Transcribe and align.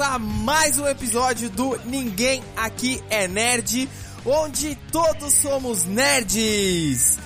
a 0.00 0.18
mais 0.18 0.78
um 0.78 0.88
episódio 0.88 1.50
do 1.50 1.78
Ninguém 1.84 2.42
Aqui 2.56 3.04
é 3.10 3.28
Nerd, 3.28 3.86
onde 4.24 4.74
todos 4.90 5.34
somos 5.34 5.84
nerds! 5.84 7.18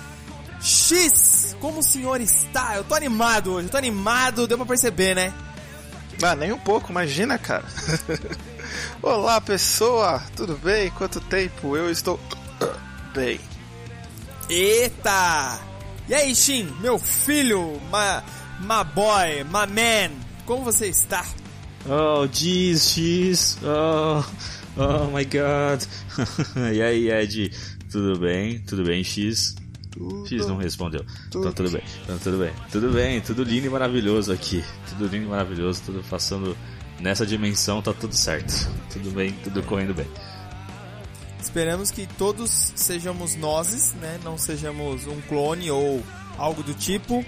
X, 0.60 1.56
como 1.60 1.78
o 1.78 1.83
senhor 1.83 2.20
está? 2.20 2.74
Eu 2.74 2.83
tô 2.83 2.97
animado 2.97 3.52
hoje, 3.52 3.69
eu 3.69 3.70
tô 3.70 3.77
animado, 3.77 4.48
deu 4.48 4.56
pra 4.56 4.66
perceber, 4.66 5.14
né? 5.14 5.33
Ah, 6.20 6.34
nem 6.34 6.52
um 6.52 6.59
pouco, 6.59 6.91
imagina, 6.91 7.38
cara. 7.38 7.64
Olá, 9.00 9.41
pessoa, 9.41 10.20
tudo 10.34 10.56
bem? 10.56 10.91
Quanto 10.91 11.20
tempo? 11.20 11.77
Eu 11.77 11.88
estou 11.91 12.19
bem. 13.14 13.41
Eita! 14.50 15.61
E 16.09 16.14
aí, 16.14 16.34
Shin, 16.34 16.75
meu 16.80 16.98
filho, 16.98 17.80
my, 17.84 18.22
my 18.61 18.84
boy, 18.92 19.45
my 19.45 19.72
man, 19.72 20.11
como 20.45 20.64
você 20.64 20.88
está? 20.88 21.25
Oh, 21.87 22.27
jeez, 22.27 22.89
X, 22.89 23.58
oh, 23.62 24.25
oh 24.77 25.06
my 25.14 25.25
god. 25.25 25.83
e 26.75 26.81
aí, 26.81 27.11
Ed, 27.11 27.53
tudo 27.91 28.19
bem? 28.19 28.58
Tudo 28.61 28.84
bem, 28.84 29.05
X? 29.05 29.55
Tudo. 29.91 30.27
X 30.27 30.47
não 30.47 30.56
respondeu. 30.56 31.05
Tudo. 31.31 31.48
Então 31.48 31.53
tudo 31.53 31.70
bem, 31.70 31.83
então 32.03 32.19
tudo 32.19 32.39
bem. 32.39 32.53
Tudo 32.73 32.91
bem, 32.91 33.20
tudo 33.20 33.42
lindo 33.42 33.67
e 33.67 33.70
maravilhoso 33.70 34.33
aqui. 34.33 34.64
Tudo 34.89 35.06
lindo 35.08 35.27
e 35.27 35.28
maravilhoso, 35.28 35.83
tudo 35.84 36.03
passando 36.08 36.56
nessa 37.00 37.27
dimensão, 37.27 37.83
tá 37.83 37.92
tudo 37.92 38.14
certo. 38.14 38.67
Tudo 38.91 39.11
bem, 39.11 39.33
tudo 39.45 39.62
correndo 39.62 39.92
bem. 39.95 40.06
Esperamos 41.39 41.91
que 41.91 42.06
todos 42.17 42.73
sejamos 42.75 43.36
nozes, 43.36 43.92
né? 44.01 44.19
Não 44.25 44.39
sejamos 44.39 45.06
um 45.06 45.20
clone 45.28 45.70
ou 45.70 46.03
algo 46.39 46.62
do 46.62 46.73
tipo. 46.73 47.25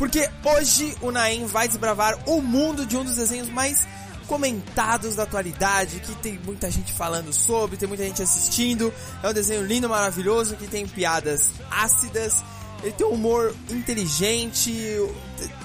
Porque 0.00 0.30
hoje 0.42 0.96
o 1.02 1.10
Naem 1.10 1.44
vai 1.44 1.68
desbravar 1.68 2.18
o 2.26 2.40
mundo 2.40 2.86
de 2.86 2.96
um 2.96 3.04
dos 3.04 3.16
desenhos 3.16 3.50
mais 3.50 3.86
comentados 4.26 5.14
da 5.14 5.24
atualidade, 5.24 6.00
que 6.00 6.14
tem 6.22 6.40
muita 6.42 6.70
gente 6.70 6.90
falando 6.90 7.34
sobre, 7.34 7.76
tem 7.76 7.86
muita 7.86 8.04
gente 8.04 8.22
assistindo. 8.22 8.90
É 9.22 9.28
um 9.28 9.34
desenho 9.34 9.62
lindo, 9.62 9.90
maravilhoso, 9.90 10.56
que 10.56 10.66
tem 10.66 10.88
piadas 10.88 11.50
ácidas, 11.70 12.42
ele 12.82 12.92
tem 12.92 13.06
um 13.06 13.10
humor 13.10 13.54
inteligente, 13.68 14.72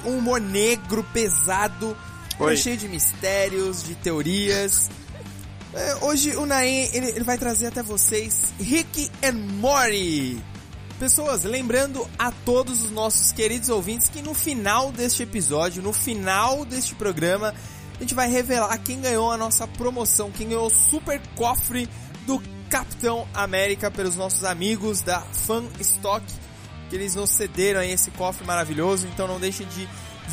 um 0.03 0.17
humor 0.17 0.41
negro, 0.41 1.01
pesado, 1.13 1.95
é 2.37 2.55
cheio 2.57 2.75
de 2.75 2.89
mistérios, 2.89 3.83
de 3.83 3.95
teorias. 3.95 4.89
É, 5.73 5.95
hoje 6.01 6.35
o 6.35 6.45
Naem 6.45 6.89
ele, 6.93 7.07
ele 7.07 7.23
vai 7.23 7.37
trazer 7.37 7.67
até 7.67 7.81
vocês 7.81 8.53
Rick 8.59 9.09
and 9.23 9.37
Morty. 9.61 10.43
Pessoas, 10.99 11.43
lembrando 11.43 12.07
a 12.17 12.31
todos 12.31 12.81
os 12.81 12.89
nossos 12.89 13.33
queridos 13.33 13.67
ouvintes 13.67 14.07
que 14.07 14.21
no 14.21 14.33
final 14.33 14.93
deste 14.93 15.23
episódio, 15.23 15.83
no 15.83 15.91
final 15.91 16.63
deste 16.63 16.95
programa, 16.95 17.53
a 17.95 17.99
gente 17.99 18.15
vai 18.15 18.29
revelar 18.29 18.77
quem 18.77 19.01
ganhou 19.01 19.29
a 19.29 19.35
nossa 19.35 19.67
promoção, 19.67 20.31
quem 20.31 20.47
ganhou 20.47 20.67
o 20.67 20.69
super 20.69 21.21
cofre 21.35 21.89
do 22.25 22.41
Capitão 22.69 23.27
América 23.33 23.91
pelos 23.91 24.15
nossos 24.15 24.45
amigos 24.45 25.01
da 25.01 25.19
Fan 25.19 25.65
Stock, 25.81 26.25
que 26.89 26.95
eles 26.95 27.13
nos 27.13 27.29
cederam 27.31 27.81
aí 27.81 27.91
esse 27.91 28.09
cofre 28.11 28.45
maravilhoso, 28.45 29.05
então 29.07 29.27
não 29.27 29.39
deixem 29.39 29.67
de 29.67 29.89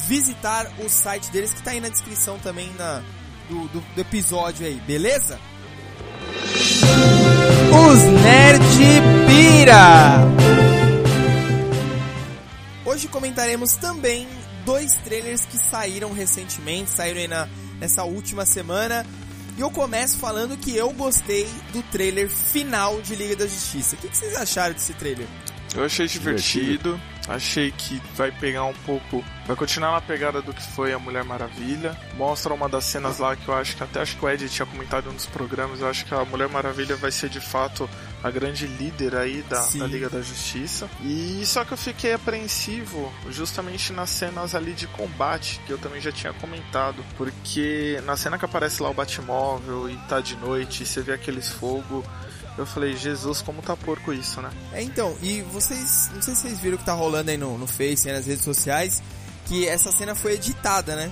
visitar 0.06 0.70
o 0.78 0.88
site 0.88 1.28
deles 1.32 1.52
que 1.52 1.58
está 1.58 1.72
aí 1.72 1.80
na 1.80 1.88
descrição 1.88 2.38
também 2.38 2.72
na, 2.78 3.02
do, 3.48 3.66
do, 3.68 3.80
do 3.80 4.00
episódio 4.00 4.64
aí, 4.64 4.80
beleza? 4.86 5.40
Os 7.72 8.02
Nerd 8.22 9.21
Hoje 12.84 13.06
comentaremos 13.06 13.74
também 13.76 14.26
dois 14.64 14.94
trailers 14.94 15.44
que 15.44 15.56
saíram 15.56 16.12
recentemente, 16.12 16.90
saíram 16.90 17.20
aí 17.20 17.28
na, 17.28 17.48
nessa 17.78 18.02
última 18.02 18.44
semana. 18.44 19.06
E 19.56 19.60
eu 19.60 19.70
começo 19.70 20.18
falando 20.18 20.56
que 20.56 20.76
eu 20.76 20.90
gostei 20.90 21.46
do 21.72 21.80
trailer 21.84 22.28
final 22.28 23.00
de 23.02 23.14
Liga 23.14 23.36
da 23.36 23.46
Justiça. 23.46 23.94
O 23.94 23.98
que, 23.98 24.08
que 24.08 24.16
vocês 24.16 24.34
acharam 24.34 24.74
desse 24.74 24.94
trailer? 24.94 25.28
Eu 25.76 25.84
achei 25.84 26.08
divertido. 26.08 27.00
Achei 27.28 27.70
que 27.70 28.02
vai 28.16 28.32
pegar 28.32 28.64
um 28.64 28.74
pouco. 28.84 29.24
Vai 29.46 29.54
continuar 29.54 29.92
na 29.92 30.00
pegada 30.00 30.42
do 30.42 30.52
que 30.52 30.62
foi 30.62 30.92
a 30.92 30.98
Mulher 30.98 31.22
Maravilha. 31.22 31.96
Mostra 32.16 32.52
uma 32.52 32.68
das 32.68 32.84
cenas 32.84 33.18
lá 33.18 33.36
que 33.36 33.46
eu 33.46 33.54
acho 33.54 33.76
que 33.76 33.82
até 33.84 34.00
acho 34.00 34.16
que 34.16 34.24
o 34.24 34.28
Ed 34.28 34.48
tinha 34.48 34.66
comentado 34.66 35.06
em 35.06 35.12
um 35.12 35.14
dos 35.14 35.26
programas. 35.26 35.80
Eu 35.80 35.88
acho 35.88 36.04
que 36.04 36.12
a 36.12 36.24
Mulher 36.24 36.48
Maravilha 36.48 36.96
vai 36.96 37.12
ser 37.12 37.30
de 37.30 37.40
fato 37.40 37.88
a 38.22 38.30
grande 38.30 38.66
líder 38.66 39.16
aí 39.16 39.42
da, 39.42 39.60
da 39.60 39.86
Liga 39.86 40.08
da 40.08 40.20
Justiça. 40.20 40.88
E 41.02 41.42
só 41.44 41.64
que 41.64 41.72
eu 41.72 41.76
fiquei 41.76 42.12
apreensivo 42.12 43.12
justamente 43.30 43.92
nas 43.92 44.10
cenas 44.10 44.54
ali 44.54 44.72
de 44.72 44.86
combate, 44.86 45.60
que 45.66 45.72
eu 45.72 45.78
também 45.78 46.00
já 46.00 46.12
tinha 46.12 46.32
comentado. 46.32 47.04
Porque 47.16 48.00
na 48.04 48.16
cena 48.16 48.38
que 48.38 48.44
aparece 48.44 48.82
lá 48.82 48.90
o 48.90 48.94
Batmóvel 48.94 49.90
e 49.90 49.96
tá 50.08 50.20
de 50.20 50.36
noite, 50.36 50.82
e 50.82 50.86
você 50.86 51.02
vê 51.02 51.12
aqueles 51.14 51.48
fogo 51.48 52.04
eu 52.56 52.66
falei, 52.66 52.94
Jesus, 52.94 53.40
como 53.40 53.62
tá 53.62 53.74
porco 53.76 54.12
isso, 54.12 54.40
né? 54.42 54.50
É, 54.72 54.82
então, 54.82 55.16
e 55.22 55.40
vocês, 55.42 56.10
não 56.14 56.20
sei 56.20 56.34
se 56.34 56.42
vocês 56.42 56.60
viram 56.60 56.76
o 56.76 56.78
que 56.78 56.84
tá 56.84 56.92
rolando 56.92 57.30
aí 57.30 57.36
no, 57.36 57.56
no 57.56 57.66
Face, 57.66 58.10
nas 58.12 58.26
redes 58.26 58.44
sociais, 58.44 59.02
que 59.46 59.66
essa 59.66 59.90
cena 59.90 60.14
foi 60.14 60.34
editada, 60.34 60.94
né? 60.94 61.10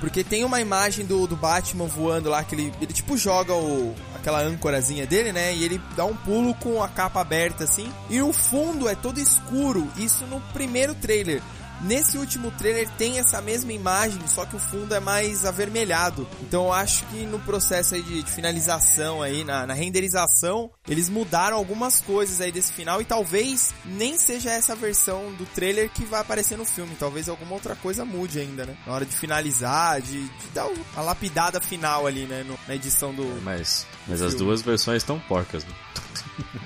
Porque 0.00 0.22
tem 0.22 0.44
uma 0.44 0.60
imagem 0.60 1.04
do, 1.04 1.26
do 1.26 1.34
Batman 1.34 1.86
voando 1.86 2.30
lá, 2.30 2.44
que 2.44 2.54
ele, 2.54 2.72
ele 2.80 2.92
tipo 2.92 3.16
joga 3.16 3.52
o, 3.52 3.94
aquela 4.14 4.40
âncorazinha 4.40 5.06
dele, 5.06 5.32
né? 5.32 5.54
E 5.54 5.64
ele 5.64 5.80
dá 5.96 6.04
um 6.04 6.14
pulo 6.14 6.54
com 6.54 6.82
a 6.82 6.88
capa 6.88 7.20
aberta 7.20 7.64
assim. 7.64 7.92
E 8.08 8.22
o 8.22 8.32
fundo 8.32 8.88
é 8.88 8.94
todo 8.94 9.18
escuro, 9.18 9.90
isso 9.96 10.24
no 10.26 10.40
primeiro 10.52 10.94
trailer. 10.94 11.42
Nesse 11.80 12.18
último 12.18 12.50
trailer 12.50 12.88
tem 12.98 13.18
essa 13.18 13.40
mesma 13.40 13.72
imagem, 13.72 14.20
só 14.26 14.44
que 14.44 14.56
o 14.56 14.58
fundo 14.58 14.94
é 14.94 15.00
mais 15.00 15.44
avermelhado. 15.44 16.26
Então 16.42 16.64
eu 16.64 16.72
acho 16.72 17.04
que 17.06 17.24
no 17.24 17.38
processo 17.38 17.94
aí 17.94 18.02
de, 18.02 18.22
de 18.22 18.30
finalização 18.30 19.22
aí, 19.22 19.44
na, 19.44 19.66
na, 19.66 19.74
renderização, 19.74 20.70
eles 20.88 21.08
mudaram 21.08 21.56
algumas 21.56 22.00
coisas 22.00 22.40
aí 22.40 22.50
desse 22.50 22.72
final 22.72 23.00
e 23.00 23.04
talvez 23.04 23.72
nem 23.84 24.18
seja 24.18 24.50
essa 24.50 24.74
versão 24.74 25.32
do 25.34 25.46
trailer 25.46 25.88
que 25.90 26.04
vai 26.04 26.20
aparecer 26.20 26.58
no 26.58 26.64
filme. 26.64 26.96
Talvez 26.98 27.28
alguma 27.28 27.54
outra 27.54 27.76
coisa 27.76 28.04
mude 28.04 28.40
ainda, 28.40 28.66
né? 28.66 28.76
Na 28.86 28.94
hora 28.94 29.06
de 29.06 29.14
finalizar, 29.14 30.00
de, 30.00 30.22
de 30.22 30.46
dar 30.52 30.68
a 30.96 31.00
lapidada 31.00 31.60
final 31.60 32.06
ali, 32.06 32.26
né? 32.26 32.42
No, 32.42 32.58
na 32.66 32.74
edição 32.74 33.14
do. 33.14 33.24
Mas, 33.42 33.86
mas 34.06 34.20
do 34.20 34.26
as 34.26 34.34
duas 34.34 34.62
versões 34.62 35.02
estão 35.02 35.18
porcas, 35.20 35.64
né? 35.64 35.72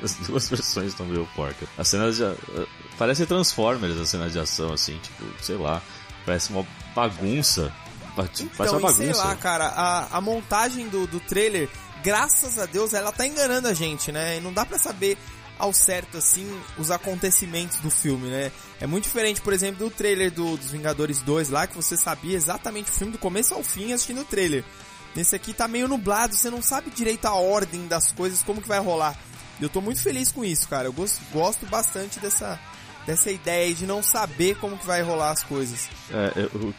As 0.02 0.14
duas 0.14 0.48
versões 0.48 0.88
estão 0.88 1.06
meio 1.06 1.26
porcas. 1.34 1.68
A 1.76 1.84
cena 1.84 2.10
de. 2.10 2.22
Parece 3.02 3.26
Transformers 3.26 3.98
a 3.98 4.06
cena 4.06 4.30
de 4.30 4.38
ação, 4.38 4.72
assim, 4.72 4.96
tipo, 4.98 5.24
sei 5.42 5.56
lá. 5.56 5.82
Parece 6.24 6.50
uma 6.52 6.64
bagunça. 6.94 7.72
Então, 8.12 8.48
parece 8.56 8.76
uma 8.76 8.80
bagunça. 8.80 9.02
sei 9.02 9.12
lá, 9.12 9.34
cara, 9.34 9.66
a, 9.66 10.18
a 10.18 10.20
montagem 10.20 10.88
do, 10.88 11.04
do 11.08 11.18
trailer, 11.18 11.68
graças 12.04 12.60
a 12.60 12.64
Deus, 12.64 12.94
ela 12.94 13.10
tá 13.10 13.26
enganando 13.26 13.66
a 13.66 13.74
gente, 13.74 14.12
né? 14.12 14.36
E 14.36 14.40
não 14.40 14.52
dá 14.52 14.64
pra 14.64 14.78
saber 14.78 15.18
ao 15.58 15.72
certo, 15.72 16.16
assim, 16.18 16.48
os 16.78 16.92
acontecimentos 16.92 17.78
do 17.78 17.90
filme, 17.90 18.28
né? 18.28 18.52
É 18.80 18.86
muito 18.86 19.02
diferente, 19.02 19.40
por 19.40 19.52
exemplo, 19.52 19.84
do 19.84 19.90
trailer 19.90 20.30
do, 20.30 20.56
dos 20.56 20.70
Vingadores 20.70 21.18
2 21.22 21.48
lá, 21.48 21.66
que 21.66 21.74
você 21.74 21.96
sabia 21.96 22.36
exatamente 22.36 22.88
o 22.88 22.94
filme 22.94 23.12
do 23.12 23.18
começo 23.18 23.52
ao 23.52 23.64
fim 23.64 23.92
assistindo 23.92 24.20
o 24.20 24.24
trailer. 24.24 24.64
Nesse 25.12 25.34
aqui 25.34 25.52
tá 25.52 25.66
meio 25.66 25.88
nublado, 25.88 26.36
você 26.36 26.48
não 26.48 26.62
sabe 26.62 26.88
direito 26.88 27.26
a 27.26 27.34
ordem 27.34 27.88
das 27.88 28.12
coisas, 28.12 28.44
como 28.44 28.62
que 28.62 28.68
vai 28.68 28.78
rolar. 28.78 29.18
Eu 29.60 29.68
tô 29.68 29.80
muito 29.80 30.00
feliz 30.00 30.30
com 30.30 30.44
isso, 30.44 30.68
cara. 30.68 30.86
Eu 30.86 30.92
gosto, 30.92 31.20
gosto 31.32 31.66
bastante 31.66 32.20
dessa, 32.20 32.58
dessa 33.06 33.30
ideia 33.30 33.74
de 33.74 33.86
não 33.86 34.02
saber 34.02 34.56
como 34.56 34.78
que 34.78 34.86
vai 34.86 35.02
rolar 35.02 35.30
as 35.30 35.42
coisas. 35.42 35.88
É, 36.10 36.48
eu, 36.52 36.74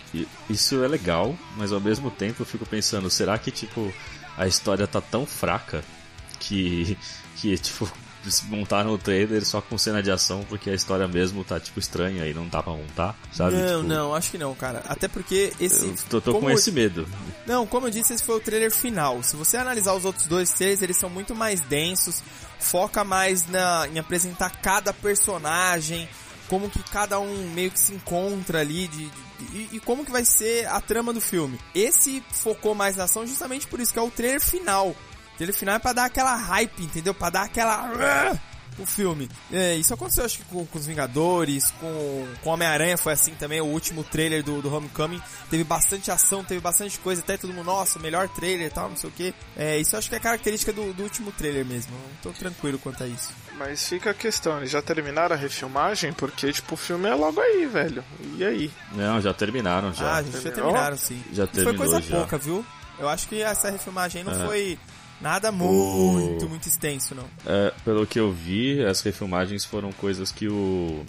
isso 0.50 0.84
é 0.84 0.88
legal, 0.88 1.38
mas 1.58 1.72
ao 1.72 1.80
mesmo 1.80 2.10
tempo 2.10 2.42
eu 2.42 2.46
fico 2.46 2.66
pensando, 2.66 3.10
será 3.10 3.38
que 3.38 3.52
tipo 3.52 3.94
a 4.38 4.48
história 4.48 4.88
tá 4.88 5.02
tão 5.02 5.26
fraca 5.26 5.84
que 6.40 6.98
que 7.38 7.58
tipo 7.58 7.92
montaram 8.44 8.92
o 8.92 8.98
trailer 8.98 9.46
só 9.46 9.62
com 9.62 9.78
cena 9.78 10.02
de 10.02 10.12
ação 10.12 10.46
porque 10.48 10.70
a 10.70 10.74
história 10.74 11.08
mesmo 11.08 11.44
tá 11.44 11.60
tipo 11.60 11.80
estranha 11.80 12.26
e 12.26 12.34
não 12.34 12.48
dá 12.48 12.62
pra 12.64 12.74
montar, 12.74 13.16
sabe? 13.32 13.56
Não, 13.56 13.82
tipo, 13.82 13.84
não, 13.84 14.16
acho 14.16 14.32
que 14.32 14.38
não, 14.38 14.54
cara. 14.56 14.84
Até 14.88 15.08
porque 15.08 15.54
esse. 15.60 15.86
Eu 15.86 15.96
tô, 16.10 16.22
tô 16.22 16.40
com 16.40 16.50
esse 16.50 16.72
medo. 16.72 17.08
Não, 17.46 17.68
como 17.68 17.88
eu 17.88 17.92
disse, 17.92 18.14
esse 18.14 18.24
foi 18.24 18.38
o 18.38 18.40
trailer 18.40 18.72
final. 18.72 19.22
Se 19.24 19.36
você 19.36 19.58
analisar 19.58 19.94
os 19.94 20.06
outros 20.06 20.28
dois 20.28 20.52
trailers, 20.52 20.82
eles 20.82 20.98
são 20.98 21.10
muito 21.10 21.36
mais 21.36 21.62
densos, 21.62 22.24
foca 22.60 23.04
mais 23.04 23.48
na, 23.48 23.88
em 23.88 24.00
apresentar 24.00 24.50
cada 24.62 24.94
personagem, 24.94 26.08
como 26.48 26.70
que 26.70 26.82
cada 26.84 27.20
um 27.20 27.50
meio 27.52 27.72
que 27.72 27.80
se 27.80 27.94
encontra 27.94 28.60
ali 28.60 28.88
de, 28.88 29.06
de 29.06 29.24
e, 29.52 29.70
e, 29.74 29.80
como 29.80 30.06
que 30.06 30.12
vai 30.12 30.24
ser 30.24 30.68
a 30.68 30.80
trama 30.80 31.12
do 31.12 31.20
filme. 31.20 31.60
Esse 31.76 32.24
focou 32.32 32.74
mais 32.74 32.96
na 32.96 33.04
ação 33.04 33.28
justamente 33.28 33.68
por 33.68 33.80
isso, 33.80 33.92
que 33.92 34.00
é 34.00 34.02
o 34.02 34.10
trailer 34.10 34.42
final. 34.42 34.96
Ele 35.40 35.52
final 35.54 35.76
é 35.76 35.80
pra 35.80 35.94
dar 35.94 36.06
aquela 36.06 36.36
hype, 36.36 36.84
entendeu? 36.84 37.14
Pra 37.14 37.30
dar 37.30 37.44
aquela. 37.44 38.38
O 38.80 38.88
filme. 38.88 39.30
É, 39.52 39.76
isso 39.76 39.94
aconteceu 39.94 40.26
acho 40.26 40.40
que 40.40 40.46
com, 40.46 40.66
com 40.66 40.80
os 40.80 40.88
Vingadores, 40.88 41.70
com, 41.80 42.28
com 42.42 42.50
Homem-Aranha 42.50 42.98
foi 42.98 43.14
assim 43.14 43.36
também, 43.36 43.62
o 43.62 43.66
último 43.66 44.04
trailer 44.04 44.44
do, 44.44 44.64
do 44.64 44.74
Homecoming. 44.76 45.22
Teve 45.48 45.64
bastante 45.64 46.10
ação, 46.10 46.44
teve 46.44 46.60
bastante 46.60 46.98
coisa, 46.98 47.22
até 47.22 47.38
todo 47.38 47.54
mundo, 47.54 47.68
nossa, 47.68 48.00
melhor 48.00 48.28
trailer 48.30 48.66
e 48.66 48.70
tal, 48.72 48.90
não 48.90 48.96
sei 48.98 49.12
o 49.12 49.14
que. 49.14 49.32
É, 49.56 49.78
isso 49.78 49.96
acho 49.96 50.10
que 50.10 50.16
é 50.16 50.20
característica 50.20 50.74
do, 50.74 50.92
do 50.92 51.04
último 51.04 51.32
trailer 51.32 51.64
mesmo. 51.64 51.94
Eu 51.94 52.32
tô 52.32 52.40
tranquilo 52.40 52.80
quanto 52.80 53.04
a 53.04 53.08
isso. 53.08 53.32
Mas 53.60 53.88
fica 53.88 54.10
a 54.10 54.14
questão, 54.16 54.58
eles 54.58 54.72
já 54.72 54.82
terminaram 54.82 55.36
a 55.36 55.38
refilmagem? 55.38 56.12
Porque, 56.12 56.52
tipo, 56.52 56.74
o 56.74 56.78
filme 56.78 57.08
é 57.08 57.14
logo 57.14 57.40
aí, 57.40 57.68
velho. 57.68 58.04
E 58.38 58.44
aí? 58.44 58.72
Não, 58.94 59.22
já 59.22 59.36
terminaram 59.36 59.94
já. 59.94 60.16
Ah, 60.18 60.24
já 60.24 60.52
terminaram, 60.52 60.98
sim. 60.98 61.24
Já 61.32 61.44
E 61.44 61.48
terminou 61.48 61.78
Foi 61.78 61.88
coisa 61.88 62.02
já. 62.02 62.18
pouca, 62.18 62.40
viu? 62.40 62.66
Eu 62.98 63.08
acho 63.08 63.28
que 63.28 63.40
essa 63.42 63.70
refilmagem 63.70 64.24
não 64.24 64.34
É. 64.34 64.46
foi 64.48 64.80
nada 65.24 65.52
muito, 65.52 66.48
muito 66.48 66.68
extenso, 66.68 67.16
não. 67.16 67.26
É, 67.46 67.74
pelo 67.84 68.06
que 68.06 68.20
eu 68.20 68.32
vi, 68.32 68.84
as 68.84 69.02
refilmagens 69.02 69.66
foram 69.66 69.92
coisas 69.92 70.32
que 70.32 70.48
o. 70.48 71.04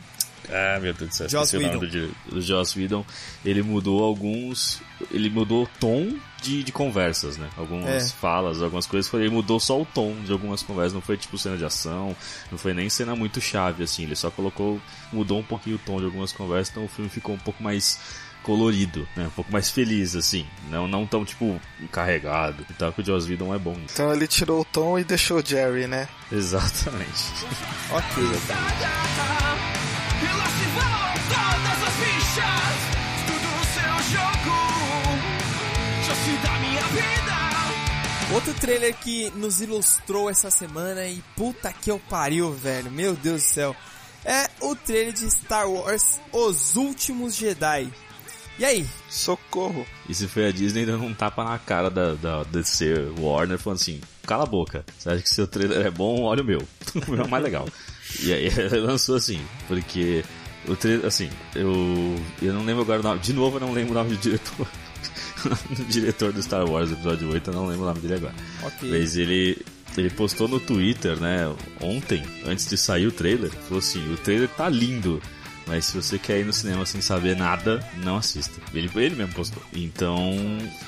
Ah, 0.50 0.78
meu 0.78 0.92
Deus 0.92 1.08
do 1.08 1.14
céu, 1.14 1.28
Joss 1.28 1.56
o 1.56 1.78
do, 1.78 1.88
dire- 1.88 2.12
do 2.28 2.38
Joss 2.40 2.78
Whedon. 2.78 3.02
Ele 3.42 3.62
mudou 3.62 4.04
alguns. 4.04 4.78
Ele 5.10 5.30
mudou 5.30 5.64
o 5.64 5.68
tom 5.80 6.14
de, 6.42 6.62
de 6.62 6.70
conversas, 6.70 7.38
né? 7.38 7.48
Algumas 7.56 7.88
É. 7.88 8.00
falas, 8.14 8.60
algumas 8.60 8.86
coisas. 8.86 9.10
Foi, 9.10 9.20
ele 9.22 9.30
mudou 9.30 9.58
só 9.58 9.80
o 9.80 9.86
tom 9.86 10.14
de 10.22 10.30
algumas 10.32 10.62
conversas. 10.62 10.92
Não 10.92 11.00
foi 11.00 11.16
tipo 11.16 11.38
cena 11.38 11.56
de 11.56 11.64
ação, 11.64 12.14
não 12.52 12.58
foi 12.58 12.74
nem 12.74 12.90
cena 12.90 13.16
muito 13.16 13.40
chave, 13.40 13.84
assim. 13.84 14.02
Ele 14.02 14.14
só 14.14 14.30
colocou. 14.30 14.78
Mudou 15.10 15.38
um 15.38 15.42
pouquinho 15.42 15.76
o 15.76 15.78
tom 15.78 15.98
de 15.98 16.04
algumas 16.04 16.30
conversas, 16.30 16.70
então 16.72 16.84
o 16.84 16.88
filme 16.88 17.08
ficou 17.08 17.34
um 17.34 17.38
pouco 17.38 17.62
mais 17.62 17.98
colorido, 18.44 19.08
né? 19.16 19.26
Um 19.26 19.30
pouco 19.30 19.50
mais 19.50 19.70
feliz, 19.70 20.14
assim. 20.14 20.46
Não, 20.70 20.86
não 20.86 21.06
tão, 21.06 21.24
tipo, 21.24 21.60
carregado 21.90 22.64
e 22.70 22.74
tal, 22.74 22.92
que 22.92 23.00
o 23.00 23.04
Joss 23.04 23.28
Whedon 23.28 23.54
é 23.54 23.58
bom. 23.58 23.76
Então 23.92 24.12
ele 24.12 24.26
tirou 24.26 24.60
o 24.60 24.64
tom 24.64 24.98
e 24.98 25.04
deixou 25.04 25.38
o 25.38 25.44
Jerry, 25.44 25.86
né? 25.86 26.08
Exatamente. 26.30 27.24
Ok. 27.90 28.24
Outro 38.32 38.54
trailer 38.54 38.94
que 38.96 39.30
nos 39.36 39.60
ilustrou 39.60 40.28
essa 40.28 40.50
semana 40.50 41.06
e 41.06 41.22
puta 41.36 41.72
que 41.72 41.90
eu 41.90 42.00
pariu, 42.00 42.50
velho. 42.52 42.90
Meu 42.90 43.14
Deus 43.14 43.42
do 43.42 43.48
céu. 43.48 43.76
É 44.24 44.48
o 44.60 44.74
trailer 44.74 45.12
de 45.12 45.30
Star 45.30 45.70
Wars 45.70 46.18
Os 46.32 46.74
Últimos 46.74 47.36
Jedi. 47.36 47.92
E 48.58 48.64
aí? 48.64 48.86
Socorro. 49.08 49.84
E 50.08 50.14
se 50.14 50.28
foi 50.28 50.46
a 50.46 50.52
Disney 50.52 50.86
dando 50.86 51.04
um 51.04 51.14
tapa 51.14 51.44
na 51.44 51.58
cara 51.58 51.90
da, 51.90 52.14
da 52.14 52.42
DC 52.44 53.12
Warner, 53.18 53.58
falando 53.58 53.80
assim, 53.80 54.00
cala 54.24 54.44
a 54.44 54.46
boca, 54.46 54.84
você 54.96 55.10
acha 55.10 55.22
que 55.22 55.28
seu 55.28 55.46
trailer 55.46 55.86
é 55.86 55.90
bom, 55.90 56.22
olha 56.22 56.42
o 56.42 56.46
meu. 56.46 56.60
o 56.94 57.10
meu 57.10 57.24
é 57.24 57.28
mais 57.28 57.42
legal. 57.42 57.68
E 58.20 58.32
aí 58.32 58.46
ele 58.56 58.80
lançou 58.80 59.16
assim, 59.16 59.40
porque 59.66 60.24
o 60.68 60.76
trailer, 60.76 61.06
assim, 61.06 61.28
eu, 61.54 61.72
eu 62.40 62.52
não 62.52 62.64
lembro 62.64 62.82
agora 62.82 63.00
o 63.00 63.02
nome, 63.02 63.20
de 63.20 63.32
novo 63.32 63.56
eu 63.56 63.60
não 63.60 63.72
lembro 63.72 63.92
o 63.92 63.94
nome 63.94 64.10
do 64.10 64.16
diretor. 64.16 64.66
do 65.76 65.84
diretor 65.86 66.32
do 66.32 66.42
Star 66.42 66.64
Wars, 66.64 66.92
episódio 66.92 67.32
8, 67.32 67.50
eu 67.50 67.54
não 67.54 67.66
lembro 67.66 67.84
o 67.84 67.88
nome 67.88 68.00
dele 68.00 68.14
agora. 68.14 68.34
Ok. 68.62 68.88
Mas 68.88 69.16
ele, 69.16 69.58
ele 69.96 70.10
postou 70.10 70.46
no 70.46 70.60
Twitter, 70.60 71.18
né, 71.18 71.52
ontem, 71.80 72.22
antes 72.46 72.68
de 72.68 72.76
sair 72.76 73.06
o 73.06 73.12
trailer, 73.12 73.50
falou 73.50 73.80
assim, 73.80 74.12
o 74.12 74.16
trailer 74.16 74.48
tá 74.48 74.68
lindo, 74.68 75.20
mas 75.66 75.86
se 75.86 75.96
você 75.96 76.18
quer 76.18 76.40
ir 76.40 76.44
no 76.44 76.52
cinema 76.52 76.84
sem 76.84 77.00
saber 77.00 77.36
nada, 77.36 77.86
não 78.04 78.16
assista. 78.16 78.60
Ele, 78.72 78.90
ele 78.96 79.14
mesmo 79.14 79.34
postou. 79.34 79.62
Então, 79.72 80.36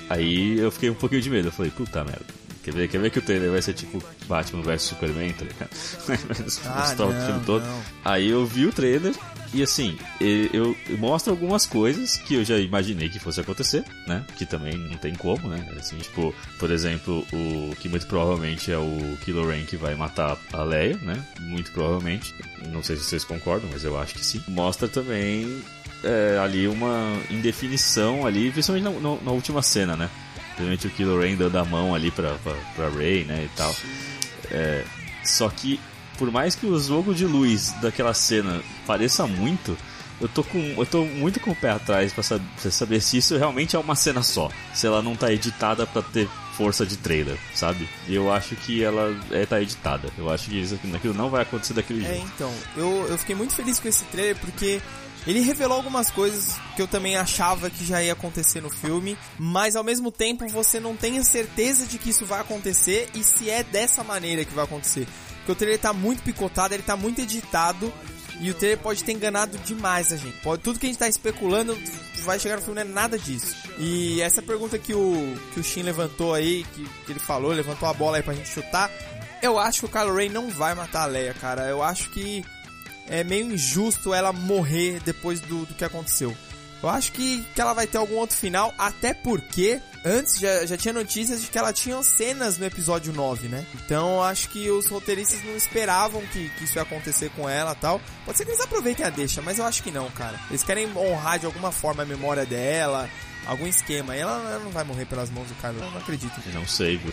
aí 0.08 0.58
eu 0.58 0.70
fiquei 0.70 0.90
um 0.90 0.94
pouquinho 0.94 1.23
de 1.23 1.31
medo. 1.31 1.49
Eu 1.49 1.52
falei, 1.52 1.70
puta 1.70 2.05
merda. 2.05 2.45
Quer 2.66 2.74
ver, 2.74 2.88
quer 2.88 2.98
ver 3.00 3.10
que 3.12 3.20
o 3.20 3.22
trailer 3.22 3.52
vai 3.52 3.62
ser 3.62 3.74
tipo 3.74 4.02
Batman 4.26 4.60
vs 4.62 4.82
Superman, 4.82 5.32
tá 5.32 5.44
ligado? 5.44 5.70
Ah, 6.66 6.80
Mostrar 6.80 7.06
o 7.06 7.12
não, 7.12 7.26
filme 7.26 7.40
todo. 7.46 7.62
não. 7.64 7.82
Aí 8.04 8.28
eu 8.28 8.44
vi 8.44 8.66
o 8.66 8.72
trailer 8.72 9.14
e 9.54 9.62
assim, 9.62 9.96
eu, 10.20 10.76
eu 10.88 10.98
mostro 10.98 11.32
algumas 11.32 11.64
coisas 11.64 12.16
que 12.16 12.34
eu 12.34 12.44
já 12.44 12.58
imaginei 12.58 13.08
que 13.08 13.20
fosse 13.20 13.40
acontecer, 13.40 13.84
né? 14.08 14.24
Que 14.36 14.44
também 14.44 14.76
não 14.76 14.96
tem 14.98 15.14
como, 15.14 15.48
né? 15.48 15.64
Assim, 15.78 15.96
tipo, 15.98 16.34
por 16.58 16.72
exemplo, 16.72 17.24
o 17.32 17.76
que 17.76 17.88
muito 17.88 18.06
provavelmente 18.08 18.72
é 18.72 18.76
o 18.76 19.16
Kylo 19.24 19.48
Ren 19.48 19.64
que 19.64 19.76
vai 19.76 19.94
matar 19.94 20.36
a 20.52 20.62
Leia, 20.64 20.96
né? 21.02 21.24
Muito 21.40 21.70
provavelmente. 21.70 22.34
Não 22.72 22.82
sei 22.82 22.96
se 22.96 23.04
vocês 23.04 23.22
concordam, 23.24 23.70
mas 23.72 23.84
eu 23.84 23.96
acho 23.96 24.14
que 24.14 24.24
sim. 24.26 24.42
Mostra 24.48 24.88
também 24.88 25.62
é, 26.02 26.36
ali 26.42 26.66
uma 26.66 27.16
indefinição 27.30 28.26
ali, 28.26 28.50
principalmente 28.50 28.84
na, 28.84 28.90
na- 29.10 29.20
na 29.22 29.30
última 29.30 29.62
cena, 29.62 29.96
né? 29.96 30.10
Principalmente 30.56 30.86
o 30.86 30.90
Kylo 30.90 31.20
Ren 31.20 31.36
dando 31.36 31.56
a 31.58 31.64
mão 31.64 31.94
ali 31.94 32.10
pra, 32.10 32.34
pra, 32.42 32.54
pra 32.74 32.88
Rey, 32.88 33.24
né? 33.24 33.44
E 33.44 33.56
tal. 33.56 33.74
É, 34.50 34.84
só 35.24 35.48
que, 35.48 35.78
por 36.18 36.30
mais 36.30 36.54
que 36.54 36.66
o 36.66 36.78
jogo 36.80 37.14
de 37.14 37.24
luz 37.26 37.72
daquela 37.82 38.14
cena 38.14 38.62
pareça 38.86 39.26
muito, 39.26 39.76
eu 40.20 40.28
tô, 40.28 40.42
com, 40.42 40.58
eu 40.58 40.86
tô 40.86 41.04
muito 41.04 41.38
com 41.40 41.50
o 41.50 41.54
pé 41.56 41.70
atrás 41.70 42.10
pra, 42.12 42.22
sab- 42.22 42.42
pra 42.62 42.70
saber 42.70 43.02
se 43.02 43.18
isso 43.18 43.36
realmente 43.36 43.76
é 43.76 43.78
uma 43.78 43.94
cena 43.94 44.22
só. 44.22 44.50
Se 44.72 44.86
ela 44.86 45.02
não 45.02 45.14
tá 45.14 45.30
editada 45.30 45.86
pra 45.86 46.00
ter 46.00 46.26
força 46.56 46.86
de 46.86 46.96
trailer, 46.96 47.36
sabe? 47.54 47.86
Eu 48.08 48.32
acho 48.32 48.56
que 48.56 48.82
ela 48.82 49.14
é, 49.30 49.44
tá 49.44 49.60
editada. 49.60 50.08
Eu 50.16 50.30
acho 50.32 50.48
que 50.48 50.58
isso, 50.58 50.78
aquilo 50.94 51.12
não 51.12 51.28
vai 51.28 51.42
acontecer 51.42 51.74
daquele 51.74 52.02
É, 52.02 52.08
jeito. 52.14 52.30
então, 52.34 52.50
eu, 52.78 53.06
eu 53.10 53.18
fiquei 53.18 53.36
muito 53.36 53.54
feliz 53.54 53.78
com 53.78 53.88
esse 53.88 54.04
trailer 54.04 54.36
porque 54.36 54.80
ele 55.26 55.40
revelou 55.40 55.76
algumas 55.76 56.11
coisas 56.11 56.56
que 56.75 56.82
eu 56.82 56.87
também 56.87 57.17
achava 57.17 57.69
que 57.69 57.84
já 57.84 58.02
ia 58.02 58.12
acontecer 58.12 58.61
no 58.61 58.70
filme, 58.70 59.19
mas 59.38 59.75
ao 59.75 59.82
mesmo 59.82 60.12
tempo 60.12 60.46
você 60.49 60.78
não 60.78 60.96
tem 60.96 61.19
a 61.19 61.25
certeza 61.25 61.84
de 61.84 61.99
que 61.99 62.11
isso 62.11 62.25
vai 62.25 62.40
acontecer 62.40 63.08
e 63.14 63.25
se 63.25 63.50
é 63.50 63.64
dessa 63.64 64.05
maneira 64.05 64.44
que 64.44 64.55
vai 64.55 64.64
acontecer. 64.64 65.08
Porque 65.38 65.52
o 65.52 65.55
trailer 65.55 65.81
tá 65.81 65.93
muito 65.93 66.23
picotado, 66.23 66.75
ele 66.75 66.82
tá 66.82 66.96
muito 66.96 67.20
editado 67.20 67.93
e 68.40 68.50
o 68.50 68.55
trailer 68.55 68.78
pode 68.78 69.02
ter 69.02 69.12
enganado 69.12 69.58
demais 69.58 70.12
a 70.12 70.17
gente. 70.17 70.37
Pode, 70.43 70.62
tudo 70.62 70.78
que 70.78 70.87
a 70.87 70.88
gente 70.88 70.99
tá 70.99 71.08
especulando 71.08 71.76
vai 72.23 72.38
chegar 72.38 72.56
no 72.56 72.62
filme 72.62 72.82
não 72.82 72.90
é 72.90 72.94
nada 72.94 73.19
disso. 73.19 73.55
E 73.78 74.20
essa 74.20 74.43
pergunta 74.43 74.78
que 74.78 74.94
o, 74.94 75.34
que 75.52 75.61
o 75.61 75.64
Shin 75.64 75.82
levantou 75.82 76.34
aí, 76.34 76.64
que, 76.75 76.84
que 77.05 77.12
ele 77.12 77.20
falou, 77.20 77.52
levantou 77.52 77.88
a 77.88 77.94
bola 77.94 78.19
aí 78.19 78.23
pra 78.23 78.34
gente 78.34 78.49
chutar, 78.49 78.90
eu 79.43 79.58
acho 79.58 79.81
que 79.81 79.87
o 79.87 79.88
Kylo 79.88 80.14
Ren 80.14 80.28
não 80.31 80.50
vai 80.50 80.75
matar 80.75 81.02
a 81.02 81.06
Leia, 81.06 81.34
cara. 81.34 81.69
Eu 81.69 81.82
acho 81.82 82.11
que 82.11 82.44
é 83.08 83.24
meio 83.24 83.52
injusto 83.52 84.12
ela 84.12 84.32
morrer 84.32 85.00
depois 85.04 85.40
do, 85.40 85.66
do 85.66 85.74
que 85.74 85.84
aconteceu. 85.84 86.36
Eu 86.82 86.90
acho 86.90 87.12
que, 87.12 87.42
que 87.54 87.60
ela 87.60 87.72
vai 87.72 87.86
ter 87.86 87.98
algum 87.98 88.16
outro 88.16 88.36
final, 88.36 88.72
até 88.76 89.14
porque 89.14 89.80
antes 90.04 90.38
já, 90.38 90.66
já 90.66 90.76
tinha 90.76 90.92
notícias 90.92 91.40
de 91.42 91.48
que 91.48 91.58
ela 91.58 91.72
tinha 91.72 92.00
cenas 92.02 92.58
no 92.58 92.66
episódio 92.66 93.12
9, 93.12 93.48
né? 93.48 93.66
Então 93.75 94.22
acho 94.22 94.50
que 94.50 94.70
os 94.70 94.86
roteiristas 94.86 95.42
não 95.42 95.56
esperavam 95.56 96.20
que, 96.32 96.48
que 96.50 96.64
isso 96.64 96.78
ia 96.78 96.82
acontecer 96.82 97.30
com 97.30 97.48
ela 97.48 97.75
tal. 97.75 98.00
Pode 98.25 98.38
ser 98.38 98.44
que 98.44 98.50
eles 98.50 98.60
aproveitem 98.60 99.06
a 99.06 99.10
deixa, 99.10 99.40
mas 99.42 99.58
eu 99.58 99.64
acho 99.64 99.82
que 99.82 99.90
não, 99.90 100.10
cara. 100.10 100.38
Eles 100.50 100.62
querem 100.62 100.86
honrar 100.96 101.38
de 101.38 101.46
alguma 101.46 101.72
forma 101.72 102.02
a 102.02 102.06
memória 102.06 102.44
dela, 102.44 103.10
algum 103.46 103.66
esquema. 103.66 104.16
E 104.16 104.20
ela, 104.20 104.32
ela 104.50 104.58
não 104.64 104.70
vai 104.70 104.84
morrer 104.84 105.04
pelas 105.06 105.30
mãos 105.30 105.48
do 105.48 105.54
Kylo, 105.54 105.78
eu 105.80 105.90
não 105.90 105.98
acredito. 105.98 106.32
Não 106.52 106.66
sei, 106.66 106.96
viu? 106.96 107.12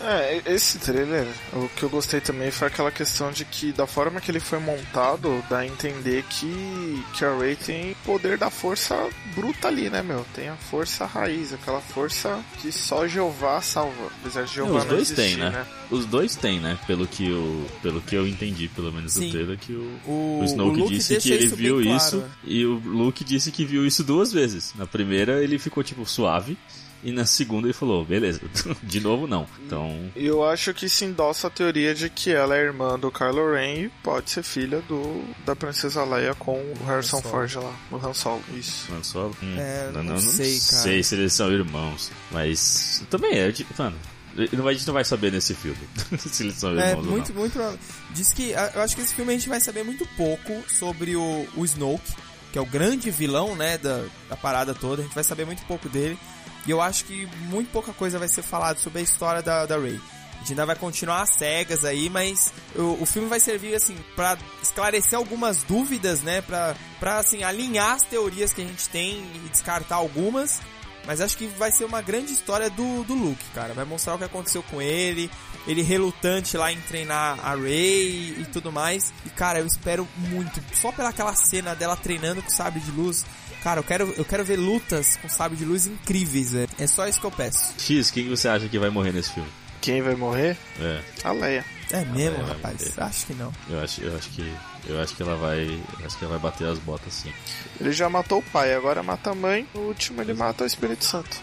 É, 0.00 0.42
esse 0.46 0.78
trailer, 0.78 1.26
o 1.52 1.68
que 1.68 1.82
eu 1.82 1.88
gostei 1.88 2.20
também 2.20 2.50
foi 2.50 2.68
aquela 2.68 2.90
questão 2.90 3.30
de 3.30 3.44
que, 3.44 3.72
da 3.72 3.86
forma 3.86 4.20
que 4.20 4.30
ele 4.30 4.40
foi 4.40 4.58
montado, 4.58 5.42
dá 5.48 5.58
a 5.58 5.66
entender 5.66 6.24
que, 6.28 7.04
que 7.14 7.24
a 7.24 7.36
Rey 7.36 7.56
tem 7.56 7.94
poder 8.04 8.36
da 8.36 8.50
força 8.50 9.08
bruta 9.34 9.68
ali, 9.68 9.88
né, 9.88 10.02
meu? 10.02 10.24
Tem 10.34 10.48
a 10.48 10.56
força 10.56 11.06
raiz, 11.06 11.52
aquela 11.52 11.80
força 11.80 12.42
que 12.60 12.72
só 12.72 13.06
Jeová 13.06 13.60
salva. 13.60 14.10
Apesar 14.20 14.42
de 14.44 14.54
Jeová 14.54 14.70
Não, 14.72 14.78
os 14.78 14.84
não 14.84 14.90
dois 14.90 15.10
existir, 15.10 15.36
têm, 15.36 15.36
né? 15.36 15.66
Os 15.90 16.06
dois 16.06 16.34
têm, 16.34 16.60
né? 16.60 16.78
Pelo 16.86 17.06
que 17.06 17.28
eu, 17.28 17.66
pelo 17.82 18.00
que 18.00 18.14
eu 18.16 18.26
entendi, 18.26 18.68
pelo 18.68 18.92
menos 18.92 19.12
Sim. 19.12 19.26
do 19.26 19.32
trailer, 19.32 19.58
que 19.58 19.72
o, 19.72 20.00
O, 20.06 20.40
O 20.40 20.44
Snoke 20.44 20.80
Luke 20.80 20.94
disse 20.94 21.16
que 21.18 21.32
ele 21.32 21.44
isso 21.46 21.56
viu 21.56 21.82
claro, 21.82 21.96
isso 21.96 22.16
né? 22.18 22.30
e 22.44 22.64
o 22.66 22.74
Luke 22.74 23.22
disse 23.24 23.50
que 23.52 23.64
viu 23.64 23.86
isso 23.86 24.02
duas 24.02 24.32
vezes. 24.32 24.72
Na 24.76 24.86
primeira 24.86 25.42
ele 25.42 25.53
ficou 25.58 25.82
tipo 25.82 26.04
suave 26.06 26.56
e 27.02 27.12
na 27.12 27.26
segunda 27.26 27.66
ele 27.66 27.74
falou, 27.74 28.02
beleza, 28.02 28.40
de 28.82 28.98
novo 28.98 29.26
não. 29.26 29.46
Então, 29.66 30.10
E 30.16 30.24
eu 30.24 30.42
acho 30.42 30.72
que 30.72 30.88
se 30.88 31.04
endossa 31.04 31.48
a 31.48 31.50
teoria 31.50 31.94
de 31.94 32.08
que 32.08 32.30
ela 32.32 32.56
é 32.56 32.62
irmã 32.62 32.98
do 32.98 33.10
Kylo 33.12 33.52
Ren 33.52 33.74
e 33.84 33.88
pode 34.02 34.30
ser 34.30 34.42
filha 34.42 34.80
do 34.88 35.22
da 35.44 35.54
princesa 35.54 36.02
Leia 36.04 36.34
com 36.34 36.54
o 36.58 36.84
Harrison. 36.86 37.20
Ford 37.20 37.54
lá, 37.56 37.76
o 37.90 37.96
Han 37.96 38.14
Solo, 38.14 38.42
isso. 38.56 38.90
Han 38.90 39.02
Solo, 39.02 39.36
hum, 39.42 39.54
É, 39.58 39.90
não 39.92 40.18
sei, 40.18 40.58
cara. 40.58 40.82
sei 40.82 41.02
se 41.02 41.14
eles 41.14 41.32
são 41.34 41.52
irmãos, 41.52 42.10
mas 42.30 43.02
também 43.10 43.32
é, 43.38 43.52
tipo, 43.52 43.74
mano, 43.76 43.96
ele 44.36 44.48
não 44.54 44.64
vai- 44.64 44.72
a 44.72 44.76
gente 44.76 44.86
não 44.86 44.94
vai 44.94 45.04
saber 45.04 45.30
nesse 45.30 45.54
filme 45.54 45.78
se 46.18 46.42
eles 46.42 46.54
são 46.56 46.70
irmãos 46.70 46.86
É, 46.88 46.94
ou 46.96 47.02
muito, 47.04 47.32
não. 47.34 47.40
muito. 47.40 47.78
Diz 48.12 48.32
que, 48.32 48.50
eu 48.52 48.80
acho 48.82 48.96
que 48.96 49.02
esse 49.02 49.14
filme 49.14 49.30
a 49.30 49.36
gente 49.36 49.48
vai 49.48 49.60
saber 49.60 49.84
muito 49.84 50.06
pouco 50.16 50.64
sobre 50.68 51.14
o, 51.16 51.46
o 51.54 51.64
Snoke, 51.66 52.10
que 52.54 52.58
é 52.58 52.62
o 52.62 52.66
grande 52.66 53.10
vilão, 53.10 53.56
né, 53.56 53.76
da, 53.76 54.04
da 54.28 54.36
parada 54.36 54.72
toda. 54.72 55.02
A 55.02 55.04
gente 55.04 55.12
vai 55.12 55.24
saber 55.24 55.44
muito 55.44 55.66
pouco 55.66 55.88
dele. 55.88 56.16
E 56.64 56.70
eu 56.70 56.80
acho 56.80 57.04
que 57.04 57.26
muito 57.48 57.68
pouca 57.72 57.92
coisa 57.92 58.16
vai 58.16 58.28
ser 58.28 58.42
falado 58.42 58.78
sobre 58.78 59.00
a 59.00 59.02
história 59.02 59.42
da, 59.42 59.66
da 59.66 59.76
Rey. 59.76 60.00
A 60.34 60.38
gente 60.38 60.52
ainda 60.52 60.64
vai 60.64 60.76
continuar 60.76 61.22
às 61.22 61.30
cegas 61.30 61.84
aí, 61.84 62.08
mas 62.08 62.52
o, 62.76 63.02
o 63.02 63.06
filme 63.06 63.28
vai 63.28 63.40
servir, 63.40 63.74
assim, 63.74 63.96
pra 64.14 64.38
esclarecer 64.62 65.18
algumas 65.18 65.64
dúvidas, 65.64 66.20
né, 66.20 66.42
pra, 66.42 66.76
assim, 67.18 67.42
alinhar 67.42 67.96
as 67.96 68.02
teorias 68.02 68.54
que 68.54 68.62
a 68.62 68.64
gente 68.64 68.88
tem 68.88 69.18
e 69.34 69.48
descartar 69.48 69.96
algumas. 69.96 70.60
Mas 71.06 71.20
acho 71.20 71.36
que 71.36 71.46
vai 71.46 71.70
ser 71.70 71.84
uma 71.84 72.00
grande 72.00 72.32
história 72.32 72.70
do, 72.70 73.04
do 73.04 73.14
Luke, 73.14 73.44
cara. 73.54 73.74
Vai 73.74 73.84
mostrar 73.84 74.14
o 74.14 74.18
que 74.18 74.24
aconteceu 74.24 74.62
com 74.62 74.80
ele, 74.80 75.30
ele 75.66 75.82
relutante 75.82 76.56
lá 76.56 76.72
em 76.72 76.80
treinar 76.80 77.38
a 77.44 77.54
Rey 77.54 78.36
e 78.38 78.46
tudo 78.52 78.72
mais. 78.72 79.12
E 79.24 79.30
cara, 79.30 79.58
eu 79.60 79.66
espero 79.66 80.08
muito, 80.16 80.62
só 80.74 80.90
pela 80.92 81.10
aquela 81.10 81.34
cena 81.34 81.74
dela 81.74 81.96
treinando 81.96 82.42
com 82.42 82.50
sabre 82.50 82.80
de 82.80 82.90
luz. 82.90 83.24
Cara, 83.62 83.80
eu 83.80 83.84
quero, 83.84 84.14
eu 84.16 84.24
quero 84.24 84.44
ver 84.44 84.56
lutas 84.58 85.16
com 85.16 85.28
sabre 85.28 85.56
de 85.56 85.64
luz 85.64 85.86
incríveis, 85.86 86.52
velho. 86.52 86.68
É 86.78 86.86
só 86.86 87.06
isso 87.06 87.20
que 87.20 87.26
eu 87.26 87.30
peço. 87.30 87.74
X, 87.78 88.10
quem 88.10 88.28
você 88.28 88.48
acha 88.48 88.68
que 88.68 88.78
vai 88.78 88.90
morrer 88.90 89.12
nesse 89.12 89.32
filme? 89.32 89.48
Quem 89.80 90.02
vai 90.02 90.14
morrer? 90.14 90.56
É. 90.80 91.00
A 91.22 91.32
Leia. 91.32 91.64
É 91.94 92.04
mesmo, 92.06 92.38
Ela 92.38 92.46
vai 92.46 92.54
rapaz? 92.54 92.98
Acho 92.98 93.26
que 93.26 93.34
não. 93.34 93.52
Eu 93.70 93.80
acho, 93.80 94.02
eu 94.02 94.16
acho 94.16 94.28
que. 94.30 94.54
Eu 94.88 95.00
acho 95.00 95.14
que 95.14 95.22
ela 95.22 95.36
vai. 95.36 95.80
Acho 96.04 96.18
que 96.18 96.24
ela 96.24 96.36
vai 96.36 96.50
bater 96.50 96.66
as 96.66 96.78
botas 96.80 97.14
sim. 97.14 97.32
Ele 97.80 97.92
já 97.92 98.10
matou 98.10 98.40
o 98.40 98.42
pai, 98.42 98.74
agora 98.74 99.00
mata 99.00 99.30
a 99.30 99.34
mãe, 99.34 99.64
no 99.72 99.82
último 99.82 100.20
ele 100.20 100.34
mata 100.34 100.64
o 100.64 100.66
Espírito 100.66 101.04
Santo. 101.04 101.40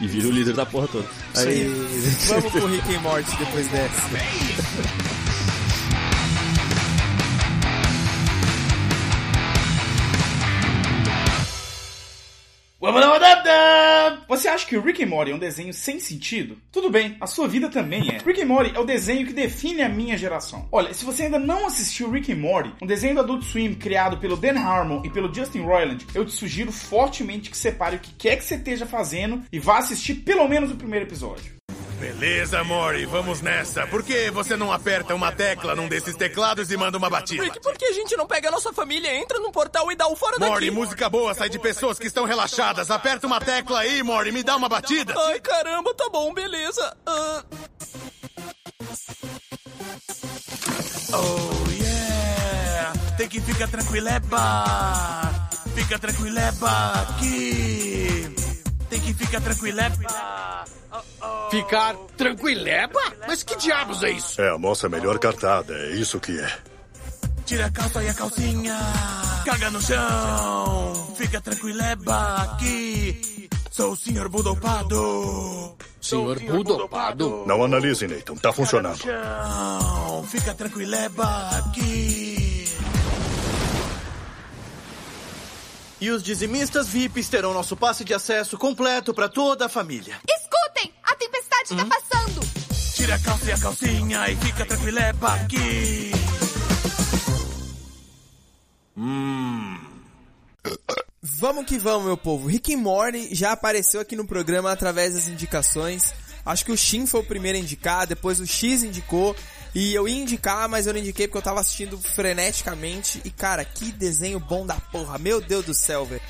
E 0.00 0.06
vira 0.06 0.28
o 0.28 0.30
líder 0.30 0.54
da 0.54 0.64
porra 0.64 0.88
toda. 0.88 1.06
Aí. 1.36 1.68
Vamos 2.28 2.50
pro 2.50 2.66
Rick 2.66 2.94
and 2.94 3.00
Morty 3.00 3.36
depois 3.36 3.68
dessa. 3.68 5.07
Você 14.28 14.46
acha 14.46 14.64
que 14.64 14.78
Rick 14.78 15.02
and 15.02 15.08
Morty 15.08 15.32
é 15.32 15.34
um 15.34 15.38
desenho 15.38 15.74
sem 15.74 15.98
sentido? 15.98 16.56
Tudo 16.70 16.88
bem, 16.88 17.16
a 17.20 17.26
sua 17.26 17.48
vida 17.48 17.68
também 17.68 18.08
é. 18.08 18.18
Rick 18.18 18.40
and 18.40 18.46
Morty 18.46 18.72
é 18.72 18.78
o 18.78 18.84
desenho 18.84 19.26
que 19.26 19.32
define 19.32 19.82
a 19.82 19.88
minha 19.88 20.16
geração. 20.16 20.68
Olha, 20.70 20.94
se 20.94 21.04
você 21.04 21.24
ainda 21.24 21.40
não 21.40 21.66
assistiu 21.66 22.08
Rick 22.08 22.32
and 22.32 22.36
Morty, 22.36 22.72
um 22.80 22.86
desenho 22.86 23.16
do 23.16 23.20
Adult 23.22 23.42
Swim 23.42 23.74
criado 23.74 24.18
pelo 24.18 24.36
Dan 24.36 24.60
Harmon 24.60 25.02
e 25.04 25.10
pelo 25.10 25.34
Justin 25.34 25.62
Roiland, 25.62 26.06
eu 26.14 26.24
te 26.24 26.30
sugiro 26.30 26.70
fortemente 26.70 27.50
que 27.50 27.56
separe 27.56 27.96
o 27.96 28.00
que 28.00 28.12
quer 28.12 28.36
que 28.36 28.44
você 28.44 28.54
esteja 28.54 28.86
fazendo 28.86 29.42
e 29.50 29.58
vá 29.58 29.78
assistir 29.78 30.14
pelo 30.14 30.46
menos 30.46 30.70
o 30.70 30.76
primeiro 30.76 31.04
episódio. 31.04 31.57
Beleza, 32.00 32.62
Mori, 32.62 33.04
vamos 33.06 33.40
nessa. 33.42 33.86
Por 33.88 34.04
que 34.04 34.30
você 34.30 34.56
não 34.56 34.72
aperta 34.72 35.14
uma 35.14 35.32
tecla 35.32 35.74
num 35.74 35.88
desses 35.88 36.14
teclados 36.14 36.70
e 36.70 36.76
manda 36.76 36.96
uma 36.96 37.10
batida? 37.10 37.42
Rick, 37.42 37.60
por 37.60 37.76
que 37.76 37.84
a 37.86 37.92
gente 37.92 38.16
não 38.16 38.24
pega 38.26 38.48
a 38.48 38.50
nossa 38.52 38.72
família, 38.72 39.12
entra 39.16 39.40
num 39.40 39.50
portal 39.50 39.90
e 39.90 39.96
dá 39.96 40.06
o 40.06 40.14
fora 40.14 40.38
Mori, 40.38 40.66
daqui? 40.66 40.70
música 40.70 41.08
boa 41.08 41.34
sai 41.34 41.48
de 41.48 41.58
pessoas 41.58 41.98
que 41.98 42.06
estão 42.06 42.24
relaxadas. 42.24 42.90
Aperta 42.90 43.26
uma 43.26 43.40
tecla 43.40 43.80
aí, 43.80 44.00
Mori, 44.02 44.30
me 44.30 44.44
dá 44.44 44.54
uma 44.56 44.68
batida. 44.68 45.12
Ai, 45.26 45.40
caramba, 45.40 45.92
tá 45.94 46.08
bom, 46.08 46.32
beleza. 46.32 46.96
Ah, 47.06 47.42
Oh, 51.10 51.70
yeah. 51.72 52.92
Tem 53.16 53.28
que 53.28 53.40
ficar 53.40 53.66
tranquileba. 53.68 54.64
Fica 55.74 55.98
tranquileba 55.98 56.70
aqui. 57.08 58.30
Tem 58.88 59.00
que 59.00 59.14
ficar 59.14 59.40
tranquileba. 59.40 60.64
Ficar 61.50 61.94
tranquileba? 62.16 63.00
Mas 63.26 63.42
que 63.42 63.56
diabos 63.56 64.02
é 64.02 64.10
isso? 64.10 64.40
É 64.40 64.50
a 64.50 64.58
nossa 64.58 64.88
melhor 64.88 65.18
cartada, 65.18 65.74
é 65.74 65.90
isso 65.92 66.18
que 66.18 66.38
é. 66.38 66.58
Tira 67.44 67.66
a 67.66 67.70
calça 67.70 68.02
e 68.02 68.08
a 68.08 68.14
calcinha. 68.14 68.78
Caga 69.44 69.70
no 69.70 69.80
chão. 69.80 71.14
Fica 71.16 71.40
tranquileba 71.40 72.36
aqui. 72.36 73.48
Sou 73.70 73.92
o 73.92 73.96
senhor 73.96 74.28
Budopado. 74.28 75.76
Senhor 76.00 76.38
Budopado? 76.40 77.44
Não 77.46 77.64
analise, 77.64 78.06
Nathan, 78.06 78.34
tá 78.36 78.52
funcionando. 78.52 78.98
Chão. 78.98 80.24
Fica 80.24 80.54
tranquileba 80.54 81.48
aqui. 81.58 82.27
E 86.00 86.10
os 86.10 86.22
dizimistas 86.22 86.88
VIPs 86.88 87.28
terão 87.28 87.52
nosso 87.52 87.76
passe 87.76 88.04
de 88.04 88.14
acesso 88.14 88.56
completo 88.56 89.12
para 89.12 89.28
toda 89.28 89.66
a 89.66 89.68
família. 89.68 90.16
Escutem! 90.28 90.92
A 91.02 91.14
tempestade 91.16 91.76
tá 91.76 91.84
passando! 91.84 92.40
Tira 92.94 93.16
a 93.16 93.18
calça 93.18 93.44
e 93.46 93.52
a 93.52 93.58
calcinha 93.58 94.30
e 94.30 94.36
fica 94.36 94.64
tranquileba 94.64 95.34
aqui. 95.34 96.12
Vamos 101.40 101.66
que 101.66 101.78
vamos, 101.78 102.06
meu 102.06 102.16
povo. 102.16 102.48
Rick 102.48 102.74
and 102.74 102.78
Morty 102.78 103.34
já 103.34 103.52
apareceu 103.52 104.00
aqui 104.00 104.16
no 104.16 104.26
programa 104.26 104.70
através 104.72 105.14
das 105.14 105.28
indicações. 105.28 106.12
Acho 106.44 106.64
que 106.64 106.72
o 106.72 106.76
Shin 106.76 107.06
foi 107.06 107.20
o 107.20 107.24
primeiro 107.24 107.58
a 107.58 107.60
indicar, 107.60 108.06
depois 108.06 108.40
o 108.40 108.46
X 108.46 108.82
indicou. 108.82 109.36
E 109.78 109.94
eu 109.94 110.08
ia 110.08 110.20
indicar, 110.20 110.68
mas 110.68 110.88
eu 110.88 110.92
não 110.92 110.98
indiquei 110.98 111.28
porque 111.28 111.38
eu 111.38 111.42
tava 111.42 111.60
assistindo 111.60 111.96
freneticamente. 111.96 113.22
E 113.24 113.30
cara, 113.30 113.64
que 113.64 113.92
desenho 113.92 114.40
bom 114.40 114.66
da 114.66 114.74
porra. 114.74 115.18
Meu 115.18 115.40
Deus 115.40 115.64
do 115.64 115.72
céu, 115.72 116.04
velho. 116.04 116.20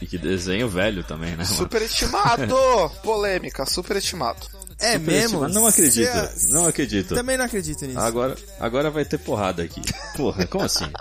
E 0.00 0.06
que 0.06 0.16
desenho 0.16 0.68
velho 0.68 1.02
também, 1.02 1.30
né? 1.30 1.38
mano? 1.38 1.48
Superestimado! 1.48 2.54
Polêmica, 3.02 3.66
superestimado. 3.66 4.46
É 4.80 4.92
Superestimado. 4.92 5.44
mesmo? 5.44 5.48
Não 5.60 5.66
acredito, 5.66 6.12
Cê- 6.38 6.52
não 6.52 6.66
acredito. 6.66 7.14
Também 7.14 7.36
não 7.36 7.44
acredito 7.44 7.84
nisso. 7.84 7.98
Agora, 7.98 8.36
agora 8.60 8.90
vai 8.90 9.04
ter 9.04 9.18
porrada 9.18 9.62
aqui. 9.62 9.80
Porra, 10.16 10.46
como 10.46 10.64
assim? 10.64 10.84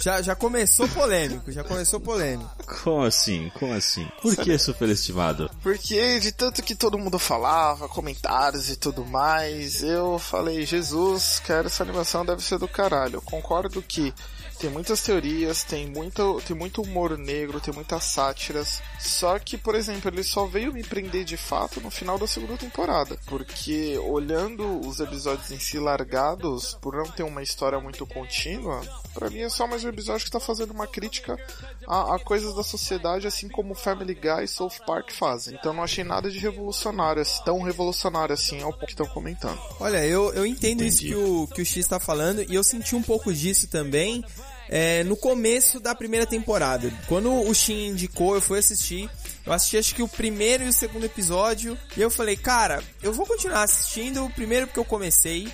Já, 0.00 0.22
já 0.22 0.36
começou 0.36 0.86
polêmico, 0.88 1.50
já 1.50 1.64
começou 1.64 1.98
polêmico. 1.98 2.48
Como 2.84 3.02
assim? 3.02 3.50
Como 3.58 3.72
assim? 3.72 4.06
Por 4.22 4.36
que 4.36 4.56
superestimado? 4.56 5.50
Porque 5.60 6.20
de 6.20 6.30
tanto 6.30 6.62
que 6.62 6.76
todo 6.76 6.96
mundo 6.96 7.18
falava, 7.18 7.88
comentários 7.88 8.70
e 8.70 8.76
tudo 8.76 9.04
mais, 9.04 9.82
eu 9.82 10.16
falei, 10.20 10.64
Jesus, 10.64 11.42
cara, 11.44 11.66
essa 11.66 11.82
animação 11.82 12.24
deve 12.24 12.44
ser 12.44 12.58
do 12.60 12.68
caralho. 12.68 13.16
Eu 13.16 13.22
concordo 13.22 13.82
que 13.82 14.14
tem 14.58 14.70
muitas 14.70 15.02
teorias, 15.02 15.62
tem 15.62 15.86
muito, 15.86 16.40
tem 16.46 16.56
muito 16.56 16.82
humor 16.82 17.16
negro, 17.16 17.60
tem 17.60 17.72
muitas 17.72 18.04
sátiras. 18.04 18.82
Só 18.98 19.38
que, 19.38 19.56
por 19.56 19.74
exemplo, 19.74 20.10
ele 20.10 20.22
só 20.22 20.46
veio 20.46 20.72
me 20.72 20.82
prender 20.82 21.24
de 21.24 21.36
fato 21.36 21.80
no 21.80 21.90
final 21.90 22.18
da 22.18 22.26
segunda 22.26 22.56
temporada. 22.56 23.18
Porque 23.26 23.96
olhando 23.98 24.80
os 24.86 25.00
episódios 25.00 25.50
em 25.50 25.58
si 25.58 25.78
largados, 25.78 26.74
por 26.80 26.96
não 26.96 27.10
ter 27.10 27.22
uma 27.22 27.42
história 27.42 27.78
muito 27.78 28.06
contínua, 28.06 28.80
pra 29.14 29.30
mim 29.30 29.40
é 29.40 29.48
só 29.48 29.66
mais 29.66 29.84
um 29.84 29.88
episódio 29.88 30.24
que 30.24 30.30
tá 30.30 30.40
fazendo 30.40 30.72
uma 30.72 30.86
crítica 30.86 31.38
a, 31.86 32.16
a 32.16 32.18
coisas 32.18 32.54
da 32.54 32.62
sociedade, 32.62 33.26
assim 33.26 33.48
como 33.48 33.74
Family 33.74 34.14
Guy 34.14 34.44
e 34.44 34.48
South 34.48 34.72
Park 34.86 35.10
fazem. 35.12 35.54
Então 35.54 35.72
não 35.72 35.82
achei 35.82 36.04
nada 36.04 36.30
de 36.30 36.38
revolucionário, 36.38 37.22
assim, 37.22 37.42
tão 37.44 37.62
revolucionário 37.62 38.32
assim 38.32 38.62
ao 38.62 38.72
ponto 38.72 38.86
que 38.86 38.92
estão 38.92 39.06
comentando. 39.06 39.58
Olha, 39.80 40.04
eu, 40.04 40.32
eu 40.34 40.44
entendo 40.44 40.84
isso 40.84 41.00
que 41.00 41.14
o, 41.14 41.46
que 41.48 41.62
o 41.62 41.66
X 41.66 41.86
tá 41.86 41.98
falando 41.98 42.42
e 42.42 42.54
eu 42.54 42.64
senti 42.64 42.94
um 42.94 43.02
pouco 43.02 43.32
disso 43.32 43.68
também 43.68 44.24
é, 44.68 45.02
no 45.04 45.16
começo 45.16 45.80
da 45.80 45.94
primeira 45.94 46.26
temporada. 46.26 46.92
Quando 47.06 47.32
o 47.32 47.54
Shin 47.54 47.88
indicou, 47.88 48.34
eu 48.34 48.40
fui 48.40 48.58
assistir. 48.58 49.10
Eu 49.46 49.52
assisti 49.52 49.78
acho 49.78 49.94
que 49.94 50.02
o 50.02 50.08
primeiro 50.08 50.64
e 50.64 50.68
o 50.68 50.72
segundo 50.72 51.06
episódio 51.06 51.78
e 51.96 52.00
eu 52.02 52.10
falei, 52.10 52.36
cara, 52.36 52.82
eu 53.02 53.12
vou 53.12 53.26
continuar 53.26 53.62
assistindo. 53.62 54.28
Primeiro 54.34 54.66
porque 54.66 54.78
eu 54.78 54.84
comecei 54.84 55.50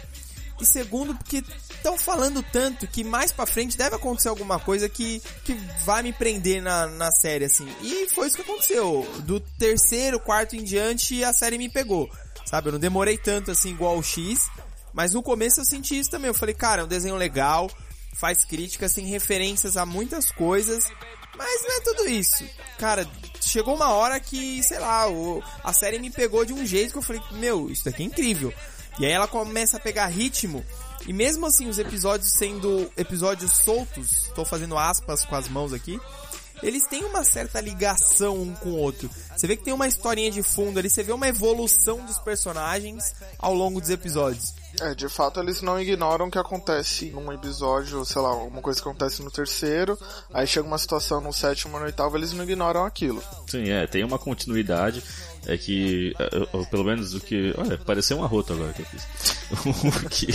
e 0.61 0.65
segundo 0.65 1.15
porque 1.15 1.43
estão 1.71 1.99
falando 1.99 2.43
tanto 2.43 2.87
que 2.87 3.03
mais 3.03 3.33
pra 3.33 3.47
frente 3.47 3.77
deve 3.77 3.97
acontecer 3.97 4.29
alguma 4.29 4.59
coisa 4.59 4.89
que, 4.89 5.21
que 5.45 5.55
vai 5.85 6.03
me 6.03 6.13
prender 6.13 6.63
na, 6.63 6.87
na 6.87 7.11
série, 7.11 7.45
assim. 7.45 7.69
E 7.83 8.09
foi 8.09 8.29
isso 8.29 8.37
que 8.37 8.43
aconteceu. 8.43 9.07
Do 9.21 9.41
terceiro, 9.41 10.21
quarto 10.21 10.55
em 10.55 10.63
diante, 10.63 11.25
a 11.25 11.33
série 11.33 11.59
me 11.59 11.69
pegou. 11.69 12.09
Sabe, 12.47 12.69
eu 12.69 12.73
não 12.73 12.79
demorei 12.79 13.19
tanto 13.19 13.51
assim 13.51 13.71
igual 13.71 13.99
o 13.99 14.03
X, 14.03 14.49
mas 14.93 15.13
no 15.13 15.23
começo 15.23 15.61
eu 15.61 15.65
senti 15.65 15.99
isso 15.99 16.11
também. 16.11 16.29
Eu 16.29 16.35
falei, 16.35 16.55
cara, 16.55 16.83
é 16.83 16.85
um 16.85 16.89
desenho 16.89 17.17
legal, 17.17 17.71
faz 18.15 18.45
críticas, 18.45 18.95
tem 18.95 19.07
referências 19.07 19.77
a 19.77 19.85
muitas 19.85 20.31
coisas, 20.31 20.85
mas 21.37 21.63
não 21.63 21.77
é 21.77 21.81
tudo 21.81 22.09
isso. 22.09 22.45
Cara, 22.79 23.09
chegou 23.41 23.75
uma 23.75 23.91
hora 23.91 24.21
que, 24.21 24.63
sei 24.63 24.79
lá, 24.79 25.11
o, 25.11 25.43
a 25.65 25.73
série 25.73 25.99
me 25.99 26.11
pegou 26.11 26.45
de 26.45 26.53
um 26.53 26.65
jeito 26.65 26.93
que 26.93 26.99
eu 26.99 27.03
falei, 27.03 27.23
meu, 27.33 27.71
isso 27.71 27.85
daqui 27.85 28.03
é 28.03 28.07
incrível. 28.07 28.55
E 28.99 29.07
aí 29.07 29.13
ela 29.13 29.27
começa 29.27 29.77
a 29.77 29.81
pegar 29.81 30.07
ritmo, 30.07 30.65
e 31.07 31.13
mesmo 31.13 31.47
assim 31.47 31.69
os 31.69 31.79
episódios 31.79 32.31
sendo 32.31 32.91
episódios 32.97 33.53
soltos, 33.53 34.31
tô 34.35 34.45
fazendo 34.45 34.79
aspas 34.79 35.25
com 35.25 35.37
as 35.37 35.49
mãos 35.49 35.73
aqui, 35.73 36.01
eles 36.63 36.87
têm 36.87 37.05
uma 37.05 37.25
certa 37.25 37.61
ligação 37.61 38.41
um 38.41 38.55
com 38.55 38.71
o 38.71 38.77
outro. 38.77 39.11
Você 39.37 39.47
vê 39.47 39.57
que 39.57 39.65
tem 39.65 39.75
uma 39.75 39.87
historinha 39.87 40.31
de 40.31 40.43
fundo 40.43 40.79
ali, 40.79 40.89
você 40.89 41.03
vê 41.03 41.13
uma 41.13 41.29
evolução 41.29 42.05
dos 42.07 42.19
personagens 42.19 43.15
ao 43.39 43.53
longo 43.53 43.81
dos 43.81 43.91
episódios. 43.91 44.55
É, 44.81 44.95
de 44.95 45.09
fato 45.09 45.41
eles 45.41 45.61
não 45.61 45.79
ignoram 45.81 46.27
o 46.27 46.31
que 46.31 46.39
acontece 46.39 47.11
num 47.11 47.33
episódio, 47.33 48.05
sei 48.05 48.21
lá, 48.21 48.31
alguma 48.31 48.63
coisa 48.63 48.81
que 48.81 48.89
acontece 48.89 49.23
no 49.23 49.31
terceiro, 49.31 49.99
aí 50.33 50.47
chega 50.47 50.67
uma 50.67 50.79
situação 50.79 51.21
no 51.21 51.33
sétimo 51.33 51.75
ou 51.75 51.81
no 51.81 51.87
oitavo, 51.87 52.17
eles 52.17 52.33
não 52.33 52.43
ignoram 52.43 52.85
aquilo. 52.85 53.23
Sim, 53.47 53.69
é, 53.71 53.87
tem 53.87 54.03
uma 54.03 54.19
continuidade. 54.19 55.03
É 55.47 55.57
que, 55.59 56.15
pelo 56.71 56.85
menos 56.85 57.15
o 57.15 57.21
que. 57.21 57.53
Olha, 57.59 57.77
pareceu 57.79 58.19
um 58.19 58.25
arroto 58.25 58.53
agora 58.53 58.73
que 58.73 58.83
eu 58.83 58.87
fiz. 58.87 59.07
O 59.95 60.09
que. 60.09 60.29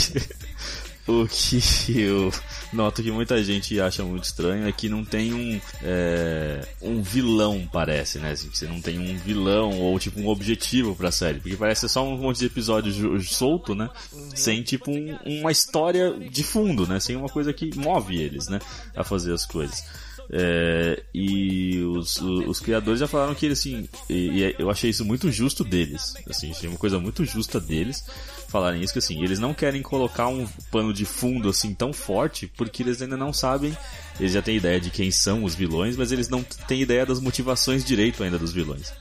O 1.07 1.27
que 1.27 1.99
eu 2.01 2.31
noto 2.71 3.01
que 3.01 3.09
muita 3.09 3.43
gente 3.43 3.81
acha 3.81 4.03
muito 4.03 4.25
estranho 4.25 4.67
é 4.67 4.71
que 4.71 4.87
não 4.87 5.03
tem 5.03 5.33
um. 5.33 5.59
é, 5.81 6.63
um 6.83 7.01
vilão, 7.01 7.67
parece, 7.73 8.19
né? 8.19 8.31
Assim, 8.33 8.47
você 8.53 8.67
não 8.67 8.79
tem 8.79 8.99
um 8.99 9.17
vilão 9.17 9.79
ou 9.79 9.97
tipo 9.97 10.19
um 10.19 10.27
objetivo 10.27 10.95
pra 10.95 11.11
série. 11.11 11.39
Porque 11.39 11.57
parece 11.57 11.89
só 11.89 12.05
um 12.07 12.15
monte 12.15 12.37
de 12.37 12.45
episódio 12.45 12.91
ju- 12.91 13.19
solto, 13.23 13.73
né? 13.73 13.89
Sem 14.35 14.61
tipo 14.61 14.91
um- 14.91 15.17
uma 15.25 15.51
história 15.51 16.13
de 16.13 16.43
fundo, 16.43 16.85
né? 16.85 16.99
Sem 16.99 17.15
uma 17.15 17.29
coisa 17.29 17.51
que 17.53 17.75
move 17.75 18.15
eles, 18.21 18.47
né? 18.47 18.59
A 18.95 19.03
fazer 19.03 19.33
as 19.33 19.47
coisas. 19.47 19.83
É, 20.31 21.01
e 21.13 21.79
os, 21.79 22.17
os, 22.17 22.47
os 22.47 22.59
criadores 22.59 22.99
já 22.99 23.07
falaram 23.07 23.33
que 23.33 23.47
assim, 23.47 23.89
e, 24.07 24.43
e 24.43 24.55
eu 24.59 24.69
achei 24.69 24.91
isso 24.91 25.03
muito 25.03 25.31
justo 25.31 25.63
deles, 25.63 26.13
assim, 26.29 26.51
achei 26.51 26.69
uma 26.69 26.77
coisa 26.77 26.99
muito 26.99 27.25
justa 27.25 27.59
deles 27.59 28.03
falarem 28.47 28.81
isso 28.81 28.93
que 28.93 28.99
assim, 28.99 29.23
eles 29.23 29.39
não 29.39 29.53
querem 29.53 29.81
colocar 29.81 30.27
um 30.27 30.47
pano 30.71 30.91
de 30.93 31.05
fundo 31.05 31.49
assim 31.49 31.73
tão 31.73 31.93
forte 31.93 32.47
porque 32.57 32.83
eles 32.83 33.01
ainda 33.01 33.17
não 33.17 33.31
sabem, 33.33 33.75
eles 34.19 34.33
já 34.33 34.41
têm 34.41 34.57
ideia 34.57 34.79
de 34.79 34.89
quem 34.89 35.11
são 35.11 35.43
os 35.43 35.55
vilões, 35.55 35.95
mas 35.95 36.11
eles 36.11 36.29
não 36.29 36.43
têm 36.43 36.81
ideia 36.81 37.05
das 37.05 37.19
motivações 37.19 37.83
direito 37.83 38.23
ainda 38.23 38.39
dos 38.39 38.51
vilões. 38.51 38.91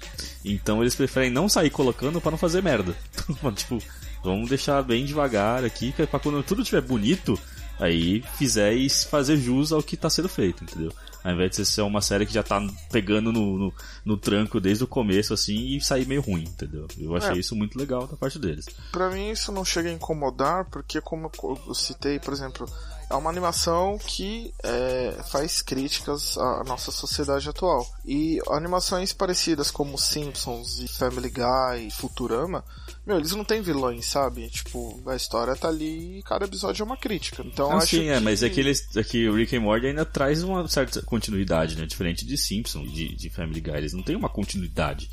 Então 0.45 0.83
eles 0.83 0.95
preferem 0.95 1.31
não 1.31 1.49
sair 1.49 1.71
colocando 1.71 2.21
para 2.21 2.31
não 2.31 2.39
fazer 2.39 2.63
merda. 2.63 2.95
tipo, 3.57 3.83
Vamos 4.23 4.49
deixar 4.49 4.83
bem 4.83 5.05
devagar 5.05 5.65
aqui, 5.65 5.95
é 5.99 6.07
pra 6.07 6.19
quando 6.19 6.43
tudo 6.43 6.63
estiver 6.63 6.81
bonito, 6.81 7.39
aí 7.79 8.23
fizer 8.37 8.75
e 8.75 8.89
fazer 8.91 9.37
jus 9.37 9.73
ao 9.73 9.83
que 9.83 9.97
tá 9.97 10.11
sendo 10.11 10.29
feito, 10.29 10.65
entendeu? 10.65 10.93
Ao 11.25 11.33
invés 11.33 11.51
de 11.51 11.67
ser 11.67 11.83
uma 11.83 12.01
série 12.01 12.25
que 12.27 12.33
já 12.33 12.43
tá 12.43 12.65
pegando 12.91 13.33
no, 13.33 13.59
no, 13.59 13.75
no 14.05 14.17
tranco 14.17 14.61
desde 14.61 14.85
o 14.85 14.87
começo, 14.87 15.35
assim, 15.35 15.77
e 15.77 15.81
sair 15.81 16.07
meio 16.07 16.21
ruim, 16.21 16.45
entendeu? 16.45 16.87
Eu 16.99 17.15
achei 17.17 17.33
É. 17.33 17.39
isso 17.39 17.55
muito 17.57 17.79
legal 17.79 18.07
da 18.07 18.17
parte 18.17 18.39
deles. 18.39 18.67
Pra 18.93 19.11
mim 19.11 19.31
isso 19.31 19.51
não 19.53 19.65
chega 19.65 19.89
a 19.89 19.93
incomodar, 19.93 20.65
porque 20.67 21.01
como 21.01 21.31
eu 21.67 21.75
citei, 21.75 22.19
por 22.19 22.33
exemplo, 22.33 22.67
é 23.11 23.15
uma 23.15 23.31
animação 23.31 23.99
que 23.99 24.53
é, 24.63 25.17
faz 25.31 25.63
críticas 25.63 26.37
à 26.37 26.63
nossa 26.65 26.91
sociedade 26.91 27.49
atual. 27.49 27.87
E 28.05 28.39
animações 28.51 29.13
parecidas 29.13 29.71
como 29.71 29.97
Simpsons 29.99 30.79
e 30.81 30.89
Family 30.89 31.31
Guy 31.31 31.87
e 31.87 31.91
Futurama, 31.91 32.65
meu, 33.07 33.17
eles 33.17 33.33
não 33.33 33.45
têm 33.45 33.63
vilões, 33.63 34.05
sabe? 34.07 34.49
Tipo, 34.51 35.01
a 35.07 35.17
história 35.17 35.57
tá 35.57 35.69
ali 35.69 36.19
e 36.19 36.23
cada 36.23 36.45
episódio 36.45 36.83
é 36.83 36.85
uma 36.85 36.97
crítica. 36.97 37.43
Então 37.43 37.73
Ah, 37.73 37.77
acho 37.79 37.97
sim, 37.97 38.09
é, 38.11 38.19
que... 38.19 38.21
mas 38.25 38.43
é 38.43 38.51
que, 38.51 38.61
eles, 38.61 38.87
é 38.97 39.03
que 39.03 39.27
o 39.29 39.35
Rick 39.35 39.57
and 39.57 39.61
Morty 39.61 39.87
ainda 39.87 40.05
traz 40.05 40.43
uma 40.43 40.69
certa 40.69 41.01
continuidade, 41.03 41.77
né? 41.77 41.87
Diferente 41.87 42.27
de 42.27 42.37
Simpsons, 42.37 42.93
de, 42.93 43.15
de 43.17 43.31
Family 43.31 43.61
Guy. 43.63 43.77
Eles 43.77 43.95
não 43.95 44.03
têm 44.03 44.17
uma 44.17 44.29
continuidade. 44.29 45.11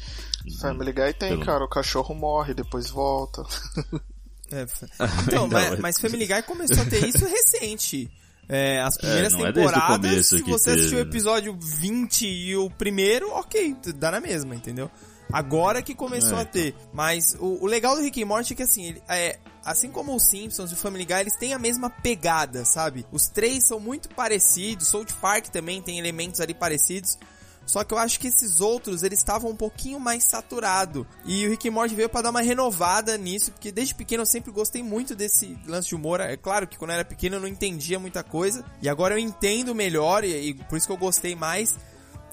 Family 0.60 0.92
Guy 0.92 1.14
tem, 1.14 1.30
Pelo- 1.30 1.46
cara, 1.46 1.64
o 1.64 1.70
cachorro 1.70 2.14
morre, 2.14 2.54
depois 2.54 2.90
volta. 2.90 3.44
É, 4.52 4.64
então, 4.96 5.10
Então, 5.28 5.48
mas, 5.48 5.74
é- 5.74 5.78
mas 5.78 6.00
Family 6.00 6.26
Guy 6.26 6.42
começou 6.44 6.82
a 6.84 6.86
ter 6.86 7.06
isso 7.08 7.26
recente. 7.28 8.10
É, 8.48 8.80
as 8.82 8.96
primeiras 8.96 9.34
é 9.34 9.38
desde 9.38 9.50
o 9.50 9.54
temporadas, 9.72 10.28
se 10.28 10.42
você 10.44 10.66
teve, 10.66 10.80
assistiu 10.80 11.00
o 11.00 11.04
né? 11.04 11.10
episódio 11.10 11.58
20 11.60 12.28
e 12.28 12.56
o 12.56 12.70
primeiro, 12.70 13.30
ok, 13.32 13.76
dá 13.96 14.12
na 14.12 14.20
mesma, 14.20 14.54
entendeu? 14.56 14.90
Agora 15.34 15.82
que 15.82 15.96
começou 15.96 16.38
É, 16.38 16.42
a 16.44 16.46
ter. 16.46 16.76
Mas 16.94 17.36
o, 17.40 17.64
o 17.64 17.66
legal 17.66 17.96
do 17.96 18.04
Rick 18.04 18.22
and 18.22 18.28
Morty 18.28 18.54
é 18.54 18.56
que 18.56 18.62
assim, 18.62 18.86
ele- 18.86 19.02
é, 19.10 19.40
assim 19.64 19.90
como 19.90 20.16
os 20.16 20.22
Simpsons 20.22 20.70
e 20.70 20.76
o 20.76 20.78
Family 20.78 21.06
Guy, 21.06 21.16
eles 21.22 21.36
têm 21.36 21.56
a 21.56 21.60
mesma 21.60 21.90
pegada, 21.90 22.64
sabe? 22.66 23.04
Os 23.12 23.28
três 23.28 23.66
são 23.68 23.80
muito 23.80 24.10
parecidos, 24.10 24.88
South 24.90 25.08
Park 25.20 25.48
também 25.48 25.82
tem 25.82 25.98
elementos 25.98 26.40
ali 26.40 26.54
parecidos. 26.54 27.18
Só 27.66 27.84
que 27.84 27.94
eu 27.94 27.98
acho 27.98 28.20
que 28.20 28.28
esses 28.28 28.62
outros, 28.62 29.02
eles 29.02 29.20
estavam 29.20 29.50
um 29.50 29.56
pouquinho 29.56 30.00
mais 30.00 30.24
saturado. 30.24 31.06
E 31.26 31.46
o 31.46 31.50
Rick 31.50 31.68
and 31.68 31.72
Morty 31.72 31.96
veio 31.96 32.08
pra 32.08 32.22
dar 32.22 32.30
uma 32.30 32.42
renovada 32.42 33.18
nisso, 33.18 33.52
porque 33.52 33.72
desde 33.72 33.96
pequeno 33.96 34.22
eu 34.22 34.28
sempre 34.28 34.52
gostei 34.52 34.84
muito 34.84 35.16
desse 35.16 35.58
lance 35.66 35.90
de 35.90 35.96
humor. 35.96 36.20
É 36.20 36.38
claro 36.38 36.68
que 36.68 36.78
quando 36.78 36.92
eu 36.92 36.96
era 36.96 37.06
pequeno 37.06 37.38
eu 37.38 37.42
não 37.42 37.48
entendia 37.48 38.00
muita 38.00 38.24
coisa, 38.24 38.64
e 38.82 38.88
agora 38.88 39.16
eu 39.16 39.20
entendo 39.20 39.74
melhor 39.74 40.24
e, 40.24 40.50
e 40.50 40.54
por 40.54 40.78
isso 40.78 40.86
que 40.86 40.94
eu 40.94 40.98
gostei 40.98 41.36
mais. 41.36 41.76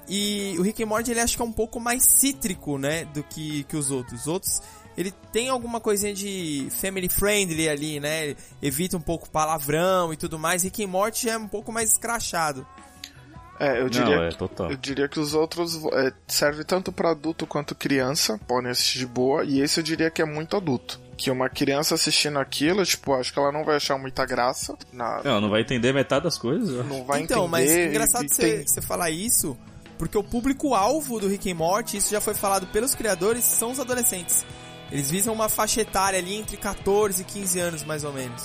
E 0.09 0.55
o 0.59 0.63
Rick 0.63 0.83
and 0.83 0.87
Morty 0.87 1.11
ele 1.13 1.21
acho 1.21 1.37
que 1.37 1.43
é 1.43 1.45
um 1.45 1.53
pouco 1.53 1.81
mais 1.81 2.05
cítrico, 2.05 2.77
né, 2.77 3.05
do 3.07 3.23
que, 3.23 3.65
que 3.65 3.77
os 3.77 3.91
outros. 3.91 4.23
Os 4.23 4.27
outros 4.27 4.61
ele 4.97 5.13
tem 5.33 5.49
alguma 5.49 5.81
coisinha 5.81 6.13
de 6.13 6.69
family 6.71 7.09
friendly 7.09 7.69
ali, 7.69 7.99
né? 7.99 8.37
Evita 8.61 8.97
um 8.97 9.01
pouco 9.01 9.31
palavrão 9.31 10.13
e 10.13 10.17
tudo 10.17 10.39
mais. 10.39 10.63
Rick 10.63 10.85
and 10.85 10.89
Morty 10.89 11.31
é 11.31 11.39
um 11.39 11.49
pouco 11.49 11.73
mais 11.73 11.93
escrachado. 11.93 12.67
É, 13.61 13.79
eu 13.79 13.83
Não, 13.85 13.91
diria, 13.91 14.17
é 14.17 14.31
total. 14.31 14.71
eu 14.71 14.77
diria 14.77 15.09
que 15.09 15.21
os 15.21 15.35
outros 15.35 15.79
é, 15.93 16.13
serve 16.27 16.65
tanto 16.65 16.91
pra 16.91 17.11
adulto 17.11 17.47
quanto 17.47 17.75
criança, 17.75 18.39
podem 18.49 18.71
assistir 18.71 18.99
de 19.01 19.07
boa, 19.07 19.45
e 19.45 19.61
esse 19.61 19.79
eu 19.79 19.85
diria 19.85 20.11
que 20.11 20.21
é 20.21 20.25
muito 20.25 20.57
adulto. 20.57 21.01
Que 21.17 21.31
uma 21.31 21.49
criança 21.49 21.95
assistindo 21.95 22.39
aquilo, 22.39 22.85
tipo, 22.85 23.15
acho 23.15 23.33
que 23.33 23.39
ela 23.39 23.53
não 23.53 23.65
vai 23.65 23.77
achar 23.77 23.97
muita 23.99 24.27
graça. 24.27 24.77
Na, 24.93 25.23
Não, 25.23 25.41
não 25.41 25.51
vai 25.51 25.61
entender 25.61 25.93
metade 25.93 26.25
das 26.25 26.37
coisas. 26.39 26.85
não 26.87 27.05
vai 27.05 27.21
então, 27.21 27.47
mas 27.47 27.71
entender. 27.71 27.91
engraçado 27.91 28.29
você 28.29 28.65
tem- 28.65 28.83
falar 28.83 29.11
isso, 29.11 29.57
porque 29.99 30.19
o 30.19 30.25
público-alvo 30.25 31.21
do 31.21 31.29
Rick 31.29 31.49
and 31.53 31.55
Morty, 31.55 31.99
isso 31.99 32.11
já 32.11 32.21
foi 32.21 32.35
falado 32.35 32.67
pelos 32.69 32.95
criadores, 32.97 33.45
são 33.45 33.71
os 33.71 33.79
adolescentes. 33.79 34.45
Eles 34.91 35.11
visam 35.11 35.33
uma 35.33 35.49
faixa 35.49 35.81
etária 35.83 36.19
ali 36.19 36.35
entre 36.35 36.57
14 36.57 37.23
e 37.23 37.25
15 37.25 37.61
anos, 37.61 37.85
mais 37.85 38.03
ou 38.03 38.13
menos. 38.13 38.43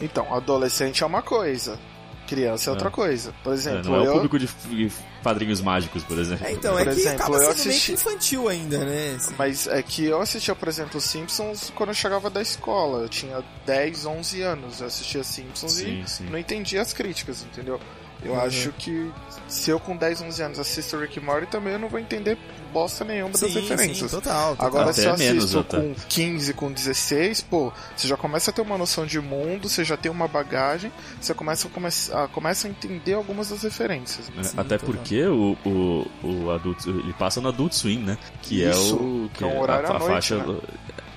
Então, 0.00 0.34
adolescente 0.34 1.02
é 1.04 1.06
uma 1.06 1.22
coisa, 1.22 1.78
criança 2.26 2.68
é, 2.68 2.72
outra 2.72 2.90
coisa. 2.90 3.32
Por 3.42 3.52
É, 3.52 3.54
exemplo, 3.54 3.84
não 3.90 3.96
é 3.96 4.00
o 4.00 4.04
eu, 4.04 4.12
público 4.14 4.38
de 4.38 4.46
de 4.46 4.92
padrinhos 5.22 5.60
mágicos, 5.60 6.02
por 6.04 6.18
exemplo. 6.18 6.46
É, 6.46 6.52
então, 6.52 6.72
Por 6.74 6.82
é 6.82 6.84
que 6.84 7.00
exemplo, 7.00 7.22
acaba 7.22 7.36
eu 7.36 7.40
sendo 7.40 7.46
meio 7.56 7.68
assisti- 7.70 7.86
que 7.86 7.92
infantil 7.94 8.48
ainda, 8.48 8.78
né? 8.84 9.14
Assim. 9.16 9.34
Mas 9.38 9.66
é 9.66 9.82
que 9.82 10.04
eu 10.04 10.20
assistia, 10.20 10.54
por 10.54 10.68
exemplo, 10.68 11.00
Simpsons 11.00 11.72
quando 11.74 11.90
eu 11.90 11.94
chegava 11.94 12.28
da 12.28 12.42
escola. 12.42 13.02
Eu 13.02 13.08
tinha 13.08 13.42
10, 13.64 14.04
11 14.06 14.42
anos. 14.42 14.80
Eu 14.80 14.86
assistia 14.88 15.24
Simpsons 15.24 15.72
Sim, 15.72 16.02
e 16.04 16.08
sim. 16.08 16.24
não 16.30 16.38
entendia 16.38 16.82
as 16.82 16.92
críticas, 16.92 17.42
entendeu? 17.42 17.80
Eu 18.24 18.32
Uhum. 18.32 18.40
acho 18.40 18.72
que 18.78 19.10
se 19.46 19.70
eu 19.70 19.78
com 19.78 19.96
10, 19.96 20.22
11 20.22 20.42
anos 20.42 20.58
assisto 20.58 20.96
Rick 20.96 21.20
Morty 21.20 21.46
também 21.48 21.74
eu 21.74 21.78
não 21.78 21.88
vou 21.88 22.00
entender 22.00 22.38
bosta 22.76 23.04
nenhuma 23.04 23.30
das 23.30 23.40
Sim, 23.40 23.60
referências. 23.60 24.10
sim, 24.10 24.16
total, 24.16 24.50
total. 24.50 24.66
Agora 24.66 24.90
Até 24.90 25.00
se 25.00 25.06
eu 25.06 25.16
menos, 25.16 25.44
assisto 25.44 25.58
até. 25.60 25.78
com 25.80 25.94
15, 26.10 26.52
com 26.52 26.70
16, 26.70 27.40
pô, 27.40 27.72
você 27.96 28.06
já 28.06 28.18
começa 28.18 28.50
a 28.50 28.54
ter 28.54 28.60
uma 28.60 28.76
noção 28.76 29.06
de 29.06 29.18
mundo, 29.18 29.66
você 29.66 29.82
já 29.82 29.96
tem 29.96 30.12
uma 30.12 30.28
bagagem, 30.28 30.92
você 31.18 31.32
começa 31.32 31.66
a, 31.66 31.70
come 31.70 31.88
a, 31.88 32.28
começa 32.28 32.68
a 32.68 32.70
entender 32.70 33.14
algumas 33.14 33.48
das 33.48 33.62
referências. 33.62 34.30
É, 34.36 34.42
Sim, 34.42 34.60
Até 34.60 34.76
total. 34.76 34.94
porque 34.94 35.24
o, 35.24 35.56
o, 35.64 36.06
o 36.22 36.50
adulto, 36.50 36.90
ele 36.90 37.14
passa 37.14 37.40
no 37.40 37.48
Adult 37.48 37.72
Swim, 37.72 38.00
né? 38.00 38.18
Que 38.42 38.62
Isso, 38.62 38.94
é 38.94 39.02
o 39.02 39.30
que 39.32 39.42
é 39.42 39.46
um 39.46 39.58
horário 39.58 39.90
à 39.90 39.98
noite, 39.98 40.34
né? 40.34 40.44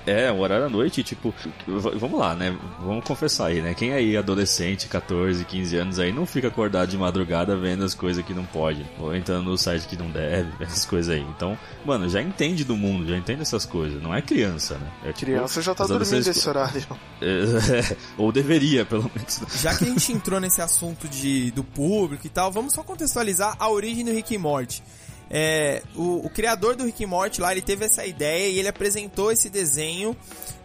É, 0.06 0.32
um 0.32 0.40
horário 0.40 0.66
à 0.66 0.68
noite, 0.68 1.02
tipo, 1.02 1.34
vamos 1.66 2.18
lá, 2.18 2.34
né? 2.34 2.56
Vamos 2.80 3.04
confessar 3.04 3.46
aí, 3.46 3.60
né? 3.60 3.74
Quem 3.74 3.92
aí, 3.92 4.16
adolescente, 4.16 4.88
14, 4.88 5.44
15 5.44 5.76
anos 5.76 5.98
aí, 5.98 6.12
não 6.12 6.24
fica 6.26 6.48
acordado 6.48 6.88
de 6.88 6.96
madrugada 6.96 7.56
vendo 7.56 7.84
as 7.84 7.94
coisas 7.94 8.24
que 8.24 8.32
não 8.32 8.44
pode, 8.44 8.84
ou 8.98 9.14
entrando 9.14 9.44
no 9.44 9.58
site 9.58 9.86
que 9.86 9.96
não 9.96 10.10
deve, 10.10 10.50
essas 10.62 10.84
coisas 10.86 11.14
aí. 11.14 11.22
Então, 11.36 11.56
mano, 11.84 12.08
já 12.08 12.22
entende 12.22 12.64
do 12.64 12.76
mundo, 12.76 13.06
já 13.06 13.16
entende 13.16 13.42
essas 13.42 13.66
coisas. 13.66 14.02
Não 14.02 14.14
é 14.14 14.22
criança, 14.22 14.74
né? 14.78 14.90
É, 15.04 15.12
tipo, 15.12 15.32
Criança 15.32 15.62
já 15.62 15.74
tá 15.74 15.86
dormindo 15.86 16.26
esse 16.26 16.48
horário. 16.48 16.82
É, 17.20 17.96
ou 18.16 18.32
deveria, 18.32 18.84
pelo 18.84 19.10
menos. 19.14 19.42
Já 19.60 19.76
que 19.76 19.84
a 19.84 19.88
gente 19.90 20.12
entrou 20.12 20.40
nesse 20.40 20.62
assunto 20.62 21.08
de, 21.08 21.50
do 21.50 21.62
público 21.62 22.26
e 22.26 22.30
tal, 22.30 22.50
vamos 22.50 22.72
só 22.72 22.82
contextualizar 22.82 23.54
a 23.58 23.68
origem 23.68 24.04
do 24.04 24.12
Rick 24.12 24.36
and 24.36 24.40
Morty. 24.40 24.82
É, 25.30 25.82
o, 25.94 26.26
o 26.26 26.30
criador 26.30 26.74
do 26.74 26.84
Rick 26.84 27.04
and 27.04 27.08
Morty 27.08 27.40
lá, 27.40 27.52
ele 27.52 27.62
teve 27.62 27.84
essa 27.84 28.04
ideia 28.04 28.48
e 28.48 28.58
ele 28.58 28.66
apresentou 28.68 29.30
esse 29.30 29.48
desenho 29.48 30.16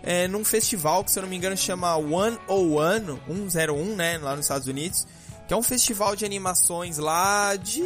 é, 0.01 0.27
num 0.27 0.43
festival 0.43 1.03
que, 1.03 1.11
se 1.11 1.19
eu 1.19 1.23
não 1.23 1.29
me 1.29 1.35
engano, 1.35 1.55
chama 1.55 1.95
One 1.95 2.37
oh 2.47 2.77
One, 2.77 3.19
101, 3.27 3.95
né, 3.95 4.17
lá 4.17 4.35
nos 4.35 4.45
Estados 4.45 4.67
Unidos, 4.67 5.07
que 5.47 5.53
é 5.53 5.57
um 5.57 5.61
festival 5.61 6.15
de 6.15 6.25
animações 6.25 6.97
lá 6.97 7.55
de 7.55 7.83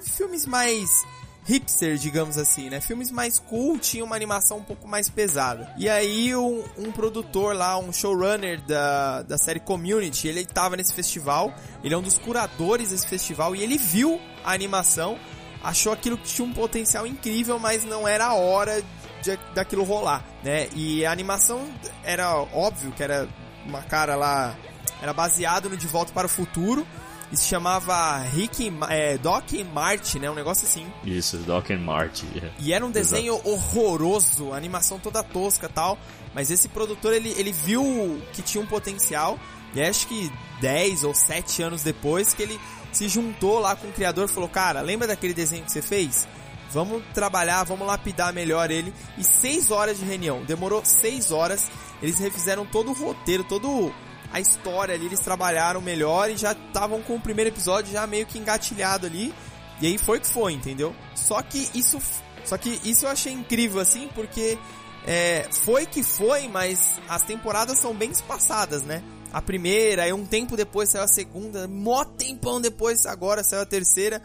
filmes 0.00 0.46
mais 0.46 1.04
hipster, 1.44 1.96
digamos 1.96 2.38
assim, 2.38 2.70
né? 2.70 2.80
Filmes 2.80 3.10
mais 3.10 3.38
cool, 3.38 3.78
tinha 3.78 4.04
uma 4.04 4.14
animação 4.14 4.58
um 4.58 4.62
pouco 4.62 4.86
mais 4.86 5.08
pesada. 5.08 5.72
E 5.76 5.88
aí 5.88 6.34
um, 6.34 6.62
um 6.78 6.92
produtor 6.92 7.54
lá, 7.54 7.76
um 7.78 7.92
showrunner 7.92 8.60
da, 8.62 9.22
da 9.22 9.36
série 9.38 9.60
Community, 9.60 10.28
ele 10.28 10.44
tava 10.44 10.76
nesse 10.76 10.92
festival, 10.92 11.52
ele 11.82 11.94
é 11.94 11.98
um 11.98 12.02
dos 12.02 12.18
curadores 12.18 12.90
desse 12.90 13.06
festival 13.06 13.56
e 13.56 13.62
ele 13.62 13.76
viu 13.76 14.20
a 14.44 14.52
animação, 14.52 15.18
achou 15.62 15.92
aquilo 15.92 16.18
que 16.18 16.24
tinha 16.24 16.46
um 16.46 16.52
potencial 16.52 17.06
incrível, 17.06 17.58
mas 17.58 17.84
não 17.84 18.06
era 18.06 18.26
a 18.26 18.34
hora 18.34 18.82
de, 19.22 19.38
daquilo 19.54 19.84
rolar, 19.84 20.24
né? 20.42 20.68
E 20.74 21.04
a 21.06 21.12
animação 21.12 21.68
era 22.02 22.34
óbvio 22.36 22.92
que 22.92 23.02
era 23.02 23.28
uma 23.64 23.82
cara 23.82 24.16
lá, 24.16 24.56
era 25.00 25.12
baseado 25.12 25.70
no 25.70 25.76
De 25.76 25.86
Volta 25.86 26.12
para 26.12 26.26
o 26.26 26.30
Futuro, 26.30 26.86
e 27.32 27.36
se 27.36 27.48
chamava 27.48 28.18
Rick, 28.18 28.70
é, 28.90 29.16
Doc 29.16 29.52
e 29.52 29.64
Marty, 29.64 30.18
né? 30.18 30.30
Um 30.30 30.34
negócio 30.34 30.66
assim. 30.66 30.86
Isso, 31.02 31.38
Doc 31.38 31.70
and 31.70 31.78
Marty. 31.78 32.26
é. 32.36 32.50
E 32.60 32.74
era 32.74 32.84
um 32.84 32.90
desenho 32.90 33.40
horroroso, 33.42 34.52
a 34.52 34.56
animação 34.56 34.98
toda 34.98 35.22
tosca 35.22 35.66
e 35.66 35.68
tal. 35.70 35.98
Mas 36.34 36.50
esse 36.50 36.68
produtor, 36.68 37.14
ele, 37.14 37.30
ele 37.38 37.50
viu 37.50 38.20
que 38.34 38.42
tinha 38.42 38.62
um 38.62 38.66
potencial. 38.66 39.38
E 39.74 39.80
acho 39.80 40.06
que 40.06 40.30
10 40.60 41.04
ou 41.04 41.14
7 41.14 41.62
anos 41.62 41.82
depois 41.82 42.34
que 42.34 42.42
ele 42.42 42.60
se 42.92 43.08
juntou 43.08 43.58
lá 43.58 43.74
com 43.74 43.88
o 43.88 43.92
criador 43.92 44.28
falou, 44.28 44.48
cara, 44.48 44.80
lembra 44.80 45.08
daquele 45.08 45.34
desenho 45.34 45.64
que 45.64 45.72
você 45.72 45.82
fez? 45.82 46.26
Vamos 46.70 47.02
trabalhar, 47.12 47.64
vamos 47.64 47.86
lapidar 47.86 48.32
melhor 48.32 48.70
ele. 48.70 48.94
E 49.18 49.24
6 49.24 49.70
horas 49.70 49.98
de 49.98 50.04
reunião. 50.04 50.42
Demorou 50.44 50.82
6 50.84 51.30
horas. 51.30 51.70
Eles 52.00 52.18
refizeram 52.18 52.64
todo 52.64 52.90
o 52.90 52.94
roteiro, 52.94 53.44
todo 53.44 53.92
a 54.32 54.40
história 54.40 54.94
ali, 54.94 55.06
eles 55.06 55.20
trabalharam 55.20 55.80
melhor 55.80 56.30
e 56.30 56.36
já 56.38 56.52
estavam 56.52 57.02
com 57.02 57.16
o 57.16 57.20
primeiro 57.20 57.50
episódio 57.50 57.92
já 57.92 58.06
meio 58.06 58.24
que 58.24 58.38
engatilhado 58.38 59.06
ali. 59.06 59.32
E 59.80 59.86
aí 59.86 59.98
foi 59.98 60.20
que 60.20 60.26
foi, 60.26 60.54
entendeu? 60.54 60.96
Só 61.14 61.42
que 61.42 61.68
isso, 61.74 62.00
só 62.44 62.56
que 62.56 62.80
isso 62.82 63.04
eu 63.04 63.10
achei 63.10 63.32
incrível 63.32 63.80
assim, 63.80 64.08
porque 64.14 64.58
é, 65.06 65.46
foi 65.50 65.84
que 65.84 66.02
foi, 66.02 66.48
mas 66.48 66.98
as 67.08 67.22
temporadas 67.22 67.78
são 67.78 67.92
bem 67.92 68.10
espaçadas, 68.10 68.82
né? 68.82 69.02
A 69.32 69.40
primeira, 69.40 70.02
aí 70.02 70.12
um 70.12 70.26
tempo 70.26 70.56
depois 70.56 70.90
saiu 70.90 71.04
a 71.04 71.08
segunda, 71.08 71.66
mó 71.66 72.04
tempão 72.04 72.60
depois 72.60 73.06
agora 73.06 73.42
saiu 73.42 73.62
a 73.62 73.66
terceira. 73.66 74.20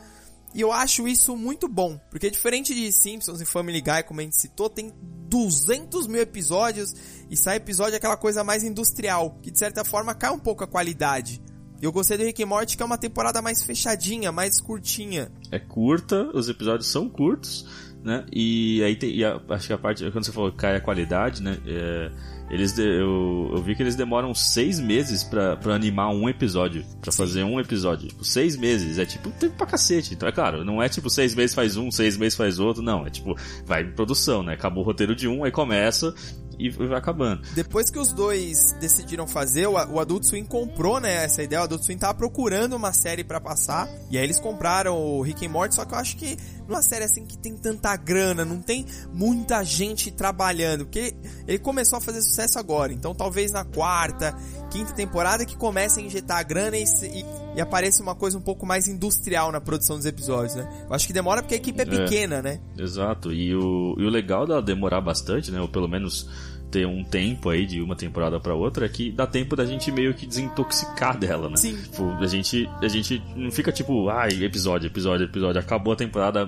E 0.53 0.61
eu 0.61 0.71
acho 0.71 1.07
isso 1.07 1.35
muito 1.35 1.67
bom, 1.67 1.99
porque 2.09 2.29
diferente 2.31 2.73
de 2.73 2.91
Simpsons 2.91 3.41
e 3.41 3.45
Family 3.45 3.81
Guy, 3.81 4.03
como 4.07 4.19
a 4.21 4.23
gente 4.23 4.37
citou, 4.37 4.69
tem 4.69 4.91
200 5.29 6.07
mil 6.07 6.21
episódios 6.21 6.93
e 7.29 7.35
sai 7.37 7.57
episódio 7.57 7.95
aquela 7.95 8.17
coisa 8.17 8.43
mais 8.43 8.63
industrial, 8.63 9.37
que 9.41 9.51
de 9.51 9.59
certa 9.59 9.83
forma 9.83 10.15
cai 10.15 10.31
um 10.31 10.39
pouco 10.39 10.63
a 10.63 10.67
qualidade. 10.67 11.41
Eu 11.81 11.91
gostei 11.91 12.17
do 12.17 12.23
Rick 12.23 12.41
and 12.41 12.47
Morty, 12.47 12.75
que 12.75 12.81
é 12.81 12.85
uma 12.85 12.97
temporada 12.97 13.39
mais 13.41 13.61
fechadinha, 13.61 14.31
mais 14.31 14.59
curtinha. 14.59 15.31
É 15.51 15.59
curta, 15.59 16.29
os 16.33 16.49
episódios 16.49 16.89
são 16.89 17.07
curtos, 17.07 17.67
né? 18.03 18.25
E 18.33 18.81
aí 18.83 18.95
tem, 18.95 19.11
e 19.15 19.23
a- 19.23 19.39
acho 19.49 19.67
que 19.67 19.73
a 19.73 19.77
parte, 19.77 20.09
quando 20.11 20.25
você 20.25 20.31
falou 20.31 20.51
cai 20.51 20.75
a 20.75 20.81
qualidade, 20.81 21.43
né? 21.43 21.59
É, 21.67 22.11
Eles 22.49 22.73
de- 22.73 22.81
eu, 22.81 23.51
eu 23.53 23.61
vi 23.61 23.75
que 23.75 23.83
eles 23.83 23.95
demoram 23.95 24.33
seis 24.33 24.79
meses 24.79 25.23
pra, 25.23 25.57
pra 25.57 25.75
animar 25.75 26.09
um 26.09 26.29
episódio. 26.29 26.85
Pra 27.01 27.11
fazer 27.11 27.43
um 27.43 27.59
episódio. 27.59 28.07
Tipo, 28.07 28.23
seis 28.23 28.55
meses. 28.55 28.97
É 28.97 29.05
tipo 29.05 29.29
tempo 29.31 29.55
pra 29.57 29.65
cacete. 29.67 30.13
Então 30.13 30.27
é 30.29 30.31
claro, 30.31 30.63
não 30.63 30.81
é 30.81 30.87
tipo 30.87 31.09
seis 31.09 31.35
meses 31.35 31.53
faz 31.53 31.75
um, 31.75 31.91
seis 31.91 32.15
meses 32.17 32.37
faz 32.37 32.57
outro. 32.59 32.81
Não, 32.81 33.05
é 33.05 33.09
tipo, 33.09 33.35
vai 33.65 33.83
em 33.83 33.91
produção, 33.91 34.43
né? 34.43 34.53
Acabou 34.53 34.83
o 34.83 34.85
roteiro 34.85 35.15
de 35.15 35.27
um, 35.27 35.43
aí 35.43 35.51
começa 35.51 36.13
e 36.59 36.69
vai 36.69 36.97
acabando. 36.97 37.41
Depois 37.53 37.91
que 37.91 37.99
os 37.99 38.11
dois 38.11 38.75
decidiram 38.79 39.27
fazer, 39.27 39.67
o, 39.67 39.73
o 39.73 39.99
Adult 39.99 40.23
Swim 40.23 40.43
comprou, 40.43 40.99
né, 40.99 41.23
essa 41.25 41.43
ideia. 41.43 41.61
O 41.61 41.65
Adult 41.65 41.83
Swim 41.83 41.97
tava 41.97 42.15
procurando 42.15 42.75
uma 42.75 42.91
série 42.93 43.23
pra 43.23 43.39
passar. 43.39 43.87
E 44.09 44.17
aí 44.17 44.23
eles 44.23 44.39
compraram 44.39 44.97
o 44.97 45.21
Rick 45.21 45.45
and 45.45 45.49
Morty, 45.49 45.75
só 45.75 45.85
que 45.85 45.93
eu 45.93 45.99
acho 45.99 46.17
que 46.17 46.35
numa 46.67 46.81
série 46.81 47.05
assim 47.05 47.25
que 47.25 47.37
tem 47.37 47.55
tanta 47.55 47.95
grana, 47.95 48.43
não 48.43 48.61
tem 48.61 48.85
muita 49.13 49.63
gente 49.63 50.11
trabalhando. 50.11 50.85
Porque 50.85 51.15
ele 51.47 51.59
começou 51.59 51.97
a 51.97 52.01
fazer 52.01 52.21
sucesso 52.21 52.59
agora. 52.59 52.93
Então 52.93 53.13
talvez 53.15 53.51
na 53.51 53.63
quarta, 53.63 54.35
quinta 54.69 54.93
temporada 54.93 55.45
que 55.45 55.55
comece 55.55 55.99
a 55.99 56.03
injetar 56.03 56.45
grana 56.45 56.77
e, 56.77 56.83
e, 56.83 57.25
e 57.55 57.61
apareça 57.61 58.03
uma 58.03 58.15
coisa 58.15 58.37
um 58.37 58.41
pouco 58.41 58.65
mais 58.65 58.87
industrial 58.87 59.51
na 59.51 59.61
produção 59.61 59.95
dos 59.97 60.05
episódios, 60.05 60.55
né? 60.55 60.85
Eu 60.87 60.95
acho 60.95 61.07
que 61.07 61.13
demora 61.13 61.41
porque 61.41 61.55
a 61.55 61.57
equipe 61.57 61.81
é 61.81 61.85
pequena, 61.85 62.41
né? 62.41 62.59
Exato. 62.77 63.31
E 63.31 63.55
o, 63.55 63.95
e 63.97 64.05
o 64.05 64.09
legal 64.09 64.45
dela 64.45 64.61
demorar 64.61 65.01
bastante, 65.01 65.51
né? 65.51 65.59
Ou 65.61 65.67
pelo 65.67 65.87
menos 65.87 66.29
ter 66.69 66.85
um 66.85 67.03
tempo 67.03 67.49
aí 67.49 67.65
de 67.65 67.81
uma 67.81 67.95
temporada 67.95 68.39
pra 68.39 68.53
outra 68.53 68.85
é 68.85 68.89
que 68.89 69.11
dá 69.11 69.25
tempo 69.25 69.55
da 69.55 69.65
gente 69.65 69.91
meio 69.91 70.13
que 70.13 70.25
desintoxicar 70.25 71.17
dela, 71.17 71.49
né? 71.49 71.55
Sim. 71.57 71.75
Tipo, 71.77 72.11
a 72.19 72.27
gente, 72.27 72.69
a 72.81 72.87
gente 72.87 73.21
não 73.35 73.49
fica 73.51 73.71
tipo, 73.71 74.09
ai, 74.09 74.29
episódio, 74.43 74.87
episódio, 74.87 75.25
episódio, 75.25 75.59
acabou 75.61 75.93
a 75.93 75.95
temporada, 75.95 76.45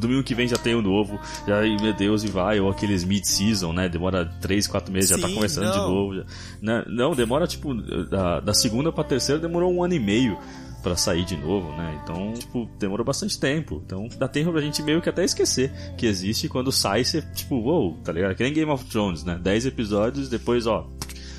domingo 0.00 0.22
que 0.22 0.34
vem 0.34 0.48
já 0.48 0.56
tem 0.56 0.74
o 0.74 0.82
novo, 0.82 1.20
já, 1.46 1.60
meu 1.82 1.92
Deus, 1.92 2.24
e 2.24 2.28
vai, 2.28 2.60
ou 2.60 2.70
aqueles 2.70 3.04
mid-season, 3.04 3.72
né? 3.72 3.88
Demora 3.88 4.24
3, 4.40 4.66
4 4.66 4.92
meses, 4.92 5.10
já 5.10 5.18
tá 5.18 5.28
Sim, 5.28 5.34
começando 5.34 5.70
de 5.70 5.78
não. 5.78 5.90
novo. 5.90 6.14
já- 6.16 6.24
né? 6.62 6.84
Não, 6.88 7.14
demora 7.14 7.46
tipo, 7.46 7.74
da, 7.74 8.40
da 8.40 8.54
segunda 8.54 8.90
pra 8.90 9.04
terceira 9.04 9.40
demorou 9.40 9.72
um 9.72 9.82
ano 9.84 9.94
e 9.94 10.00
meio 10.00 10.38
pra 10.86 10.96
sair 10.96 11.24
de 11.24 11.36
novo, 11.36 11.72
né? 11.72 12.00
Então, 12.00 12.32
tipo, 12.32 12.64
demorou 12.78 13.04
bastante 13.04 13.40
tempo. 13.40 13.82
Então, 13.84 14.08
dá 14.18 14.28
tempo 14.28 14.52
pra 14.52 14.60
gente 14.60 14.80
meio 14.84 15.02
que 15.02 15.08
até 15.08 15.24
esquecer 15.24 15.72
que 15.98 16.06
existe. 16.06 16.48
Quando 16.48 16.70
sai, 16.70 17.02
você, 17.02 17.22
tipo, 17.34 17.56
uou, 17.56 17.96
tá 18.04 18.12
ligado? 18.12 18.36
Que 18.36 18.44
nem 18.44 18.52
Game 18.52 18.70
of 18.70 18.84
Thrones, 18.84 19.24
né? 19.24 19.36
10 19.36 19.66
episódios, 19.66 20.28
depois, 20.28 20.64
ó, 20.64 20.88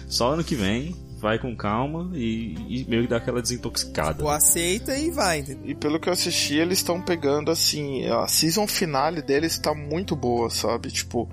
só 0.06 0.34
ano 0.34 0.44
que 0.44 0.54
vem, 0.54 0.94
vai 1.18 1.40
com 1.40 1.56
calma 1.56 2.12
e, 2.14 2.56
e 2.68 2.86
meio 2.90 3.04
que 3.04 3.08
dá 3.08 3.18
aquela 3.18 3.42
desintoxicada. 3.42 4.22
Ou 4.22 4.30
aceita 4.30 4.98
e 4.98 5.12
vai? 5.12 5.46
E 5.64 5.74
pelo 5.74 5.98
que 5.98 6.10
eu 6.10 6.14
assisti, 6.14 6.56
eles 6.56 6.80
estão 6.80 7.02
pegando 7.02 7.50
assim, 7.50 8.06
a 8.06 8.28
season 8.28 8.68
finale 8.68 9.22
deles 9.22 9.58
tá 9.58 9.74
muito 9.74 10.14
boa, 10.14 10.50
sabe? 10.50 10.92
Tipo, 10.92 11.30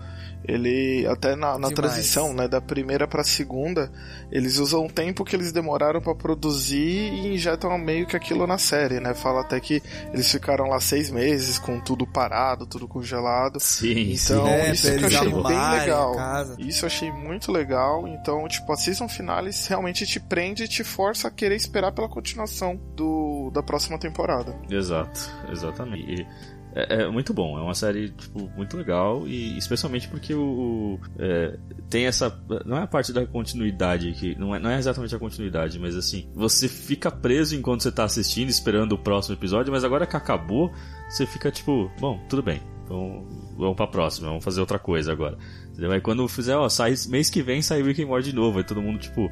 ele 0.47 1.07
até 1.07 1.35
na, 1.35 1.59
na 1.59 1.71
transição, 1.71 2.35
né, 2.35 2.47
da 2.47 2.61
primeira 2.61 3.09
pra 3.09 3.25
segunda, 3.25 3.91
eles 4.31 4.59
usam 4.59 4.87
o 4.87 4.93
tempo 4.93 5.25
que 5.25 5.35
eles 5.35 5.53
demoraram 5.53 6.01
pra 6.01 6.15
produzir 6.15 6.77
e 7.13 7.35
injetam 7.35 7.77
meio 7.79 8.07
que 8.07 8.17
aquilo 8.17 8.47
na 8.47 8.59
série, 8.59 9.01
né? 9.01 9.15
Fala 9.15 9.41
até 9.41 9.59
que 9.59 9.83
eles 10.13 10.31
ficaram 10.31 10.69
lá 10.69 10.81
seis 10.81 11.11
meses 11.11 11.59
com 11.59 11.81
tudo 11.81 12.07
parado, 12.07 12.67
tudo 12.67 12.87
congelado. 12.87 13.59
Sim, 13.59 14.13
Então, 14.13 14.15
sim. 14.15 14.49
É, 14.49 14.73
isso 14.73 14.83
que 14.83 14.89
eu 14.89 14.95
eles 14.95 15.15
achei 15.15 15.33
bem 15.33 15.57
a 15.57 15.71
legal. 15.73 16.15
Isso 16.59 16.85
eu 16.85 16.87
achei 16.87 17.13
muito 17.13 17.51
legal. 17.51 18.07
Então, 18.07 18.47
tipo, 18.49 18.73
a 18.73 18.77
season 18.77 19.09
finale 19.09 19.51
realmente 19.69 20.07
te 20.07 20.21
prende 20.21 20.65
e 20.65 20.69
te 20.69 20.85
força 20.85 21.29
a 21.29 21.31
querer 21.31 21.57
esperar 21.57 21.93
pela 21.93 22.09
continuação 22.09 22.79
do, 22.95 23.51
da 23.53 23.63
próxima 23.63 23.99
temporada. 23.99 24.55
Exato, 24.69 25.31
exatamente. 25.51 26.23
E 26.23 26.27
é, 26.75 27.03
é 27.03 27.09
muito 27.09 27.33
bom, 27.33 27.59
é 27.59 27.63
uma 27.63 27.75
série 27.75 28.11
tipo, 28.11 28.51
muito 28.57 28.77
legal 28.77 29.27
e 29.27 29.57
especialmente 29.57 30.09
porque 30.09 30.35
o, 30.35 30.43
o, 30.43 31.01
é, 31.19 31.57
tem 31.89 32.07
essa 32.07 32.37
não 32.65 32.77
é 32.77 32.83
a 32.83 32.87
parte 32.87 33.13
da 33.13 33.27
continuidade 33.27 34.13
que 34.13 34.39
não 34.39 34.55
é, 34.55 34.59
não 34.59 34.71
é 34.71 34.79
exatamente 34.79 35.15
a 35.15 35.19
continuidade, 35.19 35.79
mas 35.79 35.97
assim 35.97 36.29
você 36.35 36.69
fica 36.69 37.11
preso 37.11 37.57
enquanto 37.57 37.83
você 37.83 37.93
tá 37.93 38.05
assistindo 38.05 38.49
esperando 38.49 38.93
o 38.93 38.99
próximo 38.99 39.35
episódio, 39.35 39.73
mas 39.73 39.85
agora 39.85 40.07
que 40.07 40.17
acabou 40.17 40.73
você 41.09 41.27
fica 41.27 41.51
tipo 41.51 41.91
bom 42.01 42.19
tudo 42.29 42.43
bem 42.43 42.61
vamos, 42.89 43.25
vamos 43.57 43.77
pra 43.77 43.87
próxima, 43.87 44.29
vamos 44.29 44.45
fazer 44.45 44.61
outra 44.61 44.79
coisa 44.79 45.11
agora. 45.11 45.39
Entendeu? 45.71 45.93
Aí 45.93 46.01
quando 46.01 46.27
fizer, 46.29 46.55
ó, 46.55 46.69
sai, 46.69 46.95
mês 47.09 47.31
que 47.31 47.43
vem 47.43 47.63
sai 47.63 47.83
Rick 47.83 48.03
and 48.03 48.07
Morty 48.07 48.31
de 48.31 48.37
novo, 48.37 48.59
aí 48.59 48.65
todo 48.65 48.83
mundo 48.83 48.99
tipo, 48.99 49.31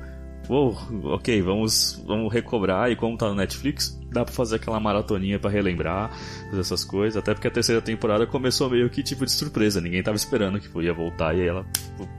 Uou, 0.49 0.77
ok, 1.05 1.41
vamos, 1.41 2.03
vamos 2.07 2.33
recobrar 2.33 2.91
e 2.91 2.97
como 2.97 3.17
tá 3.17 3.29
no 3.29 3.35
Netflix, 3.35 3.99
dá 4.13 4.25
pra 4.25 4.35
fazer 4.35 4.57
aquela 4.57 4.79
maratoninha 4.79 5.39
pra 5.39 5.51
relembrar, 5.51 6.11
fazer 6.51 6.61
essas 6.61 6.85
coisas, 6.85 7.17
até 7.17 7.35
porque 7.35 7.49
a 7.49 7.51
terceira 7.51 7.81
temporada 7.81 8.27
começou 8.27 8.71
meio 8.71 8.89
que 8.91 9.03
tipo 9.03 9.25
de 9.25 9.33
surpresa, 9.33 9.81
ninguém 9.81 10.03
tava 10.03 10.17
esperando 10.17 10.61
que 10.61 10.69
ia 10.83 10.93
voltar 10.93 11.37
e 11.37 11.43
aí 11.43 11.49
ela, 11.49 11.67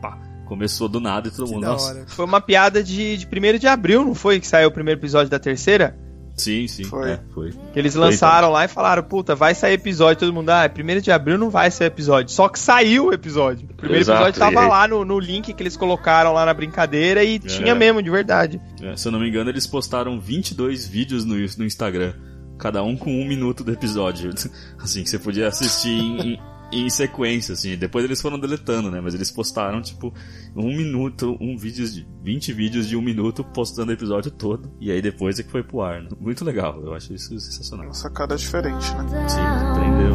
pá, 0.01 0.17
começou 0.45 0.88
do 0.88 0.99
nada 0.99 1.27
e 1.27 1.32
todo 1.32 1.49
mundo, 1.49 1.62
da 1.62 1.71
nossa. 1.71 2.06
Foi 2.08 2.25
uma 2.25 2.41
piada 2.41 2.84
de, 2.84 3.17
de 3.17 3.27
1 3.27 3.60
de 3.60 3.67
abril, 3.67 4.03
não 4.03 4.15
foi? 4.15 4.39
Que 4.39 4.47
saiu 4.47 4.69
o 4.69 4.71
primeiro 4.71 4.99
episódio 4.99 5.29
da 5.29 5.39
terceira? 5.39 5.97
Sim, 6.36 6.67
sim, 6.67 6.84
Foi. 6.86 7.12
é, 7.12 7.19
foi. 7.34 7.52
Que 7.72 7.78
eles 7.80 7.93
Foi, 7.93 8.02
lançaram 8.02 8.50
lá 8.50 8.65
e 8.65 8.67
falaram, 8.67 9.04
puta, 9.04 9.36
vai 9.36 9.54
sair 9.54 9.74
episódio. 9.74 10.19
Todo 10.22 10.34
mundo, 10.34 10.50
ah, 10.50 10.67
1 10.67 11.00
de 11.02 11.12
abril 11.12 11.38
não 11.38 11.50
vai 11.50 11.69
ser 11.69 11.86
episódio. 11.86 12.34
Só 12.34 12.50
que 12.50 12.58
saiu 12.58 13.08
o 13.08 13.13
episódio. 13.13 13.67
O 13.72 13.74
primeiro 13.76 14.02
Exato, 14.04 14.30
episódio 14.30 14.39
tava 14.39 14.62
aí- 14.65 14.69
lá 14.69 14.88
no, 14.88 15.06
no 15.06 15.19
link 15.19 15.54
que 15.54 15.62
eles 15.63 15.78
colocaram 15.78 16.34
lá 16.34 16.43
na 16.46 16.54
brincadeira 16.54 17.24
e 17.24 17.38
tinha 17.38 17.76
mesmo, 17.76 18.02
de 18.02 18.10
verdade. 18.10 18.60
É, 18.82 18.96
se 18.98 19.08
eu 19.08 19.12
não 19.12 19.19
me 19.19 19.30
engano, 19.30 19.50
eles 19.50 19.67
postaram 19.67 20.19
22 20.19 20.88
vídeos 20.88 21.24
no, 21.24 21.36
no 21.36 21.65
Instagram. 21.65 22.13
Cada 22.58 22.82
um 22.82 22.96
com 22.98 23.12
um 23.12 23.28
minuto 23.28 23.63
do 23.63 23.72
episódio. 23.72 24.32
Assim, 24.82 25.04
que 25.04 25.10
você 25.10 25.19
podia 25.19 25.48
assistir 25.48 25.89
em, 25.89 26.39
em- 26.73 26.89
sequência, 26.89 27.53
assim. 27.53 27.75
Depois 27.77 28.03
eles 28.05 28.21
foram 28.21 28.39
deletando, 28.39 28.89
né? 28.91 28.99
Mas 29.01 29.13
eles 29.13 29.31
postaram, 29.31 29.81
tipo, 29.81 30.13
um 30.55 30.75
minuto, 30.75 31.38
um 31.39 31.57
vídeo 31.57 31.88
de 31.88 32.05
20 32.23 32.53
vídeos 32.53 32.88
de 32.88 32.95
um 32.95 33.01
minuto 33.01 33.43
postando 33.43 33.91
o 33.91 33.93
episódio 33.93 34.31
todo. 34.31 34.71
E 34.79 34.91
aí 34.91 35.01
depois 35.01 35.39
é 35.39 35.43
que 35.43 35.51
foi 35.51 35.63
pro 35.63 35.81
ar. 35.81 36.01
né? 36.01 36.09
Muito 36.19 36.43
legal, 36.45 36.81
eu 36.83 36.93
acho 36.93 37.13
isso 37.13 37.38
sensacional. 37.39 37.86
Uma 37.88 37.93
sacada 37.93 38.36
diferente, 38.36 38.93
né? 38.95 39.27
Sim, 39.27 39.39
aprendeu. 39.39 40.13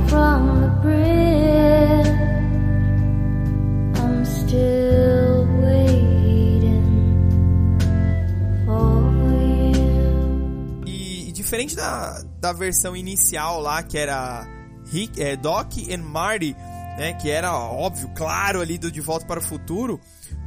E, 10.86 11.28
e 11.28 11.32
diferente 11.32 11.74
da, 11.76 12.22
da 12.40 12.52
versão 12.52 12.96
inicial 12.96 13.60
lá, 13.60 13.82
que 13.82 13.98
era 13.98 14.46
Rick, 14.90 15.22
é, 15.22 15.37
Doc 15.37 15.77
e 15.77 15.96
Marty, 15.96 16.55
né, 16.96 17.12
que 17.14 17.31
era 17.31 17.53
óbvio, 17.57 18.11
claro 18.14 18.61
ali 18.61 18.77
do 18.79 18.90
De 18.90 19.01
Volta 19.01 19.24
para 19.27 19.38
o 19.40 19.42
Futuro, 19.42 20.01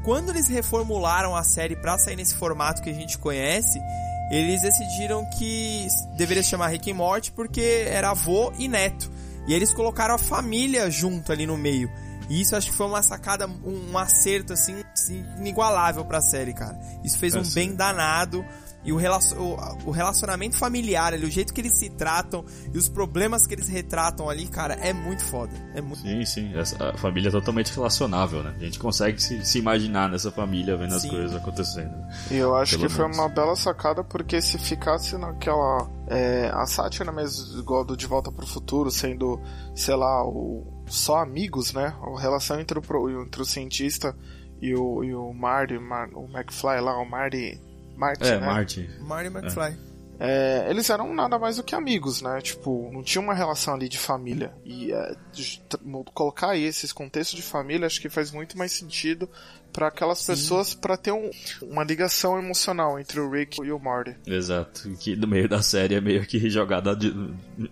quando 0.04 0.30
eles 0.30 0.48
reformularam 0.48 1.36
a 1.36 1.44
série 1.44 1.76
pra 1.76 1.98
sair 1.98 2.16
nesse 2.16 2.36
formato 2.36 2.82
que 2.82 2.90
a 2.90 2.94
gente 2.94 3.18
conhece, 3.18 3.80
eles 4.32 4.62
decidiram 4.62 5.26
que 5.38 5.88
deveria 6.18 6.42
se 6.44 6.50
chamar 6.50 6.68
Rick 6.70 6.90
e 6.90 6.94
Morty 6.94 7.32
porque 7.32 7.86
era 7.88 8.12
avô 8.12 8.52
e 8.58 8.68
neto. 8.68 9.12
E 9.48 9.54
eles 9.54 9.74
colocaram 9.74 10.16
a 10.16 10.18
família 10.18 10.90
junto 10.90 11.32
ali 11.32 11.46
no 11.46 11.58
meio. 11.58 11.90
E 12.30 12.40
isso 12.40 12.56
acho 12.56 12.70
que 12.72 12.78
foi 12.78 12.86
uma 12.88 13.04
sacada, 13.04 13.46
um, 13.48 13.92
um 13.92 13.98
acerto 13.98 14.54
assim, 14.54 14.82
assim, 14.94 15.26
inigualável 15.38 16.06
pra 16.06 16.22
série, 16.22 16.54
cara. 16.54 16.80
Isso 17.04 17.18
fez 17.18 17.36
É, 17.36 17.40
um 17.40 17.44
sim. 17.44 17.56
bem 17.56 17.76
danado. 17.76 18.46
E 18.84 18.92
o, 18.92 18.98
relacion- 18.98 19.38
o- 19.38 19.90
o 19.90 19.92
relacionamento 19.92 20.58
familiar 20.58 21.14
ali, 21.14 21.26
o 21.26 21.30
jeito 21.30 21.54
que 21.54 21.62
eles 21.62 21.78
se 21.78 21.90
tratam 21.90 22.44
e 22.74 22.78
os 22.78 22.90
problemas 22.90 23.46
que 23.46 23.54
eles 23.54 23.68
retratam 23.70 24.28
ali, 24.30 24.48
cara, 24.48 24.74
é 24.76 24.92
muito 24.92 25.24
foda. 25.24 25.52
É 25.76 25.82
muito 25.82 26.02
Sim, 26.02 26.26
sim. 26.26 26.54
Essa, 26.58 26.90
a 26.90 26.98
família 26.98 27.30
é 27.30 27.32
totalmente 27.32 27.72
relacionável, 27.74 28.42
né? 28.44 28.56
A 28.60 28.64
gente 28.64 28.80
consegue 28.80 29.22
se, 29.22 29.46
se 29.46 29.60
imaginar 29.60 30.10
nessa 30.10 30.32
família 30.32 30.76
vendo 30.78 30.96
as 30.96 31.04
Sim. 31.04 31.10
coisas 31.10 31.36
acontecendo. 31.36 31.94
E 32.32 32.36
eu 32.38 32.56
acho 32.56 32.76
Pelo 32.78 32.88
que 32.90 32.96
foi 32.96 33.04
menos. 33.06 33.18
uma 33.20 33.30
bela 33.30 33.56
sacada, 33.56 34.04
porque 34.04 34.42
se 34.42 34.58
ficasse 34.58 35.18
naquela. 35.18 35.90
É, 36.08 36.50
a 36.54 36.66
sátira 36.66 37.10
mesmo, 37.12 37.60
igual 37.60 37.86
do 37.86 37.96
De 37.96 38.06
Volta 38.06 38.32
pro 38.32 38.46
Futuro, 38.46 38.92
sendo, 38.92 39.40
sei 39.76 39.96
lá, 39.96 40.26
o, 40.28 40.84
só 40.88 41.18
amigos, 41.20 41.72
né? 41.72 41.96
A 42.02 42.20
relação 42.20 42.60
entre 42.60 42.78
o, 42.80 43.22
entre 43.24 43.42
o 43.42 43.46
cientista 43.46 44.14
e 44.62 44.74
o, 44.76 45.04
e 45.04 45.14
o 45.16 45.32
Marty, 45.34 45.78
Mar- 45.80 46.10
o 46.14 46.26
McFly 46.26 46.82
lá, 46.82 46.98
o 47.00 47.10
Marty. 47.10 47.62
Marty, 47.96 48.24
É, 48.28 48.40
né? 48.40 48.46
Marty. 48.46 48.90
Marty 49.00 49.28
McFly. 49.30 49.78
É, 50.24 50.68
eles 50.70 50.88
eram 50.92 51.12
nada 51.16 51.40
mais 51.40 51.58
do 51.58 51.64
que 51.64 51.74
amigos, 51.74 52.22
né? 52.22 52.40
Tipo, 52.42 52.92
não 52.94 53.02
tinha 53.02 53.20
uma 53.22 53.34
relação 53.34 53.74
ali 53.74 53.90
de 53.90 53.98
família. 53.98 54.54
E 54.64 54.92
é, 54.94 55.16
de- 55.34 55.60
colocar 56.14 56.52
aí 56.52 56.64
esses 56.64 56.94
contextos 56.94 57.36
de 57.36 57.42
família, 57.42 57.88
acho 57.88 58.00
que 58.00 58.08
faz 58.10 58.32
muito 58.32 58.56
mais 58.56 58.72
sentido 58.72 59.28
para 59.74 59.88
aquelas 59.88 60.26
pessoas, 60.26 60.74
para 60.74 60.98
ter 60.98 61.12
um- 61.12 61.30
uma 61.62 61.84
ligação 61.84 62.38
emocional 62.38 63.00
entre 63.00 63.20
o 63.20 63.30
Rick 63.30 63.62
e 63.64 63.72
o 63.72 63.80
Marty. 63.80 64.16
Exato, 64.28 64.90
que 65.00 65.16
no 65.16 65.28
meio 65.28 65.48
da 65.48 65.62
série 65.62 65.96
é 65.96 66.02
meio 66.02 66.26
que 66.26 66.50
jogada 66.50 66.96
de, 66.96 67.14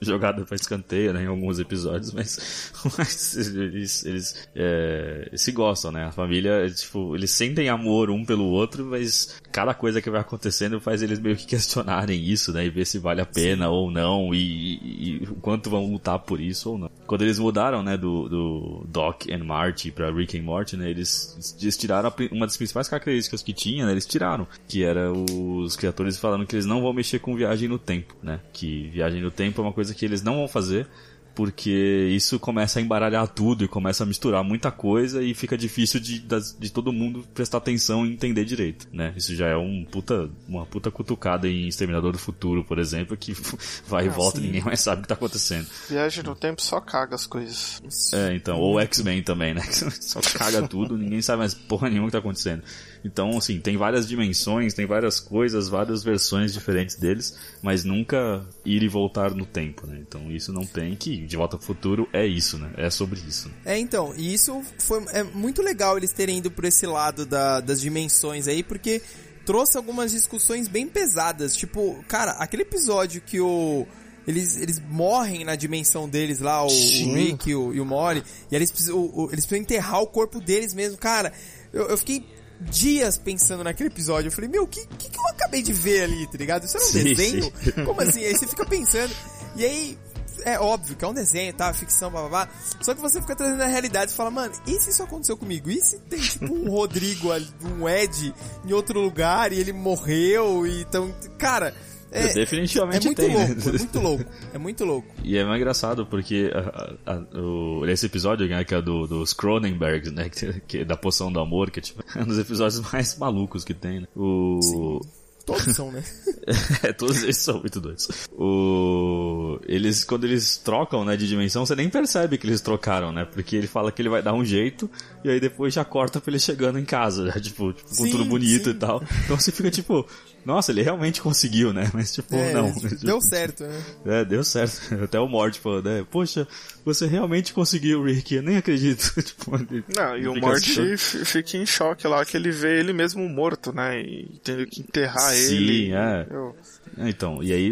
jogada 0.02 0.44
pra 0.46 0.56
escanteio, 0.56 1.14
né, 1.14 1.24
em 1.24 1.28
alguns 1.28 1.60
episódios, 1.60 2.14
mas, 2.14 2.72
mas 2.98 3.36
eles, 3.38 4.06
eles 4.06 4.48
é, 4.56 5.30
se 5.36 5.52
gostam, 5.52 5.92
né, 5.92 6.06
a 6.06 6.12
família, 6.12 6.70
tipo, 6.70 7.16
eles 7.16 7.32
sentem 7.32 7.70
amor 7.70 8.10
um 8.10 8.24
pelo 8.26 8.46
outro, 8.46 8.86
mas 8.86 9.36
cada 9.52 9.74
coisa 9.74 10.02
que 10.02 10.10
vai 10.10 10.22
acontecendo 10.22 10.80
faz 10.80 11.02
eles 11.02 11.20
meio 11.20 11.36
que 11.36 11.46
questionarem 11.46 12.22
isso, 12.24 12.52
né, 12.54 12.66
e 12.66 12.70
ver 12.70 12.86
se 12.86 12.98
vale 13.00 13.22
a 13.22 13.26
pena 13.26 13.70
ou 13.70 13.92
não, 13.92 14.34
e, 14.34 14.40
e- 14.40 15.20
e 15.22 15.24
o 15.30 15.36
quanto 15.36 15.70
vão 15.70 15.92
lutar 15.92 16.20
por 16.20 16.40
isso 16.40 16.72
ou 16.72 16.78
não. 16.78 16.90
Quando 17.08 17.24
eles 17.24 17.40
mudaram, 17.40 17.82
né, 17.84 17.98
do, 17.98 18.30
do 18.30 18.86
Doc 18.88 19.24
and 19.32 19.44
Marty 19.44 19.92
pra 19.92 20.12
Rick 20.12 20.38
and 20.38 20.44
Morty, 20.44 20.78
né, 20.78 20.90
eles, 20.90 21.56
eles 21.62 21.76
tiraram 21.90 22.14
uma 22.32 22.46
das 22.46 22.56
principais 22.56 22.88
características 22.88 23.42
que 23.42 23.52
tinha, 23.52 23.86
né, 23.86 23.92
eles 23.92 24.06
tiraram, 24.06 24.48
que 24.68 24.84
era 24.84 25.12
os 25.12 25.76
criadores 25.76 26.18
falando 26.18 26.46
que 26.46 26.56
eles 26.56 26.66
não 26.66 26.82
vão 26.82 26.94
mexer 26.94 27.20
com 27.20 27.36
viagem 27.36 27.68
no 27.68 27.80
tempo, 27.80 28.16
né? 28.22 28.40
Que 28.54 28.90
viagem 28.90 29.22
no 29.22 29.32
tempo 29.32 29.60
é 29.60 29.64
uma 29.64 29.74
coisa 29.74 29.94
que 29.96 30.06
eles 30.06 30.22
não 30.22 30.36
vão 30.36 30.48
fazer 30.48 30.88
porque 31.36 32.10
isso 32.12 32.40
começa 32.40 32.80
a 32.80 32.82
embaralhar 32.82 33.28
tudo 33.28 33.64
e 33.64 33.68
começa 33.68 34.04
a 34.04 34.06
misturar 34.06 34.44
muita 34.44 34.72
coisa 34.72 35.24
e 35.24 35.34
fica 35.34 35.58
difícil 35.58 36.00
de, 36.00 36.20
de 36.20 36.70
todo 36.72 36.92
mundo 36.92 37.26
prestar 37.34 37.60
atenção 37.60 38.06
e 38.06 38.12
entender 38.14 38.44
direito, 38.46 38.88
né? 38.92 39.14
Isso 39.16 39.36
já 39.36 39.48
é 39.48 39.56
um 39.56 39.86
puta, 39.90 40.30
uma 40.48 40.66
puta 40.66 40.92
cutucada 40.92 41.48
em 41.48 41.68
Exterminador 41.68 42.12
do 42.12 42.18
Futuro, 42.18 42.64
por 42.64 42.78
exemplo, 42.80 43.16
que 43.16 43.34
vai 43.88 44.06
e 44.06 44.10
Ah, 44.10 44.12
volta 44.12 44.38
e 44.38 44.42
sim. 44.42 44.48
ninguém 44.48 44.64
mais 44.64 44.80
sabe 44.82 45.00
o 45.00 45.02
que 45.04 45.08
tá 45.08 45.14
acontecendo. 45.16 45.68
Viagem 45.90 46.24
no 46.24 46.36
tempo 46.36 46.62
só 46.62 46.80
caga 46.82 47.16
as 47.16 47.26
coisas. 47.26 47.82
É, 48.14 48.34
então, 48.36 48.58
ou 48.60 48.80
X-Men 48.80 49.24
também, 49.24 49.54
né? 49.54 49.62
Só 50.02 50.20
caga 50.22 50.68
tudo, 50.68 50.98
ninguém 50.98 51.22
sabe 51.22 51.40
mais 51.40 51.54
porra 51.54 51.90
nenhuma 51.90 52.08
o 52.08 52.10
que 52.10 52.14
tá 52.14 52.20
acontecendo. 52.20 52.64
Então, 53.04 53.38
assim, 53.38 53.60
tem 53.60 53.78
várias 53.78 54.08
dimensões, 54.08 54.74
tem 54.74 54.86
várias 54.86 55.20
coisas, 55.20 55.70
várias 55.70 56.04
versões 56.04 56.54
diferentes 56.54 56.96
deles, 56.98 57.38
mas 57.62 57.84
nunca 57.86 58.46
ir 58.66 58.84
e 58.84 58.88
voltar 58.90 59.34
no 59.34 59.46
tempo, 59.46 59.88
né? 59.88 60.00
Então 60.06 60.30
isso 60.32 60.52
não 60.52 60.66
tem 60.66 60.96
que 60.96 61.26
De 61.26 61.38
Volta 61.38 61.58
pro 61.58 61.66
Futuro 61.66 62.10
é 62.12 62.26
isso, 62.26 62.58
né? 62.58 62.72
É 62.78 62.90
sobre 62.90 63.20
isso. 63.28 63.50
É, 63.66 63.78
então, 63.80 64.14
e 64.18 64.34
isso 64.34 64.62
foi 64.80 65.04
é 65.14 65.24
muito 65.24 65.62
legal 65.62 65.98
eles 65.98 66.12
terem 66.12 66.40
ido 66.40 66.52
por 66.52 66.66
esse 66.66 66.86
lado 66.86 67.26
da- 67.26 67.62
das 67.62 67.80
dimensões 67.80 68.48
aí, 68.48 68.62
porque 68.64 69.02
trouxe 69.46 69.78
algumas 69.78 70.12
discussões 70.12 70.68
bem 70.68 70.88
pesadas. 70.88 71.56
Tipo, 71.56 72.04
cara, 72.08 72.32
aquele 72.34 72.64
episódio 72.64 73.22
que 73.22 73.40
o. 73.40 73.88
Eles, 74.28 74.58
eles 74.58 74.80
morrem 74.80 75.44
na 75.44 75.56
dimensão 75.56 76.08
deles 76.08 76.40
lá, 76.40 76.62
o, 76.64 76.68
o. 76.68 77.14
Rick 77.16 77.50
e 77.50 77.56
o, 77.56 77.74
e 77.74 77.80
o 77.82 77.86
Mori, 77.86 78.24
e 78.52 78.56
eles 78.56 78.70
precisam, 78.70 78.96
o- 78.98 79.22
o- 79.24 79.32
eles 79.32 79.46
precisam 79.46 79.58
enterrar 79.64 80.02
o 80.02 80.08
corpo 80.08 80.40
deles 80.40 80.74
mesmo. 80.74 80.98
Cara, 81.00 81.34
eu, 81.74 81.88
eu 81.88 81.98
fiquei 81.98 82.24
dias 82.60 83.18
pensando 83.18 83.64
naquele 83.64 83.90
episódio. 83.90 84.28
Eu 84.28 84.32
falei, 84.32 84.50
meu, 84.50 84.64
o 84.64 84.68
que, 84.68 84.86
que, 84.86 85.10
que 85.10 85.18
eu 85.18 85.28
acabei 85.28 85.62
de 85.62 85.74
ver 85.74 86.04
ali, 86.04 86.28
tá 86.28 86.38
ligado? 86.38 86.66
Isso 86.66 86.78
era 86.78 86.86
um 86.86 86.90
Sim, 86.90 87.04
desenho? 87.04 87.54
sim. 87.64 87.72
Como 87.86 88.02
assim? 88.02 88.24
Aí 88.24 88.36
você 88.36 88.48
fica 88.48 88.66
pensando. 88.66 89.14
E 89.56 89.66
aí, 89.66 89.98
é 90.46 90.60
óbvio 90.60 90.96
que 90.96 91.04
é 91.04 91.08
um 91.08 91.14
desenho, 91.14 91.54
tá? 91.54 91.74
Ficção, 91.74 92.12
blá 92.12 92.22
blá 92.22 92.30
blá. 92.30 92.50
Só 92.82 92.94
que 92.94 93.02
você 93.02 93.22
fica 93.22 93.36
trazendo 93.36 93.62
a 93.62 93.68
realidade 93.68 94.12
e 94.12 94.16
fala, 94.16 94.32
mano, 94.32 94.54
e 94.68 94.80
se 94.80 94.90
isso 94.90 95.04
aconteceu 95.04 95.38
comigo? 95.38 95.70
E 95.70 95.82
se 95.82 95.98
tem 96.00 96.20
tipo 96.20 96.54
um 96.54 96.70
Rodrigo, 96.72 97.32
ali, 97.32 97.48
um 97.78 97.88
Ed 97.88 98.34
em 98.66 98.74
outro 98.74 99.00
lugar 99.00 99.52
e 99.52 99.60
ele 99.60 99.74
morreu? 99.74 100.66
E 100.68 100.82
então, 100.82 101.14
cara. 101.38 101.74
É, 102.12 102.34
Definitivamente 102.34 103.06
é 103.06 103.10
muito 103.10 103.18
tem, 103.22 103.36
né? 103.36 103.48
louco, 103.48 103.70
é 103.70 103.78
muito 103.78 104.00
louco, 104.00 104.26
é 104.54 104.58
muito 104.58 104.86
louco. 104.86 105.08
E 105.24 105.38
é 105.38 105.46
mais 105.46 105.60
engraçado 105.60 106.06
porque 106.06 106.52
a- 106.54 106.96
a- 107.06 107.14
a- 107.16 107.40
o, 107.40 107.86
esse 107.88 108.06
episódio, 108.08 108.48
né, 108.48 108.64
que 108.64 108.74
é 108.74 108.82
do, 108.82 109.06
dos 109.08 109.32
Cronenbergs, 109.34 110.12
né, 110.12 110.28
que, 110.34 110.60
que 110.68 110.78
é 110.80 110.86
da 110.86 110.98
poção 110.98 111.32
do 111.32 111.40
amor, 111.40 111.70
que 111.72 111.80
é 111.80 111.82
tipo, 111.84 112.04
é 112.16 112.22
um 112.22 112.26
dos 112.26 112.40
episódios 112.40 112.82
mais 112.92 113.18
malucos 113.18 113.64
que 113.64 113.74
tem, 113.74 114.02
né? 114.02 114.08
O... 114.16 115.00
Todos 115.46 115.76
são, 115.76 115.92
né? 115.92 116.04
é, 116.84 116.94
todos 116.94 117.24
eles 117.24 117.38
são 117.38 117.60
muito 117.60 117.82
doidos. 117.82 118.08
O... 118.38 119.60
Eles, 119.68 120.04
quando 120.04 120.24
eles 120.26 120.58
trocam, 120.58 121.04
né, 121.04 121.18
de 121.18 121.28
dimensão, 121.28 121.66
você 121.66 121.76
nem 121.76 121.90
percebe 121.90 122.38
que 122.38 122.46
eles 122.46 122.62
trocaram, 122.62 123.12
né? 123.12 123.26
Porque 123.26 123.56
ele 123.56 123.66
fala 123.66 123.92
que 123.92 124.00
ele 124.02 124.10
vai 124.10 124.22
dar 124.22 124.34
um 124.34 124.46
jeito, 124.46 124.88
e 125.24 125.30
aí 125.30 125.40
depois 125.40 125.74
já 125.74 125.84
corta 125.84 126.22
pra 126.22 126.30
ele 126.32 126.40
chegando 126.40 126.78
em 126.78 126.86
casa, 126.86 127.24
né? 127.26 127.32
tipo, 127.40 127.74
tipo, 127.74 127.90
com 127.90 127.96
Sim, 127.96 128.12
tudo 128.12 128.26
bonito 128.26 128.66
sim. 128.66 128.70
e 128.72 128.74
tal. 128.76 129.02
Então 129.26 129.40
você 129.40 129.52
fica 129.52 129.72
tipo, 129.72 130.06
nossa, 130.50 130.72
ele 130.72 130.82
realmente 130.82 131.22
conseguiu, 131.22 131.72
né? 131.72 131.90
Mas 131.94 132.12
tipo, 132.14 132.36
É, 132.36 132.54
não. 132.54 132.74
deu 133.04 133.22
certo, 133.22 133.64
né? 133.64 133.82
É, 134.06 134.26
deu 134.26 134.44
certo. 134.44 134.82
Até 135.04 135.20
o 135.20 135.28
Mort 135.28 135.58
falou, 135.60 135.82
né? 135.82 136.06
Poxa, 136.10 136.48
você 136.84 137.06
realmente 137.06 137.54
conseguiu, 137.54 138.04
Rick. 138.04 138.34
Eu 138.36 138.42
nem 138.44 138.58
acredito. 138.58 139.14
tipo, 139.22 139.56
ele- 139.56 139.84
Não, 139.96 140.18
e 140.18 140.28
o 140.28 140.36
Morty 140.36 140.82
assim, 140.94 141.24
fica 141.26 141.56
em 141.58 141.66
choque 141.66 142.08
lá, 142.08 142.26
que 142.26 142.36
ele 142.36 142.52
vê 142.52 142.80
ele 142.80 142.92
mesmo 142.94 143.28
morto, 143.30 143.72
né? 143.72 144.02
E 144.02 144.40
tendo 144.44 144.66
que 144.66 144.82
enterrar 144.82 145.32
Sim, 145.34 145.56
ele. 145.56 145.94
é. 145.94 146.28
Eu- 146.30 146.56
Então, 146.98 147.42
e 147.44 147.52
aí, 147.54 147.68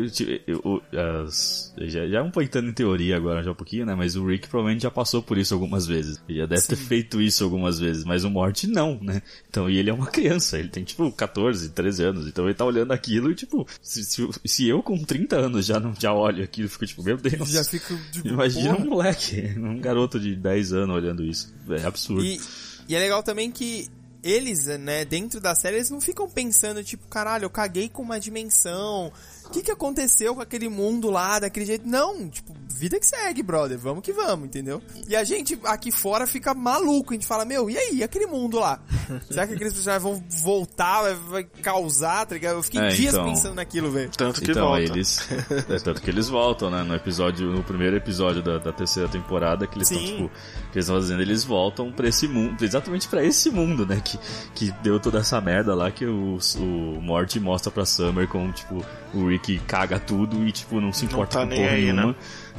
eu- 0.47 0.62
eu- 0.91 1.21
as- 1.25 1.73
já, 1.77 2.08
já 2.08 2.21
um 2.23 2.32
pouco 2.32 2.43
entrando 2.43 2.69
em 2.69 2.73
teoria 2.73 3.15
agora, 3.17 3.43
já 3.43 3.51
um 3.51 3.56
pouquinho, 3.56 3.86
né? 3.86 3.95
Mas 3.95 4.15
o 4.15 4.25
Rick 4.25 4.47
provavelmente 4.47 4.84
já 4.84 4.91
passou 4.91 5.21
por 5.21 5.38
isso 5.38 5.53
algumas 5.53 5.86
vezes. 5.86 6.19
Ele 6.27 6.39
já 6.39 6.45
deve 6.45 6.62
ter 6.67 6.75
feito 6.75 7.21
isso 7.21 7.43
algumas 7.43 7.80
vezes, 7.80 8.03
mas 8.03 8.23
o 8.23 8.30
Morty 8.30 8.67
não, 8.67 8.99
né? 9.01 9.21
Então, 9.49 9.69
e 9.69 9.77
ele 9.77 9.89
é 9.89 9.93
uma 9.93 10.08
criança, 10.08 10.58
ele 10.60 10.69
tem 10.69 10.84
tipo 10.84 11.12
14, 11.12 11.69
13 11.69 12.03
anos, 12.03 12.27
então 12.27 12.45
ele 12.45 12.53
tá 12.53 12.65
olhando 12.65 12.91
aquilo 12.91 13.32
e 13.32 13.36
tipo, 13.36 13.67
se, 13.82 14.03
se, 14.03 14.27
se 14.45 14.67
eu 14.67 14.82
com 14.84 14.97
30 15.03 15.36
anos 15.38 15.65
já 15.65 15.80
não 15.80 15.93
já 15.99 16.13
olho 16.13 16.43
aquilo, 16.43 16.69
fico 16.69 16.86
tipo, 16.86 17.03
meu 17.03 17.17
Deus. 17.17 17.49
Já 17.49 17.63
fico 17.63 17.97
tipo, 18.12 18.27
Imagina 18.27 18.73
porra. 18.75 18.86
um 18.86 18.89
moleque, 18.89 19.53
um 19.58 19.80
garoto 19.80 20.19
de 20.19 20.36
10 20.36 20.73
anos 20.73 20.95
olhando 20.95 21.23
isso. 21.23 21.53
É 21.69 21.86
absurdo. 21.86 22.23
E, 22.23 22.39
e 22.88 22.95
é 22.95 22.99
legal 22.99 23.21
também 23.23 23.51
que 23.51 23.88
eles, 24.30 24.66
né, 24.66 25.06
dentro 25.06 25.40
da 25.40 25.56
série, 25.56 25.78
eles 25.78 25.90
não 25.90 26.02
ficam 26.02 26.30
pensando, 26.30 26.84
tipo, 26.84 27.08
caralho, 27.08 27.46
eu 27.46 27.50
caguei 27.50 27.88
com 27.88 28.02
uma 28.02 28.20
dimensão. 28.20 29.12
O 29.48 29.50
que 29.50 29.62
que 29.64 29.72
aconteceu 29.72 30.36
com 30.36 30.42
aquele 30.42 30.70
mundo 30.70 31.10
lá, 31.10 31.40
daquele 31.40 31.66
jeito? 31.66 31.88
Não, 31.88 32.28
tipo, 32.30 32.54
vida 32.70 33.00
que 33.00 33.06
segue, 33.06 33.42
brother. 33.42 33.78
Vamos 33.80 34.04
que 34.04 34.12
vamos, 34.14 34.46
entendeu? 34.46 34.82
E 35.08 35.16
a 35.16 35.24
gente 35.24 35.60
aqui 35.64 35.92
fora 35.92 36.28
fica 36.28 36.54
maluco. 36.54 37.12
A 37.12 37.16
gente 37.16 37.26
fala, 37.26 37.44
meu, 37.46 37.70
e 37.70 37.78
aí, 37.78 37.96
e 37.96 38.04
aquele 38.04 38.28
mundo 38.28 38.60
lá? 38.60 38.80
Será 39.30 39.48
que 39.48 39.54
aqueles 39.54 39.74
personagens 39.74 40.04
vão 40.04 40.24
voltar, 40.44 41.02
vai, 41.02 41.14
vai 41.16 41.44
causar, 41.44 42.26
tá 42.26 42.36
ligado? 42.36 42.56
Eu 42.58 42.64
fiquei 42.64 42.82
É, 42.82 42.90
dias 42.90 43.14
então. 43.14 43.26
pensando 43.26 43.56
naquilo, 43.56 43.90
velho. 43.92 44.10
Tanto 44.16 44.42
que 44.42 44.52
então, 44.52 44.68
volta. 44.68 44.82
eles. 44.84 45.28
É, 45.70 45.80
tanto 45.80 46.02
que 46.02 46.10
eles 46.10 46.28
voltam, 46.30 46.70
né? 46.70 46.84
No 46.84 46.94
episódio, 46.96 47.52
no 47.52 47.64
primeiro 47.64 47.96
episódio 47.96 48.42
da, 48.44 48.58
da 48.58 48.72
terceira 48.72 49.10
temporada, 49.10 49.66
que 49.66 49.78
eles 49.78 49.90
estão, 49.90 50.06
tipo, 50.06 50.30
que 50.72 50.78
eles 50.78 50.86
estão 50.86 50.96
fazendo, 50.96 51.22
eles 51.22 51.44
voltam 51.44 51.92
pra 51.92 52.08
esse 52.08 52.28
mundo, 52.28 52.62
exatamente 52.64 53.08
pra 53.08 53.24
esse 53.24 53.50
mundo, 53.50 53.86
né? 53.86 54.02
Que, 54.04 54.20
que 54.54 54.72
deu 54.84 55.00
toda 55.00 55.20
essa 55.20 55.40
merda 55.42 55.74
lá 55.74 55.90
que 55.90 56.06
o, 56.06 56.38
o 56.58 57.02
Morty 57.02 57.40
mostra 57.40 57.72
pra 57.72 57.86
Summer 57.86 58.28
como, 58.28 58.52
tipo, 58.52 58.84
o 59.14 59.28
Rick 59.28 59.37
caga 59.67 60.00
tudo 60.00 60.47
e, 60.47 60.52
tipo, 60.52 60.80
não 60.82 60.91
se 60.93 61.06
Não 61.06 61.12
importa 61.13 61.39
tá 61.39 61.43
com 61.45 61.50
porra 61.56 61.69
aí, 61.69 61.82
nenhuma. 61.91 62.08
né? 62.08 62.15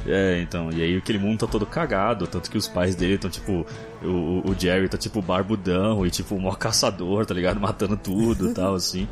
É, 0.07 0.41
então, 0.41 0.69
e 0.71 0.81
aí 0.81 0.95
aquele 0.97 1.19
mundo 1.19 1.39
tá 1.39 1.47
todo 1.47 1.65
cagado, 1.65 2.25
tanto 2.25 2.49
que 2.49 2.57
os 2.57 2.67
pais 2.69 2.95
dele 2.95 3.15
estão, 3.15 3.29
tipo, 3.29 3.65
o, 4.01 4.49
o 4.49 4.55
Jerry 4.57 4.87
tá, 4.87 4.97
tipo, 4.97 5.21
barbudão 5.21 6.05
e, 6.05 6.09
tipo, 6.09 6.39
mó 6.39 6.53
caçador, 6.55 7.25
tá 7.25 7.33
ligado? 7.33 7.59
Matando 7.61 7.97
tudo 7.97 8.51
e 8.51 8.53
tal, 8.53 8.75
assim. 8.75 9.07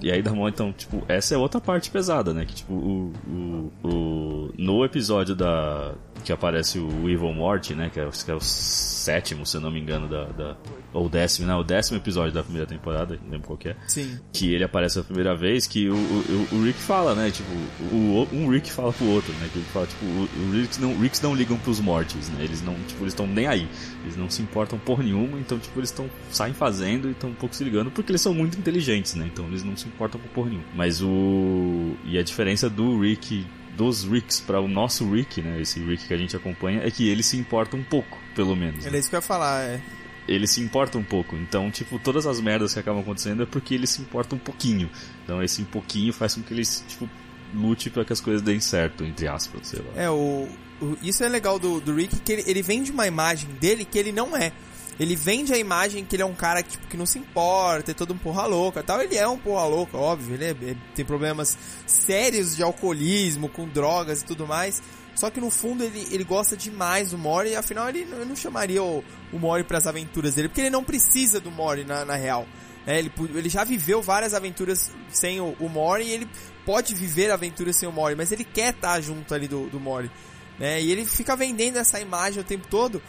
E 0.00 0.10
aí 0.10 0.22
mó, 0.22 0.48
então, 0.48 0.72
tipo, 0.72 1.02
essa 1.08 1.34
é 1.34 1.36
outra 1.36 1.60
parte 1.60 1.90
pesada, 1.90 2.32
né? 2.32 2.46
Que, 2.46 2.54
tipo, 2.54 2.72
o, 2.72 3.12
o, 3.28 3.72
o- 3.86 4.50
no 4.56 4.82
episódio 4.84 5.34
da... 5.34 5.92
que 6.22 6.32
aparece 6.32 6.78
o 6.78 7.08
Evil 7.08 7.32
Morty, 7.32 7.74
né? 7.74 7.90
Que 7.92 8.00
é, 8.00 8.06
o- 8.06 8.10
que 8.10 8.30
é 8.30 8.34
o 8.34 8.40
sétimo, 8.40 9.44
se 9.46 9.56
eu 9.56 9.60
não 9.60 9.70
me 9.70 9.80
engano, 9.80 10.08
da... 10.08 10.24
da 10.26 10.56
ou 10.92 11.06
o 11.06 11.08
décimo, 11.08 11.46
né? 11.46 11.54
O 11.54 11.62
décimo 11.62 11.98
episódio 11.98 12.32
da 12.32 12.42
primeira 12.42 12.66
temporada, 12.66 13.16
não 13.22 13.30
lembro 13.30 13.46
qual 13.46 13.56
que 13.56 13.68
é 13.68 13.76
Sim. 13.86 14.18
que 14.32 14.52
ele 14.52 14.64
aparece 14.64 14.98
a 14.98 15.04
primeira 15.04 15.36
vez, 15.36 15.66
que 15.66 15.88
o, 15.88 15.94
o, 15.94 16.48
o 16.56 16.64
Rick 16.64 16.78
fala, 16.80 17.14
né? 17.14 17.30
Tipo, 17.30 17.50
o, 17.94 18.26
um 18.32 18.48
Rick 18.48 18.70
fala 18.72 18.92
pro 18.92 19.06
outro, 19.06 19.32
né? 19.34 19.48
Que 19.52 19.58
ele 19.58 19.66
fala, 19.72 19.86
tipo, 19.86 20.04
o, 20.04 20.28
o 20.48 20.52
Ricks 20.52 20.78
não, 20.78 20.98
Ricks 20.98 21.20
não 21.20 21.34
ligam 21.34 21.56
pros 21.58 21.78
mortes, 21.80 22.28
né? 22.30 22.42
Eles 22.44 22.60
não, 22.62 22.74
tipo, 22.88 23.02
eles 23.04 23.12
estão 23.12 23.26
nem 23.26 23.46
aí. 23.46 23.68
Eles 24.02 24.16
não 24.16 24.28
se 24.28 24.42
importam 24.42 24.78
por 24.78 25.02
nenhuma, 25.02 25.38
então, 25.38 25.58
tipo, 25.58 25.78
eles 25.78 25.90
estão 25.90 26.10
saem 26.32 26.52
fazendo 26.54 27.08
e 27.08 27.12
estão 27.12 27.30
um 27.30 27.34
pouco 27.34 27.54
se 27.54 27.62
ligando, 27.62 27.90
porque 27.90 28.10
eles 28.10 28.20
são 28.20 28.34
muito 28.34 28.58
inteligentes, 28.58 29.14
né? 29.14 29.28
Então 29.32 29.46
eles 29.46 29.62
não 29.62 29.76
se 29.76 29.86
importam 29.86 30.20
por 30.20 30.28
porra 30.30 30.48
nenhuma. 30.50 30.66
Mas 30.74 31.00
o. 31.00 31.94
E 32.04 32.18
a 32.18 32.22
diferença 32.22 32.68
do 32.68 33.00
Rick. 33.00 33.46
Dos 33.80 34.04
Ricks 34.04 34.40
para 34.40 34.60
o 34.60 34.68
nosso 34.68 35.10
Rick, 35.10 35.40
né? 35.40 35.58
Esse 35.60 35.80
Rick 35.80 36.06
que 36.06 36.12
a 36.12 36.16
gente 36.18 36.36
acompanha, 36.36 36.82
é 36.84 36.90
que 36.90 37.08
ele 37.08 37.22
se 37.22 37.38
importa 37.38 37.76
um 37.76 37.82
pouco, 37.82 38.18
pelo 38.34 38.54
menos. 38.54 38.82
né? 38.84 38.88
Era 38.90 38.98
isso 38.98 39.08
que 39.08 39.14
eu 39.16 39.18
ia 39.18 39.22
falar, 39.22 39.62
é. 39.62 39.80
ele 40.28 40.46
se 40.46 40.60
importa 40.60 40.98
um 40.98 41.02
pouco. 41.02 41.34
Então, 41.34 41.70
tipo, 41.70 41.98
todas 41.98 42.26
as 42.26 42.40
merdas 42.40 42.74
que 42.74 42.78
acabam 42.80 43.00
acontecendo 43.00 43.42
é 43.42 43.46
porque 43.46 43.74
ele 43.74 43.86
se 43.86 44.02
importa 44.02 44.34
um 44.34 44.38
pouquinho. 44.38 44.90
Então, 45.24 45.42
esse 45.42 45.62
um 45.62 45.64
pouquinho 45.64 46.12
faz 46.12 46.34
com 46.34 46.42
que 46.42 46.52
ele, 46.52 46.62
tipo, 46.64 47.08
lute 47.54 47.88
para 47.88 48.04
que 48.04 48.12
as 48.12 48.20
coisas 48.20 48.42
deem 48.42 48.60
certo, 48.60 49.02
entre 49.02 49.26
aspas, 49.26 49.68
sei 49.68 49.80
lá. 49.80 50.02
É, 50.02 50.10
o, 50.10 50.46
o- 50.82 50.98
isso 51.02 51.24
é 51.24 51.28
legal 51.28 51.58
do, 51.58 51.80
do 51.80 51.94
Rick, 51.94 52.20
que 52.20 52.32
ele, 52.32 52.44
ele 52.46 52.60
vende 52.62 52.90
uma 52.90 53.06
imagem 53.06 53.48
dele 53.58 53.84
que 53.86 53.98
ele 53.98 54.12
não 54.12 54.36
é. 54.36 54.52
Ele 55.00 55.16
vende 55.16 55.50
a 55.52 55.56
imagem 55.56 56.04
que 56.04 56.14
ele 56.14 56.22
é 56.22 56.26
um 56.26 56.34
cara 56.34 56.62
que, 56.62 56.72
tipo, 56.72 56.86
que 56.86 56.96
não 56.96 57.06
se 57.06 57.18
importa, 57.18 57.90
é 57.90 57.94
todo 57.94 58.12
um 58.12 58.18
porra 58.18 58.44
louca 58.44 58.82
tal. 58.82 59.00
Ele 59.00 59.16
é 59.16 59.26
um 59.26 59.38
porra 59.38 59.64
louca, 59.64 59.96
óbvio, 59.96 60.34
ele 60.34 60.44
é- 60.44 60.70
é- 60.72 60.76
tem 60.94 61.06
problemas 61.06 61.56
sérios 61.86 62.54
de 62.54 62.62
alcoolismo, 62.62 63.48
com 63.48 63.66
drogas 63.66 64.20
e 64.20 64.24
tudo 64.26 64.46
mais. 64.46 64.82
Só 65.14 65.30
que 65.30 65.40
no 65.40 65.50
fundo 65.50 65.82
ele, 65.82 66.06
ele 66.10 66.22
gosta 66.22 66.54
demais 66.56 67.10
do 67.12 67.18
Mori, 67.18 67.56
afinal 67.56 67.88
ele 67.88 68.04
não- 68.04 68.36
chamaria 68.36 68.82
o, 68.82 69.02
o 69.32 69.38
Mori 69.38 69.64
pras 69.64 69.86
aventuras 69.86 70.34
dele, 70.34 70.48
porque 70.48 70.60
ele 70.60 70.70
não 70.70 70.84
precisa 70.84 71.40
do 71.40 71.50
Mori 71.50 71.82
na, 71.84 72.04
na 72.04 72.14
real. 72.14 72.46
É, 72.86 72.98
ele, 72.98 73.10
ele 73.34 73.48
já 73.48 73.64
viveu 73.64 74.00
várias 74.02 74.34
aventuras 74.34 74.90
sem 75.10 75.40
o, 75.40 75.56
o 75.60 75.68
Mori 75.68 76.04
e 76.04 76.10
ele 76.12 76.28
pode 76.66 76.94
viver 76.94 77.30
aventuras 77.30 77.76
sem 77.76 77.88
o 77.88 77.92
Mori, 77.92 78.14
mas 78.14 78.32
ele 78.32 78.44
quer 78.44 78.74
estar 78.74 79.00
junto 79.00 79.34
ali 79.34 79.48
do, 79.48 79.66
do 79.68 79.80
Mori. 79.80 80.10
Né? 80.58 80.82
E 80.82 80.92
ele 80.92 81.06
fica 81.06 81.34
vendendo 81.34 81.78
essa 81.78 81.98
imagem 82.00 82.40
o 82.40 82.44
tempo 82.44 82.66
todo. 82.68 83.02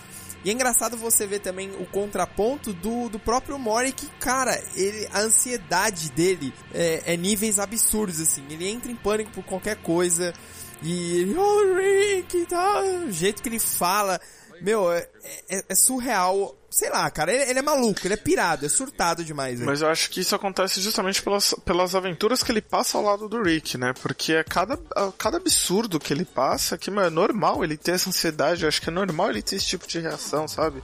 E 0.44 0.50
é 0.50 0.54
engraçado 0.54 0.98
você 0.98 1.28
ver 1.28 1.40
também 1.40 1.70
o 1.72 1.86
contraponto 1.86 2.74
do, 2.74 3.10
do 3.10 3.20
próprio 3.20 3.60
Mori, 3.60 3.92
que, 3.92 4.08
cara, 4.20 4.60
ele, 4.76 5.08
a 5.14 5.20
ansiedade 5.20 6.12
dele 6.12 6.54
é, 6.74 7.14
é 7.14 7.18
níveis 7.18 7.60
absurdos, 7.60 8.20
assim. 8.20 8.44
Ele 8.50 8.68
entra 8.68 8.92
em 8.92 8.96
pânico 8.96 9.32
por 9.32 9.44
qualquer 9.44 9.78
coisa. 9.78 10.34
E 10.82 11.18
ele, 11.18 11.36
oh, 11.38 11.76
Rick 11.76 12.46
tal, 12.48 12.84
o 12.84 13.12
jeito 13.12 13.42
que 13.42 13.50
ele 13.50 13.60
fala. 13.60 14.20
Meu, 14.62 14.92
é, 14.92 15.08
é- 15.50 15.64
é 15.70 15.76
surreal. 15.76 16.56
Sei 16.72 16.90
lá, 16.90 17.12
cara, 17.12 17.34
ele, 17.34 17.50
ele 17.52 17.60
é 17.60 17.62
maluco, 17.62 18.00
ele 18.06 18.14
é 18.14 18.18
pirado, 18.18 18.66
é 18.66 18.70
surtado 18.70 19.24
demais. 19.26 19.56
velho. 19.60 19.70
Mas 19.70 19.82
eu 19.82 19.90
acho 19.90 20.10
que 20.10 20.22
isso 20.22 20.34
acontece 20.34 20.80
justamente 20.80 21.22
pelas, 21.22 21.54
pelas 21.66 21.94
aventuras 21.96 22.42
que 22.42 22.52
ele 22.52 22.62
passa 22.62 22.98
ao 22.98 23.04
lado 23.04 23.28
do 23.28 23.44
Rick, 23.44 23.78
né? 23.78 23.94
Porque 24.02 24.34
é 24.34 24.44
cada, 24.44 24.80
a- 24.96 25.12
cada 25.18 25.36
absurdo 25.38 26.00
que 26.00 26.14
ele 26.14 26.24
passa 26.24 26.78
que, 26.78 26.90
meu, 26.90 27.04
é 27.04 27.10
normal 27.10 27.64
ele 27.64 27.76
ter 27.76 27.92
essa 27.92 28.10
ansiedade, 28.10 28.64
eu 28.64 28.70
acho 28.70 28.82
que 28.82 28.90
é 28.90 28.94
normal 28.94 29.30
ele 29.30 29.42
ter 29.42 29.58
esse 29.58 29.66
tipo 29.68 29.86
de 29.86 30.00
reação, 30.00 30.48
sabe? 30.48 30.82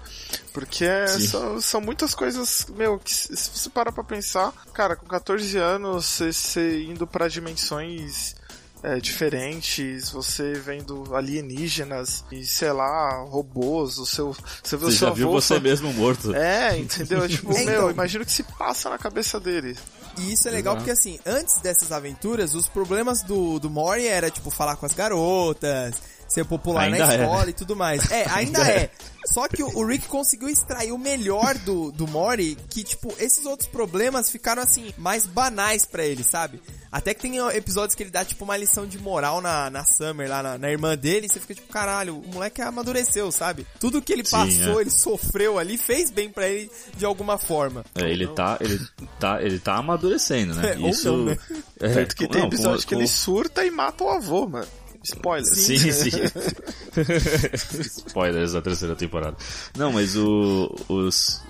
Porque 0.53 0.83
é- 0.83 1.07
são, 1.07 1.61
são 1.61 1.79
muitas 1.81 2.13
coisas, 2.13 2.65
meu, 2.75 2.99
que 2.99 3.13
se 3.13 3.35
se 3.37 3.49
você 3.57 3.69
parar 3.69 3.91
pra 3.93 4.03
pensar, 4.03 4.51
cara, 4.73 4.95
com 4.95 5.05
14 5.07 5.57
anos, 5.57 6.05
você, 6.05 6.33
você 6.33 6.83
indo 6.83 7.07
pra 7.07 7.27
dimensões 7.29 8.35
é, 8.83 8.97
diferentes, 8.99 10.09
você 10.11 10.53
vendo 10.53 11.15
alienígenas 11.15 12.23
e, 12.31 12.45
sei 12.45 12.71
lá, 12.71 13.23
robôs, 13.29 13.97
o 13.97 14.05
seu... 14.05 14.35
Você, 14.63 14.77
vê 14.77 14.85
o 14.85 14.91
Você 14.91 14.97
seu 14.97 15.07
já 15.09 15.13
viu 15.13 15.27
avô 15.29 15.41
você 15.41 15.55
fa- 15.55 15.59
mesmo 15.59 15.91
morto. 15.93 16.33
É, 16.35 16.77
entendeu? 16.77 17.27
Tipo, 17.27 17.51
É, 17.53 17.63
meu, 17.65 17.73
então. 17.73 17.91
imagina 17.91 18.23
o 18.23 18.25
que 18.25 18.31
se 18.31 18.43
passa 18.43 18.89
na 18.89 18.97
cabeça 18.97 19.39
dele. 19.39 19.75
E 20.19 20.33
isso 20.33 20.47
é 20.47 20.51
legal 20.51 20.73
Exato. 20.75 20.85
porque, 20.85 20.91
assim, 20.91 21.19
antes 21.25 21.59
dessas 21.61 21.91
aventuras, 21.91 22.53
os 22.55 22.67
problemas 22.67 23.21
do, 23.23 23.59
do 23.59 23.69
Mori 23.69 24.07
era, 24.07 24.29
tipo, 24.31 24.49
falar 24.49 24.75
com 24.75 24.85
as 24.85 24.93
garotas, 24.93 25.95
ser 26.27 26.45
popular 26.45 26.83
Ainda 26.83 27.05
na 27.07 27.13
é, 27.13 27.21
escola 27.21 27.45
né? 27.45 27.49
e 27.49 27.53
tudo 27.53 27.75
mais. 27.75 28.11
É, 28.11 28.25
ainda 28.29 28.59
é. 28.69 28.89
Só 29.25 29.47
que 29.47 29.61
o, 29.61 29.85
Rick 29.85 30.07
conseguiu 30.07 30.47
extrair 30.47 30.93
o 30.93 30.97
melhor 30.97 31.53
do, 31.57 31.91
do 31.91 32.07
Mori, 32.07 32.57
que, 32.69 32.81
tipo, 32.81 33.13
esses 33.19 33.45
outros 33.45 33.67
problemas 33.67 34.31
ficaram, 34.31 34.61
assim, 34.61 34.93
mais 34.97 35.25
banais 35.25 35.85
pra 35.85 36.05
ele, 36.05 36.23
sabe? 36.23 36.61
Até 36.89 37.13
que 37.13 37.21
tem 37.21 37.37
episódios 37.49 37.93
que 37.93 38.03
ele 38.03 38.09
dá, 38.09 38.23
tipo, 38.23 38.45
uma 38.45 38.55
lição 38.55 38.87
de 38.87 38.97
moral 38.97 39.41
na, 39.41 39.69
na 39.69 39.83
Summer, 39.83 40.29
lá 40.29 40.41
na, 40.41 40.57
na 40.57 40.71
irmã 40.71 40.95
dele, 40.97 41.25
e 41.25 41.29
você 41.29 41.41
fica 41.41 41.55
tipo, 41.55 41.67
caralho, 41.67 42.17
o 42.17 42.27
moleque 42.33 42.61
amadureceu, 42.61 43.29
sabe? 43.29 43.67
Tudo 43.81 44.01
que 44.01 44.13
ele 44.13 44.23
Sim, 44.23 44.31
passou, 44.31 44.79
é. 44.79 44.83
ele 44.83 44.89
sofreu 44.91 45.59
ali, 45.59 45.77
fez 45.77 46.09
bem 46.09 46.29
pra 46.29 46.47
ele 46.47 46.71
de 46.95 47.03
alguma 47.05 47.37
forma. 47.37 47.83
É, 47.95 48.09
ele 48.09 48.27
tá, 48.27 48.57
ele 48.61 48.79
tá, 49.19 49.41
ele 49.41 49.59
tá 49.59 49.75
amadurecendo, 49.75 50.55
né? 50.55 50.73
É, 50.73 50.77
ou 50.79 50.89
Isso. 50.89 51.11
não, 51.11 51.25
né? 51.25 51.37
é, 51.81 51.93
Tanto 51.95 52.15
que 52.15 52.27
tem 52.29 52.41
não, 52.41 52.47
episódio 52.47 52.83
com- 52.83 52.87
que 52.87 52.95
ele 52.95 53.07
surta 53.07 53.65
e 53.65 53.71
mata 53.71 54.05
o 54.05 54.09
avô, 54.09 54.47
mano. 54.47 54.67
Spoiler. 55.13 55.55
Sim, 55.55 55.91
sim. 55.91 56.09
Spoilers 58.07 58.53
da 58.53 58.61
terceira 58.61 58.95
temporada. 58.95 59.37
Não, 59.77 59.91
mas 59.91 60.15
o, 60.17 60.73
os. 60.89 61.41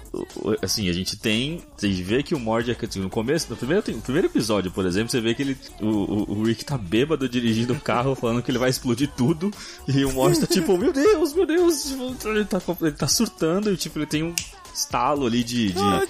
Assim, 0.61 0.89
a 0.89 0.93
gente 0.93 1.17
tem. 1.17 1.61
Você 1.75 1.89
vê 1.89 2.21
que 2.23 2.35
o 2.35 2.39
Mord 2.39 2.69
assim, 2.71 2.99
no 2.99 3.09
começo, 3.09 3.47
no 3.49 3.57
primeiro, 3.57 3.83
no 3.91 4.01
primeiro 4.01 4.27
episódio, 4.27 4.71
por 4.71 4.85
exemplo, 4.85 5.09
você 5.09 5.19
vê 5.19 5.33
que 5.33 5.41
ele. 5.41 5.57
O, 5.81 5.87
o, 5.87 6.39
o 6.39 6.43
Rick 6.43 6.63
tá 6.63 6.77
bêbado 6.77 7.27
dirigindo 7.27 7.73
o 7.73 7.79
carro, 7.79 8.13
falando 8.15 8.41
que 8.41 8.51
ele 8.51 8.59
vai 8.59 8.69
explodir 8.69 9.09
tudo. 9.15 9.51
E 9.87 10.05
o 10.05 10.13
Mord 10.13 10.39
tá 10.39 10.47
tipo, 10.47 10.77
meu 10.77 10.93
Deus, 10.93 11.33
meu 11.33 11.45
Deus, 11.45 11.85
tipo, 11.85 12.29
ele 12.29 12.45
tá, 12.45 12.61
ele 12.81 12.91
tá 12.91 13.07
surtando 13.07 13.71
e 13.73 13.77
tipo, 13.77 13.97
ele 13.97 14.05
tem 14.05 14.23
um 14.23 14.35
estalo 14.77 15.25
ali 15.25 15.43
de. 15.43 15.69
de- 15.71 15.73
Não, 15.73 16.03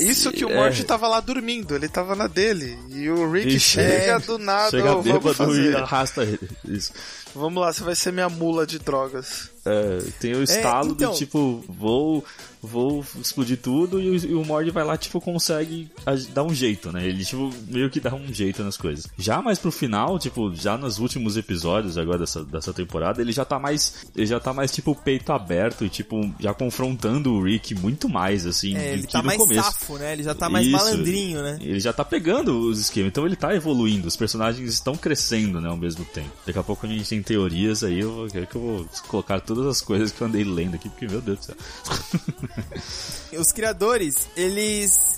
Isso 0.00 0.32
que 0.32 0.44
o 0.44 0.50
É. 0.50 0.54
Morty 0.54 0.84
tava 0.84 1.06
lá 1.06 1.20
dormindo, 1.20 1.74
ele 1.74 1.88
tava 1.88 2.14
na 2.16 2.26
dele. 2.26 2.78
E 2.90 3.08
o 3.10 3.30
Rick 3.30 3.56
E 3.56 3.60
chega 3.60 4.18
do 4.20 4.38
nada, 4.38 4.70
Chega 4.70 4.94
"Ô, 4.96 5.02
vamos 5.02 5.22
bêbado 5.36 5.60
e 5.60 5.76
arrasta 5.76 6.22
ele. 6.22 6.40
Isso. 6.64 6.92
Vamos 7.34 7.60
lá, 7.60 7.72
você 7.72 7.82
vai 7.84 7.94
ser 7.94 8.12
minha 8.12 8.28
mula 8.28 8.66
de 8.66 8.78
drogas. 8.78 9.50
É, 9.66 9.98
tem 10.20 10.34
o 10.34 10.42
estalo 10.42 10.92
então- 10.92 11.10
do 11.12 11.16
tipo, 11.18 11.64
vou, 11.68 12.24
vou 12.62 13.04
explodir 13.20 13.58
tudo 13.58 14.00
e 14.00 14.08
o, 14.10 14.16
e 14.16 14.34
o 14.34 14.44
Mord 14.44 14.70
vai 14.70 14.84
lá, 14.84 14.96
tipo, 14.96 15.20
consegue 15.20 15.90
dar 16.32 16.44
um 16.44 16.54
jeito, 16.54 16.92
né? 16.92 17.06
Ele, 17.06 17.24
tipo, 17.24 17.52
meio 17.68 17.90
que 17.90 17.98
dá 18.00 18.14
um 18.14 18.32
jeito 18.32 18.62
nas 18.62 18.76
coisas. 18.76 19.06
Já 19.18 19.42
mais 19.42 19.58
pro 19.58 19.72
final, 19.72 20.18
tipo, 20.18 20.54
já 20.54 20.78
nos 20.78 20.98
últimos 20.98 21.36
episódios 21.36 21.98
agora 21.98 22.18
dessa, 22.18 22.44
dessa 22.44 22.72
temporada, 22.72 23.20
ele 23.20 23.32
já 23.32 23.44
tá 23.44 23.58
mais, 23.58 24.06
ele 24.14 24.26
já 24.26 24.38
tá 24.40 24.52
mais, 24.52 24.70
tipo, 24.72 24.94
peito 24.94 25.32
aberto 25.32 25.84
e, 25.84 25.88
tipo, 25.88 26.32
já 26.38 26.54
confrontando 26.54 27.32
o 27.34 27.42
Rick 27.42 27.74
muito 27.74 28.08
mais, 28.08 28.46
assim, 28.46 28.76
É, 28.76 28.92
ele 28.92 29.06
tá 29.06 29.22
mais 29.22 29.38
começo. 29.38 29.62
safo, 29.62 29.98
né? 29.98 30.12
Ele 30.12 30.22
já 30.22 30.34
tá 30.34 30.48
mais 30.48 30.66
Isso. 30.66 30.76
malandrinho, 30.76 31.42
né? 31.42 31.58
Ele 31.60 31.80
já 31.80 31.92
tá 31.92 32.04
pegando 32.04 32.58
os 32.68 32.78
esquemas, 32.78 33.08
então 33.08 33.26
ele 33.26 33.36
tá 33.36 33.54
evoluindo, 33.54 34.06
os 34.06 34.16
personagens 34.16 34.72
estão 34.72 34.96
crescendo, 34.96 35.60
né, 35.60 35.68
ao 35.68 35.76
mesmo 35.76 36.04
tempo. 36.04 36.30
Daqui 36.46 36.58
a 36.58 36.62
pouco 36.62 36.86
a 36.86 36.88
gente 36.88 37.08
tem 37.08 37.22
teorias 37.22 37.82
aí, 37.82 38.00
eu 38.00 38.26
que 38.30 38.56
eu 38.56 38.60
vou 38.60 38.86
colocar 39.08 39.40
todas 39.56 39.76
as 39.76 39.82
coisas 39.82 40.12
que 40.12 40.20
eu 40.20 40.26
andei 40.26 40.44
lendo 40.44 40.74
aqui, 40.76 40.88
porque, 40.88 41.06
meu 41.08 41.20
Deus 41.20 41.38
do 41.38 41.44
céu. 41.46 41.56
Os 43.40 43.52
criadores, 43.52 44.28
eles 44.36 45.16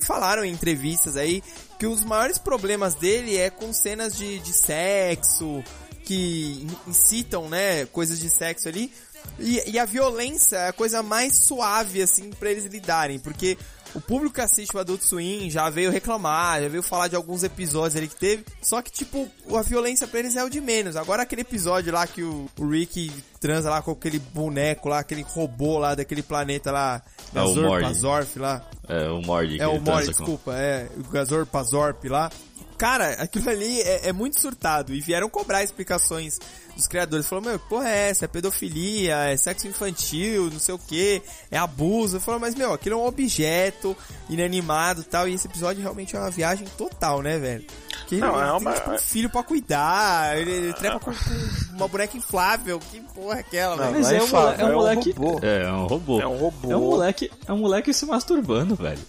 falaram 0.00 0.44
em 0.44 0.52
entrevistas 0.52 1.16
aí 1.16 1.42
que 1.78 1.86
os 1.86 2.02
maiores 2.04 2.38
problemas 2.38 2.94
dele 2.94 3.36
é 3.36 3.50
com 3.50 3.72
cenas 3.72 4.16
de, 4.16 4.38
de 4.40 4.52
sexo, 4.52 5.62
que 6.04 6.66
in- 6.86 6.90
incitam, 6.90 7.48
né, 7.48 7.86
coisas 7.86 8.18
de 8.18 8.28
sexo 8.28 8.68
ali. 8.68 8.92
E, 9.38 9.62
e 9.70 9.78
a 9.78 9.84
violência 9.84 10.56
é 10.56 10.68
a 10.68 10.72
coisa 10.72 11.02
mais 11.02 11.36
suave, 11.36 12.02
assim, 12.02 12.30
pra 12.30 12.50
eles 12.50 12.64
lidarem, 12.64 13.18
porque 13.18 13.56
o 13.94 14.00
público 14.00 14.34
que 14.34 14.40
assiste 14.40 14.76
o 14.76 14.78
Adult 14.78 15.00
Swim 15.02 15.50
já 15.50 15.68
veio 15.70 15.90
reclamar, 15.90 16.62
já 16.62 16.68
veio 16.68 16.82
falar 16.82 17.08
de 17.08 17.16
alguns 17.16 17.42
episódios 17.42 17.96
ali 17.96 18.08
que 18.08 18.16
teve, 18.16 18.44
só 18.62 18.80
que, 18.82 18.90
tipo, 18.90 19.28
a 19.54 19.62
violência 19.62 20.06
pra 20.06 20.20
eles 20.20 20.36
é 20.36 20.44
o 20.44 20.48
de 20.50 20.60
menos. 20.60 20.96
Agora 20.96 21.22
aquele 21.22 21.42
episódio 21.42 21.92
lá 21.92 22.06
que 22.06 22.22
o, 22.22 22.48
o 22.58 22.68
Rick 22.68 23.10
transa 23.40 23.70
lá 23.70 23.80
com 23.82 23.92
aquele 23.92 24.18
boneco 24.18 24.88
lá, 24.88 24.98
aquele 25.00 25.22
robô 25.22 25.78
lá 25.78 25.94
daquele 25.94 26.22
planeta 26.22 26.70
lá, 26.70 27.02
É 27.30 27.34
Gazor, 27.34 27.64
Mord. 27.64 27.84
Pazorf 27.86 28.38
lá. 28.38 28.62
É, 28.88 29.08
o 29.10 29.20
Mord 29.22 29.60
É 29.60 29.66
o 29.66 29.72
Mori, 29.72 29.84
transa 29.84 30.02
com- 30.04 30.18
desculpa, 30.18 30.54
é 30.54 30.88
o 30.96 31.02
Gazor 31.10 31.46
Pazorp 31.46 32.04
lá. 32.04 32.30
Cara, 32.76 33.08
aquilo 33.14 33.50
ali 33.50 33.80
é, 33.80 34.08
é 34.08 34.12
muito 34.12 34.38
surtado 34.40 34.94
e 34.94 35.00
vieram 35.00 35.28
cobrar 35.28 35.64
explicações 35.64 36.38
dos 36.78 36.86
criadores. 36.86 37.26
Falaram, 37.28 37.50
meu, 37.50 37.58
que 37.58 37.68
porra 37.68 37.88
é 37.90 38.08
essa? 38.08 38.24
É 38.24 38.28
pedofilia, 38.28 39.16
é 39.30 39.36
sexo 39.36 39.66
infantil, 39.68 40.48
não 40.50 40.58
sei 40.58 40.74
o 40.74 40.78
que, 40.78 41.20
é 41.50 41.58
abuso. 41.58 42.18
Falaram, 42.20 42.40
mas 42.40 42.54
meu, 42.54 42.72
aquilo 42.72 42.94
é 42.94 42.98
um 42.98 43.04
objeto 43.06 43.94
inanimado 44.30 45.02
e 45.02 45.04
tal. 45.04 45.28
E 45.28 45.34
esse 45.34 45.46
episódio 45.46 45.82
realmente 45.82 46.16
é 46.16 46.18
uma 46.18 46.30
viagem 46.30 46.66
total, 46.78 47.20
né, 47.22 47.38
velho? 47.38 47.64
Que 48.06 48.16
Não, 48.16 48.28
ele 48.34 48.36
é 48.42 48.50
tem 48.50 48.58
uma- 48.60 48.72
tipo, 48.72 48.90
um 48.92 48.98
filho 48.98 49.28
pra 49.28 49.42
cuidar, 49.42 50.38
ele, 50.38 50.50
ele 50.50 50.72
trepa 50.72 50.98
com, 51.00 51.12
com 51.12 51.76
uma 51.76 51.88
boneca 51.88 52.16
inflável. 52.16 52.78
Que 52.90 53.00
porra 53.00 53.36
é 53.36 53.40
aquela, 53.40 53.76
Não, 53.76 53.84
velho? 53.92 53.94
Mas 53.96 54.10
é 54.12 54.16
é, 54.16 54.22
um, 54.22 54.26
é 54.26 54.30
um 54.30 54.48
é 54.60 54.64
um 54.64 54.74
moleque. 54.74 55.10
robô. 55.12 55.40
É, 55.42 55.62
é 55.64 55.72
um 55.72 55.86
robô. 55.86 56.20
É 56.20 56.26
um 56.26 56.36
robô. 56.38 56.72
É 56.72 56.76
um 56.76 56.80
moleque, 56.80 57.30
é 57.46 57.52
um 57.52 57.58
moleque 57.58 57.92
se 57.92 58.06
masturbando, 58.06 58.74
velho. 58.76 59.00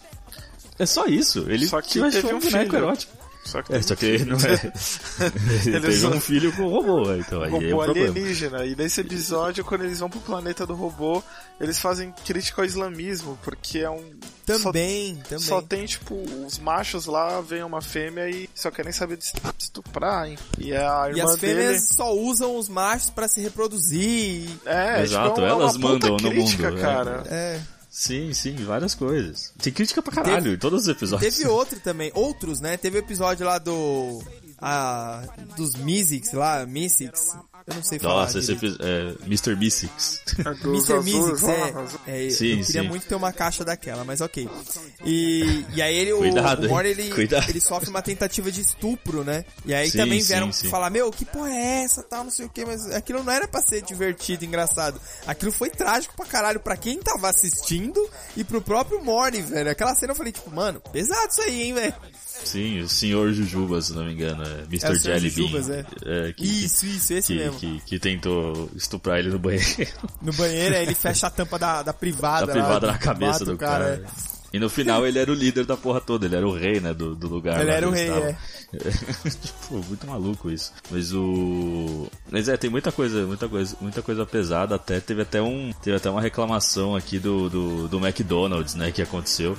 É 0.78 0.86
só 0.86 1.06
isso. 1.06 1.46
Ele 1.50 1.68
Só 1.68 1.82
que 1.82 2.00
teve 2.00 2.28
um 2.34 2.40
boneco 2.40 2.42
filho. 2.50 2.76
erótico. 2.78 3.19
Só 3.44 3.62
que, 3.64 3.74
É, 3.74 3.82
só 3.82 3.96
que 3.96 4.06
ele 4.06 4.26
não 4.26 4.38
é. 4.38 4.42
ele 5.66 5.76
Eles 5.78 5.82
teve 5.82 5.98
são- 5.98 6.12
um 6.12 6.20
filho 6.20 6.52
com 6.54 6.64
o 6.64 6.70
robô, 6.70 7.14
então 7.16 7.42
aí 7.42 7.48
é 7.48 7.52
robô 7.52 7.82
o 7.82 7.86
problema. 7.86 8.10
alienígena. 8.10 8.66
E 8.66 8.76
nesse 8.76 9.02
episódio, 9.02 9.64
quando 9.66 9.86
eles 9.86 10.00
vão 10.00 10.10
pro 10.10 10.20
planeta 10.20 10.68
do 10.68 10.76
robô, 10.76 11.24
eles 11.60 11.80
fazem 11.80 12.14
crítica 12.26 12.62
ao 12.62 12.66
islamismo, 12.66 13.40
porque 13.44 13.80
é 13.80 13.90
um. 13.90 14.04
Também, 14.46 15.16
só, 15.16 15.24
também. 15.30 15.40
Só 15.40 15.62
tem, 15.62 15.86
tipo, 15.86 16.16
os 16.46 16.60
machos 16.60 17.06
lá, 17.06 17.40
vem 17.42 17.64
uma 17.64 17.82
fêmea 17.82 18.30
e 18.30 18.50
só 18.54 18.70
querem 18.70 18.92
saber 18.92 19.18
de 19.18 19.26
estuprar, 19.58 20.28
hein? 20.28 20.38
E 20.58 20.74
a 20.76 21.06
E 21.08 21.18
irmã 21.18 21.32
as 21.34 21.40
fêmeas 21.40 21.68
dele. 21.68 21.80
só 21.80 22.14
usam 22.14 22.58
os 22.58 22.68
machos 22.70 23.10
pra 23.10 23.28
se 23.28 23.40
reproduzir. 23.42 24.50
É, 24.66 25.02
Exato, 25.02 25.30
tipo, 25.30 25.42
é 25.42 25.54
uma, 25.54 25.64
elas 25.64 25.76
uma 25.76 25.90
puta 25.94 26.10
mandam 26.10 26.12
no 26.12 26.30
crítica, 26.36 26.70
mundo, 26.70 26.78
é. 26.80 26.82
cara. 26.82 27.24
É. 27.28 27.60
Sim, 27.90 28.34
sim, 28.34 28.56
várias 28.58 28.94
coisas. 28.94 29.52
Tem 29.62 29.74
crítica 29.74 30.02
pra 30.02 30.14
caralho 30.14 30.54
em 30.54 30.58
todos 30.58 30.84
os 30.84 30.88
episódios. 30.88 31.36
Teve 31.36 31.50
outro 31.50 31.80
também, 31.80 32.12
outros, 32.14 32.60
né? 32.60 32.78
Teve 32.78 32.98
o 32.98 33.00
episódio 33.00 33.46
lá 33.46 33.58
do. 33.58 34.22
A, 34.62 35.24
dos 35.58 35.74
Mysics 35.76 36.34
lá, 36.34 36.66
Mysics. 36.66 37.36
Eu 37.70 37.76
não 37.76 37.84
sei 37.84 38.00
falar. 38.00 38.22
Nossa, 38.22 38.40
esse 38.40 38.56
direito. 38.56 38.82
episódio. 38.82 39.18
É, 39.22 39.26
Mr. 39.26 39.56
Mystics. 39.56 40.22
Mr. 40.64 41.04
Mysics, 41.04 41.44
é. 42.08 42.26
é 42.26 42.30
Sim, 42.30 42.60
eu 42.60 42.66
queria 42.66 42.82
sim. 42.82 42.88
muito 42.88 43.06
ter 43.06 43.16
uma 43.16 43.32
caixa 43.32 43.64
daquela, 43.64 44.04
mas 44.04 44.22
ok. 44.22 44.50
E, 45.06 45.66
e 45.76 45.82
aí 45.82 45.96
ele, 45.96 46.14
o, 46.14 46.18
Cuidado, 46.20 46.68
o 46.72 46.82
ele, 46.82 47.10
Cuidado. 47.14 47.50
ele 47.50 47.62
sofre 47.62 47.90
uma 47.90 48.02
tentativa 48.02 48.52
de 48.52 48.62
estupro, 48.62 49.24
né? 49.24 49.46
E 49.66 49.74
aí 49.74 49.90
Sim, 49.90 50.00
também 50.00 50.22
vieram 50.22 50.52
sim. 50.52 50.70
falar, 50.70 50.90
meu, 50.90 51.12
que 51.12 51.26
porra 51.26 51.52
é 51.52 51.84
essa, 51.84 52.02
tal, 52.02 52.24
não 52.24 52.32
sei 52.32 52.46
o 52.46 52.50
que, 52.50 52.66
mas 52.66 52.90
aquilo 52.92 53.24
não 53.24 53.32
era 53.32 53.48
pra 53.48 53.62
ser 53.62 53.82
divertido, 53.84 54.46
engraçado. 54.46 55.00
Aquilo 55.28 55.52
foi 55.52 55.70
trágico 55.70 56.16
pra 56.16 56.26
caralho 56.26 56.60
pra 56.60 56.76
quem 56.76 56.98
tava 57.00 57.30
assistindo 57.30 58.10
e 58.36 58.44
pro 58.44 58.62
próprio 58.62 59.04
Mori, 59.04 59.42
velho. 59.42 59.70
Aquela 59.70 59.94
cena 59.94 60.14
eu 60.14 60.16
falei, 60.16 60.32
tipo, 60.32 60.50
mano, 60.50 60.82
pesado 60.92 61.30
isso 61.32 61.42
aí, 61.42 61.62
hein, 61.64 61.74
velho. 61.74 61.94
Sim, 62.44 62.80
o 62.80 62.90
Sr. 62.90 63.32
Jujuba, 63.34 63.82
se 63.82 63.94
não 63.94 64.06
me 64.06 64.14
engano. 64.14 64.44
É 64.44 64.64
Mr. 64.64 64.88
É 64.88 64.92
o 64.92 64.96
Sr. 64.96 65.02
Jelly 65.02 65.30
Bean. 65.30 65.48
Jujubas, 65.48 65.70
é. 65.70 65.86
É, 66.06 66.34
que, 66.34 66.44
Isso, 66.44 66.86
isso, 66.86 67.14
esse 67.14 67.34
que, 67.34 67.40
mesmo. 67.40 67.60
Que, 67.60 67.80
que 67.82 68.00
tentou 68.00 68.70
estuprar 68.76 69.20
ele 69.20 69.30
no 69.30 69.40
banheiro. 69.40 69.66
No 70.22 70.34
banheiro, 70.34 70.76
aí 70.76 70.84
ele 70.84 70.96
fecha 70.96 71.28
a 71.28 71.30
tampa 71.30 71.58
da, 71.58 71.82
da 71.82 71.94
privada. 71.94 72.48
da 72.48 72.54
lá, 72.54 72.60
privada 72.60 72.88
na 72.88 72.94
mata 72.94 73.04
cabeça 73.04 73.46
do 73.46 73.58
cara. 73.58 74.04
é. 74.06 74.40
E 74.52 74.60
no 74.60 74.70
final 74.70 75.06
ele 75.06 75.20
era 75.20 75.32
o 75.32 75.36
líder 75.36 75.66
da 75.66 75.78
porra 75.78 76.02
toda, 76.02 76.26
ele 76.26 76.36
era 76.36 76.48
o 76.48 76.52
rei, 76.52 76.80
né, 76.80 76.92
do, 76.92 77.16
do 77.16 77.28
lugar. 77.28 77.60
Ele 77.60 77.70
lá 77.70 77.76
era 77.76 77.88
o 77.88 77.92
rei, 77.92 78.08
estavam. 78.08 78.36
tipo, 79.42 79.86
muito 79.88 80.08
maluco 80.08 80.50
isso. 80.50 80.74
Mas 80.90 81.14
o. 81.14 82.08
Mas 82.32 82.50
é, 82.50 82.58
tem 82.58 82.70
muita 82.70 82.92
coisa, 82.92 83.26
muita 83.28 83.48
coisa, 83.48 83.76
muita 83.80 84.02
coisa 84.02 84.26
pesada 84.26 84.76
até. 84.76 85.00
Teve 85.00 85.22
até 85.22 85.42
um. 85.42 85.72
Teve 85.84 85.98
até 85.98 86.10
uma 86.10 86.22
reclamação 86.22 86.96
aqui 86.96 87.20
do, 87.20 87.48
do, 87.50 87.88
do 87.88 87.98
McDonald's, 88.00 88.74
né, 88.74 88.92
que 88.92 89.02
aconteceu. 89.02 89.56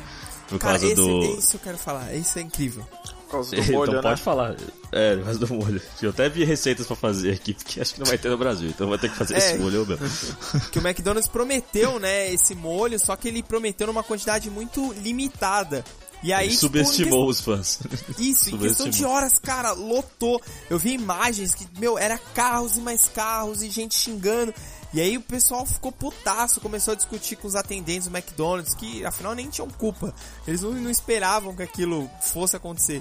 Por 0.51 0.59
Cara, 0.59 0.79
causa 0.79 0.87
esse, 0.93 0.95
do. 0.97 1.39
esse 1.39 1.55
eu 1.55 1.61
quero 1.61 1.79
falar, 1.79 2.15
esse 2.15 2.39
é 2.39 2.43
incrível. 2.43 2.85
Por 3.27 3.31
causa 3.31 3.55
do 3.57 3.63
molho, 3.73 3.91
então 3.91 3.95
né? 3.95 4.03
pode 4.03 4.21
falar. 4.21 4.57
É, 4.91 5.17
por 5.17 5.25
causa 5.25 5.39
do 5.39 5.55
molho. 5.55 5.81
Eu 6.03 6.11
até 6.11 6.29
vi 6.29 6.45
receitas 6.45 6.87
pra 6.87 6.97
fazer 6.97 7.31
aqui, 7.33 7.55
porque 7.55 7.81
acho 7.81 7.95
que 7.95 8.01
não 8.01 8.07
vai 8.07 8.19
ter 8.19 8.29
no 8.29 8.37
Brasil, 8.37 8.69
então 8.69 8.89
vai 8.89 8.99
ter 8.99 9.09
que 9.09 9.17
fazer 9.17 9.35
É. 9.35 9.39
esse 9.39 9.59
molho 9.59 9.87
meu. 9.87 9.97
que 10.73 10.79
o 10.81 10.87
McDonald's 10.87 11.29
prometeu, 11.29 11.99
né, 12.01 12.33
esse 12.33 12.55
molho, 12.57 12.99
só 12.99 13.15
que 13.15 13.29
ele 13.29 13.43
prometeu 13.43 13.87
numa 13.87 14.03
quantidade 14.03 14.51
muito 14.51 14.93
limitada. 14.95 15.85
E 16.23 16.35
aí, 16.35 16.49
Ele 16.49 16.55
tipo, 16.55 16.61
subestimou 16.67 17.27
em 17.27 17.31
os 17.31 17.41
fãs. 17.41 17.79
que- 18.17 18.31
Isso, 18.31 18.55
em 18.55 18.59
questão 18.59 18.89
de 18.91 19.05
horas, 19.07 19.39
cara, 19.39 19.73
lotou. 19.73 20.39
Eu 20.69 20.79
vi 20.79 20.91
imagens 20.93 21.55
que, 21.55 21.67
meu, 21.79 21.97
era 21.97 22.19
carros 22.35 22.77
e 22.77 22.81
mais 22.81 23.09
carros 23.09 23.63
e 23.63 23.71
gente 23.71 23.95
xingando. 23.95 24.53
E 24.93 25.01
aí 25.01 25.17
o 25.17 25.21
pessoal 25.21 25.65
ficou 25.65 25.93
putaço, 25.93 26.61
começou 26.61 26.93
a 26.93 26.97
discutir 26.97 27.37
com 27.37 27.47
os 27.47 27.55
atendentes 27.55 28.09
do 28.09 28.17
McDonald's, 28.17 28.75
que 28.75 29.05
afinal 29.05 29.35
nem 29.35 29.49
tinham 29.49 29.69
culpa. 29.69 30.13
Eles 30.47 30.63
não, 30.63 30.73
não 30.73 30.91
esperavam 30.91 31.55
que 31.55 31.63
aquilo 31.63 32.11
fosse 32.21 32.57
acontecer. 32.57 33.01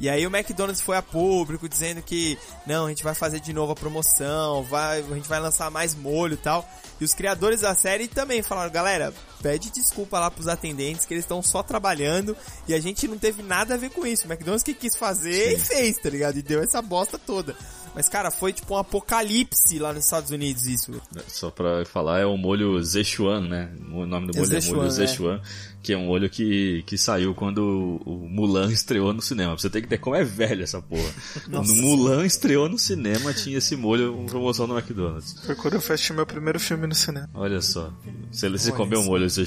E 0.00 0.08
aí 0.08 0.24
o 0.26 0.34
McDonald's 0.34 0.80
foi 0.80 0.96
a 0.96 1.02
público 1.02 1.68
dizendo 1.68 2.00
que 2.00 2.38
não, 2.64 2.86
a 2.86 2.88
gente 2.88 3.02
vai 3.02 3.14
fazer 3.14 3.40
de 3.40 3.52
novo 3.52 3.72
a 3.72 3.74
promoção, 3.74 4.62
vai, 4.62 5.00
a 5.00 5.14
gente 5.14 5.28
vai 5.28 5.40
lançar 5.40 5.70
mais 5.70 5.94
molho 5.94 6.34
e 6.34 6.36
tal. 6.36 6.68
E 7.00 7.04
os 7.04 7.14
criadores 7.14 7.62
da 7.62 7.74
série 7.74 8.06
também 8.06 8.40
falaram, 8.42 8.70
galera, 8.70 9.12
pede 9.42 9.70
desculpa 9.70 10.20
lá 10.20 10.30
pros 10.30 10.46
atendentes 10.46 11.04
que 11.04 11.14
eles 11.14 11.24
estão 11.24 11.42
só 11.42 11.64
trabalhando 11.64 12.36
e 12.68 12.74
a 12.74 12.80
gente 12.80 13.08
não 13.08 13.18
teve 13.18 13.42
nada 13.42 13.74
a 13.74 13.76
ver 13.76 13.90
com 13.90 14.06
isso. 14.06 14.26
O 14.26 14.30
McDonald's 14.30 14.62
que 14.62 14.72
quis 14.72 14.96
fazer 14.96 15.54
e 15.54 15.58
fez, 15.58 15.98
tá 15.98 16.08
ligado? 16.08 16.38
E 16.38 16.42
deu 16.42 16.62
essa 16.62 16.80
bosta 16.80 17.18
toda. 17.18 17.56
Mas 17.94 18.08
cara, 18.08 18.30
foi 18.30 18.52
tipo 18.52 18.74
um 18.74 18.78
apocalipse 18.78 19.78
lá 19.78 19.92
nos 19.92 20.04
Estados 20.04 20.30
Unidos 20.30 20.66
isso. 20.66 20.92
Só 21.26 21.50
pra 21.50 21.84
falar, 21.84 22.20
é 22.20 22.26
o 22.26 22.36
molho 22.36 22.82
Szechuan, 22.82 23.40
né? 23.48 23.70
O 23.92 24.06
nome 24.06 24.28
do 24.28 24.36
É 24.36 24.40
molho 24.40 24.56
é, 24.56 24.60
Szechuan, 24.60 24.76
molho 24.76 24.88
é. 24.88 24.90
Szechuan, 24.90 25.40
que 25.82 25.92
é 25.92 25.96
um 25.96 26.06
molho 26.06 26.28
que, 26.28 26.82
que 26.86 26.98
saiu 26.98 27.34
quando 27.34 28.00
o 28.04 28.28
Mulan 28.28 28.70
estreou 28.70 29.12
no 29.12 29.22
cinema. 29.22 29.52
Pra 29.52 29.60
você 29.62 29.70
ter 29.70 29.82
que 29.82 29.88
ter 29.88 29.98
como 29.98 30.16
é 30.16 30.24
velho 30.24 30.62
essa 30.62 30.80
porra. 30.82 31.10
Nossa. 31.48 31.72
No 31.74 31.82
Mulan 31.82 32.26
estreou 32.26 32.68
no 32.68 32.78
cinema, 32.78 33.32
tinha 33.32 33.58
esse 33.58 33.74
molho, 33.76 34.14
uma 34.16 34.26
promoção 34.26 34.66
no 34.66 34.76
McDonald's. 34.78 35.34
Foi 35.44 35.54
quando 35.54 35.74
eu 35.74 35.80
fui 35.80 35.94
assistir 35.94 36.12
meu 36.12 36.26
primeiro 36.26 36.58
filme 36.60 36.86
no 36.86 36.94
cinema. 36.94 37.28
Olha 37.34 37.60
só. 37.60 37.92
Você, 38.30 38.48
você 38.48 38.68
Olha 38.68 38.76
comeu 38.76 39.02
molho 39.04 39.28
você- 39.28 39.44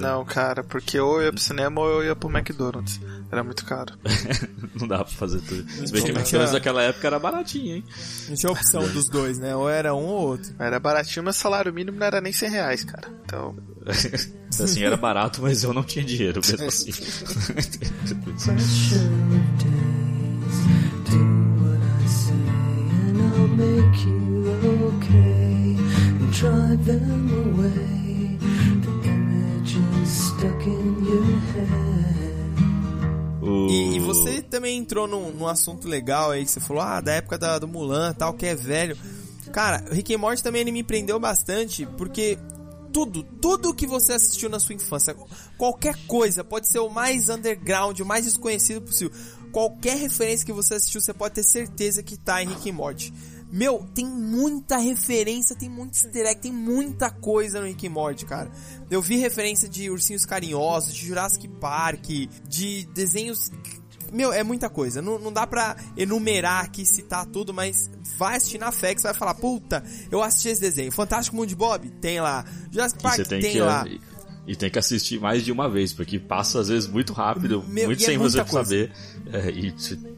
Não, 0.00 0.24
cara, 0.24 0.62
porque 0.62 0.98
ou 1.00 1.18
eu 1.20 1.26
ia 1.26 1.32
pro 1.32 1.40
cinema 1.40 1.80
ou 1.80 1.88
eu 1.88 2.04
ia 2.04 2.16
pro 2.16 2.30
McDonald's. 2.30 3.00
Era 3.34 3.42
muito 3.42 3.64
caro. 3.64 3.92
Não 4.78 4.86
dá 4.86 4.98
pra 4.98 5.06
fazer 5.06 5.40
tudo. 5.40 5.68
Se 5.68 5.92
bem 5.92 6.04
que 6.04 6.12
Não 6.12 6.20
McDonald's 6.20 6.52
naquela 6.52 6.82
época 6.82 7.04
era 7.04 7.18
baratinho, 7.18 7.74
hein? 7.74 7.84
Não 8.28 8.36
tinha 8.36 8.52
opção 8.52 8.88
dos 8.92 9.08
dois, 9.08 9.40
né? 9.40 9.56
Ou 9.56 9.68
era 9.68 9.92
um 9.92 10.04
ou 10.04 10.28
outro. 10.28 10.54
Era 10.56 10.78
baratinho, 10.78 11.24
mas 11.24 11.34
salário 11.34 11.74
mínimo 11.74 11.98
não 11.98 12.06
era 12.06 12.20
nem 12.20 12.32
100 12.32 12.48
reais, 12.48 12.84
cara. 12.84 13.08
Então. 13.24 13.56
assim, 14.62 14.84
era 14.84 14.96
barato, 14.96 15.42
mas 15.42 15.64
eu 15.64 15.72
não 15.72 15.82
tinha 15.82 16.04
dinheiro 16.04 16.40
mesmo 16.48 16.64
assim. 16.64 16.92
okay 24.64 25.74
and 25.74 26.32
drive 26.32 26.84
them 26.84 27.30
away. 27.42 28.38
The 28.84 29.08
images 29.08 30.12
stuck 30.12 30.66
in 30.66 31.04
your 31.04 31.40
head. 31.52 31.93
O- 33.44 33.68
E, 33.70 33.96
e 33.96 34.00
você 34.00 34.40
também 34.42 34.78
entrou 34.78 35.06
num, 35.06 35.30
num 35.32 35.46
assunto 35.46 35.86
legal 35.88 36.30
aí, 36.30 36.44
que 36.44 36.50
você 36.50 36.60
falou, 36.60 36.82
ah, 36.82 37.00
da 37.00 37.12
época 37.12 37.36
da, 37.38 37.58
do 37.58 37.68
Mulan 37.68 38.12
tal, 38.14 38.32
que 38.34 38.46
é 38.46 38.54
velho. 38.54 38.96
Cara, 39.52 39.84
o 39.90 39.94
Rick 39.94 40.14
and 40.14 40.18
Morty 40.18 40.42
também 40.42 40.62
ele 40.62 40.72
me 40.72 40.82
prendeu 40.82 41.18
bastante, 41.20 41.86
porque 41.98 42.38
tudo, 42.92 43.22
tudo 43.22 43.74
que 43.74 43.86
você 43.86 44.12
assistiu 44.14 44.48
na 44.48 44.58
sua 44.58 44.74
infância, 44.74 45.14
qualquer 45.58 45.96
coisa, 46.06 46.42
pode 46.42 46.68
ser 46.68 46.78
o 46.80 46.88
mais 46.88 47.28
underground, 47.28 47.98
o 48.00 48.06
mais 48.06 48.24
desconhecido 48.24 48.80
possível, 48.82 49.12
qualquer 49.52 49.96
referência 49.96 50.44
que 50.46 50.52
você 50.52 50.74
assistiu, 50.74 51.00
você 51.00 51.12
pode 51.12 51.34
ter 51.34 51.42
certeza 51.44 52.02
que 52.02 52.16
tá 52.16 52.42
em 52.42 52.48
Rick 52.48 52.70
and 52.70 52.74
Morty. 52.74 53.12
Meu, 53.54 53.86
tem 53.94 54.04
muita 54.04 54.78
referência, 54.78 55.54
tem 55.54 55.68
muito 55.68 55.94
easter 55.94 56.26
egg, 56.26 56.40
tem 56.40 56.52
muita 56.52 57.08
coisa 57.08 57.60
no 57.60 57.66
Rick 57.66 57.86
and 57.86 57.90
Morty, 57.90 58.26
cara. 58.26 58.50
Eu 58.90 59.00
vi 59.00 59.16
referência 59.16 59.68
de 59.68 59.88
Ursinhos 59.88 60.26
Carinhosos, 60.26 60.92
de 60.92 61.06
Jurassic 61.06 61.46
Park, 61.46 62.04
de 62.48 62.84
desenhos... 62.92 63.52
Meu, 64.12 64.32
é 64.32 64.42
muita 64.42 64.68
coisa. 64.68 65.00
Não, 65.00 65.20
não 65.20 65.32
dá 65.32 65.46
pra 65.46 65.76
enumerar 65.96 66.64
aqui, 66.64 66.84
citar 66.84 67.26
tudo, 67.26 67.54
mas 67.54 67.88
vai 68.18 68.38
assistir 68.38 68.58
na 68.58 68.72
fé 68.72 68.92
que 68.92 69.00
você 69.00 69.06
vai 69.06 69.14
falar, 69.14 69.34
puta, 69.34 69.84
eu 70.10 70.20
assisti 70.20 70.48
esse 70.48 70.60
desenho. 70.60 70.90
Fantástico 70.90 71.36
Mundo 71.36 71.48
de 71.48 71.54
Bob? 71.54 71.88
Tem 72.00 72.20
lá. 72.20 72.44
Jurassic 72.72 73.00
Park? 73.00 73.16
você 73.16 73.24
tem, 73.24 73.40
tem 73.40 73.52
que 73.52 73.60
lá. 73.60 73.86
e, 73.86 74.00
e 74.48 74.56
tem 74.56 74.68
que 74.68 74.78
assistir 74.78 75.20
mais 75.20 75.44
de 75.44 75.52
uma 75.52 75.70
vez, 75.70 75.92
porque 75.92 76.18
passa 76.18 76.60
às 76.60 76.68
vezes 76.68 76.88
muito 76.88 77.12
rápido, 77.12 77.64
Meu, 77.68 77.86
muito 77.86 78.02
é 78.02 78.06
sem 78.06 78.18
você 78.18 78.38
muita 78.38 78.50
coisa. 78.50 78.68
saber. 78.68 78.92
É, 79.34 79.50
e 79.50 79.74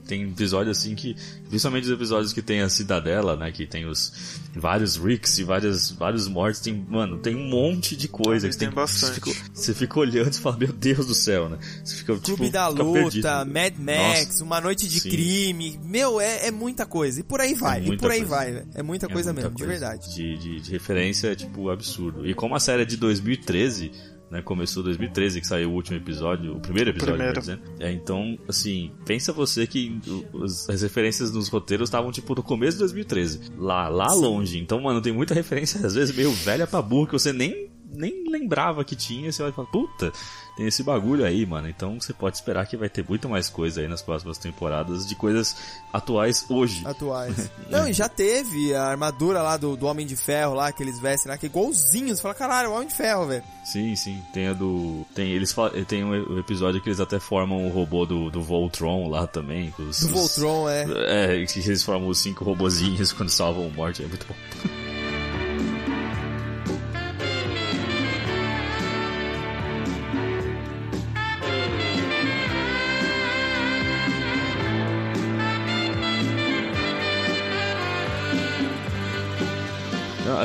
tem 0.07 0.25
episódios 0.25 0.77
assim 0.77 0.95
que, 0.95 1.17
principalmente 1.49 1.85
os 1.85 1.91
episódios 1.91 2.35
que 2.35 2.43
tem 2.43 2.61
a 2.61 2.69
Cidadela, 2.69 3.35
né, 3.35 3.51
que 3.51 3.67
tem 3.67 3.87
os 3.87 4.13
vários 4.55 4.97
Ricks 4.97 5.39
e 5.39 5.43
várias, 5.45 5.91
vários 5.91 6.29
mortes, 6.29 6.61
tem, 6.61 6.75
mano, 6.87 7.17
tem 7.17 7.35
um 7.35 7.49
monte 7.49 7.97
de 7.97 8.09
coisa. 8.09 8.47
Ah, 8.47 8.51
que 8.51 8.57
tem 8.59 8.69
você 8.69 8.75
bastante. 8.75 9.21
Você 9.21 9.33
fica, 9.33 9.51
você 9.55 9.75
fica 9.75 9.99
olhando 9.99 10.33
e 10.35 10.39
fala, 10.39 10.59
meu 10.59 10.71
Deus 10.71 11.07
do 11.07 11.15
céu, 11.15 11.49
né? 11.49 11.59
Você 11.83 11.97
fica, 11.97 12.13
Clube 12.19 12.25
tipo, 12.25 12.51
da 12.51 12.69
fica 12.71 12.83
Luta, 12.83 13.01
perdido. 13.01 13.29
Mad 13.47 13.75
Max, 13.79 14.27
Nossa, 14.27 14.45
Uma 14.45 14.61
Noite 14.61 14.87
de 14.87 15.01
sim. 15.01 15.09
Crime. 15.09 15.81
Meu, 15.83 16.21
é, 16.21 16.49
é 16.49 16.51
muita 16.51 16.85
coisa. 16.85 17.21
E 17.21 17.23
por 17.23 17.41
aí 17.41 17.55
vai. 17.55 17.83
e 17.83 17.87
muita 17.87 18.03
por 18.03 18.11
aí 18.11 18.19
coisa. 18.19 18.35
vai. 18.35 18.67
É 18.75 18.83
muita 18.83 19.07
É 19.07 19.09
coisa 19.09 19.33
muita 19.33 19.49
mesmo, 19.49 19.57
de 19.57 19.65
coisa. 19.65 19.81
verdade. 19.81 20.15
De, 20.15 20.37
de, 20.39 20.61
de 20.61 20.71
referência, 20.73 21.29
é, 21.29 21.35
tipo, 21.35 21.71
absurdo. 21.71 22.27
E 22.29 22.35
como 22.35 22.55
a 22.55 22.61
série 22.61 22.83
é 22.83 22.85
de 22.85 22.99
2013, 22.99 23.91
né? 24.37 24.43
Começou 24.43 24.83
em 24.83 24.85
2013, 24.85 25.41
que 25.41 25.47
saiu 25.47 25.71
o 25.71 25.75
último 25.75 25.97
episódio, 25.97 26.57
o 26.57 26.61
primeiro 26.61 26.91
episódio, 26.91 27.15
Primeiro. 27.17 27.41
dizer. 27.41 27.59
É, 27.81 27.91
então, 27.93 28.39
assim, 28.49 28.91
pensa 29.05 29.33
você 29.33 29.67
que 29.67 29.99
os- 30.33 30.69
as 30.69 30.83
referências 30.83 31.31
nos 31.33 31.49
roteiros 31.49 31.89
estavam, 31.89 32.13
tipo, 32.13 32.35
no 32.35 32.43
começo 32.43 32.73
de 32.77 32.81
2013. 32.81 33.41
Lá, 33.59 33.89
lá 33.89 34.13
longe. 34.13 34.59
Então, 34.59 34.81
mano, 34.81 35.01
tem 35.01 35.13
muita 35.13 35.35
referência, 35.35 35.85
às 35.87 35.95
vezes, 35.95 36.15
meio 36.15 36.31
velha 36.33 36.67
pra 36.67 36.81
burro, 36.83 37.07
que 37.07 37.13
você 37.13 37.33
nem, 37.33 37.69
nem 37.93 38.25
lembrava 38.31 38.85
que 38.85 38.95
tinha. 38.95 39.31
Você 39.33 39.43
vai 39.43 39.53
falar, 39.53 39.69
puta, 39.69 40.13
tem 40.57 40.67
esse 40.67 40.83
bagulho 40.83 41.25
aí, 41.25 41.45
mano. 41.45 41.69
Então, 41.69 42.01
você 42.01 42.13
pode 42.13 42.37
esperar 42.37 42.67
que 42.67 42.77
vai 42.77 42.89
ter 42.89 43.05
muito 43.07 43.29
mais 43.29 43.49
coisa 43.49 43.81
aí 43.81 43.89
nas 43.89 44.03
próximas 44.03 44.39
temporadas 44.39 45.07
de 45.07 45.15
coisas 45.15 45.55
atuais 45.93 46.47
hoje. 46.49 46.83
Atuais. 46.87 47.51
Não, 47.71 47.87
e 47.89 47.93
já 47.93 48.09
teve 48.09 48.75
a 48.75 48.85
armadura 48.85 49.43
lá 49.43 49.57
do, 49.57 49.77
do 49.77 49.87
Homem 49.87 50.07
de 50.07 50.17
Ferro 50.17 50.55
lá, 50.55 50.73
que 50.73 50.83
eles 50.83 50.99
vestem 50.99 51.31
lá, 51.31 51.39
que 51.39 51.47
é 51.47 51.49
igualzinho. 51.49 52.15
Você 52.15 52.23
fala, 52.23 52.35
caralho, 52.35 52.71
o 52.71 52.75
Homem 52.75 52.89
de 52.89 52.95
Ferro, 52.95 53.27
velho. 53.27 53.43
Sim, 53.65 53.95
sim. 53.97 54.23
Tem 54.33 54.49
a 54.49 54.53
do. 54.53 55.05
Tem, 55.15 55.31
eles 55.33 55.55
tem 55.89 56.05
um 56.05 56.39
episódio 56.39 56.81
que 56.81 56.89
eles 56.89 57.01
até 57.01 57.19
formam 57.19 57.67
o 57.67 57.71
robô 57.71 58.07
do, 58.07 58.31
do 58.31 58.41
Voltron 58.43 59.09
lá 59.09 59.27
também. 59.27 59.75
Os, 59.79 60.01
Do 60.01 60.07
os- 60.07 60.13
Voltron, 60.13 60.69
é. 60.69 60.87
É, 61.43 61.47
que 61.47 61.59
eles 61.59 61.83
formam 61.83 62.09
os 62.09 62.19
cinco 62.19 62.45
robozinhos 62.45 63.13
quando 63.15 63.29
salvam 63.29 63.67
o 63.67 63.71
morte. 63.73 64.03
É 64.03 64.07
muito 64.07 64.27
bom. 64.27 64.35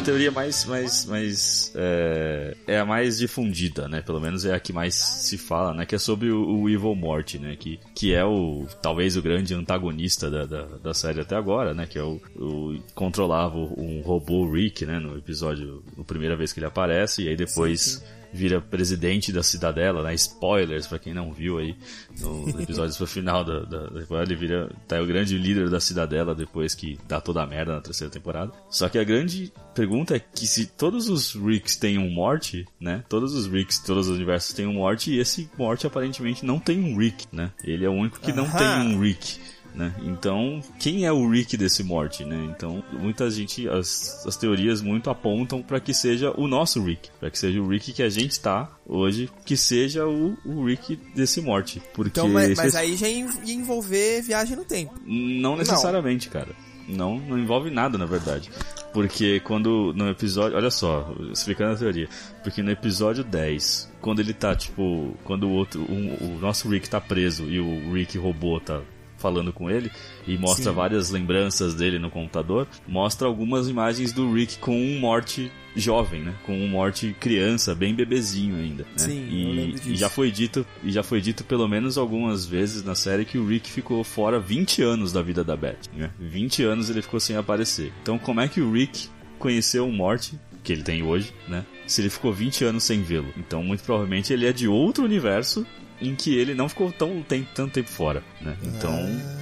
a 0.01 0.03
teoria 0.03 0.31
mais, 0.31 0.65
mais, 0.65 1.05
mais 1.05 1.71
é, 1.75 2.55
é 2.67 2.79
a 2.79 2.85
mais 2.85 3.19
difundida, 3.19 3.87
né? 3.87 4.01
Pelo 4.01 4.19
menos 4.19 4.43
é 4.45 4.53
a 4.53 4.59
que 4.59 4.73
mais 4.73 4.95
se 4.95 5.37
fala, 5.37 5.75
né? 5.75 5.85
Que 5.85 5.93
é 5.93 5.99
sobre 5.99 6.31
o, 6.31 6.61
o 6.61 6.69
Evil 6.69 6.95
Morty, 6.95 7.37
né? 7.37 7.55
Que, 7.55 7.79
que 7.93 8.13
é 8.13 8.25
o 8.25 8.65
talvez 8.81 9.15
o 9.15 9.21
grande 9.21 9.53
antagonista 9.53 10.29
da, 10.29 10.45
da, 10.45 10.63
da 10.63 10.93
série 10.93 11.21
até 11.21 11.35
agora, 11.35 11.75
né? 11.75 11.85
Que 11.85 11.99
é 11.99 12.03
o, 12.03 12.19
o 12.35 12.79
controlava 12.95 13.57
um 13.57 14.01
robô 14.03 14.51
Rick, 14.51 14.85
né? 14.87 14.99
No 14.99 15.15
episódio, 15.17 15.83
na 15.95 16.03
primeira 16.03 16.35
vez 16.35 16.51
que 16.51 16.59
ele 16.59 16.65
aparece 16.65 17.23
e 17.23 17.29
aí 17.29 17.35
depois 17.35 18.03
vira 18.33 18.61
presidente 18.61 19.31
da 19.31 19.43
cidadela, 19.43 20.03
né? 20.03 20.13
Spoilers 20.13 20.87
pra 20.87 20.99
quem 20.99 21.13
não 21.13 21.31
viu 21.31 21.57
aí 21.57 21.75
no 22.19 22.49
episódio 22.61 22.95
pro 22.95 23.07
final 23.07 23.43
da, 23.43 23.59
da, 23.59 23.87
da 23.87 23.99
temporada, 23.99 24.31
ele 24.31 24.39
vira 24.39 24.69
tá, 24.87 25.01
o 25.01 25.05
grande 25.05 25.37
líder 25.37 25.69
da 25.69 25.79
cidadela 25.79 26.33
depois 26.33 26.73
que 26.73 26.97
dá 27.07 27.19
toda 27.19 27.41
a 27.41 27.47
merda 27.47 27.73
na 27.75 27.81
terceira 27.81 28.11
temporada. 28.11 28.51
Só 28.69 28.87
que 28.89 28.97
a 28.97 29.03
grande 29.03 29.51
pergunta 29.75 30.15
é 30.15 30.19
que 30.19 30.47
se 30.47 30.65
todos 30.65 31.09
os 31.09 31.33
Ricks 31.33 31.75
têm 31.75 31.97
um 31.97 32.09
morte, 32.09 32.65
né? 32.79 33.03
Todos 33.09 33.33
os 33.33 33.47
Ricks, 33.47 33.79
todos 33.79 34.07
os 34.07 34.15
universos 34.15 34.53
têm 34.53 34.65
um 34.67 34.73
morte 34.73 35.11
e 35.11 35.19
esse 35.19 35.49
morte 35.57 35.85
aparentemente 35.85 36.45
não 36.45 36.59
tem 36.59 36.79
um 36.79 36.97
Rick, 36.97 37.27
né? 37.31 37.51
Ele 37.63 37.85
é 37.85 37.89
o 37.89 37.93
único 37.93 38.19
que 38.19 38.31
não 38.31 38.45
Aham. 38.45 38.57
tem 38.57 38.95
um 38.95 38.99
Rick. 38.99 39.39
Né? 39.73 39.93
Então, 40.03 40.61
quem 40.79 41.05
é 41.05 41.11
o 41.13 41.29
Rick 41.29 41.55
desse 41.55 41.81
morte, 41.83 42.25
né? 42.25 42.49
Então, 42.55 42.83
muita 42.91 43.29
gente, 43.31 43.69
as, 43.69 44.25
as 44.27 44.35
teorias 44.35 44.81
muito 44.81 45.09
apontam 45.09 45.61
para 45.61 45.79
que 45.79 45.93
seja 45.93 46.33
o 46.37 46.45
nosso 46.45 46.83
Rick, 46.83 47.09
para 47.19 47.31
que 47.31 47.39
seja 47.39 47.61
o 47.61 47.67
Rick 47.69 47.93
que 47.93 48.03
a 48.03 48.09
gente 48.09 48.37
tá 48.39 48.69
hoje, 48.85 49.29
que 49.45 49.55
seja 49.55 50.05
o, 50.05 50.37
o 50.45 50.65
Rick 50.65 50.97
desse 51.15 51.39
morte, 51.39 51.81
porque 51.93 52.19
Então, 52.19 52.27
mas, 52.29 52.57
mas 52.57 52.75
aí 52.75 52.97
já 52.97 53.07
ia 53.07 53.25
envolver 53.47 54.21
viagem 54.21 54.57
no 54.57 54.65
tempo. 54.65 54.93
não 55.05 55.55
necessariamente, 55.55 56.27
cara. 56.29 56.49
Não, 56.87 57.17
não 57.19 57.39
envolve 57.39 57.69
nada, 57.69 57.97
na 57.97 58.05
verdade. 58.05 58.49
Porque 58.91 59.39
quando 59.41 59.93
no 59.95 60.09
episódio. 60.09 60.57
Olha 60.57 60.69
só, 60.71 61.15
explicando 61.31 61.73
a 61.73 61.77
teoria. 61.77 62.09
Porque 62.43 62.61
no 62.61 62.69
episódio 62.71 63.23
10, 63.23 63.89
quando 64.01 64.19
ele 64.19 64.33
tá, 64.33 64.53
tipo. 64.55 65.15
Quando 65.23 65.47
o 65.47 65.51
outro. 65.51 65.79
um- 65.89 66.35
o 66.35 66.39
nosso 66.41 66.67
Rick 66.67 66.89
tá 66.89 66.99
preso 66.99 67.45
e 67.49 67.59
o 67.61 67.93
Rick 67.93 68.17
robô 68.17 68.59
tá 68.59 68.81
falando 69.21 69.53
com 69.53 69.69
ele 69.69 69.91
e 70.27 70.37
mostra 70.37 70.71
Sim. 70.71 70.75
várias 70.75 71.09
lembranças 71.09 71.75
dele 71.75 71.99
no 71.99 72.09
computador, 72.09 72.67
mostra 72.87 73.27
algumas 73.27 73.69
imagens 73.69 74.11
do 74.11 74.33
Rick 74.33 74.57
com 74.57 74.75
um 74.75 74.99
morte 74.99 75.51
jovem, 75.75 76.21
né? 76.21 76.35
Com 76.45 76.53
um 76.53 76.67
morte 76.67 77.15
criança, 77.19 77.73
bem 77.73 77.93
bebezinho 77.93 78.55
ainda, 78.55 78.83
né? 78.83 78.97
Sim, 78.97 79.27
e, 79.29 79.75
e 79.85 79.95
já 79.95 80.09
foi 80.09 80.31
dito, 80.31 80.65
e 80.83 80.91
já 80.91 81.03
foi 81.03 81.21
dito 81.21 81.43
pelo 81.43 81.67
menos 81.67 81.97
algumas 81.97 82.45
vezes 82.45 82.83
na 82.83 82.95
série 82.95 83.25
que 83.25 83.37
o 83.37 83.47
Rick 83.47 83.69
ficou 83.69 84.03
fora 84.03 84.39
20 84.39 84.81
anos 84.81 85.13
da 85.13 85.21
vida 85.21 85.43
da 85.43 85.55
Beth, 85.55 85.77
né? 85.95 86.11
20 86.19 86.63
anos 86.63 86.89
ele 86.89 87.01
ficou 87.01 87.19
sem 87.19 87.37
aparecer. 87.37 87.93
Então 88.01 88.17
como 88.17 88.41
é 88.41 88.47
que 88.47 88.59
o 88.59 88.71
Rick 88.71 89.07
conheceu 89.39 89.87
o 89.87 89.93
Morty, 89.93 90.37
que 90.63 90.73
ele 90.73 90.83
tem 90.83 91.03
hoje, 91.03 91.33
né? 91.47 91.65
Se 91.87 92.01
ele 92.01 92.09
ficou 92.09 92.33
20 92.33 92.65
anos 92.65 92.83
sem 92.83 93.01
vê-lo. 93.01 93.33
Então 93.37 93.63
muito 93.63 93.83
provavelmente 93.83 94.33
ele 94.33 94.45
é 94.45 94.53
de 94.53 94.67
outro 94.67 95.03
universo 95.03 95.65
em 96.01 96.15
que 96.15 96.35
ele 96.35 96.53
não 96.55 96.67
ficou 96.67 96.91
tão 96.91 97.21
tem, 97.21 97.47
tanto 97.55 97.73
tempo 97.73 97.89
fora, 97.89 98.23
né? 98.41 98.57
Então 98.63 98.91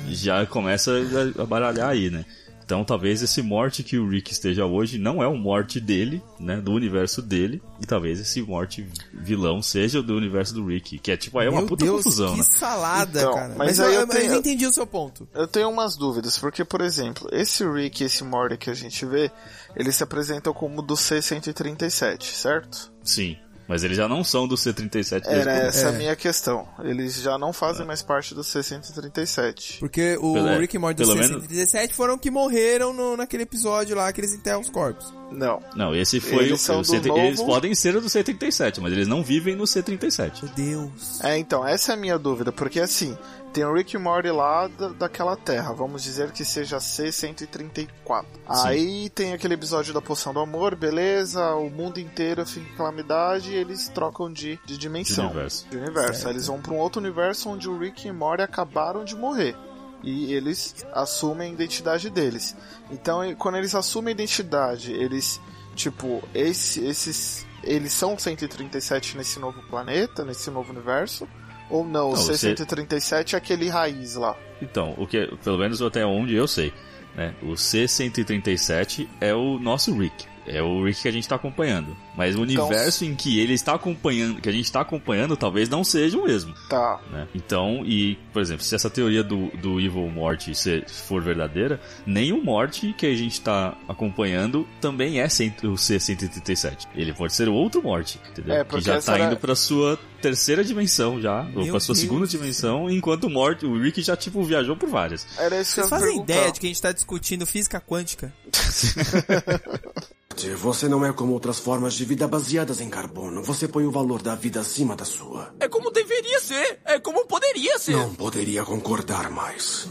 já 0.10 0.46
começa 0.46 0.92
a, 0.92 1.42
a 1.44 1.46
baralhar 1.46 1.90
aí, 1.90 2.10
né? 2.10 2.26
Então 2.64 2.86
talvez 2.86 3.24
esse 3.24 3.42
morte 3.42 3.82
que 3.82 3.98
o 3.98 4.08
Rick 4.08 4.32
esteja 4.32 4.64
hoje 4.64 5.00
não 5.00 5.24
é 5.24 5.28
o 5.28 5.36
morte 5.36 5.80
dele, 5.80 6.22
né? 6.40 6.58
Do 6.58 6.72
universo 6.72 7.20
dele. 7.20 7.64
E 7.82 7.86
talvez 7.88 8.20
esse 8.20 8.44
morte 8.44 8.86
vilão 9.12 9.60
seja 9.60 10.02
o 10.02 10.04
do 10.04 10.16
universo 10.16 10.54
do 10.54 10.64
Rick. 10.68 11.00
Que 11.00 11.12
é 11.14 11.18
tipo, 11.18 11.40
aí 11.40 11.48
é 11.48 11.50
uma 11.50 11.62
Meu 11.62 11.68
puta 11.68 11.84
Deus, 11.86 12.04
confusão, 12.04 12.34
que 12.34 12.38
né? 12.38 12.44
salada, 12.46 13.22
Então, 13.22 13.34
cara. 13.34 13.56
mas 13.58 13.58
Mas, 13.58 13.80
aí 13.80 13.96
eu, 13.96 14.02
eu 14.02 14.06
mas 14.08 14.16
eu 14.18 14.22
tenho- 14.22 14.36
entendi 14.36 14.68
o 14.68 14.72
seu 14.74 14.86
ponto. 14.86 15.28
Eu 15.34 15.48
tenho 15.48 15.68
umas 15.68 15.96
dúvidas, 15.96 16.38
porque, 16.38 16.64
por 16.64 16.82
exemplo, 16.82 17.28
esse 17.32 17.68
Rick 17.68 18.04
e 18.04 18.06
esse 18.06 18.24
Morty 18.24 18.56
que 18.56 18.70
a 18.70 18.76
gente 18.76 19.04
vê, 19.04 19.32
eles 19.76 19.96
se 19.96 20.04
apresentam 20.04 20.54
como 20.54 20.84
do 20.84 20.96
C-137, 20.96 22.24
certo? 22.24 22.92
Sim. 23.04 23.36
Mas 23.70 23.84
eles 23.84 23.96
já 23.96 24.08
não 24.08 24.24
são 24.24 24.48
do 24.48 24.58
C-37 24.58 25.10
desde 25.22 25.30
Era 25.30 25.52
o- 25.54 25.68
essa 25.68 25.90
a 25.90 25.94
É. 25.94 25.98
minha 25.98 26.16
questão. 26.16 26.68
Eles 26.84 27.22
já 27.22 27.38
não 27.38 27.54
fazem 27.54 27.86
mais 27.86 28.02
parte 28.02 28.34
do 28.34 28.44
C-137. 28.44 29.78
Porque 29.80 30.18
o 30.20 30.34
Pelo- 30.34 30.58
Rick 30.60 30.76
e 30.76 30.80
Morty 30.80 30.96
do 31.02 31.04
pelo 31.08 31.16
menos- 31.16 31.30
137 31.44 31.94
foram 31.94 32.18
que 32.18 32.32
morreram 32.32 32.94
no, 32.94 33.16
naquele 33.16 33.44
episódio 33.44 33.96
lá 33.96 34.12
que 34.12 34.20
eles 34.22 34.34
enterram 34.34 34.62
os 34.62 34.70
corpos. 34.70 35.14
Não. 35.32 35.62
Não, 35.76 35.96
esse 35.96 36.20
foi 36.20 36.46
Eles 36.46 36.68
o, 36.68 36.74
o 36.74 36.78
do 36.82 36.84
C- 36.88 37.00
novo- 37.00 37.20
Eles 37.20 37.42
podem 37.44 37.76
ser 37.76 37.94
do 38.02 38.10
C-37, 38.10 38.80
mas 38.82 38.92
eles 38.92 39.08
não 39.08 39.22
vivem 39.24 39.56
no 39.56 39.68
C-37. 39.68 40.44
Meu 40.44 40.52
Deus. 40.56 41.24
É, 41.24 41.38
então, 41.38 41.66
essa 41.68 41.92
é 41.92 41.96
a 41.96 41.98
minha 41.98 42.18
dúvida, 42.18 42.52
porque 42.52 42.80
assim, 42.80 43.16
tem 43.54 43.64
o 43.66 43.74
Rick 43.74 43.96
e 43.96 44.00
Morty 44.00 44.30
lá 44.30 44.68
da, 44.68 44.90
daquela 44.90 45.36
terra, 45.36 45.74
vamos 45.74 46.04
dizer 46.04 46.32
que 46.32 46.46
seja 46.46 46.80
C-134. 46.80 48.26
Aí 48.48 49.10
tem 49.10 49.34
aquele 49.34 49.56
episódio 49.56 49.94
da 49.94 50.02
poção 50.02 50.34
do 50.34 50.40
amor, 50.40 50.76
beleza, 50.76 51.56
o 51.56 51.70
mundo 51.70 52.00
inteiro 52.00 52.46
fica 52.46 52.70
em 52.72 52.76
calamidade 52.76 53.52
e 53.52 53.56
eles 53.56 53.90
trocam 53.90 54.32
de, 54.32 54.60
de 54.66 54.78
dimensão. 54.78 55.28
De 55.28 55.32
universo. 55.32 55.68
De 55.70 55.78
universo. 55.78 56.28
Aí 56.28 56.34
eles 56.34 56.48
vão 56.48 56.62
pra 56.62 56.74
um 56.74 56.78
outro 56.78 57.02
universo 57.02 57.50
onde 57.50 57.68
o 57.68 57.78
Rick 57.78 58.08
e 58.08 58.12
Morty 58.12 58.44
acabaram 58.44 59.04
de 59.04 59.16
morrer. 59.16 59.56
E 60.02 60.34
eles 60.34 60.86
assumem 60.94 61.50
a 61.50 61.54
identidade 61.54 62.10
deles. 62.10 62.56
Então, 62.90 63.20
quando 63.36 63.56
eles 63.56 63.76
assumem 63.76 64.10
a 64.10 64.16
identidade, 64.16 64.94
eles, 64.94 65.42
tipo, 65.76 66.24
esse, 66.34 66.86
esses. 66.86 67.46
Eles 67.62 67.92
são 67.92 68.18
137 68.18 69.18
nesse 69.18 69.38
novo 69.38 69.62
planeta, 69.64 70.24
nesse 70.24 70.50
novo 70.50 70.72
universo? 70.72 71.28
Ou 71.70 71.86
não? 71.86 72.10
O 72.10 72.16
você- 72.16 72.56
C-137 72.56 73.34
é 73.34 73.38
aquele 73.38 73.70
raiz 73.70 74.16
lá. 74.16 74.36
Então, 74.62 74.94
o 74.98 75.06
que, 75.08 75.28
pelo 75.44 75.58
menos 75.58 75.82
até 75.82 76.06
onde 76.06 76.36
eu 76.36 76.48
sei, 76.48 76.74
né? 77.16 77.34
O 77.44 77.56
C-137 77.56 79.08
é 79.22 79.34
o 79.34 79.60
nosso 79.60 79.98
Rick. 79.98 80.26
É 80.52 80.62
o 80.64 80.84
Rick 80.84 81.02
que 81.04 81.08
a 81.08 81.12
gente 81.12 81.28
tá 81.28 81.36
acompanhando. 81.36 81.96
Mas 82.18 82.36
o 82.36 82.44
Então, 82.44 82.66
universo 82.66 83.06
em 83.06 83.16
que 83.16 83.40
ele 83.40 83.54
está 83.54 83.76
acompanhando, 83.76 84.42
que 84.42 84.50
a 84.50 84.52
gente 84.52 84.70
tá 84.72 84.82
acompanhando, 84.82 85.38
talvez 85.38 85.70
não 85.70 85.84
seja 85.84 86.18
o 86.18 86.24
mesmo. 86.26 86.54
Tá. 86.70 87.00
né? 87.12 87.28
Então, 87.36 87.84
e, 87.86 88.18
por 88.34 88.42
exemplo, 88.42 88.64
se 88.64 88.74
essa 88.76 88.90
teoria 88.90 89.24
do, 89.24 89.48
do 89.58 89.80
Evil 89.80 90.10
Morty 90.10 90.54
se 90.56 90.84
for 90.88 91.22
verdadeira, 91.22 91.80
nem 92.06 92.34
o 92.34 92.44
Morty 92.44 92.94
que 92.98 93.06
a 93.06 93.16
gente 93.16 93.40
tá 93.40 93.78
acompanhando 93.88 94.68
também 94.82 95.22
é 95.22 95.30
cento- 95.30 95.70
o 95.72 95.78
C-137. 95.78 96.88
Ele 96.96 97.14
pode 97.14 97.34
ser 97.34 97.48
outro 97.48 97.82
Morty, 97.82 98.20
entendeu? 98.32 98.56
É, 98.56 98.64
que 98.66 98.82
já 98.82 98.96
essa 98.96 99.12
tá 99.14 99.18
era- 99.18 99.28
indo 99.28 99.38
pra 99.38 99.56
sua 99.56 99.98
terceira 100.22 100.64
dimensão 100.64 101.22
já, 101.22 101.42
ou 101.56 101.64
Meu 101.64 101.72
pra 101.72 101.80
sua 101.80 101.94
Deus. 101.94 102.00
segunda 102.00 102.28
dimensão, 102.28 102.90
enquanto 102.90 103.26
o 103.26 103.30
Morty, 103.30 103.66
o 103.66 103.80
Rick 103.82 104.02
já, 104.02 104.18
tipo, 104.18 104.44
viajou 104.44 104.76
por 104.76 104.90
várias. 104.90 105.26
Era 105.38 105.62
isso 105.62 105.70
que 105.76 105.76
Vocês 105.82 105.90
fazem 105.90 106.08
perguntar. 106.10 106.34
ideia 106.34 106.52
de 106.52 106.60
que 106.60 106.66
a 106.66 106.70
gente 106.70 106.82
tá 106.82 106.92
discutindo 106.92 107.46
física 107.46 107.80
quântica? 107.80 108.34
Você 110.48 110.88
não 110.88 111.06
é 111.06 111.12
como 111.12 111.34
outras 111.34 111.60
formas 111.60 111.94
de 111.94 112.06
vida 112.06 112.28
baseadas 112.28 112.80
em 112.80 112.90
carbono. 112.90 113.44
Você 113.44 113.68
põe 113.68 113.86
o 113.86 113.92
valor 113.92 114.22
da 114.22 114.36
vida 114.36 114.62
acima 114.62 114.96
da 114.96 115.06
sua. 115.06 115.54
É 115.60 115.68
como 115.68 115.92
deveria 115.92 116.40
ser. 116.40 116.80
É 116.86 117.00
como 117.00 117.26
poderia 117.26 117.78
ser. 117.78 117.92
Não 117.92 118.16
poderia 118.16 118.64
concordar 118.64 119.30
mais. 119.30 119.90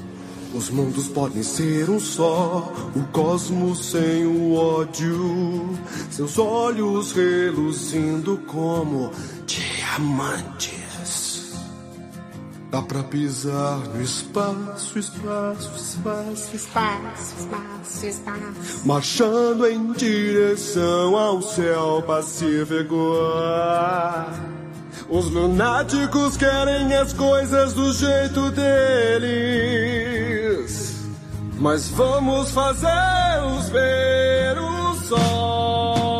Os 0.54 0.70
mundos 0.70 1.08
podem 1.08 1.42
ser 1.42 1.90
um 1.90 2.00
só, 2.00 2.72
o 2.96 3.04
cosmos 3.12 3.90
sem 3.90 4.24
o 4.26 4.54
ódio, 4.54 5.78
seus 6.10 6.38
olhos 6.38 7.12
reluzindo 7.12 8.38
como 8.46 9.12
diamantes. 9.44 10.77
Dá 12.70 12.82
pra 12.82 13.02
pisar 13.02 13.78
no 13.78 14.02
espaço, 14.02 14.98
espaço, 14.98 15.70
espaço, 15.74 16.54
Espaço, 16.54 17.34
espaço, 17.38 18.06
espaço. 18.06 18.86
marchando 18.86 19.66
em 19.66 19.90
direção 19.92 21.16
ao 21.16 21.40
céu 21.40 22.02
pacífico. 22.06 22.94
Os 25.08 25.30
lunáticos 25.30 26.36
querem 26.36 26.94
as 26.94 27.14
coisas 27.14 27.72
do 27.72 27.90
jeito 27.94 28.50
deles, 28.50 29.88
mas 31.58 31.88
vamos 31.88 32.50
fazê-los 32.50 33.70
ver 33.70 34.58
o 34.58 34.94
sol. 35.06 36.18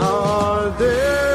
Adeus, 0.00 1.33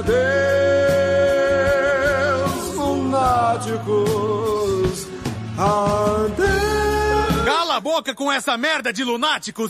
adeus, 0.00 0.24
lunáticos, 2.74 3.86
adeus. 5.58 6.50
Cala 7.44 7.76
a 7.76 7.80
boca 7.80 8.14
com 8.14 8.32
essa 8.32 8.56
merda 8.56 8.92
de 8.92 9.04
lunáticos! 9.04 9.68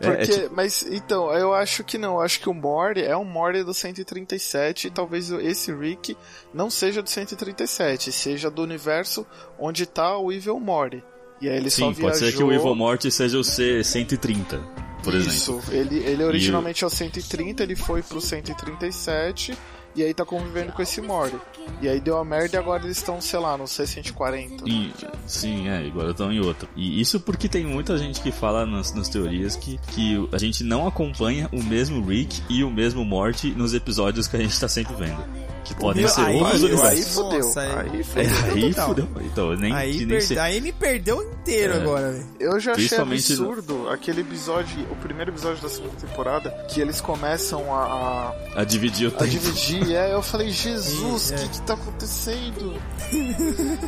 Porque, 0.00 0.50
mas 0.52 0.82
então, 0.82 1.32
eu 1.32 1.54
acho 1.54 1.84
que 1.84 1.96
não. 1.96 2.14
Eu 2.14 2.20
acho 2.20 2.40
que 2.40 2.48
o 2.48 2.54
Morty 2.54 3.02
é 3.02 3.16
um 3.16 3.24
Morty 3.24 3.62
do 3.62 3.72
137 3.72 4.88
e 4.88 4.90
talvez 4.90 5.30
esse 5.30 5.72
Rick 5.72 6.16
não 6.52 6.68
seja 6.68 7.00
do 7.00 7.08
137, 7.08 8.12
seja 8.12 8.50
do 8.50 8.62
universo 8.62 9.26
onde 9.58 9.86
tá 9.86 10.18
o 10.18 10.30
Evil 10.32 10.60
Morty. 10.60 11.02
E 11.40 11.48
aí 11.48 11.56
ele 11.56 11.70
só 11.70 11.76
Sim, 11.76 11.92
viajou... 11.92 12.04
pode 12.04 12.18
ser 12.18 12.36
que 12.36 12.42
o 12.42 12.52
Evil 12.52 12.74
Morty 12.74 13.10
seja 13.10 13.38
o 13.38 13.44
C-130, 13.44 14.60
por 15.04 15.14
Isso, 15.14 15.52
exemplo. 15.52 15.74
ele, 15.74 15.96
ele 15.98 16.22
E 16.22 16.26
originalmente 16.26 16.82
é 16.82 16.86
o 16.86 16.90
130, 16.90 17.62
ele 17.62 17.76
foi 17.76 18.02
pro 18.02 18.20
137 18.20 19.56
e 19.96 20.02
aí 20.02 20.12
tá 20.12 20.24
convivendo 20.24 20.72
com 20.72 20.82
esse 20.82 21.00
Morty. 21.00 21.36
E 21.80 21.88
aí 21.88 22.00
deu 22.00 22.18
a 22.18 22.24
merda 22.24 22.56
e 22.56 22.58
agora 22.58 22.82
eles 22.84 22.96
estão, 22.96 23.20
sei 23.20 23.38
lá, 23.38 23.56
no 23.56 23.64
C140. 23.64 24.62
E- 24.66 24.92
sim, 25.26 25.68
é, 25.68 25.86
agora 25.86 26.10
estão 26.10 26.32
em 26.32 26.40
outro. 26.40 26.68
E 26.74 27.00
isso 27.00 27.20
porque 27.20 27.48
tem 27.48 27.64
muita 27.64 27.96
gente 27.96 28.20
que 28.20 28.32
fala 28.32 28.66
nas, 28.66 28.92
nas 28.92 29.08
teorias 29.08 29.54
que, 29.54 29.78
que 29.88 30.28
a 30.32 30.38
gente 30.38 30.64
não 30.64 30.86
acompanha 30.86 31.48
o 31.52 31.62
mesmo 31.62 32.04
Rick 32.04 32.42
e 32.50 32.64
o 32.64 32.70
mesmo 32.70 33.04
Morty 33.04 33.50
nos 33.52 33.72
episódios 33.72 34.26
que 34.26 34.36
a 34.36 34.40
gente 34.40 34.58
tá 34.58 34.66
sempre 34.68 34.94
vendo. 34.96 35.22
Que 35.64 35.74
podem 35.74 36.06
ser 36.06 36.20
aí- 36.20 36.36
outros 36.36 36.62
aí 36.62 36.70
universos. 36.72 37.14
fudeu, 37.14 37.52
aí 37.56 38.04
fudeu. 38.04 38.22
É, 38.24 38.50
aí 38.52 38.68
total. 38.74 38.88
fudeu. 38.88 39.08
Então, 39.22 39.56
nem, 39.56 39.72
Aí, 39.72 40.04
nem 40.04 40.18
per- 40.20 40.38
aí 40.38 40.60
me 40.60 40.72
perdeu 40.72 41.22
inteiro 41.22 41.72
É. 41.72 41.76
agora, 41.78 42.12
velho. 42.12 42.26
Eu 42.38 42.60
já 42.60 42.72
achei 42.72 42.84
Principalmente 42.86 43.32
absurdo 43.32 43.88
aquele 43.88 44.20
episódio, 44.20 44.86
o 44.90 44.96
primeiro 44.96 45.30
episódio 45.30 45.62
da 45.62 45.68
segunda 45.68 45.94
temporada, 45.96 46.50
que 46.68 46.80
eles 46.80 47.00
começam 47.00 47.74
a, 47.74 48.32
a, 48.56 48.60
A 48.60 48.64
dividir 48.64 49.06
o 49.06 49.14
a 49.16 49.18
tempo. 49.18 49.30
dividir. 49.30 49.94
É, 49.94 50.12
eu 50.12 50.22
falei, 50.22 50.50
Jesus, 50.52 51.30
o 51.30 51.34
É. 51.34 51.36
que 51.38 51.48
que 51.48 51.60
tá 51.62 51.74
acontecendo? 51.74 52.74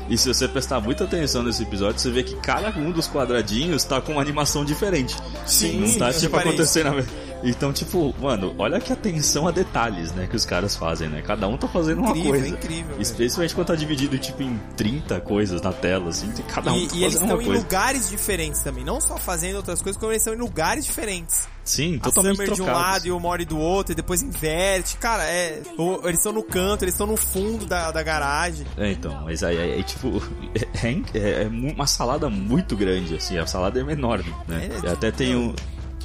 E 0.09 0.17
se 0.17 0.29
você 0.33 0.49
prestar 0.49 0.81
muita 0.81 1.05
atenção 1.05 1.43
nesse 1.43 1.63
episódio, 1.63 2.01
você 2.01 2.11
vê 2.11 2.23
que 2.23 2.37
cada 2.37 2.71
um 2.79 2.91
dos 2.91 3.07
quadradinhos 3.09 3.85
tá 3.85 4.01
com 4.01 4.13
uma 4.13 4.23
animação 4.23 4.65
diferente. 4.65 5.17
Sim, 5.45 5.81
Não 5.81 5.99
tá 5.99 6.13
tipo 6.13 6.37
acontecendo. 6.37 6.97
na- 6.97 7.05
Então, 7.49 7.73
tipo, 7.73 8.15
mano, 8.21 8.55
olha 8.59 8.81
que 8.81 8.93
atenção 8.93 9.47
a 9.47 9.51
detalhes, 9.51 10.13
né, 10.13 10.27
que 10.29 10.35
os 10.37 10.45
caras 10.45 10.75
fazem, 10.77 11.09
né? 11.09 11.23
Cada 11.23 11.47
um 11.47 11.57
tá 11.57 11.69
fazendo 11.69 12.01
uma 12.01 12.11
Incrível, 12.11 12.31
coisa. 12.33 12.49
incrível, 12.49 12.87
velho. 12.89 13.03
Especialmente 13.03 13.55
quando 13.55 13.67
tá 13.69 13.75
dividido, 13.77 14.19
tipo, 14.19 14.43
em 14.43 14.59
30 14.77 15.21
coisas 15.21 15.63
na 15.63 15.73
tela, 15.73 16.11
assim, 16.11 16.29
de 16.33 16.43
cada 16.43 16.73
um 16.73 16.77
E, 16.77 16.89
tá 16.89 16.97
e 16.97 17.05
eles 17.05 17.15
fazendo 17.15 17.29
estão 17.33 17.39
uma 17.39 17.55
em 17.57 17.59
lugares 17.59 18.09
diferentes 18.11 18.61
também, 18.63 18.85
não 18.85 19.01
só 19.01 19.17
fazendo 19.17 19.57
outras 19.57 19.81
coisas, 19.81 19.99
como 19.99 20.13
eles 20.13 20.23
estão 20.23 20.35
em 20.35 20.39
lugares 20.39 20.85
diferentes. 20.85 21.49
Sim, 21.65 21.97
A 22.01 22.05
totalmente 22.05 22.37
Summer 22.37 22.47
de 22.55 22.63
um 22.63 22.65
trocados. 22.65 22.83
lado 22.93 23.07
e 23.09 23.11
o 23.13 23.19
Mori 23.21 23.45
do 23.45 23.59
outro, 23.59 23.93
e 23.93 23.95
depois 23.97 24.23
inverte. 24.23 24.97
Cara, 24.99 25.25
é. 25.25 25.63
o- 25.77 26.01
Eles 26.05 26.19
estão 26.19 26.33
no 26.33 26.43
canto, 26.43 26.85
eles 26.85 26.95
estão 26.95 27.07
no 27.09 27.17
fundo 27.17 27.67
da, 27.67 27.91
da 27.91 28.03
garagem. 28.03 28.65
É, 28.77 28.91
então, 28.93 29.23
mas 29.25 29.43
aí, 29.43 29.83
tipo, 29.83 30.23
é, 30.55 31.19
é- 31.19 31.43
é 31.43 31.49
mu- 31.49 31.73
uma 31.73 31.87
salada 31.87 32.29
muito 32.31 32.77
grande, 32.77 33.17
assim, 33.17 33.37
a 33.39 33.47
salada 33.47 33.81
é 33.81 33.93
enorme, 33.93 34.33
né? 34.47 34.69
É, 34.85 34.91
até 34.91 35.11
tem 35.11 35.35
um, 35.35 35.55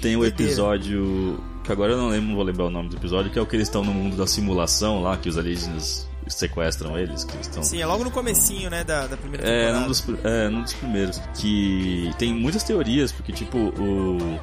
tem 0.02 0.16
um 0.16 0.20
doideira. 0.20 0.44
episódio, 0.52 1.40
que 1.64 1.72
agora 1.72 1.94
eu 1.94 1.98
não 1.98 2.10
lembro, 2.10 2.28
não 2.30 2.36
vou 2.36 2.44
lembrar 2.44 2.66
o 2.66 2.70
nome 2.70 2.90
do 2.90 2.98
episódio, 2.98 3.32
que 3.32 3.40
é 3.40 3.42
o 3.42 3.46
que 3.46 3.56
eles 3.56 3.68
estão 3.68 3.84
no 3.84 3.94
mundo 3.94 4.16
da 4.18 4.26
simulação 4.28 5.02
lá, 5.02 5.16
que 5.18 5.30
os 5.30 5.38
alienígenas 5.38 6.08
sequestram 6.28 6.98
eles, 6.98 7.24
que 7.26 7.36
estão... 7.42 7.62
Sim, 7.64 7.82
é 7.82 7.86
logo 7.86 8.04
no 8.04 8.12
comecinho, 8.12 8.70
né, 8.70 8.84
da, 8.84 9.06
da 9.08 9.18
primeira 9.18 9.46
É, 9.46 9.50
temporada. 9.66 9.80
num 9.82 9.88
dos, 9.88 10.02
pr- 10.02 10.18
é, 10.24 10.50
num 10.50 10.62
dos 10.62 10.74
primeiros. 10.74 11.18
Que 11.38 12.12
tem 12.18 12.34
muitas 12.34 12.64
teorias, 12.64 13.12
porque, 13.12 13.32
tipo, 13.34 13.58
o, 13.58 14.40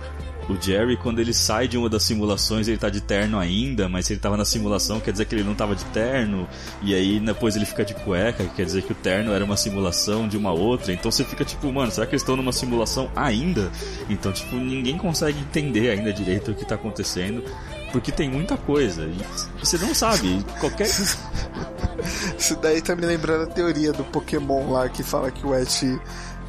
o 0.49 0.61
Jerry, 0.61 0.96
quando 0.96 1.20
ele 1.20 1.34
sai 1.34 1.68
de 1.68 1.76
uma 1.76 1.88
das 1.88 2.03
simulações, 2.03 2.68
ele 2.68 2.78
tá 2.78 2.88
de 2.88 3.01
terno 3.01 3.38
ainda, 3.38 3.88
mas 3.88 4.07
se 4.07 4.14
ele 4.14 4.20
tava 4.20 4.36
na 4.36 4.44
simulação, 4.44 4.99
quer 4.99 5.12
dizer 5.12 5.26
que 5.26 5.34
ele 5.34 5.44
não 5.44 5.55
tava 5.55 5.74
de 5.74 5.84
terno, 5.86 6.49
e 6.82 6.94
aí 6.94 7.20
depois 7.20 7.55
ele 7.55 7.66
fica 7.66 7.84
de 7.84 7.94
cueca, 7.94 8.44
que 8.44 8.55
quer 8.55 8.64
dizer 8.64 8.82
que 8.82 8.92
o 8.92 8.94
terno 8.94 9.32
era 9.32 9.44
uma 9.44 9.57
simulação 9.57 10.26
de 10.26 10.36
uma 10.36 10.53
outra. 10.53 10.92
Então 10.92 11.11
você 11.11 11.24
fica 11.24 11.44
tipo, 11.44 11.70
mano, 11.72 11.92
será 11.92 12.07
que 12.07 12.14
eles 12.14 12.22
estão 12.22 12.36
numa 12.36 12.53
simulação 12.53 13.11
ainda? 13.14 13.70
Então, 14.09 14.32
tipo, 14.32 14.57
ninguém 14.57 14.96
consegue 14.96 15.38
entender 15.38 15.90
ainda 15.90 16.12
direito 16.12 16.51
o 16.51 16.55
que 16.55 16.64
tá 16.64 16.76
acontecendo. 16.76 17.44
Porque 17.92 18.12
tem 18.12 18.28
muita 18.28 18.57
coisa. 18.57 19.07
E 19.07 19.64
você 19.64 19.78
não 19.78 19.94
sabe. 19.94 20.44
Qualquer. 20.61 20.88
Isso 22.38 22.57
daí 22.57 22.80
tá 22.82 22.94
me 22.94 23.07
lembrando 23.07 23.44
a 23.44 23.46
teoria 23.46 23.92
do 23.92 24.05
Pokémon 24.05 24.72
lá 24.72 24.88
que 24.88 25.03
fala 25.03 25.30
que 25.30 25.46
o 25.46 25.55
Ash 25.55 25.84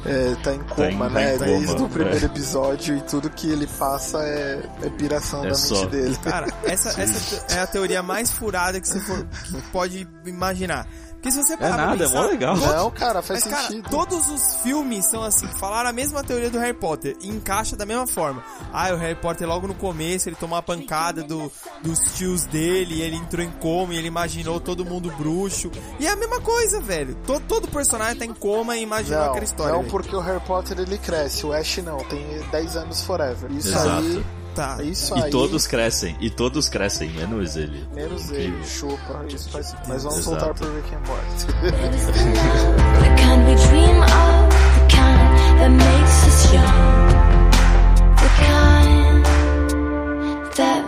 é, 0.06 0.34
tá 0.42 0.54
em 0.54 0.60
coma, 0.60 0.86
em- 0.88 0.98
tá 0.98 1.08
né? 1.10 1.34
em 1.34 1.38
Desde 1.38 1.82
o 1.82 1.88
primeiro 1.88 2.22
é. 2.22 2.24
episódio 2.26 2.96
e 2.96 3.00
tudo 3.02 3.28
que 3.30 3.50
ele 3.50 3.66
passa 3.66 4.18
é, 4.22 4.62
é 4.82 4.90
piração 4.90 5.44
É 5.44 5.48
da 5.48 5.54
só. 5.54 5.74
mente 5.82 5.86
dele. 5.90 6.16
Cara, 6.22 6.46
essa, 6.64 6.88
essa 7.00 7.54
é 7.54 7.60
a 7.60 7.66
teoria 7.66 8.02
mais 8.02 8.30
furada 8.30 8.80
que 8.80 8.88
você 8.88 9.00
for, 9.00 9.24
que 9.26 9.60
pode 9.70 10.08
imaginar. 10.24 10.86
Porque 11.20 11.30
se 11.32 11.36
você 11.42 11.54
parar 11.54 11.74
pra 11.74 11.86
nada, 11.88 12.04
é 12.04 12.06
pensar, 12.06 12.22
mó 12.22 12.26
legal. 12.28 12.54
todos- 12.58 12.74
Não, 12.74 12.90
cara, 12.90 13.20
faz 13.20 13.44
mas, 13.44 13.52
cara, 13.52 13.68
sentido. 13.68 13.90
todos 13.90 14.28
os 14.30 14.56
filmes 14.62 15.04
são 15.04 15.22
assim, 15.22 15.46
falaram 15.48 15.90
a 15.90 15.92
mesma 15.92 16.24
teoria 16.24 16.48
do 16.48 16.58
Harry 16.58 16.72
Potter 16.72 17.14
e 17.20 17.28
encaixa 17.28 17.76
da 17.76 17.84
mesma 17.84 18.06
forma. 18.06 18.42
Ah, 18.72 18.90
o 18.94 18.96
Harry 18.96 19.14
Potter 19.16 19.46
logo 19.46 19.66
no 19.66 19.74
começo, 19.74 20.28
ele 20.30 20.36
tomou 20.36 20.56
a 20.56 20.62
pancada 20.62 21.22
do, 21.22 21.52
dos 21.82 21.98
tios 22.16 22.44
dele, 22.46 22.94
e 22.96 23.02
ele 23.02 23.16
entrou 23.16 23.44
em 23.44 23.50
coma 23.50 23.92
e 23.92 23.98
ele 23.98 24.08
imaginou 24.08 24.58
todo 24.58 24.82
mundo 24.84 25.10
bruxo. 25.18 25.70
E 25.98 26.06
é 26.06 26.10
a 26.10 26.16
mesma 26.16 26.40
coisa, 26.40 26.80
velho. 26.80 27.14
Todo, 27.26 27.42
todo 27.46 27.68
personagem 27.68 28.16
tá 28.16 28.24
em 28.24 28.32
coma 28.32 28.76
e 28.78 28.82
imaginou 28.82 29.20
Não, 29.20 29.30
aquela 29.30 29.44
história. 29.44 29.72
não 29.74 29.80
velho. 29.80 29.90
porque 29.90 30.16
o 30.16 30.20
Harry 30.20 30.40
Potter 30.40 30.78
ele 30.80 30.96
cresce, 30.96 31.44
o 31.44 31.52
Ash 31.52 31.76
não, 31.84 31.98
tem 32.04 32.26
10 32.50 32.76
anos 32.76 33.02
forever. 33.02 33.50
Isso 33.52 33.68
Exato. 33.68 33.90
aí, 33.90 34.24
Tá. 34.60 34.82
isso 34.82 35.16
E 35.16 35.22
aí, 35.22 35.30
todos 35.30 35.66
crescem, 35.66 36.16
e 36.20 36.28
todos 36.28 36.68
crescem, 36.68 37.08
menos 37.10 37.56
ele. 37.56 37.88
menos 37.94 38.24
Incrível. 38.26 38.58
ele, 38.58 38.64
chupa, 38.66 39.24
isso 39.28 39.48
faz... 39.48 39.74
Mas 39.88 40.02
vamos 40.02 40.18
Exato. 40.18 40.36
voltar 40.38 40.54
pro 40.54 40.76
Rick 40.76 40.94
and 40.94 41.00
Morty. 41.06 41.46
The 43.00 43.08
kind 43.16 43.46
we 43.46 43.54
dream 43.68 44.02
of, 44.02 44.50
the 44.80 44.86
kind 44.96 45.40
that 45.56 45.70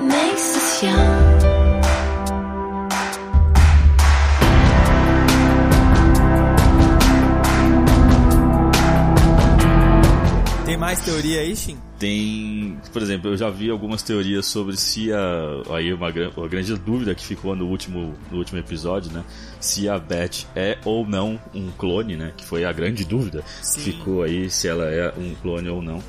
makes 0.03 0.57
us 0.57 0.83
young. 0.83 1.22
Mais 10.83 11.01
teoria 11.01 11.41
aí, 11.43 11.55
Shin? 11.55 11.79
Tem, 11.97 12.77
por 12.93 13.01
exemplo, 13.01 13.31
eu 13.31 13.37
já 13.37 13.49
vi 13.49 13.71
algumas 13.71 14.03
teorias 14.03 14.47
sobre 14.47 14.77
se 14.77 15.13
a. 15.13 15.77
Aí 15.77 15.93
uma, 15.93 16.09
uma 16.37 16.49
grande 16.49 16.75
dúvida 16.75 17.15
que 17.15 17.25
ficou 17.25 17.55
no 17.55 17.69
último, 17.69 18.13
no 18.33 18.39
último 18.39 18.59
episódio, 18.59 19.13
né? 19.13 19.25
Se 19.61 19.89
a 19.89 19.97
Beth 19.97 20.45
é 20.57 20.77
ou 20.85 21.07
não 21.07 21.41
um 21.55 21.71
clone, 21.71 22.17
né? 22.17 22.33
Que 22.37 22.45
foi 22.45 22.65
a 22.65 22.73
grande 22.73 23.05
dúvida 23.05 23.45
Sim. 23.63 23.79
que 23.79 23.93
ficou 23.93 24.25
aí, 24.25 24.51
se 24.51 24.67
ela 24.67 24.87
é 24.87 25.15
um 25.17 25.37
clone 25.37 25.69
ou 25.69 25.81
não. 25.81 26.03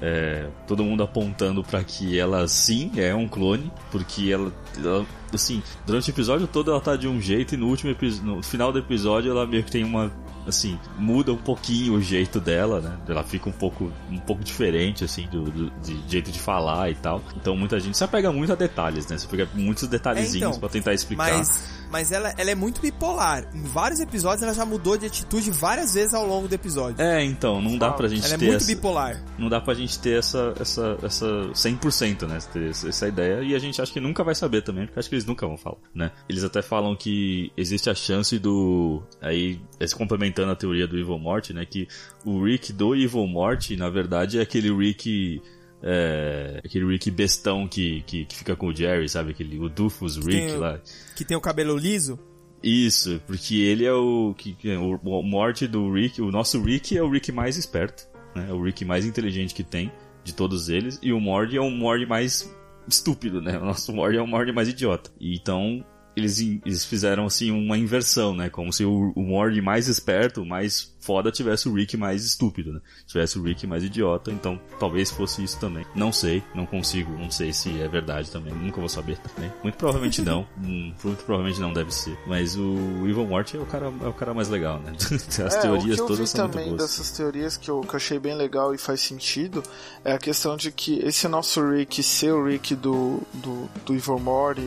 É, 0.00 0.46
todo 0.64 0.84
mundo 0.84 1.02
apontando 1.02 1.64
pra 1.64 1.82
que 1.82 2.16
ela 2.16 2.46
sim 2.46 2.92
é 2.96 3.12
um 3.12 3.26
clone, 3.26 3.70
porque 3.90 4.30
ela, 4.30 4.50
ela, 4.78 5.04
assim, 5.34 5.60
durante 5.84 6.08
o 6.08 6.12
episódio 6.12 6.46
todo 6.46 6.70
ela 6.70 6.80
tá 6.80 6.96
de 6.96 7.06
um 7.06 7.20
jeito 7.20 7.54
e 7.54 7.58
no 7.58 7.66
último 7.66 7.94
no 8.22 8.42
final 8.42 8.72
do 8.72 8.78
episódio 8.78 9.30
ela 9.30 9.46
meio 9.46 9.62
que 9.62 9.70
tem 9.70 9.84
uma 9.84 10.10
assim, 10.50 10.78
muda 10.98 11.32
um 11.32 11.36
pouquinho 11.36 11.94
o 11.94 12.00
jeito 12.02 12.38
dela, 12.38 12.80
né? 12.80 12.96
Ela 13.08 13.24
fica 13.24 13.48
um 13.48 13.52
pouco 13.52 13.90
um 14.10 14.18
pouco 14.18 14.44
diferente 14.44 15.02
assim 15.04 15.26
do, 15.28 15.44
do- 15.44 15.70
de 15.82 15.98
jeito 16.08 16.30
de 16.30 16.38
falar 16.38 16.90
e 16.90 16.94
tal. 16.94 17.22
Então 17.36 17.56
muita 17.56 17.80
gente 17.80 17.96
se 17.96 18.04
apega 18.04 18.30
muito 18.30 18.52
a 18.52 18.54
detalhes, 18.54 19.06
né? 19.08 19.16
Você 19.16 19.26
pega 19.26 19.48
muitos 19.54 19.88
detalhezinhos 19.88 20.34
É, 20.34 20.48
então, 20.48 20.60
pra 20.60 20.68
tentar 20.68 20.92
explicar. 20.94 21.38
Mas, 21.38 21.79
mas 21.90 22.12
ela, 22.12 22.32
ela 22.36 22.50
é 22.50 22.54
muito 22.54 22.80
bipolar. 22.80 23.48
Em 23.54 23.62
vários 23.64 24.00
episódios 24.00 24.42
ela 24.42 24.54
já 24.54 24.64
mudou 24.64 24.96
de 24.96 25.06
atitude 25.06 25.50
várias 25.50 25.94
vezes 25.94 26.14
ao 26.14 26.26
longo 26.26 26.48
do 26.48 26.54
episódio. 26.54 27.00
É, 27.02 27.24
então, 27.24 27.60
não 27.60 27.76
dá 27.76 27.92
pra 27.92 28.08
gente 28.08 28.24
Ela 28.24 28.34
é 28.34 28.38
ter 28.38 28.46
muito 28.46 28.56
essa, 28.58 28.66
bipolar. 28.66 29.24
não 29.38 29.48
dá 29.48 29.60
pra 29.60 29.74
gente 29.74 29.98
ter 29.98 30.18
essa, 30.18 30.54
essa, 30.60 30.96
essa 31.02 31.26
100%, 31.52 32.26
né? 32.26 32.38
Ter 32.52 32.70
essa, 32.70 32.88
essa 32.88 33.08
ideia. 33.08 33.42
E 33.42 33.54
a 33.54 33.58
gente 33.58 33.80
acha 33.80 33.92
que 33.92 34.00
nunca 34.00 34.22
vai 34.24 34.34
saber 34.34 34.62
também, 34.62 34.86
porque 34.86 34.98
acho 34.98 35.08
que 35.08 35.14
eles 35.14 35.26
nunca 35.26 35.46
vão 35.46 35.56
falar, 35.56 35.78
né? 35.94 36.10
Eles 36.28 36.44
até 36.44 36.62
falam 36.62 36.94
que 36.96 37.52
existe 37.56 37.90
a 37.90 37.94
chance 37.94 38.38
do. 38.38 39.02
Aí, 39.20 39.60
se 39.86 39.94
complementando 39.94 40.50
a 40.52 40.56
teoria 40.56 40.86
do 40.86 40.98
Evil 40.98 41.18
Morty, 41.18 41.52
né? 41.52 41.64
Que 41.64 41.86
o 42.24 42.44
Rick 42.44 42.72
do 42.72 42.94
Evil 42.94 43.26
Morty, 43.26 43.76
na 43.76 43.88
verdade, 43.90 44.38
é 44.38 44.42
aquele 44.42 44.70
Rick. 44.74 45.42
É, 45.82 46.60
aquele 46.64 46.84
Rick 46.86 47.10
bestão 47.10 47.66
que, 47.66 48.02
que, 48.02 48.24
que 48.26 48.36
fica 48.36 48.54
com 48.54 48.66
o 48.68 48.74
Jerry, 48.74 49.08
sabe? 49.08 49.30
Aquele, 49.30 49.58
o 49.58 49.68
Dufus 49.68 50.16
Rick 50.16 50.46
Tem 50.46 50.56
o- 50.56 50.60
lá. 50.60 50.80
Que 51.16 51.24
tem 51.24 51.36
o 51.36 51.40
cabelo 51.40 51.76
liso. 51.76 52.18
Isso, 52.62 53.20
porque 53.26 53.54
ele 53.56 53.86
é 53.86 53.92
o 53.92 54.34
que 54.36 54.52
que 54.52 54.70
é 54.70 54.78
o, 54.78 54.96
o 55.02 55.22
morte 55.22 55.66
do 55.66 55.90
Rick, 55.90 56.20
o 56.20 56.30
nosso 56.30 56.60
Rick 56.62 56.94
é 56.96 57.02
o 57.02 57.08
Rick 57.10 57.32
mais 57.32 57.56
esperto, 57.56 58.06
né? 58.36 58.48
É 58.50 58.52
o 58.52 58.62
Rick 58.62 58.84
mais 58.84 59.06
inteligente 59.06 59.54
que 59.54 59.64
tem 59.64 59.90
de 60.22 60.34
todos 60.34 60.68
eles 60.68 60.98
e 61.02 61.10
o 61.10 61.18
Morty 61.18 61.56
é 61.56 61.60
o 61.62 61.70
Morty 61.70 62.04
mais 62.04 62.54
estúpido, 62.86 63.40
né? 63.40 63.56
O 63.58 63.64
nosso 63.64 63.90
Morty 63.94 64.18
é 64.18 64.22
o 64.22 64.26
Morty 64.26 64.52
mais 64.52 64.68
idiota. 64.68 65.10
E 65.18 65.34
então 65.34 65.82
eles, 66.14 66.38
eles 66.38 66.84
fizeram 66.84 67.24
assim 67.24 67.50
uma 67.50 67.78
inversão, 67.78 68.36
né? 68.36 68.50
Como 68.50 68.70
se 68.74 68.84
o, 68.84 69.10
o 69.16 69.22
Morty 69.22 69.62
mais 69.62 69.88
esperto, 69.88 70.44
mais 70.44 70.94
foda 71.00 71.30
tivesse 71.30 71.68
o 71.68 71.74
Rick 71.74 71.96
mais 71.96 72.24
estúpido, 72.24 72.72
né? 72.72 72.80
Tivesse 73.06 73.38
o 73.38 73.42
Rick 73.42 73.66
mais 73.66 73.82
idiota, 73.82 74.30
então 74.30 74.60
talvez 74.78 75.10
fosse 75.10 75.42
isso 75.42 75.58
também. 75.58 75.84
Não 75.94 76.12
sei, 76.12 76.42
não 76.54 76.66
consigo, 76.66 77.12
não 77.12 77.30
sei 77.30 77.52
se 77.52 77.80
é 77.80 77.88
verdade 77.88 78.30
também, 78.30 78.52
nunca 78.52 78.78
vou 78.78 78.88
saber 78.88 79.18
também. 79.18 79.52
Muito 79.62 79.76
provavelmente 79.76 80.22
não, 80.22 80.46
hum, 80.62 80.92
muito 81.02 81.24
provavelmente 81.24 81.60
não 81.60 81.72
deve 81.72 81.92
ser. 81.92 82.16
Mas 82.26 82.56
o 82.56 82.76
Evil 83.06 83.26
Morty 83.26 83.56
é 83.56 83.60
o 83.60 83.66
cara, 83.66 83.92
é 84.02 84.06
o 84.06 84.12
cara 84.12 84.34
mais 84.34 84.48
legal, 84.48 84.78
né? 84.80 84.92
As 85.40 85.54
é, 85.56 85.60
teorias 85.60 85.94
o 85.94 85.96
que 85.96 86.00
eu 86.00 86.06
todas 86.06 86.18
vi 86.18 86.26
são 86.26 86.44
muito 86.44 86.52
também 86.52 86.68
boas. 86.68 86.82
dessas 86.82 87.10
teorias 87.10 87.56
que 87.56 87.70
eu, 87.70 87.80
que 87.80 87.90
eu 87.90 87.96
achei 87.96 88.18
bem 88.18 88.34
legal 88.34 88.74
e 88.74 88.78
faz 88.78 89.00
sentido 89.00 89.62
é 90.04 90.12
a 90.12 90.18
questão 90.18 90.56
de 90.56 90.70
que 90.70 90.98
esse 91.00 91.26
nosso 91.28 91.66
Rick 91.66 92.02
ser 92.02 92.32
o 92.32 92.44
Rick 92.44 92.74
do, 92.74 93.20
do, 93.34 93.68
do 93.86 94.00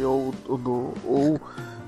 ou, 0.06 0.34
ou 0.48 0.58
do 0.58 0.94
ou 1.06 1.42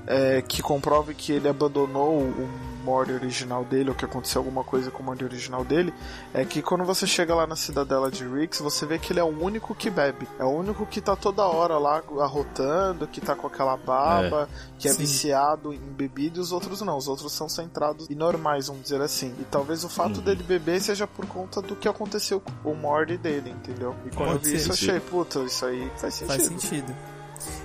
é, 0.06 0.40
que 0.42 0.62
comprove 0.62 1.14
que 1.14 1.32
ele 1.32 1.48
abandonou 1.48 2.20
o 2.20 2.75
Morty 2.86 3.12
original 3.12 3.64
dele 3.64 3.90
ou 3.90 3.96
que 3.96 4.04
aconteceu 4.04 4.40
alguma 4.40 4.62
coisa 4.62 4.90
com 4.90 5.02
o 5.02 5.06
Morty 5.06 5.24
original 5.24 5.64
dele 5.64 5.92
é 6.32 6.44
que 6.44 6.62
quando 6.62 6.84
você 6.84 7.06
chega 7.06 7.34
lá 7.34 7.46
na 7.46 7.56
cidadela 7.56 8.10
de 8.10 8.24
Ricks 8.26 8.60
você 8.60 8.86
vê 8.86 8.98
que 8.98 9.12
ele 9.12 9.18
é 9.20 9.24
o 9.24 9.26
único 9.42 9.74
que 9.74 9.90
bebe 9.90 10.28
é 10.38 10.44
o 10.44 10.48
único 10.50 10.86
que 10.86 11.00
tá 11.00 11.16
toda 11.16 11.42
hora 11.44 11.78
lá 11.78 12.00
arrotando 12.20 13.06
que 13.08 13.20
tá 13.20 13.34
com 13.34 13.46
aquela 13.46 13.76
baba 13.76 14.48
que 14.78 14.86
é 14.88 14.92
Sim. 14.92 14.98
viciado 14.98 15.72
em 15.72 15.78
bebida 15.80 16.38
e 16.38 16.40
os 16.40 16.52
outros 16.52 16.80
não. 16.82 16.96
Os 16.96 17.08
outros 17.08 17.32
são 17.32 17.48
centrados 17.48 18.06
e 18.10 18.14
normais, 18.14 18.66
vamos 18.68 18.82
dizer 18.82 19.00
assim. 19.00 19.34
E 19.40 19.44
talvez 19.44 19.82
o 19.84 19.88
fato 19.88 20.18
Uhum. 20.18 20.22
dele 20.22 20.42
beber 20.42 20.80
seja 20.80 21.06
por 21.06 21.26
conta 21.26 21.60
do 21.62 21.74
que 21.74 21.88
aconteceu 21.88 22.40
com 22.62 22.70
o 22.72 22.74
Morty 22.76 23.16
dele, 23.16 23.50
entendeu? 23.50 23.94
E 24.04 24.10
quando 24.10 24.32
Pode 24.32 24.32
eu 24.32 24.38
vi 24.40 24.46
ser. 24.50 24.56
isso, 24.56 24.68
eu 24.68 24.72
achei, 24.74 25.00
puta, 25.00 25.40
isso 25.40 25.64
aí 25.64 25.90
faz 25.96 26.14
sentido. 26.14 26.28
Faz 26.28 26.42
sentido. 26.44 26.94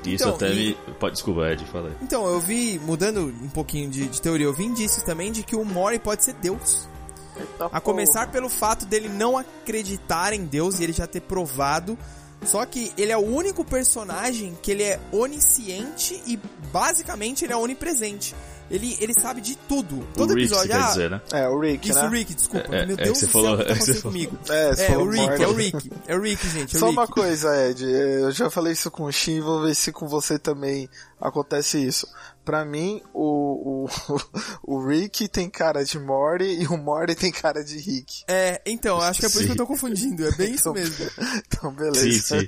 Isso 0.06 0.24
Então, 0.24 0.36
até 0.36 0.52
e- 0.52 0.56
me. 0.88 0.94
Pode, 1.00 1.14
desculpa, 1.14 1.50
Ed, 1.52 1.66
fala 1.66 1.90
aí. 1.90 1.96
Então, 2.02 2.26
eu 2.26 2.40
vi, 2.40 2.80
mudando 2.80 3.28
um 3.42 3.50
pouquinho 3.50 3.90
de, 3.90 4.08
de 4.08 4.22
teoria, 4.22 4.46
eu 4.46 4.54
vi 4.54 4.66
indícios 4.66 5.04
também 5.04 5.32
de 5.32 5.44
que 5.44 5.56
o 5.56 5.64
Mori 5.64 6.00
pode 6.00 6.24
ser 6.24 6.34
Deus. 6.34 6.88
Eita, 7.38 7.70
A 7.72 7.80
começar 7.80 8.32
pelo 8.32 8.50
fato 8.50 8.86
dele 8.86 9.08
não 9.10 9.38
acreditar 9.38 10.34
em 10.34 10.46
Deus 10.46 10.80
e 10.80 10.84
ele 10.84 10.94
já 10.94 11.08
ter 11.08 11.22
provado. 11.22 11.98
Só 12.44 12.66
que 12.66 12.92
ele 12.98 13.12
é 13.12 13.18
o 13.18 13.22
único 13.26 13.64
personagem 13.64 14.58
que 14.64 14.72
ele 14.72 14.82
é 14.84 15.00
onisciente 15.12 16.22
e 16.26 16.40
basicamente 16.74 17.46
ele 17.46 17.54
é 17.54 17.56
onipresente. 17.56 18.36
Ele, 18.72 18.98
ele 19.00 19.14
sabe 19.14 19.42
de 19.42 19.56
tudo. 19.56 20.08
Todo 20.16 20.34
Rick, 20.34 20.46
episódio. 20.48 20.72
você 20.72 20.78
quer 20.78 20.84
ah, 20.84 20.88
dizer, 20.88 21.10
né? 21.12 21.22
É, 21.34 21.48
o 21.50 21.60
Rick, 21.60 21.90
Isso, 21.90 22.00
né? 22.00 22.08
o 22.08 22.10
Rick, 22.12 22.34
desculpa. 22.34 22.76
É, 22.76 22.80
é, 22.82 22.86
Meu 22.86 22.96
é 22.96 22.98
que 22.98 23.04
Deus 23.04 23.18
você 23.20 23.26
do 23.28 23.32
falou- 23.32 23.48
céu, 23.48 23.56
o 23.56 23.58
que 23.60 23.66
tá 23.66 23.74
é 23.74 23.78
que 23.78 23.84
você 23.86 23.92
acontecendo 23.92 24.02
falou. 24.02 24.28
comigo? 24.30 24.40
É, 24.50 24.76
você 24.76 24.82
É, 24.84 24.88
falou 24.88 25.06
o 25.06 25.10
Rick, 25.12 25.44
é 25.44 25.48
o 25.48 25.54
Rick. 25.54 25.92
É 26.08 26.16
o 26.16 26.22
Rick, 26.22 26.50
gente. 26.50 26.74
É 26.76 26.78
o 26.78 26.80
Só 26.80 26.86
Rick. 26.88 26.98
uma 26.98 27.08
coisa, 27.08 27.70
Ed, 27.70 27.84
eu 27.86 28.32
já 28.32 28.50
falei 28.50 28.74
isso 28.74 28.90
com 28.90 29.04
o 29.04 29.12
Shin, 29.12 29.42
vou 29.42 29.62
ver 29.62 29.76
se 29.76 29.92
com 29.92 30.08
você 30.08 30.40
também 30.40 30.90
acontece 31.22 31.78
isso. 31.78 32.08
Pra 32.44 32.66
mim, 32.66 33.02
o, 33.14 33.86
o, 33.86 33.90
o 34.76 34.86
Rick 34.88 35.28
tem 35.28 35.50
cara 35.50 35.86
de 35.86 36.00
Morty 36.00 36.44
e 36.62 36.68
o 36.68 36.76
Morty 36.76 37.14
tem 37.16 37.32
cara 37.32 37.64
de 37.64 37.78
Rick. 37.78 38.24
É, 38.28 38.60
então, 38.66 39.00
acho 39.00 39.20
que 39.20 39.26
é 39.28 39.30
por 39.30 39.36
isso 39.36 39.42
Sim. 39.42 39.46
que 39.48 39.52
eu 39.54 39.58
tô 39.58 39.68
confundindo. 39.68 40.28
É 40.28 40.32
bem 40.32 40.52
isso 40.56 40.62
Então- 40.70 40.74
mesmo. 40.74 41.06
Então, 41.48 41.72
beleza. 41.74 42.40
Sim, 42.40 42.48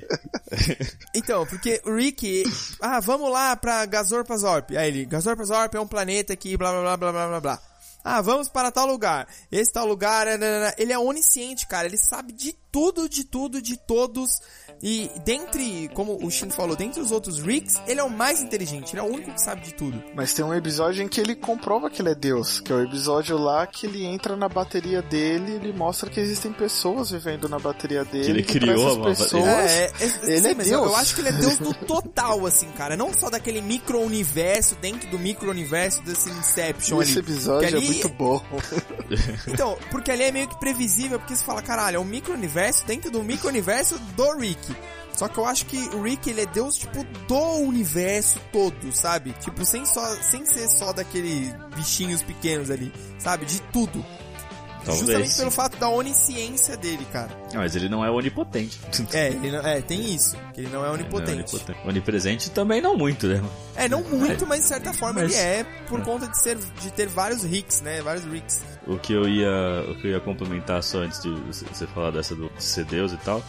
Então, 1.14 1.46
porque 1.46 1.80
o 1.84 1.94
Rick, 1.94 2.44
ah, 2.80 2.98
vamos 3.00 3.30
lá 3.30 3.54
pra 3.56 3.86
Gazorpazorp. 3.86 4.70
Aí 4.76 4.88
ele, 4.88 5.04
Gazorpazorp 5.04 5.72
é 5.74 5.80
um 5.80 5.86
planeta 5.86 6.34
que 6.34 6.56
blá 6.56 6.70
blá 6.72 6.82
blá 6.82 6.96
blá 6.96 7.12
blá 7.12 7.28
blá 7.28 7.40
blá. 7.40 7.62
Ah, 8.06 8.20
vamos 8.20 8.50
para 8.50 8.70
tal 8.70 8.86
lugar. 8.86 9.26
Esse 9.50 9.72
tal 9.72 9.86
lugar, 9.86 10.26
nanana. 10.26 10.74
ele 10.76 10.92
é 10.92 10.98
onisciente, 10.98 11.66
cara. 11.66 11.86
Ele 11.86 11.96
sabe 11.96 12.34
de 12.34 12.52
tudo, 12.70 13.08
de 13.08 13.24
tudo, 13.24 13.62
de 13.62 13.78
todos. 13.78 14.40
E 14.82 15.10
dentre, 15.24 15.88
como 15.94 16.18
o 16.24 16.30
Shin 16.30 16.50
falou, 16.50 16.76
dentre 16.76 17.00
os 17.00 17.10
outros 17.10 17.38
Ricks, 17.40 17.80
ele 17.86 18.00
é 18.00 18.04
o 18.04 18.10
mais 18.10 18.42
inteligente. 18.42 18.92
Ele 18.92 19.00
é 19.00 19.02
o 19.02 19.06
único 19.06 19.32
que 19.32 19.40
sabe 19.40 19.62
de 19.62 19.74
tudo. 19.74 20.02
Mas 20.14 20.34
tem 20.34 20.44
um 20.44 20.52
episódio 20.54 21.02
em 21.02 21.08
que 21.08 21.20
ele 21.20 21.34
comprova 21.34 21.88
que 21.88 22.02
ele 22.02 22.10
é 22.10 22.14
Deus, 22.14 22.60
que 22.60 22.72
é 22.72 22.76
o 22.76 22.82
episódio 22.82 23.36
lá 23.38 23.66
que 23.66 23.86
ele 23.86 24.04
entra 24.04 24.36
na 24.36 24.48
bateria 24.48 25.00
dele 25.02 25.52
e 25.52 25.54
ele 25.56 25.72
mostra 25.72 26.10
que 26.10 26.20
existem 26.20 26.52
pessoas 26.52 27.10
vivendo 27.10 27.48
na 27.48 27.58
bateria 27.58 28.04
dele. 28.04 28.30
ele 28.30 28.40
e 28.40 28.44
pra 28.44 28.52
criou 28.52 28.86
essas 28.86 28.96
uma 28.96 29.06
pessoas, 29.06 29.44
É, 29.44 29.84
é, 29.84 29.90
ele 30.24 30.40
sim, 30.40 30.48
é 30.48 30.54
mas 30.54 30.70
eu, 30.70 30.80
Deus. 30.80 30.92
eu 30.92 30.96
acho 30.96 31.14
que 31.14 31.20
ele 31.20 31.28
é 31.28 31.32
Deus 31.32 31.58
do 31.58 31.74
total, 31.86 32.46
assim, 32.46 32.68
cara. 32.72 32.96
Não 32.96 33.12
só 33.14 33.30
daquele 33.30 33.60
micro-universo, 33.60 34.74
dentro 34.76 35.08
do 35.10 35.18
micro-universo 35.18 36.02
desse 36.02 36.28
Inception 36.30 37.00
Esse 37.02 37.18
ali. 37.18 37.20
episódio 37.20 37.68
Que 37.68 37.74
é 37.74 37.78
ali- 37.78 37.86
muito 37.86 38.08
bom. 38.10 38.42
Então, 39.46 39.76
porque 39.90 40.10
ali 40.10 40.22
é 40.24 40.32
meio 40.32 40.48
que 40.48 40.58
previsível, 40.58 41.18
porque 41.18 41.36
você 41.36 41.44
fala, 41.44 41.62
caralho, 41.62 41.96
é 41.96 42.00
um 42.00 42.04
micro-universo 42.04 42.84
dentro 42.86 43.10
do 43.10 43.22
micro-universo 43.22 43.98
do 44.16 44.36
Rick. 44.38 44.63
Só 45.16 45.28
que 45.28 45.38
eu 45.38 45.44
acho 45.46 45.66
que 45.66 45.76
o 45.94 46.02
Rick, 46.02 46.28
ele 46.28 46.40
é 46.40 46.46
Deus, 46.46 46.76
tipo, 46.76 47.04
do 47.28 47.58
universo 47.58 48.40
todo, 48.52 48.90
sabe? 48.92 49.32
Tipo, 49.40 49.64
sem, 49.64 49.84
só, 49.86 50.04
sem 50.16 50.44
ser 50.44 50.66
só 50.68 50.92
daqueles 50.92 51.54
bichinhos 51.76 52.20
pequenos 52.22 52.68
ali, 52.70 52.92
sabe? 53.18 53.44
De 53.46 53.60
tudo. 53.72 54.04
Talvez, 54.84 55.00
Justamente 55.06 55.36
pelo 55.38 55.50
fato 55.50 55.78
da 55.78 55.88
onisciência 55.88 56.76
dele, 56.76 57.06
cara. 57.10 57.30
Mas 57.54 57.74
ele 57.74 57.88
não 57.88 58.04
é 58.04 58.10
onipotente. 58.10 58.78
É, 59.14 59.28
ele 59.28 59.50
não, 59.50 59.60
é, 59.66 59.80
tem 59.80 60.14
isso, 60.14 60.36
que 60.52 60.60
ele 60.60 60.68
não 60.68 60.80
é 60.84 60.88
Ele 60.88 60.88
não 60.88 60.88
é 60.88 60.90
onipotente. 60.90 61.54
onipotente. 61.54 61.88
Onipresente 61.88 62.50
também 62.50 62.82
não 62.82 62.94
muito, 62.94 63.26
né? 63.26 63.42
É, 63.76 63.88
não 63.88 64.02
muito, 64.02 64.46
mas 64.46 64.60
de 64.62 64.66
certa 64.66 64.92
forma 64.92 65.22
Mas- 65.22 65.32
ele 65.32 65.40
é, 65.40 65.64
por 65.88 66.02
conta 66.02 66.26
de, 66.28 66.38
ser, 66.38 66.58
de 66.58 66.90
ter 66.92 67.06
vários 67.08 67.42
Ricks, 67.44 67.80
né? 67.80 68.02
Vários 68.02 68.24
Ricks. 68.26 68.62
O 68.86 68.98
que 68.98 69.14
eu 69.14 69.26
ia, 69.26 69.48
o 69.90 69.94
que 69.94 70.08
eu 70.08 70.10
ia 70.10 70.20
complementar 70.20 70.82
só 70.82 70.98
antes 70.98 71.22
de 71.22 71.30
você 71.30 71.86
falar 71.86 72.10
dessa 72.10 72.34
do 72.34 72.50
ser 72.58 72.84
Deus 72.84 73.12
e 73.12 73.16
tal, 73.18 73.42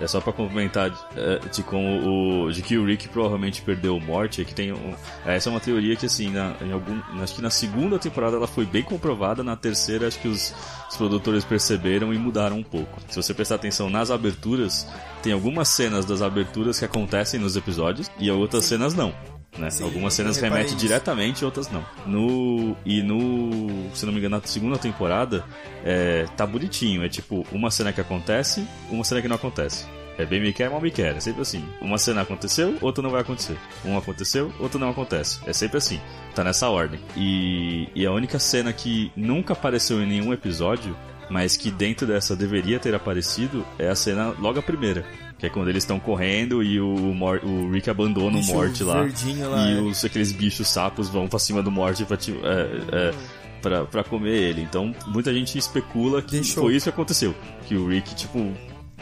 é 0.00 0.06
só 0.06 0.20
pra 0.20 0.32
complementar 0.32 0.90
de, 0.90 0.98
é, 1.16 1.38
de 1.38 1.62
como 1.62 2.46
o 2.46 2.52
de 2.52 2.62
que 2.62 2.76
o 2.76 2.84
Rick 2.84 3.08
provavelmente 3.08 3.62
perdeu 3.62 3.96
o 3.96 4.00
morte, 4.00 4.42
é 4.42 4.44
que 4.44 4.54
tem 4.54 4.72
um, 4.72 4.94
essa 5.24 5.48
é 5.48 5.50
uma 5.50 5.60
teoria 5.60 5.96
que 5.96 6.06
assim, 6.06 6.30
na, 6.30 6.54
em 6.60 6.72
algum, 6.72 7.00
acho 7.22 7.34
que 7.34 7.42
na 7.42 7.50
segunda 7.50 7.98
temporada 7.98 8.36
ela 8.36 8.46
foi 8.46 8.64
bem 8.64 8.82
comprovada, 8.82 9.42
na 9.42 9.56
terceira 9.56 10.06
acho 10.06 10.18
que 10.18 10.28
os, 10.28 10.54
os 10.88 10.96
produtores 10.96 11.44
perceberam 11.44 12.12
e 12.12 12.18
mudaram 12.18 12.58
um 12.58 12.62
pouco. 12.62 13.00
Se 13.08 13.16
você 13.16 13.32
prestar 13.32 13.56
atenção 13.56 13.88
nas 13.88 14.10
aberturas, 14.10 14.86
tem 15.22 15.32
algumas 15.32 15.68
cenas 15.68 16.04
das 16.04 16.22
aberturas 16.22 16.78
que 16.78 16.84
acontecem 16.84 17.38
nos 17.38 17.56
episódios 17.56 18.10
e 18.18 18.30
outras 18.30 18.64
cenas 18.64 18.94
não. 18.94 19.31
Né? 19.58 19.70
Sim, 19.70 19.84
Algumas 19.84 20.14
cenas 20.14 20.38
remetem 20.38 20.76
diretamente, 20.76 21.44
outras 21.44 21.70
não. 21.70 21.84
No 22.06 22.76
e 22.86 23.02
no, 23.02 23.90
se 23.94 24.06
não 24.06 24.12
me 24.12 24.18
engano, 24.18 24.36
na 24.36 24.46
segunda 24.46 24.78
temporada 24.78 25.44
é, 25.84 26.26
tá 26.36 26.46
bonitinho. 26.46 27.04
É 27.04 27.08
tipo 27.08 27.46
uma 27.52 27.70
cena 27.70 27.92
que 27.92 28.00
acontece, 28.00 28.66
uma 28.90 29.04
cena 29.04 29.20
que 29.20 29.28
não 29.28 29.36
acontece. 29.36 29.86
É 30.18 30.26
bem 30.26 30.40
me 30.40 30.52
quer, 30.52 30.70
mal 30.70 30.80
me 30.80 30.90
quer. 30.90 31.16
É 31.16 31.20
sempre 31.20 31.42
assim. 31.42 31.64
Uma 31.80 31.98
cena 31.98 32.22
aconteceu, 32.22 32.76
outra 32.80 33.02
não 33.02 33.10
vai 33.10 33.22
acontecer. 33.22 33.56
Um 33.84 33.96
aconteceu, 33.96 34.52
outro 34.58 34.78
não 34.78 34.90
acontece. 34.90 35.40
É 35.46 35.52
sempre 35.52 35.78
assim. 35.78 36.00
Tá 36.34 36.44
nessa 36.44 36.68
ordem. 36.68 37.00
E, 37.16 37.88
e 37.94 38.06
a 38.06 38.12
única 38.12 38.38
cena 38.38 38.72
que 38.72 39.10
nunca 39.16 39.52
apareceu 39.52 40.02
em 40.02 40.06
nenhum 40.06 40.32
episódio, 40.32 40.96
mas 41.32 41.56
que 41.56 41.70
dentro 41.70 42.06
dessa 42.06 42.36
deveria 42.36 42.78
ter 42.78 42.94
aparecido, 42.94 43.64
é 43.78 43.88
a 43.88 43.94
cena 43.94 44.34
logo 44.38 44.58
a 44.58 44.62
primeira. 44.62 45.02
Que 45.38 45.46
é 45.46 45.48
quando 45.48 45.68
eles 45.68 45.82
estão 45.82 45.98
correndo 45.98 46.62
e 46.62 46.78
o, 46.78 46.94
o 47.42 47.70
Rick 47.72 47.88
abandona 47.90 48.36
Bicho 48.36 48.52
o 48.52 48.54
Morty 48.54 48.84
lá. 48.84 49.00
lá, 49.48 49.70
e 49.70 49.78
é. 49.78 49.80
os, 49.80 50.04
aqueles 50.04 50.30
bichos 50.30 50.68
sapos 50.68 51.08
vão 51.08 51.26
pra 51.26 51.38
cima 51.38 51.62
do 51.62 51.70
Morty 51.70 52.04
pra, 52.04 52.16
é, 52.16 53.08
é, 53.08 53.14
pra, 53.60 53.84
pra 53.84 54.04
comer 54.04 54.36
ele. 54.36 54.60
Então 54.60 54.94
muita 55.06 55.32
gente 55.32 55.56
especula 55.56 56.20
que 56.20 56.32
Deixou. 56.32 56.64
foi 56.64 56.76
isso 56.76 56.84
que 56.84 56.90
aconteceu. 56.90 57.34
Que 57.66 57.74
o 57.74 57.88
Rick, 57.88 58.14
tipo, 58.14 58.52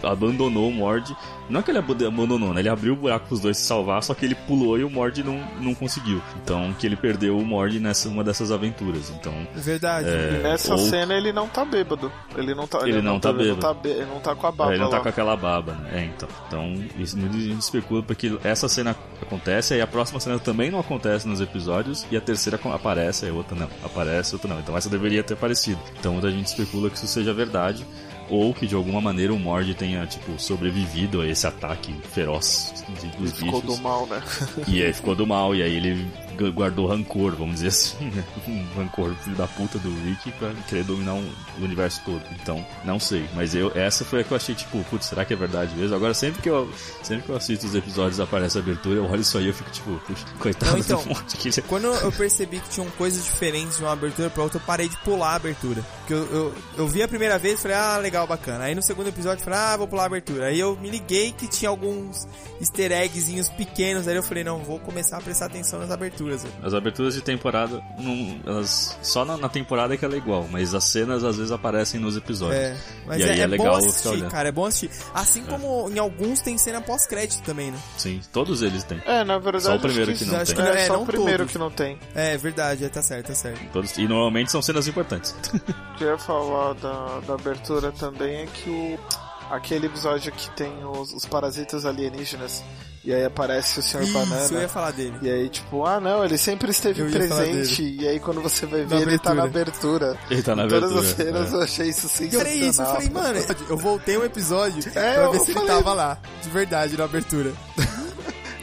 abandonou 0.03 0.69
o 0.69 0.73
Mord. 0.73 1.15
Não 1.49 1.61
é 1.61 1.63
que 1.63 1.71
ele 1.71 1.79
ab- 1.79 2.05
abandonou, 2.07 2.55
né? 2.55 2.61
Ele 2.61 2.69
abriu 2.69 2.93
o 2.93 2.97
buraco 2.97 3.27
pros 3.27 3.41
dois 3.41 3.57
se 3.59 3.65
salvar, 3.67 4.03
só 4.03 4.15
que 4.15 4.25
ele 4.25 4.35
pulou 4.35 4.79
e 4.79 4.85
o 4.85 4.91
Mord 4.91 5.23
não, 5.25 5.41
não 5.61 5.75
conseguiu. 5.75 6.23
Então 6.43 6.73
que 6.79 6.87
ele 6.87 6.95
perdeu 6.97 7.37
o 7.37 7.45
Mord 7.45 7.79
nessa 7.81 8.09
uma 8.09 8.23
dessas 8.23 8.53
aventuras. 8.53 9.11
Então. 9.11 9.33
Verdade. 9.55 10.09
É, 10.09 10.37
E 10.39 10.43
nessa 10.43 10.73
ou- 10.75 10.79
cena 10.79 11.15
ele 11.15 11.33
não 11.33 11.49
tá 11.49 11.65
bêbado. 11.65 12.11
Ele 12.37 12.55
não 12.55 12.67
tá, 12.67 12.87
Ele 12.87 13.03
não 13.03 13.19
tá 13.19 13.31
ele 13.31 13.39
não 13.39 13.45
bêbado. 13.57 13.61
tá, 13.61 13.75
bê- 13.75 13.89
ele 13.91 14.07
não 14.07 14.21
tá 14.21 14.35
com 14.37 14.47
a 14.47 14.53
baba 14.53 14.71
É, 14.71 14.75
ele 14.75 14.83
não 14.85 14.91
tá 14.91 14.97
lá. 14.99 15.03
com 15.03 15.09
aquela 15.09 15.37
baba, 15.37 15.73
né? 15.73 15.91
É, 15.93 16.05
então. 16.05 16.29
Então, 16.47 16.75
isso 16.99 17.19
muita 17.19 17.37
gente 17.39 17.61
especula 17.61 18.03
porque 18.03 18.39
essa 18.45 18.69
cena 18.69 18.95
acontece, 19.21 19.75
aí 19.75 19.81
a 19.81 19.87
próxima 19.87 20.21
cena 20.21 20.39
também 20.39 20.71
não 20.71 20.79
acontece 20.81 21.27
nos 21.27 21.41
episódios, 21.41 22.07
e 22.11 22.17
a 22.17 22.21
terceira 22.21 22.59
aparece, 22.73 23.25
aí 23.25 23.31
a 23.31 23.35
outra 23.35 23.57
não. 23.59 23.69
Aparece, 23.85 24.35
a 24.35 24.37
outra 24.37 24.49
não. 24.55 24.61
Então 24.61 24.77
essa 24.77 24.89
deveria 24.89 25.23
ter 25.23 25.35
aparecido. 25.35 25.81
Então 25.99 26.13
muita 26.13 26.31
gente 26.31 26.47
especula 26.47 26.89
que 26.91 26.97
isso 26.97 27.07
seja 27.09 27.33
verdade. 27.35 27.85
Ou 28.31 28.55
que 28.55 28.67
de 28.67 28.75
alguma 28.75 29.01
maneira 29.01 29.35
o 29.35 29.39
Mord 29.39 29.75
tenha, 29.75 30.07
tipo, 30.07 30.39
sobrevivido 30.41 31.21
a 31.21 31.27
esse 31.27 31.47
ataque 31.47 31.93
feroz 32.13 32.73
de, 33.01 33.09
dos 33.19 33.33
Ficou 33.33 33.61
bichos. 33.61 33.77
do 33.77 33.83
mal, 33.83 34.07
né? 34.07 34.23
E 34.69 34.83
aí 34.83 34.93
ficou 34.93 35.15
do 35.17 35.27
mal, 35.27 35.55
e 35.55 35.63
aí 35.63 35.77
ele 35.77 36.07
guardou 36.53 36.87
rancor, 36.87 37.35
vamos 37.37 37.57
dizer 37.57 37.69
assim, 37.69 38.05
né? 38.11 38.25
Um 38.49 38.65
rancor 38.77 39.15
filho 39.23 39.37
da 39.37 39.47
puta 39.47 39.79
do 39.79 39.91
Rick 40.05 40.31
pra 40.33 40.53
querer 40.69 40.85
dominar 40.85 41.15
um- 41.15 41.33
o 41.59 41.65
universo 41.65 42.01
todo. 42.05 42.23
Então, 42.41 42.65
não 42.85 42.99
sei. 42.99 43.29
Mas 43.35 43.55
eu, 43.55 43.71
essa 43.75 44.05
foi 44.05 44.21
a 44.21 44.25
que 44.25 44.33
eu 44.33 44.37
achei, 44.37 44.55
tipo, 44.55 44.83
putz, 44.85 45.07
será 45.07 45.25
que 45.25 45.33
é 45.33 45.37
verdade 45.37 45.75
mesmo? 45.75 45.95
Agora, 45.95 46.15
sempre 46.15 46.41
que 46.43 46.49
eu, 46.49 46.71
sempre 47.03 47.25
que 47.25 47.29
eu 47.31 47.37
assisto 47.37 47.67
os 47.67 47.75
episódios 47.75 48.21
aparece 48.21 48.57
a 48.59 48.61
abertura, 48.61 48.97
eu 48.97 49.05
olho 49.11 49.21
isso 49.21 49.37
aí 49.39 49.45
e 49.45 49.49
eu 49.49 49.55
fico, 49.55 49.71
tipo, 49.71 49.99
puxa, 50.07 50.25
coitado 50.39 50.73
Não, 50.73 50.79
então, 50.79 51.03
do 51.03 51.09
monte 51.09 51.37
que 51.37 51.63
quando 51.63 51.87
eu 51.87 52.13
percebi 52.13 52.61
que 52.61 52.69
tinham 52.69 52.89
coisas 52.93 53.25
diferentes 53.25 53.77
de 53.77 53.83
uma 53.83 53.93
abertura 53.93 54.31
pra 54.31 54.43
outra, 54.43 54.59
eu 54.59 54.65
parei 54.65 54.89
de 54.89 54.97
pular 54.99 55.33
a 55.33 55.35
abertura. 55.35 55.83
Porque 55.99 56.15
eu, 56.15 56.25
eu, 56.33 56.55
eu 56.79 56.89
vi 56.89 57.03
a 57.03 57.09
primeira 57.09 57.39
vez 57.39 57.59
e 57.59 57.63
falei, 57.63 57.77
ah, 57.77 57.97
legal, 57.99 58.27
bacana. 58.27 58.65
Aí 58.65 58.75
no 58.75 58.83
segundo 58.83 59.09
episódio 59.09 59.41
eu 59.41 59.45
falei, 59.45 59.59
ah, 59.59 59.77
vou 59.77 59.89
pular 59.89 60.05
a 60.05 60.07
abertura. 60.07 60.47
Aí 60.47 60.59
eu 60.61 60.77
me 60.77 60.91
liguei 60.91 61.33
que 61.33 61.47
tinha 61.49 61.69
alguns 61.69 62.27
easter 62.61 62.93
eggzinhos 62.93 63.49
pequenos. 63.49 64.07
Aí 64.07 64.15
eu 64.17 64.23
falei, 64.23 64.45
não, 64.45 64.59
vou 64.59 64.79
começar 64.79 65.19
a 65.19 65.21
prestar 65.21 65.47
atenção 65.47 65.81
nas 65.81 65.91
aberturas. 65.91 66.30
As 66.63 66.75
aberturas 66.75 67.15
de 67.15 67.21
temporada, 67.21 67.83
não, 67.99 68.41
elas, 68.47 68.99
só 69.03 69.25
na, 69.25 69.37
na 69.37 69.49
temporada 69.49 69.95
é 69.95 69.97
que 69.97 70.05
ela 70.05 70.15
é 70.15 70.19
igual, 70.19 70.47
mas 70.51 70.75
as 70.75 70.85
cenas 70.85 71.25
às 71.25 71.37
vezes 71.37 71.53
aparecem 71.53 72.01
nos 72.01 72.17
episódios. 72.17 72.61
É, 72.61 72.77
mas 73.07 73.21
e 73.21 73.23
é, 73.23 73.31
aí 73.31 73.41
é, 73.41 73.43
é 73.43 73.47
legal 73.47 73.73
bom 73.73 73.87
assistir, 73.89 74.09
olhando. 74.09 74.31
cara, 74.31 74.49
é 74.49 74.53
bom 74.53 74.67
assistir. 74.67 74.91
Assim 75.15 75.45
como 75.45 75.91
em 75.91 75.99
alguns 75.99 76.41
tem 76.41 76.57
cena 76.59 76.81
pós-crédito 76.81 77.43
também, 77.43 77.71
né? 77.71 77.79
Sim, 77.97 78.21
todos 78.33 78.63
eles 78.63 78.85
têm. 78.85 79.01
É, 79.07 79.25
na 79.25 79.39
verdade. 79.39 79.65
Só 79.65 79.77
o 79.77 79.81
primeiro 79.81 80.11
acho 80.13 80.25
que 80.25 80.31
não 80.31 80.41
acho 80.41 80.55
tem. 80.55 80.65
que 80.65 80.71
É, 80.71 80.83
é, 80.83 80.87
só 80.87 80.93
não 80.95 81.03
o 81.03 81.07
primeiro 81.07 81.39
todos. 81.39 81.53
que 81.53 81.59
não 81.59 81.71
tem. 81.71 81.99
É, 82.15 82.37
verdade, 82.37 82.85
é, 82.85 82.89
tá 82.89 83.03
certo, 83.03 83.29
tá 83.29 83.35
certo. 83.35 83.61
Todos, 83.73 83.97
e 83.99 84.07
normalmente 84.07 84.51
são 84.51 84.63
cenas 84.63 84.87
importantes. 84.89 85.35
O 85.53 85.97
que 85.97 86.05
eu 86.05 86.11
ia 86.11 86.19
falar 86.19 86.75
da, 86.75 87.21
da 87.27 87.35
abertura 87.35 87.93
também 87.93 88.43
é 88.43 88.47
que 88.47 88.71
o 88.71 89.31
aquele 89.51 89.87
episódio 89.87 90.31
que 90.33 90.49
tem 90.51 90.73
os, 90.85 91.13
os 91.13 91.27
parasitas 91.27 91.85
alienígenas 91.85 92.63
e 93.05 93.13
aí 93.15 93.25
aparece 93.25 93.79
o 93.79 93.83
Sr. 93.83 94.03
Isso, 94.03 94.13
Banana. 94.13 94.49
eu 94.53 94.61
ia 94.61 94.69
falar 94.69 94.91
dele. 94.93 95.15
E 95.23 95.31
aí, 95.31 95.49
tipo, 95.49 95.85
ah 95.87 95.99
não, 96.01 96.25
ele 96.25 96.37
sempre 96.37 96.71
esteve 96.71 97.11
presente. 97.11 97.83
E 97.99 98.07
aí 98.07 98.21
quando 98.21 98.41
você 98.43 98.67
vai 98.67 98.85
ver, 98.85 98.95
Na 98.97 99.01
ele 99.03 99.19
tá 99.19 99.35
na 99.35 99.45
abertura. 99.45 100.19
Ele 100.31 100.43
tá 100.43 100.55
na 100.55 100.65
Em 100.67 100.69
Todas 100.69 100.91
as 100.93 100.99
abertura, 100.99 101.25
cenas 101.25 101.53
é. 101.53 101.57
eu 101.57 101.61
achei 101.63 101.89
isso 101.89 102.07
Eu 102.07 102.11
sensacional. 102.11 102.45
falei 102.47 102.69
isso, 102.69 102.83
eu 102.83 102.87
falei, 102.87 103.11
mano, 103.11 103.39
eu 103.71 103.77
voltei 103.77 104.19
um 104.19 104.25
episódio 104.25 104.83
É, 104.95 105.15
pra 105.15 105.29
ver 105.31 105.39
se 105.41 105.45
ele 105.51 105.55
falei- 105.55 105.69
tava 105.77 105.95
lá, 105.95 106.19
de 106.43 106.49
verdade, 106.51 106.97
na 106.97 107.05
abertura. 107.05 107.53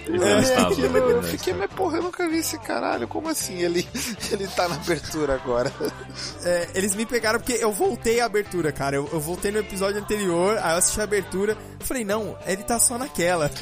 Eu 0.07 0.23
É, 0.23 0.39
estava, 0.41 0.67
aquilo, 0.69 0.97
eu 0.97 1.23
fiquei, 1.23 1.53
mas 1.53 1.69
porra, 1.71 1.97
eu 1.97 2.03
nunca 2.03 2.27
vi 2.29 2.37
esse 2.37 2.57
caralho. 2.59 3.07
Como 3.07 3.29
assim? 3.29 3.61
Ele, 3.61 3.87
ele 4.31 4.47
tá 4.47 4.67
na 4.67 4.75
abertura 4.75 5.35
agora. 5.35 5.71
É, 6.43 6.67
eles 6.75 6.95
me 6.95 7.05
pegaram 7.05 7.39
porque 7.39 7.53
eu 7.53 7.71
voltei 7.71 8.19
a 8.19 8.25
abertura, 8.25 8.71
cara. 8.71 8.95
Eu, 8.95 9.09
eu 9.11 9.19
voltei 9.19 9.51
no 9.51 9.59
episódio 9.59 9.99
anterior, 10.01 10.57
aí 10.57 10.71
eu 10.71 10.77
assisti 10.77 10.99
a 11.01 11.03
abertura. 11.03 11.57
Falei, 11.79 12.03
não, 12.05 12.37
ele 12.45 12.63
tá 12.63 12.79
só 12.79 12.97
naquela. 12.97 13.49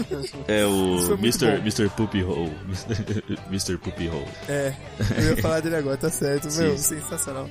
É 0.48 0.66
o 0.66 1.14
Mr. 1.16 1.58
Mr. 1.60 1.90
Poopy 1.90 2.24
Hole. 2.24 2.56
Mr. 3.50 3.78
Poopy 3.78 4.08
Hole. 4.10 4.28
É, 4.48 4.74
eu 5.18 5.36
ia 5.36 5.42
falar 5.42 5.60
dele 5.60 5.76
agora, 5.76 5.98
tá 5.98 6.10
certo. 6.10 6.50
Sim. 6.50 6.64
Meu, 6.64 6.78
sensacional. 6.78 7.50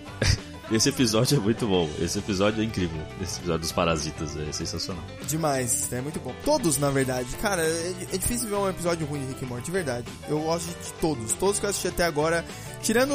Esse 0.72 0.88
episódio 0.88 1.36
é 1.36 1.40
muito 1.40 1.66
bom. 1.66 1.88
Esse 2.00 2.18
episódio 2.18 2.62
é 2.62 2.64
incrível. 2.64 3.00
Esse 3.20 3.38
episódio 3.38 3.60
dos 3.60 3.72
parasitas 3.72 4.36
é 4.36 4.50
sensacional. 4.50 5.04
Demais, 5.26 5.92
é 5.92 6.00
muito 6.00 6.18
bom. 6.20 6.34
Todos, 6.44 6.78
na 6.78 6.90
verdade. 6.90 7.28
Cara, 7.36 7.62
é, 7.62 7.94
é 8.12 8.16
difícil 8.16 8.48
ver 8.48 8.56
um 8.56 8.68
episódio 8.68 9.06
ruim 9.06 9.20
de 9.20 9.26
Rick 9.26 9.44
and 9.44 9.48
Morty, 9.48 9.66
de 9.66 9.70
verdade. 9.70 10.06
Eu 10.26 10.40
gosto 10.40 10.66
de 10.66 10.92
todos. 10.94 11.32
Todos 11.34 11.60
que 11.60 11.66
eu 11.66 11.70
assisti 11.70 11.88
até 11.88 12.04
agora. 12.04 12.44
Tirando, 12.82 13.14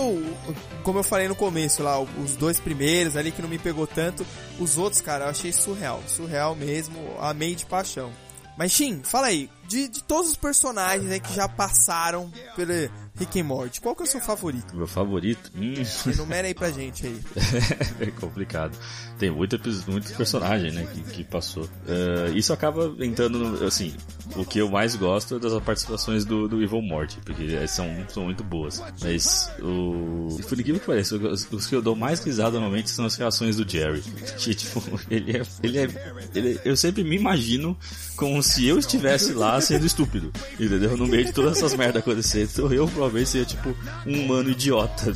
como 0.84 1.00
eu 1.00 1.04
falei 1.04 1.28
no 1.28 1.36
começo 1.36 1.82
lá, 1.82 2.00
os 2.00 2.36
dois 2.36 2.60
primeiros 2.60 3.16
ali 3.18 3.32
que 3.32 3.42
não 3.42 3.50
me 3.50 3.58
pegou 3.58 3.88
tanto. 3.88 4.26
Os 4.60 4.78
outros, 4.78 5.02
cara, 5.02 5.26
eu 5.26 5.30
achei 5.30 5.52
surreal. 5.52 6.02
Surreal 6.08 6.56
mesmo. 6.56 6.98
Amei 7.20 7.56
de 7.56 7.66
paixão. 7.66 8.12
Mas, 8.58 8.74
Shin, 8.74 9.02
fala 9.04 9.28
aí. 9.28 9.50
De, 9.68 9.88
de 9.88 10.04
todos 10.04 10.32
os 10.32 10.36
personagens 10.36 11.10
aí 11.10 11.20
que 11.20 11.34
já 11.34 11.48
passaram 11.48 12.32
pelo 12.56 12.74
Rick 13.20 13.40
and 13.40 13.44
Morty, 13.44 13.82
qual 13.82 13.96
que 13.96 14.04
é 14.04 14.06
o 14.06 14.08
seu 14.08 14.22
favorito? 14.22 14.76
Meu 14.76 14.88
favorito? 14.88 15.52
Hum. 15.56 15.74
Enumera 16.10 16.48
aí 16.48 16.54
pra 16.54 16.72
gente 16.72 17.06
aí. 17.06 17.22
é 18.00 18.12
complicado. 18.12 18.78
Tem 19.20 19.30
muito, 19.30 19.60
muito 19.88 20.16
personagem, 20.16 20.72
né, 20.72 20.88
que, 20.94 21.02
que 21.18 21.24
passou. 21.26 21.68
Eh, 21.88 22.32
isso 22.36 22.54
acaba 22.54 22.92
entrando, 23.02 23.38
no- 23.38 23.66
assim, 23.68 23.94
o 24.38 24.46
que 24.46 24.60
eu 24.60 24.70
mais 24.70 24.96
gosto 24.96 25.36
é 25.36 25.40
das 25.40 25.62
participações 25.62 26.24
do, 26.24 26.48
do 26.48 26.64
Evil 26.64 26.82
Morty, 26.82 27.18
porque 27.26 27.68
são, 27.68 27.86
são 28.08 28.24
muito 28.24 28.44
boas. 28.46 28.82
Mas, 29.04 29.52
o... 29.62 30.38
por 30.48 30.58
incrível 30.58 30.80
que 30.80 30.86
pareça, 30.88 31.18
os, 31.18 31.68
que 31.68 31.76
eu 31.76 31.82
dou 31.82 31.96
mais 31.98 32.24
risada 32.24 32.52
normalmente 32.60 32.90
são 32.90 33.06
as 33.06 33.16
reações 33.16 33.58
do 33.58 33.70
Jerry. 33.70 34.02
Que, 34.40 34.56
tipo, 34.56 34.82
ele 35.12 35.38
é, 35.38 35.42
ele 35.62 35.78
é, 35.80 35.88
ele- 36.34 36.60
eu 36.64 36.78
sempre 36.78 37.04
me 37.04 37.18
imagino 37.18 37.78
como 38.16 38.42
se 38.42 38.66
eu 38.68 38.80
estivesse 38.80 39.34
lá 39.34 39.60
sendo 39.60 39.86
estúpido, 39.86 40.32
entendeu? 40.60 40.96
No 40.96 41.06
meio 41.08 41.26
de 41.26 41.34
todas 41.34 41.58
essas 41.58 41.76
merdas 41.76 42.02
acontecendo. 42.02 42.50
Então 42.54 42.72
eu 42.74 42.88
provavelmente 42.88 43.30
seria, 43.30 43.46
tipo, 43.46 43.76
um 44.06 44.24
humano 44.24 44.50
idiota, 44.50 45.14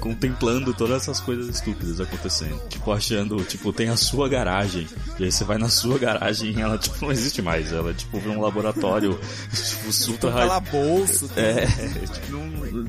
contemplando 0.00 0.72
todas 0.74 1.02
essas 1.02 1.20
coisas 1.20 1.48
estúpidas 1.48 2.00
acontecendo. 2.00 2.60
Tipo, 2.68 2.92
achando, 2.92 3.27
tipo, 3.36 3.72
tem 3.72 3.88
a 3.88 3.96
sua 3.96 4.28
garagem. 4.28 4.86
E 5.18 5.24
aí 5.24 5.32
você 5.32 5.44
vai 5.44 5.58
na 5.58 5.68
sua 5.68 5.98
garagem 5.98 6.52
e 6.56 6.60
ela, 6.60 6.76
tipo, 6.78 7.04
não 7.04 7.12
existe 7.12 7.40
mais. 7.42 7.72
Ela, 7.72 7.92
tipo, 7.94 8.18
vê 8.18 8.28
um 8.28 8.40
laboratório, 8.40 9.18
tipo, 9.52 9.92
super 9.92 10.32
calabouço. 10.32 11.30
É, 11.36 11.64
é, 11.64 12.06
tipo, 12.06 12.32
não- 12.32 12.86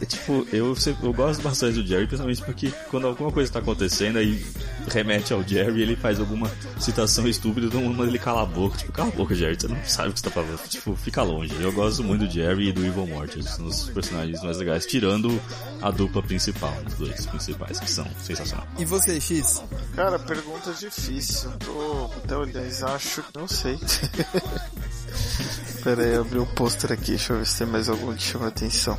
é, 0.00 0.04
tipo, 0.04 0.46
eu, 0.52 0.74
eu 1.02 1.12
gosto 1.12 1.42
bastante 1.42 1.80
do 1.82 1.86
Jerry, 1.86 2.06
principalmente 2.06 2.42
porque 2.42 2.72
quando 2.90 3.06
alguma 3.06 3.30
coisa 3.30 3.52
tá 3.52 3.58
acontecendo, 3.60 4.18
aí 4.18 4.44
remete 4.88 5.32
ao 5.32 5.42
Jerry 5.46 5.82
ele 5.82 5.96
faz 5.96 6.18
alguma 6.20 6.50
citação 6.80 7.26
estúpida, 7.28 7.68
todo 7.70 7.80
mundo 7.80 7.96
manda 7.96 8.10
ele 8.10 8.18
cala 8.18 8.42
a 8.42 8.46
boca. 8.46 8.76
Tipo, 8.78 8.92
cala 8.92 9.08
a 9.08 9.12
boca, 9.12 9.34
Jerry, 9.34 9.56
você 9.58 9.68
não 9.68 9.78
sabe 9.84 10.08
o 10.10 10.12
que 10.12 10.18
você 10.20 10.24
tá 10.24 10.30
falando. 10.30 10.58
Tipo, 10.68 10.96
fica 10.96 11.22
longe. 11.22 11.54
Eu 11.60 11.72
gosto 11.72 12.02
muito 12.02 12.26
do 12.26 12.30
Jerry 12.30 12.68
e 12.68 12.72
do 12.72 12.84
Evil 12.84 13.06
Morty, 13.06 13.42
são 13.42 13.66
os 13.66 13.88
personagens 13.90 14.42
mais 14.42 14.56
legais, 14.58 14.86
tirando 14.86 15.40
a 15.80 15.90
dupla 15.90 16.22
principal, 16.22 16.74
os 16.86 16.94
dois 16.94 17.26
principais, 17.26 17.78
que 17.80 17.90
são 17.90 18.06
sensacionais. 18.22 18.68
E 18.78 18.84
você, 18.84 19.20
X? 19.20 19.62
Cara, 19.94 20.18
pergunta 20.18 20.72
difícil. 20.72 21.50
Tô 21.58 22.10
até 22.24 22.36
olhando, 22.36 22.86
acho. 22.94 23.22
Não 23.34 23.46
sei. 23.48 23.78
Pera 25.82 26.02
aí, 26.04 26.14
abri 26.16 26.38
o 26.38 26.46
pôster 26.46 26.92
aqui, 26.92 27.10
deixa 27.10 27.32
eu 27.32 27.38
ver 27.38 27.46
se 27.46 27.58
tem 27.58 27.66
mais 27.66 27.88
algum 27.88 28.14
que 28.14 28.22
chama 28.22 28.48
atenção. 28.48 28.98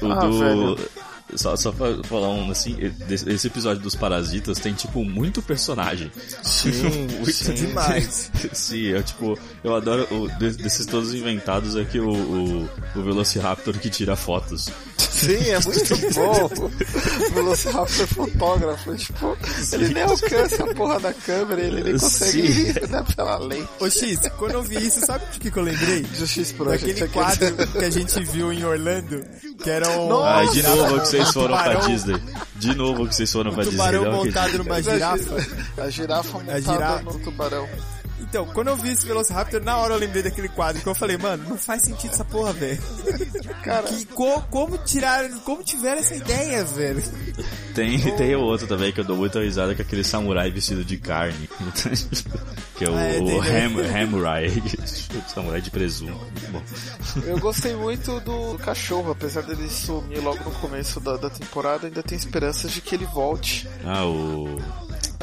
O 0.00 0.10
Ah, 0.10 0.20
do. 0.26 0.38
velho. 0.38 0.78
Só, 1.34 1.56
só 1.56 1.72
pra 1.72 1.86
falar 2.04 2.28
um 2.28 2.50
assim, 2.50 2.76
esse 3.08 3.46
episódio 3.48 3.82
dos 3.82 3.96
Parasitas 3.96 4.58
tem, 4.58 4.72
tipo, 4.74 5.02
muito 5.04 5.42
personagem. 5.42 6.12
Sim, 6.42 7.08
muito 7.18 7.32
sim. 7.32 7.54
Demais. 7.54 8.30
Sim, 8.52 8.82
eu 8.82 9.02
tipo, 9.02 9.36
eu 9.64 9.74
adoro 9.74 10.06
o, 10.14 10.28
de- 10.38 10.56
desses 10.58 10.86
todos 10.86 11.12
inventados 11.12 11.74
aqui 11.76 11.98
o, 11.98 12.10
o, 12.10 12.70
o 12.94 13.02
Velociraptor 13.02 13.76
que 13.78 13.90
tira 13.90 14.14
fotos. 14.14 14.68
Sim, 15.24 15.50
é 15.50 15.58
muito 15.60 16.14
bom. 16.14 16.50
O 17.30 17.34
Velociraptor 17.34 18.02
é 18.02 18.06
fotógrafo, 18.06 18.94
tipo, 18.96 19.36
ele 19.72 19.94
nem 19.94 20.02
alcança 20.02 20.64
a 20.64 20.74
porra 20.74 21.00
da 21.00 21.12
câmera, 21.12 21.60
ele 21.60 21.82
nem 21.82 21.92
consegue 21.98 22.52
Sim. 22.52 22.60
ir 22.70 22.88
né, 22.88 23.04
pela 23.16 23.38
lente. 23.38 23.68
Ô 23.80 23.88
X, 23.90 24.18
quando 24.38 24.52
eu 24.52 24.62
vi 24.62 24.86
isso, 24.86 25.00
sabe 25.04 25.24
de 25.32 25.38
que, 25.40 25.50
que 25.50 25.56
eu 25.58 25.62
lembrei? 25.62 26.02
Do 26.02 26.26
X 26.26 26.52
Project. 26.52 26.86
Daquele 26.86 27.04
aquele- 27.04 27.12
quadro 27.12 27.68
que 27.72 27.84
a 27.84 27.90
gente 27.90 28.24
viu 28.24 28.52
em 28.52 28.64
Orlando, 28.64 29.24
que 29.62 29.70
era 29.70 29.88
um... 29.98 30.08
Nossa! 30.08 30.28
Ai, 30.34 30.48
de 30.48 30.62
novo 30.62 31.00
que 31.00 31.08
vocês 31.08 31.30
foram 31.32 31.56
pra 31.56 31.64
tubarão- 31.74 31.88
Disney. 31.90 32.22
De 32.56 32.74
novo 32.74 33.06
que 33.08 33.14
vocês 33.14 33.32
foram 33.32 33.52
pra 33.52 33.60
Um 33.62 33.64
Disney. 33.64 33.78
tubarão 33.78 34.04
não 34.04 34.10
acredito. 34.20 34.34
montado 34.36 34.58
numa 34.58 34.82
girafa. 34.82 35.46
A 35.82 35.90
girafa 35.90 36.38
montada 36.38 36.60
girafa. 36.60 37.02
no 37.02 37.18
tubarão. 37.20 37.68
Então, 38.34 38.46
quando 38.46 38.66
eu 38.66 38.76
vi 38.76 38.88
esse 38.90 39.06
Velociraptor, 39.06 39.62
na 39.62 39.76
hora 39.76 39.94
eu 39.94 39.98
lembrei 40.00 40.20
daquele 40.20 40.48
quadro 40.48 40.82
que 40.82 40.88
eu 40.88 40.94
falei, 40.96 41.16
mano, 41.16 41.48
não 41.50 41.56
faz 41.56 41.82
sentido 41.82 42.14
essa 42.14 42.24
porra, 42.24 42.52
velho. 42.52 42.82
Cara, 43.62 43.84
Que, 43.84 44.04
co- 44.06 44.42
como 44.50 44.76
tirar, 44.78 45.30
como 45.44 45.62
tiveram 45.62 46.00
essa 46.00 46.16
ideia, 46.16 46.64
velho? 46.64 47.00
Tem, 47.76 47.96
tem 48.16 48.34
outro 48.34 48.66
também 48.66 48.90
que 48.92 48.98
eu 48.98 49.04
dou 49.04 49.16
muita 49.16 49.40
risada, 49.40 49.72
que 49.72 49.82
é 49.82 49.84
aquele 49.84 50.02
samurai 50.02 50.50
vestido 50.50 50.84
de 50.84 50.96
carne. 50.96 51.48
que 52.76 52.84
é 52.84 52.90
o, 52.90 52.96
Ah, 52.96 53.02
é, 53.04 53.18
o 53.20 53.40
né? 53.40 53.66
Ham, 53.66 54.02
Hamurai. 54.02 54.50
samurai 55.32 55.60
de 55.60 55.70
presunto. 55.70 56.18
Bom. 56.50 56.62
eu 57.26 57.38
gostei 57.38 57.76
muito 57.76 58.18
do 58.18 58.58
cachorro, 58.58 59.12
apesar 59.12 59.42
dele 59.42 59.70
sumir 59.70 60.18
logo 60.20 60.42
no 60.42 60.50
começo 60.56 60.98
da, 60.98 61.16
da 61.16 61.30
temporada, 61.30 61.86
ainda 61.86 62.02
tem 62.02 62.18
esperanças 62.18 62.72
de 62.72 62.80
que 62.80 62.96
ele 62.96 63.06
volte. 63.06 63.68
Ah, 63.84 64.04
o. 64.04 64.60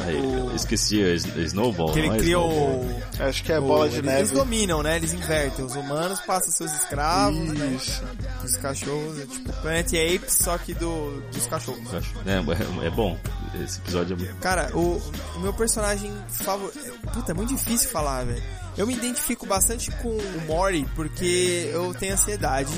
Ai, 0.06 0.16
eu 0.16 0.56
esqueci, 0.56 1.02
é 1.04 1.14
S- 1.16 1.28
Snowball. 1.46 1.92
Que 1.94 2.00
ele 2.00 2.08
é 2.10 2.18
cria 2.18 2.38
Snowball. 2.38 2.86
o... 3.20 3.24
Acho 3.24 3.44
que 3.44 3.52
é 3.54 3.60
o- 3.60 3.62
bola 3.64 3.88
de 3.90 3.96
eles, 3.96 4.06
neve. 4.06 4.20
Eles 4.20 4.32
dominam, 4.32 4.82
né? 4.84 4.96
Eles 4.98 5.14
invertem. 5.14 5.66
Os 5.66 5.76
humanos 5.76 6.20
passam 6.22 6.52
seus 6.52 6.72
escravos, 6.74 7.38
né? 7.54 7.78
Isso. 7.80 8.04
Os 8.44 8.56
cachorros, 8.58 9.20
é 9.20 9.26
tipo 9.26 9.54
Planet 9.62 9.88
Apes, 9.94 10.34
só 10.36 10.58
que 10.58 10.74
do, 10.74 11.22
dos 11.32 11.46
cachorros. 11.48 11.82
É, 11.94 12.84
é, 12.84 12.88
é 12.88 12.90
bom. 12.90 13.18
Esse 13.54 13.80
episódio 13.80 14.14
é 14.14 14.18
muito. 14.18 14.36
Cara, 14.38 14.72
o, 14.76 15.02
o 15.36 15.40
meu 15.40 15.54
personagem 15.54 16.12
favorito. 16.30 16.80
Puta, 17.14 17.32
é 17.32 17.36
muito 17.36 17.54
difícil 17.54 17.90
falar, 17.90 18.26
velho. 18.26 18.42
Eu 18.78 18.88
me 18.88 18.94
identifico 18.94 19.46
bastante 19.46 19.92
com 19.92 20.10
o 20.10 20.42
Mori 20.48 20.88
porque 20.96 21.70
eu 21.74 21.94
tenho 21.94 22.14
ansiedade. 22.14 22.72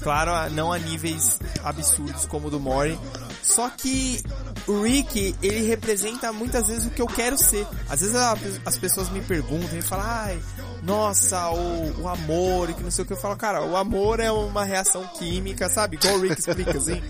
Claro, 0.00 0.30
não 0.54 0.72
a 0.72 0.78
níveis 0.78 1.38
absurdos 1.64 2.24
como 2.26 2.48
o 2.48 2.50
do 2.50 2.60
Mori. 2.60 2.98
Só 3.42 3.68
que 3.68 4.22
o 4.66 4.82
Rick, 4.82 5.34
ele 5.42 5.66
representa 5.66 6.32
muitas 6.32 6.68
vezes 6.68 6.86
o 6.86 6.90
que 6.90 7.02
eu 7.02 7.06
quero 7.06 7.36
ser. 7.36 7.66
Às 7.88 8.00
vezes 8.00 8.16
as 8.64 8.78
pessoas 8.78 9.10
me 9.10 9.20
perguntam 9.20 9.76
e 9.76 9.82
falam, 9.82 10.06
ai, 10.06 10.40
nossa, 10.82 11.50
o, 11.50 12.02
o 12.02 12.08
amor 12.08 12.70
e 12.70 12.74
que 12.74 12.82
não 12.82 12.90
sei 12.90 13.04
o 13.04 13.06
que. 13.06 13.12
Eu 13.12 13.16
falo, 13.16 13.36
cara, 13.36 13.62
o 13.62 13.76
amor 13.76 14.20
é 14.20 14.30
uma 14.30 14.64
reação 14.64 15.06
química, 15.18 15.68
sabe? 15.68 15.96
Igual 15.96 16.14
o 16.16 16.20
Rick 16.20 16.40
explica, 16.40 16.76
assim. 16.76 17.02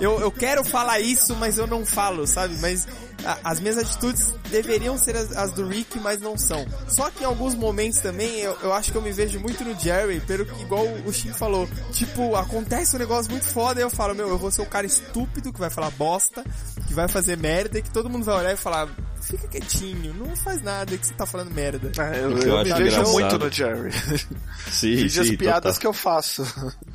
Eu, 0.00 0.20
eu 0.20 0.30
quero 0.30 0.64
falar 0.64 1.00
isso, 1.00 1.34
mas 1.36 1.58
eu 1.58 1.66
não 1.66 1.84
falo, 1.84 2.26
sabe? 2.26 2.56
Mas 2.60 2.86
as 3.44 3.60
minhas 3.60 3.78
atitudes 3.78 4.34
deveriam 4.50 4.96
ser 4.98 5.16
as, 5.16 5.36
as 5.36 5.52
do 5.52 5.66
Rick, 5.66 5.98
mas 6.00 6.20
não 6.20 6.36
são. 6.36 6.64
Só 6.88 7.10
que 7.10 7.22
em 7.22 7.26
alguns 7.26 7.54
momentos 7.54 8.00
também 8.00 8.38
eu, 8.40 8.56
eu 8.62 8.72
acho 8.72 8.90
que 8.92 8.98
eu 8.98 9.02
me 9.02 9.12
vejo 9.12 9.38
muito 9.40 9.62
no 9.64 9.78
Jerry, 9.78 10.20
pelo 10.20 10.44
que 10.46 10.62
igual 10.62 10.86
o 11.06 11.12
Shin 11.12 11.32
falou. 11.32 11.68
Tipo, 11.92 12.36
acontece 12.36 12.96
um 12.96 12.98
negócio 12.98 13.30
muito 13.30 13.46
foda 13.46 13.80
e 13.80 13.82
eu 13.82 13.90
falo, 13.90 14.14
meu, 14.14 14.28
eu 14.28 14.38
vou 14.38 14.50
ser 14.50 14.62
o 14.62 14.66
cara 14.66 14.86
estúpido 14.86 15.52
que 15.52 15.60
vai 15.60 15.70
falar 15.70 15.90
bosta, 15.92 16.44
que 16.86 16.94
vai 16.94 17.08
fazer 17.08 17.36
merda 17.36 17.78
e 17.78 17.82
que 17.82 17.90
todo 17.90 18.08
mundo 18.10 18.24
vai 18.24 18.36
olhar 18.36 18.52
e 18.52 18.56
falar, 18.56 18.88
fica 19.22 19.46
quietinho, 19.48 20.14
não 20.14 20.34
faz 20.36 20.62
nada 20.62 20.96
que 20.96 21.06
você 21.06 21.14
tá 21.14 21.26
falando 21.26 21.52
merda. 21.52 21.92
Ah, 21.98 22.16
eu, 22.16 22.30
eu 22.30 22.42
eu 22.42 22.58
me 22.58 22.64
vejo 22.64 22.82
engraçado- 22.82 23.12
muito 23.12 23.38
no 23.38 23.50
Jerry. 23.50 23.90
Sim, 24.70 24.96
Vídeo 24.96 25.22
as 25.22 25.28
sim, 25.28 25.36
piadas 25.36 25.62
total. 25.76 25.80
que 25.80 25.86
eu 25.86 25.92
faço. 25.92 26.44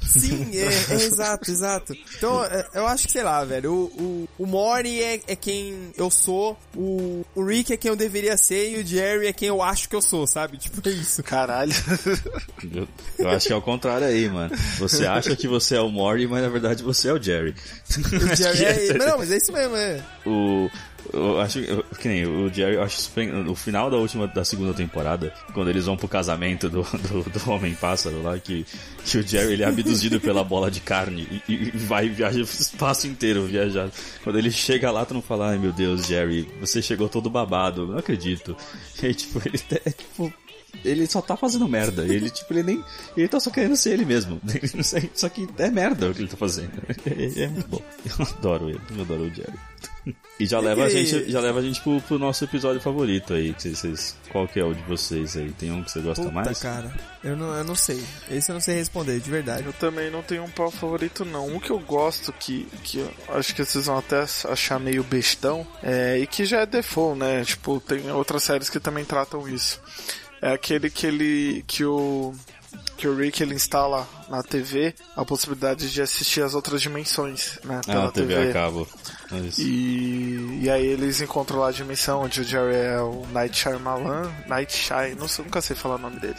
Sim, 0.02 0.50
é, 0.58 0.66
é 0.66 0.94
exato, 0.96 1.52
exato. 1.52 1.94
Então, 2.18 2.44
é, 2.46 2.68
eu 2.74 2.88
acho 2.88 3.06
que, 3.08 3.12
sei 3.14 3.24
lá, 3.24 3.44
velho, 3.44 3.72
o, 3.74 3.86
o, 3.86 4.44
o 4.44 4.46
Mori 4.46 5.02
é, 5.02 5.20
é 5.28 5.36
quem 5.36 5.92
eu 5.98 6.10
sou, 6.16 6.57
o, 6.76 7.26
o 7.36 7.43
Rick 7.43 7.72
é 7.74 7.78
quem 7.78 7.89
eu 7.89 7.95
deveria 7.95 8.38
ser 8.38 8.72
e 8.72 8.82
o 8.82 8.86
Jerry 8.86 9.28
é 9.28 9.34
quem 9.34 9.47
eu 9.47 9.61
acho 9.61 9.88
que 9.88 9.95
eu 9.95 10.01
sou, 10.01 10.26
sabe? 10.26 10.57
Tipo, 10.66 10.88
é 10.88 10.91
isso. 10.91 11.22
Caralho. 11.22 11.72
Eu, 12.74 12.88
eu 13.20 13.30
acho 13.30 13.47
que 13.47 13.53
é 13.53 13.55
o 13.55 13.61
contrário 13.61 14.07
aí, 14.07 14.28
mano. 14.30 14.55
Você 14.80 15.05
acha 15.05 15.36
que 15.36 15.47
você 15.47 15.76
é 15.76 15.82
o 15.82 15.89
Morty, 15.89 16.28
mas 16.28 16.41
na 16.41 16.49
verdade 16.49 16.84
você 16.84 17.09
é 17.09 17.13
o 17.13 17.22
Jerry. 17.22 17.53
O 18.32 18.34
Jerry 18.36 18.66
é... 18.66 18.93
Não, 18.97 19.18
mas 19.20 19.32
é 19.32 19.38
isso 19.38 19.51
mesmo, 19.51 19.76
é. 19.76 20.01
o 20.26 20.70
eu 21.14 21.39
acho 21.39 21.60
que 21.99 22.08
nem 22.08 22.26
o 22.26 22.53
Jerry, 22.53 22.78
acho 22.78 23.10
no 23.43 23.56
final 23.56 23.89
da 23.89 23.97
última 23.97 24.28
da 24.28 24.43
segunda 24.43 24.74
temporada, 24.74 25.34
quando 25.53 25.70
eles 25.70 25.86
vão 25.86 25.97
pro 25.97 26.08
casamento 26.08 26.70
do, 26.70 26.82
do, 27.10 27.30
do 27.30 27.51
homem 27.51 27.74
pássaro 27.74 28.22
lá, 28.22 28.38
que, 28.38 28.66
que 29.03 29.18
o 29.18 29.28
Jerry 29.28 29.53
ele 29.53 29.64
é 29.64 29.68
abduzido 29.68 30.20
pela 30.20 30.43
bola 30.43 30.70
de 30.70 30.80
carne 30.80 31.41
e, 31.47 31.53
e 31.53 31.72
vai 31.72 32.10
viaja 32.10 32.39
o 32.39 32.43
espaço 32.43 33.08
inteiro 33.08 33.45
viajar. 33.45 33.89
Quando 34.24 34.38
ele 34.39 34.51
chega 34.51 34.91
lá, 34.91 35.06
tu 35.06 35.14
não 35.14 35.22
fala, 35.22 35.51
ai 35.51 35.58
meu 35.58 35.72
Deus, 35.72 36.08
Jerry, 36.08 36.47
você 36.60 36.82
chegou 36.82 37.10
todo 37.10 37.30
babado, 37.30 37.88
não 37.88 37.97
acredito. 37.97 38.56
E 39.06 39.14
tipo, 39.14 39.39
ele 39.45 39.62
é 39.86 39.91
tipo 39.91 40.34
ele 40.84 41.08
só 41.08 41.22
tá 41.22 41.38
fazendo 41.38 41.68
merda. 41.68 42.04
Ele, 42.04 42.30
tipo, 42.30 42.52
ele 42.54 42.64
nem. 42.64 42.84
Ele 43.16 43.28
tá 43.28 43.40
só 43.40 43.50
querendo 43.50 43.76
ser 43.76 43.92
ele 43.94 44.06
mesmo. 44.06 44.42
Ele 44.48 44.72
não 44.76 44.84
sei- 44.84 45.10
Só 45.14 45.30
que 45.30 45.48
é 45.58 45.70
merda 45.70 46.10
o 46.10 46.14
que 46.14 46.22
ele 46.22 46.28
tá 46.30 46.38
fazendo. 46.38 46.72
É, 47.06 47.44
é 47.44 47.48
muito 47.48 47.68
bom. 47.68 47.82
Eu 48.06 48.26
adoro 48.26 48.70
ele. 48.70 48.82
Eu 48.96 49.02
adoro 49.02 49.24
o 49.24 49.34
Jerry. 49.34 49.54
E 50.40 50.46
já 50.46 50.60
leva 50.60 50.84
a 50.84 50.90
gente, 50.90 51.32
já 51.32 51.40
leva 51.40 51.60
a 51.60 51.62
gente 51.62 51.82
pro, 51.82 52.00
pro 52.02 52.20
nosso 52.20 52.44
episódio 52.44 52.82
favorito 52.82 53.34
aí. 53.34 53.54
Que 53.54 53.62
vocês- 53.62 53.80
vocês, 53.80 54.16
qual 54.32 54.48
que 54.48 54.60
é 54.60 54.64
o 54.66 54.74
de 54.74 54.82
vocês 54.84 55.36
aí? 55.38 55.52
Tem 55.52 55.72
um 55.72 55.84
que 55.84 55.92
você 55.92 56.00
gosta 56.02 56.24
Puta, 56.24 56.34
mais? 56.36 56.60
cara. 56.60 56.94
Eu 57.24 57.36
não, 57.36 57.54
eu 57.56 57.64
não 57.64 57.76
sei. 57.76 58.04
Esse 58.30 58.52
eu 58.52 58.54
não 58.54 58.60
sei 58.62 58.76
responder, 58.76 59.20
de 59.20 59.30
verdade. 59.30 59.66
Eu 59.66 59.74
também 59.74 60.12
não 60.12 60.22
tenho 60.22 60.44
um 60.44 60.50
pau 60.50 60.70
favorito, 60.70 61.24
não. 61.26 61.48
Um 61.48 61.60
que 61.60 61.72
eu 61.72 61.80
gosto, 61.80 62.32
que, 62.34 62.68
que 62.84 63.00
eu 63.00 63.12
acho 63.30 63.56
que 63.56 63.64
vocês 63.64 63.86
vão 63.86 63.98
até 63.98 64.26
achar 64.50 64.80
meio 64.80 65.04
bestão, 65.04 65.66
é, 65.82 66.20
e 66.20 66.28
que 66.28 66.46
já 66.46 66.62
é 66.62 66.66
default, 66.66 67.18
né? 67.20 67.44
Tipo, 67.46 67.80
tem 67.80 68.12
outras 68.12 68.44
séries 68.44 68.70
que 68.70 68.80
também 68.80 69.06
tratam 69.06 69.48
isso. 69.48 69.80
É 70.42 70.52
aquele 70.52 70.90
que 70.90 71.08
ele. 71.08 71.64
que 71.68 71.84
o. 71.84 72.34
que 72.98 73.08
o 73.08 73.16
Rick 73.16 73.42
ele 73.42 73.56
instala 73.56 74.08
na 74.30 74.42
TV 74.44 74.94
a 75.16 75.24
possibilidade 75.26 75.92
de 75.92 76.02
assistir 76.02 76.42
as 76.42 76.54
outras 76.54 76.82
dimensões, 76.82 77.60
né? 77.64 77.82
Pela 77.86 78.08
Ah, 78.08 78.12
TV 78.12 78.50
a 78.50 78.54
cabo. 78.54 78.88
É. 79.32 79.62
E, 79.62 80.60
e 80.64 80.70
aí 80.70 80.86
eles 80.86 81.22
encontram 81.22 81.60
lá 81.60 81.70
a 81.70 81.72
dimensão 81.72 82.22
onde 82.22 82.42
o 82.42 82.44
Jerry 82.44 82.76
é 82.76 83.00
o 83.02 83.26
Night 83.32 83.58
Shyamalan, 83.58 84.32
Night 84.48 84.74
Shy, 84.74 85.16
não 85.18 85.28
sei, 85.28 85.46
nunca 85.46 85.62
sei 85.62 85.76
falar 85.76 85.96
o 85.96 86.00
nome 86.00 86.20
dele. 86.20 86.36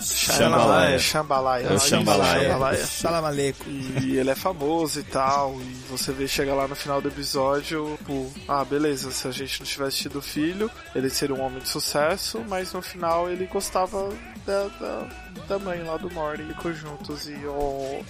Shambhalaya. 0.00 0.98
Shambhalaya. 0.98 1.66
É 1.68 1.72
o 1.72 1.78
Shambhalaya. 1.78 2.40
Shambhalaya. 2.42 2.86
Salamaleco. 2.86 3.64
E 3.68 4.16
ele 4.18 4.30
é 4.30 4.34
famoso 4.34 5.00
e 5.00 5.02
tal, 5.04 5.56
e 5.60 5.74
você 5.90 6.12
vê, 6.12 6.26
chega 6.28 6.54
lá 6.54 6.66
no 6.68 6.74
final 6.76 7.00
do 7.00 7.08
episódio, 7.08 7.96
tipo, 7.98 8.32
ah, 8.48 8.64
beleza, 8.64 9.10
se 9.10 9.26
a 9.26 9.30
gente 9.30 9.60
não 9.60 9.66
tivesse 9.66 9.96
tido 9.98 10.20
filho, 10.22 10.70
ele 10.94 11.08
seria 11.10 11.34
um 11.34 11.40
homem 11.42 11.60
de 11.60 11.68
sucesso, 11.68 12.42
mas 12.48 12.72
no 12.72 12.82
final 12.82 13.30
ele 13.30 13.46
gostava 13.46 14.08
da, 14.46 14.66
da, 14.80 15.06
da 15.48 15.58
mãe 15.58 15.82
lá 15.82 15.96
do 15.96 16.10
Morty, 16.12 16.42
e 16.42 16.54
ficou 16.54 16.72
juntos 17.02 17.28
e, 17.28 17.34
oh, 17.46 18.02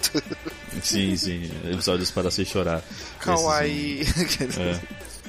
Sim, 0.83 1.17
sim. 1.17 1.51
Episódios 1.65 2.11
para 2.11 2.31
se 2.31 2.45
chorar. 2.45 2.83
kawaii. 3.21 4.01
Esses, 4.01 4.59
é, 4.59 4.81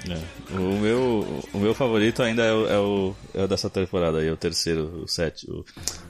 é. 0.09 0.53
O 0.57 0.79
meu, 0.79 1.43
o 1.53 1.57
meu 1.57 1.73
favorito 1.73 2.21
ainda 2.21 2.43
é 2.43 2.53
o, 2.53 2.67
é 2.67 2.79
o, 2.79 3.15
é 3.33 3.43
o 3.43 3.47
dessa 3.47 3.69
temporada 3.69 4.19
aí, 4.19 4.27
é 4.27 4.31
o 4.31 4.37
terceiro, 4.37 5.03
o 5.03 5.07
sete, 5.07 5.49
o 5.49 5.63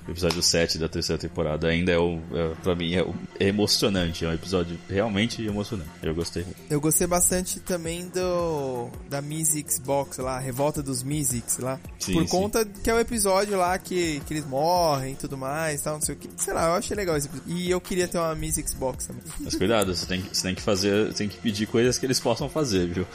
episódio 0.09 0.41
7 0.41 0.77
da 0.77 0.89
terceira 0.89 1.19
temporada. 1.21 1.67
Ainda 1.67 1.91
é 1.91 1.97
o, 1.97 2.19
é, 2.33 2.53
pra 2.63 2.75
mim, 2.75 2.93
é, 2.95 3.03
o- 3.03 3.13
é 3.39 3.47
emocionante, 3.47 4.25
é 4.25 4.29
um 4.29 4.33
episódio 4.33 4.77
realmente 4.89 5.45
emocionante. 5.45 5.89
Eu 6.01 6.13
gostei. 6.15 6.45
Eu 6.69 6.81
gostei 6.81 7.07
bastante 7.07 7.59
também 7.59 8.07
do 8.09 8.89
da 9.09 9.21
Mysics 9.21 9.79
Box 9.79 10.17
lá, 10.19 10.39
Revolta 10.39 10.81
dos 10.81 11.03
Mysics 11.03 11.57
lá. 11.59 11.79
Sim, 11.99 12.13
por 12.13 12.23
sim. 12.23 12.27
conta 12.29 12.65
que 12.65 12.89
é 12.89 12.93
o 12.93 12.99
episódio 12.99 13.57
lá 13.57 13.77
que, 13.77 14.19
que 14.21 14.33
eles 14.33 14.45
morrem 14.45 15.13
e 15.13 15.15
tudo 15.15 15.37
mais, 15.37 15.81
tal, 15.81 15.95
não 15.95 16.01
sei 16.01 16.15
o 16.15 16.17
que. 16.17 16.29
Sei 16.37 16.53
lá, 16.53 16.65
eu 16.67 16.73
achei 16.73 16.95
legal 16.97 17.15
esse 17.15 17.27
episódio. 17.27 17.53
E 17.55 17.69
eu 17.69 17.79
queria 17.79 18.07
ter 18.07 18.17
uma 18.17 18.33
Mysics 18.35 18.73
Box 18.73 19.07
também. 19.07 19.23
Mas 19.39 19.55
cuidado, 19.55 19.95
você 19.95 20.05
tem, 20.05 20.21
que- 20.21 20.35
você 20.35 20.43
tem 20.43 20.55
que 20.55 20.61
fazer, 20.61 21.13
tem 21.13 21.29
que 21.29 21.37
pedir 21.37 21.67
coisas 21.67 21.97
que 21.97 22.05
eles 22.05 22.19
possam 22.19 22.49
fazer, 22.49 22.87
viu? 22.87 23.05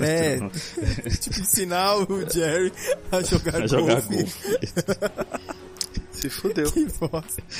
É, 0.00 0.11
Então, 0.36 0.50
tipo, 1.20 1.40
ensinar 1.40 1.96
o 1.96 2.30
Jerry 2.30 2.72
a 3.10 3.22
jogar 3.22 3.62
a 3.62 3.66
jogar 3.66 4.00
golfe. 4.02 4.32
Se 6.22 6.30
fudeu. 6.30 6.70
Que 6.70 6.84
bosta. 7.00 7.42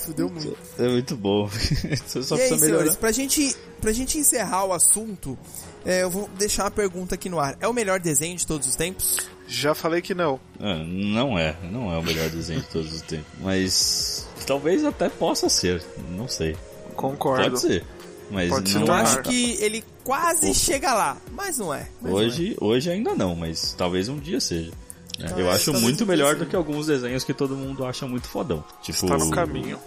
Fudeu 0.00 0.30
muito. 0.30 0.56
É 0.78 0.88
muito 0.88 1.14
bom. 1.14 1.46
Você 1.46 2.22
só 2.22 2.38
e 2.38 2.40
aí, 2.40 2.50
melhorar. 2.52 2.66
senhores, 2.66 2.96
pra 2.96 3.12
gente, 3.12 3.54
pra 3.82 3.92
gente 3.92 4.16
encerrar 4.16 4.64
o 4.64 4.72
assunto, 4.72 5.36
é, 5.84 6.04
eu 6.04 6.10
vou 6.10 6.26
deixar 6.38 6.64
uma 6.64 6.70
pergunta 6.70 7.16
aqui 7.16 7.28
no 7.28 7.38
ar. 7.38 7.58
É 7.60 7.68
o 7.68 7.72
melhor 7.74 8.00
desenho 8.00 8.34
de 8.34 8.46
todos 8.46 8.66
os 8.66 8.74
tempos? 8.76 9.18
Já 9.46 9.74
falei 9.74 10.00
que 10.00 10.14
não. 10.14 10.40
Ah, 10.58 10.82
não 10.86 11.38
é, 11.38 11.54
não 11.70 11.92
é 11.92 11.98
o 11.98 12.02
melhor 12.02 12.30
desenho 12.30 12.60
de 12.62 12.68
todos 12.68 12.94
os 12.94 13.02
tempos. 13.02 13.26
Mas 13.40 14.26
talvez 14.46 14.86
até 14.86 15.10
possa 15.10 15.50
ser, 15.50 15.84
não 16.10 16.26
sei. 16.26 16.56
Concordo. 16.94 17.44
Pode 17.44 17.60
ser. 17.60 17.84
Mas 18.30 18.50
Pode 18.50 18.74
não 18.74 18.86
Eu 18.86 18.92
acho 18.92 19.22
que 19.22 19.56
ele 19.60 19.84
quase 20.04 20.54
chega 20.54 20.92
lá, 20.92 21.16
mas 21.32 21.58
não 21.58 21.72
é. 21.72 21.88
Mas 22.00 22.12
não 22.12 22.20
é. 22.20 22.24
Hoje, 22.24 22.56
hoje 22.60 22.90
ainda 22.90 23.14
não, 23.14 23.34
mas 23.34 23.74
talvez 23.76 24.08
um 24.08 24.18
dia 24.18 24.38
seja. 24.40 24.70
né? 25.18 25.32
Eu 25.36 25.50
acho 25.50 25.66
talvez 25.66 25.82
muito 25.84 26.04
melhor 26.06 26.36
do 26.36 26.44
que 26.46 26.54
alguns 26.56 26.86
desenhos 26.86 27.24
que 27.24 27.32
todo 27.34 27.56
mundo 27.56 27.84
acha 27.86 28.06
muito 28.06 28.28
fodão. 28.28 28.62
Tipo, 28.82 29.04
Está 29.06 29.18
no 29.18 29.30
caminho. 29.30 29.78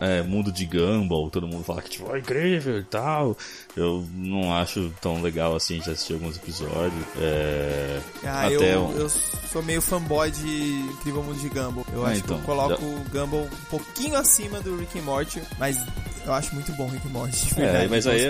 É, 0.00 0.22
mundo 0.22 0.52
de 0.52 0.64
Gumball, 0.64 1.28
todo 1.28 1.48
mundo 1.48 1.64
fala 1.64 1.82
que 1.82 1.90
tipo, 1.90 2.14
é 2.14 2.20
incrível 2.20 2.78
e 2.78 2.84
tal. 2.84 3.36
Eu 3.76 4.06
não 4.14 4.54
acho 4.54 4.92
tão 5.02 5.20
legal 5.20 5.56
assim, 5.56 5.82
já 5.82 5.90
assisti 5.90 6.12
alguns 6.12 6.36
episódios. 6.36 7.04
É, 7.20 8.00
Ah, 8.22 8.42
até 8.46 8.76
eu, 8.76 8.84
um- 8.84 8.92
eu 8.96 9.08
sou 9.08 9.60
meio 9.60 9.82
fanboy 9.82 10.30
de 10.30 10.46
Incrível 10.92 11.24
Mundo 11.24 11.40
de 11.40 11.48
Gumball. 11.48 11.84
Eu 11.92 12.06
Ah, 12.06 12.10
acho 12.10 12.20
então, 12.20 12.36
que 12.36 12.42
eu 12.42 12.46
coloco 12.46 12.80
já- 12.80 12.86
o 12.86 13.04
Gumball 13.10 13.42
um 13.46 13.64
pouquinho 13.70 14.16
acima 14.16 14.60
do 14.60 14.76
Rick 14.76 15.00
and 15.00 15.02
Morty, 15.02 15.42
mas 15.58 15.76
eu 16.28 16.34
acho 16.34 16.54
muito 16.54 16.72
bom 16.72 16.84
o 16.86 16.88
Rick 16.88 17.06
and 17.06 17.10
Morty. 17.10 17.48
É, 17.60 17.86
mas 17.88 18.06
eu 18.06 18.12
aí 18.12 18.24
é, 18.24 18.28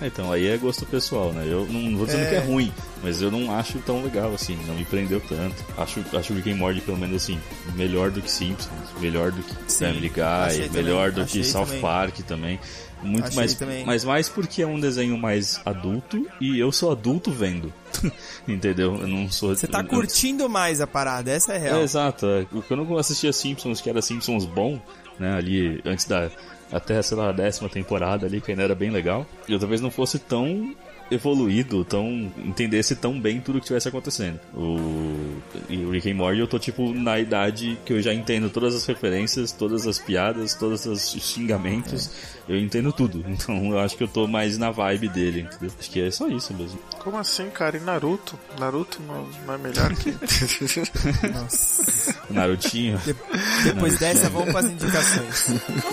é, 0.00 0.06
então, 0.06 0.30
aí 0.30 0.46
é 0.46 0.56
gosto 0.56 0.86
pessoal, 0.86 1.32
né? 1.32 1.44
Eu 1.46 1.66
não 1.66 1.96
vou 1.96 2.06
dizendo 2.06 2.22
É. 2.24 2.28
que 2.30 2.34
é 2.36 2.38
ruim, 2.38 2.72
mas 3.02 3.20
eu 3.20 3.30
não 3.32 3.52
acho 3.58 3.78
tão 3.80 4.02
legal 4.02 4.32
assim, 4.32 4.56
não 4.66 4.74
me 4.76 4.84
prendeu 4.84 5.20
tanto. 5.20 5.56
Acho, 5.76 6.00
acho 6.16 6.32
Rick 6.34 6.52
and 6.52 6.56
Morty, 6.56 6.80
pelo 6.80 6.96
menos 6.96 7.16
assim, 7.22 7.38
melhor 7.74 8.10
do 8.12 8.22
que 8.22 8.30
Simpsons, 8.30 8.70
melhor 9.00 9.32
do 9.32 9.42
que 9.42 9.54
Sim, 9.66 9.86
Family 9.86 10.08
Guy, 10.08 10.14
também, 10.14 10.70
melhor 10.70 11.10
do 11.10 11.22
achei 11.22 11.42
que 11.42 11.46
South 11.48 11.66
também. 11.66 11.80
Park 11.80 12.18
também. 12.20 12.60
Muito 13.02 13.26
Achei 13.26 13.36
mais, 13.36 13.54
também. 13.54 13.84
mas 13.86 14.04
mais 14.04 14.28
porque 14.28 14.60
é 14.60 14.66
um 14.66 14.78
desenho 14.80 15.16
mais 15.16 15.60
adulto 15.64 16.28
e 16.40 16.58
eu 16.58 16.72
sou 16.72 16.90
adulto 16.90 17.30
vendo. 17.30 17.72
Entendeu? 18.46 18.96
Eu 19.00 19.06
não 19.06 19.30
sou. 19.30 19.54
Você 19.54 19.66
tá 19.68 19.80
eu- 19.80 19.86
curtindo 19.86 20.48
mais 20.48 20.80
a 20.80 20.86
parada, 20.86 21.30
essa 21.30 21.52
é 21.54 21.58
real. 21.58 21.78
é, 21.80 21.82
exato. 21.84 22.26
Quando 22.66 22.82
eu 22.82 22.98
assistia 22.98 23.32
Simpsons, 23.32 23.80
que 23.80 23.88
era 23.88 24.02
Simpsons 24.02 24.44
bom, 24.44 24.80
né, 25.18 25.32
ali 25.36 25.80
antes 25.84 26.06
da 26.06 26.28
até, 26.72 27.00
sei 27.02 27.16
lá, 27.16 27.28
a 27.30 27.32
décima 27.32 27.68
temporada 27.68 28.26
ali, 28.26 28.40
que 28.40 28.50
ainda 28.50 28.62
era 28.62 28.74
bem 28.74 28.90
legal, 28.90 29.26
eu 29.48 29.58
talvez 29.58 29.80
não 29.80 29.90
fosse 29.90 30.18
tão 30.18 30.74
evoluído, 31.10 31.86
tão 31.86 32.30
entendesse 32.44 32.94
tão 32.94 33.18
bem 33.18 33.40
tudo 33.40 33.58
que 33.58 33.64
estivesse 33.64 33.88
acontecendo. 33.88 34.38
O 34.54 35.38
e 35.70 35.78
o 35.78 35.90
Rick 35.90 36.10
and 36.10 36.14
Morty 36.16 36.38
eu 36.40 36.46
tô 36.46 36.58
tipo 36.58 36.92
na 36.92 37.18
idade 37.18 37.78
que 37.86 37.94
eu 37.94 38.02
já 38.02 38.12
entendo 38.12 38.50
todas 38.50 38.74
as 38.74 38.84
referências, 38.84 39.50
todas 39.50 39.86
as 39.86 39.98
piadas, 39.98 40.54
todos 40.54 40.84
os 40.84 41.10
xingamentos, 41.12 42.10
eu 42.46 42.58
entendo 42.58 42.92
tudo. 42.92 43.24
Então 43.38 43.70
eu 43.72 43.78
acho 43.78 43.96
que 43.96 44.02
eu 44.04 44.08
tô 44.08 44.26
mais 44.26 44.58
na 44.58 44.70
vibe 44.70 45.08
dele, 45.08 45.40
entendeu? 45.42 45.70
Acho 45.78 45.90
que 45.90 46.02
é 46.02 46.10
só 46.10 46.28
isso 46.28 46.52
mesmo. 46.52 46.78
Como 46.98 47.16
assim, 47.16 47.48
cara? 47.48 47.78
E 47.78 47.80
Naruto? 47.80 48.38
Naruto 48.58 49.00
não, 49.06 49.54
é 49.54 49.56
melhor 49.58 49.94
que. 49.94 50.10
Nossa. 51.32 52.14
Narutinho. 52.28 52.98
De- 52.98 53.16
depois 53.64 53.98
dessa, 53.98 54.28
vamos 54.28 54.50
para 54.52 54.66
as 54.66 54.72
indicações. 54.72 55.46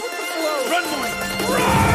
Run, 0.67 0.83
boy! 0.83 1.11
Run! 1.47 1.94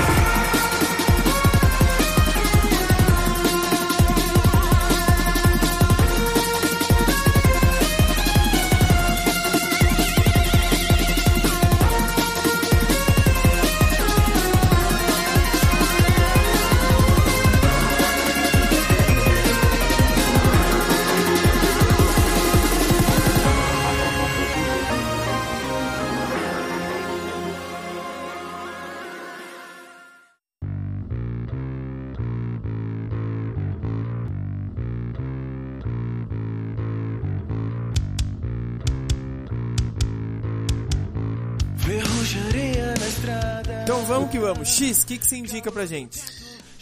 Vamos. 44.54 44.68
X, 44.68 45.02
o 45.02 45.06
que, 45.06 45.18
que 45.18 45.26
você 45.26 45.36
indica 45.36 45.70
pra 45.72 45.86
gente? 45.86 46.20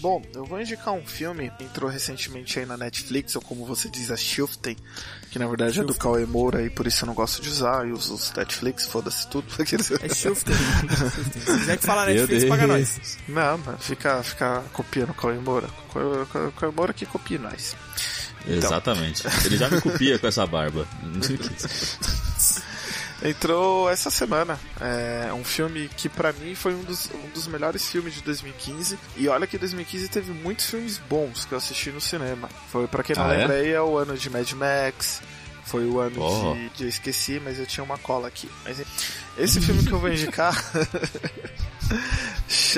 Bom, 0.01 0.23
eu 0.33 0.45
vou 0.45 0.61
indicar 0.61 0.95
um 0.95 1.05
filme 1.05 1.51
que 1.59 1.65
entrou 1.65 1.91
recentemente 1.91 2.57
aí 2.61 2.65
na 2.65 2.77
Netflix, 2.77 3.35
ou 3.35 3.43
como 3.43 3.67
você 3.67 3.89
diz, 3.91 4.13
a 4.13 4.17
Shifting, 4.17 4.77
que 5.29 5.41
na 5.41 5.47
verdade 5.49 5.81
é 5.81 5.83
do 5.83 5.93
Cauê 5.93 6.25
Moura 6.25 6.63
e 6.63 6.71
por 6.71 6.87
isso 6.87 7.03
eu 7.03 7.09
não 7.09 7.15
gosto 7.15 7.43
de 7.43 7.49
usar, 7.49 7.85
e 7.85 7.91
uso 7.91 8.15
os 8.15 8.33
Netflix, 8.33 8.87
foda-se 8.87 9.27
tudo. 9.27 9.49
É 9.59 10.09
Shifting. 10.09 10.53
Se 10.53 11.59
quiser 11.59 11.77
que 11.79 11.85
falar 11.85 12.07
Netflix, 12.07 12.45
Deus. 12.45 12.49
paga 12.49 12.67
nós. 12.69 13.19
Não, 13.27 13.59
mas 13.59 13.85
fica, 13.85 14.23
fica 14.23 14.63
copiando 14.73 15.11
o 15.11 15.15
Cauê 15.15 15.35
Moura. 15.35 15.69
Cauê- 15.93 16.53
Cauê 16.53 16.73
Moura 16.73 16.93
que 16.93 17.05
copia 17.05 17.39
nós. 17.41 17.75
Então. 18.47 18.55
Exatamente. 18.57 19.25
Ele 19.45 19.57
já 19.57 19.69
me 19.69 19.81
copia 19.81 20.17
com 20.17 20.29
essa 20.29 20.47
barba. 20.47 20.87
Entrou 23.23 23.91
essa 23.91 24.11
semana. 24.11 24.59
É 24.81 25.33
um 25.33 25.43
filme 25.45 25.89
que 25.97 26.09
pra 26.09 26.33
mim 26.33 26.55
foi 26.55 26.73
um 26.75 26.83
dos, 26.85 27.11
um 27.13 27.29
dos 27.31 27.47
melhores 27.49 27.89
filmes 27.91 28.15
de 28.15 28.23
2015. 28.23 28.99
E 29.17 29.29
olha 29.29 29.47
que 29.47 29.59
2015 29.59 30.09
teve 30.09 30.33
muitos 30.33 30.67
filmes 30.67 30.99
bons 31.11 31.45
que 31.45 31.53
eu 31.53 31.59
assisti 31.59 31.91
no 31.91 32.01
cinema. 32.01 32.49
Foi, 32.71 32.87
pra 32.87 33.03
quem 33.03 33.17
não 33.17 33.25
Ah, 33.25 33.35
é? 33.35 33.39
lembra 33.39 33.57
aí, 33.57 33.73
é 33.73 33.83
o 33.83 33.97
ano 33.99 34.17
de 34.17 34.31
Mad 34.31 34.51
Max. 34.53 35.21
Foi 35.65 35.85
o 35.85 35.99
ano 36.01 36.23
Oh. 36.23 36.55
de, 36.55 36.69
de. 36.71 36.83
Eu 36.85 36.89
esqueci, 36.89 37.41
mas 37.45 37.59
eu 37.59 37.67
tinha 37.67 37.85
uma 37.85 37.99
cola 37.99 38.29
aqui. 38.29 38.49
Mas 38.65 38.81
esse 39.37 39.61
filme 39.61 39.85
que 39.85 39.93
eu 39.93 39.99
vou 39.99 40.11
indicar. 40.11 40.55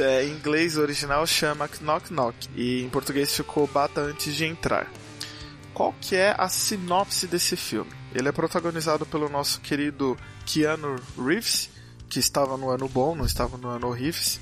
é, 0.00 0.24
em 0.24 0.30
inglês 0.30 0.76
o 0.76 0.80
original 0.80 1.24
chama 1.26 1.68
Knock 1.80 2.10
Knock. 2.12 2.48
E 2.56 2.82
em 2.82 2.88
português 2.88 3.34
ficou 3.36 3.66
Bata 3.66 4.00
Antes 4.00 4.34
de 4.34 4.46
Entrar. 4.46 4.90
Qual 5.74 5.94
que 6.00 6.16
é 6.16 6.34
a 6.36 6.48
sinopse 6.48 7.26
desse 7.26 7.56
filme? 7.56 7.90
Ele 8.14 8.28
é 8.28 8.32
protagonizado 8.32 9.06
pelo 9.06 9.28
nosso 9.28 9.60
querido 9.60 10.16
Keanu 10.46 10.96
Reeves, 11.16 11.70
que 12.08 12.18
estava 12.18 12.56
no 12.56 12.68
ano 12.70 12.88
bom, 12.88 13.14
não 13.14 13.24
estava 13.24 13.56
no 13.56 13.68
ano 13.68 13.90
Reeves. 13.90 14.40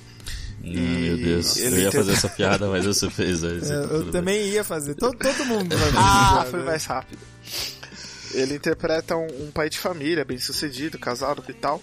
Ah, 0.61 0.65
meu 0.65 1.17
Deus, 1.17 1.57
eu 1.57 1.67
ele 1.67 1.81
ia 1.83 1.91
tem- 1.91 1.99
fazer 2.01 2.11
essa 2.13 2.29
piada, 2.29 2.67
mas 2.67 2.85
você 2.85 3.09
fez. 3.11 3.43
aí, 3.43 3.57
É, 3.57 3.61
tá 3.61 3.73
eu 3.73 4.03
bem. 4.03 4.11
também 4.11 4.45
ia 4.49 4.63
fazer. 4.63 4.95
Todo, 4.95 5.17
todo 5.17 5.45
mundo 5.45 5.77
vai 5.77 5.87
fazer. 5.91 5.97
Ah, 5.97 6.47
foi 6.49 6.63
mais 6.63 6.85
rápido. 6.85 7.19
Ele 8.33 8.55
interpreta 8.55 9.15
um, 9.15 9.47
um 9.47 9.51
pai 9.51 9.69
de 9.69 9.79
família, 9.79 10.23
bem 10.23 10.37
sucedido, 10.37 10.99
casado 10.99 11.43
e 11.49 11.53
tal. 11.53 11.81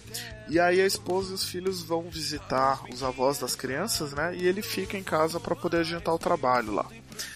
E 0.49 0.61
aí 0.61 0.81
a 0.81 0.87
esposa 0.87 1.33
e 1.33 1.35
os 1.35 1.45
filhos 1.45 1.83
vão 1.83 2.03
visitar 2.03 2.81
os 2.93 3.03
avós 3.03 3.39
das 3.39 3.57
crianças, 3.57 4.13
né? 4.13 4.33
E 4.37 4.47
ele 4.47 4.63
fica 4.63 4.97
em 4.97 5.03
casa 5.03 5.41
para 5.41 5.57
poder 5.57 5.79
adiantar 5.79 6.15
o 6.15 6.19
trabalho 6.19 6.73
lá. 6.73 6.87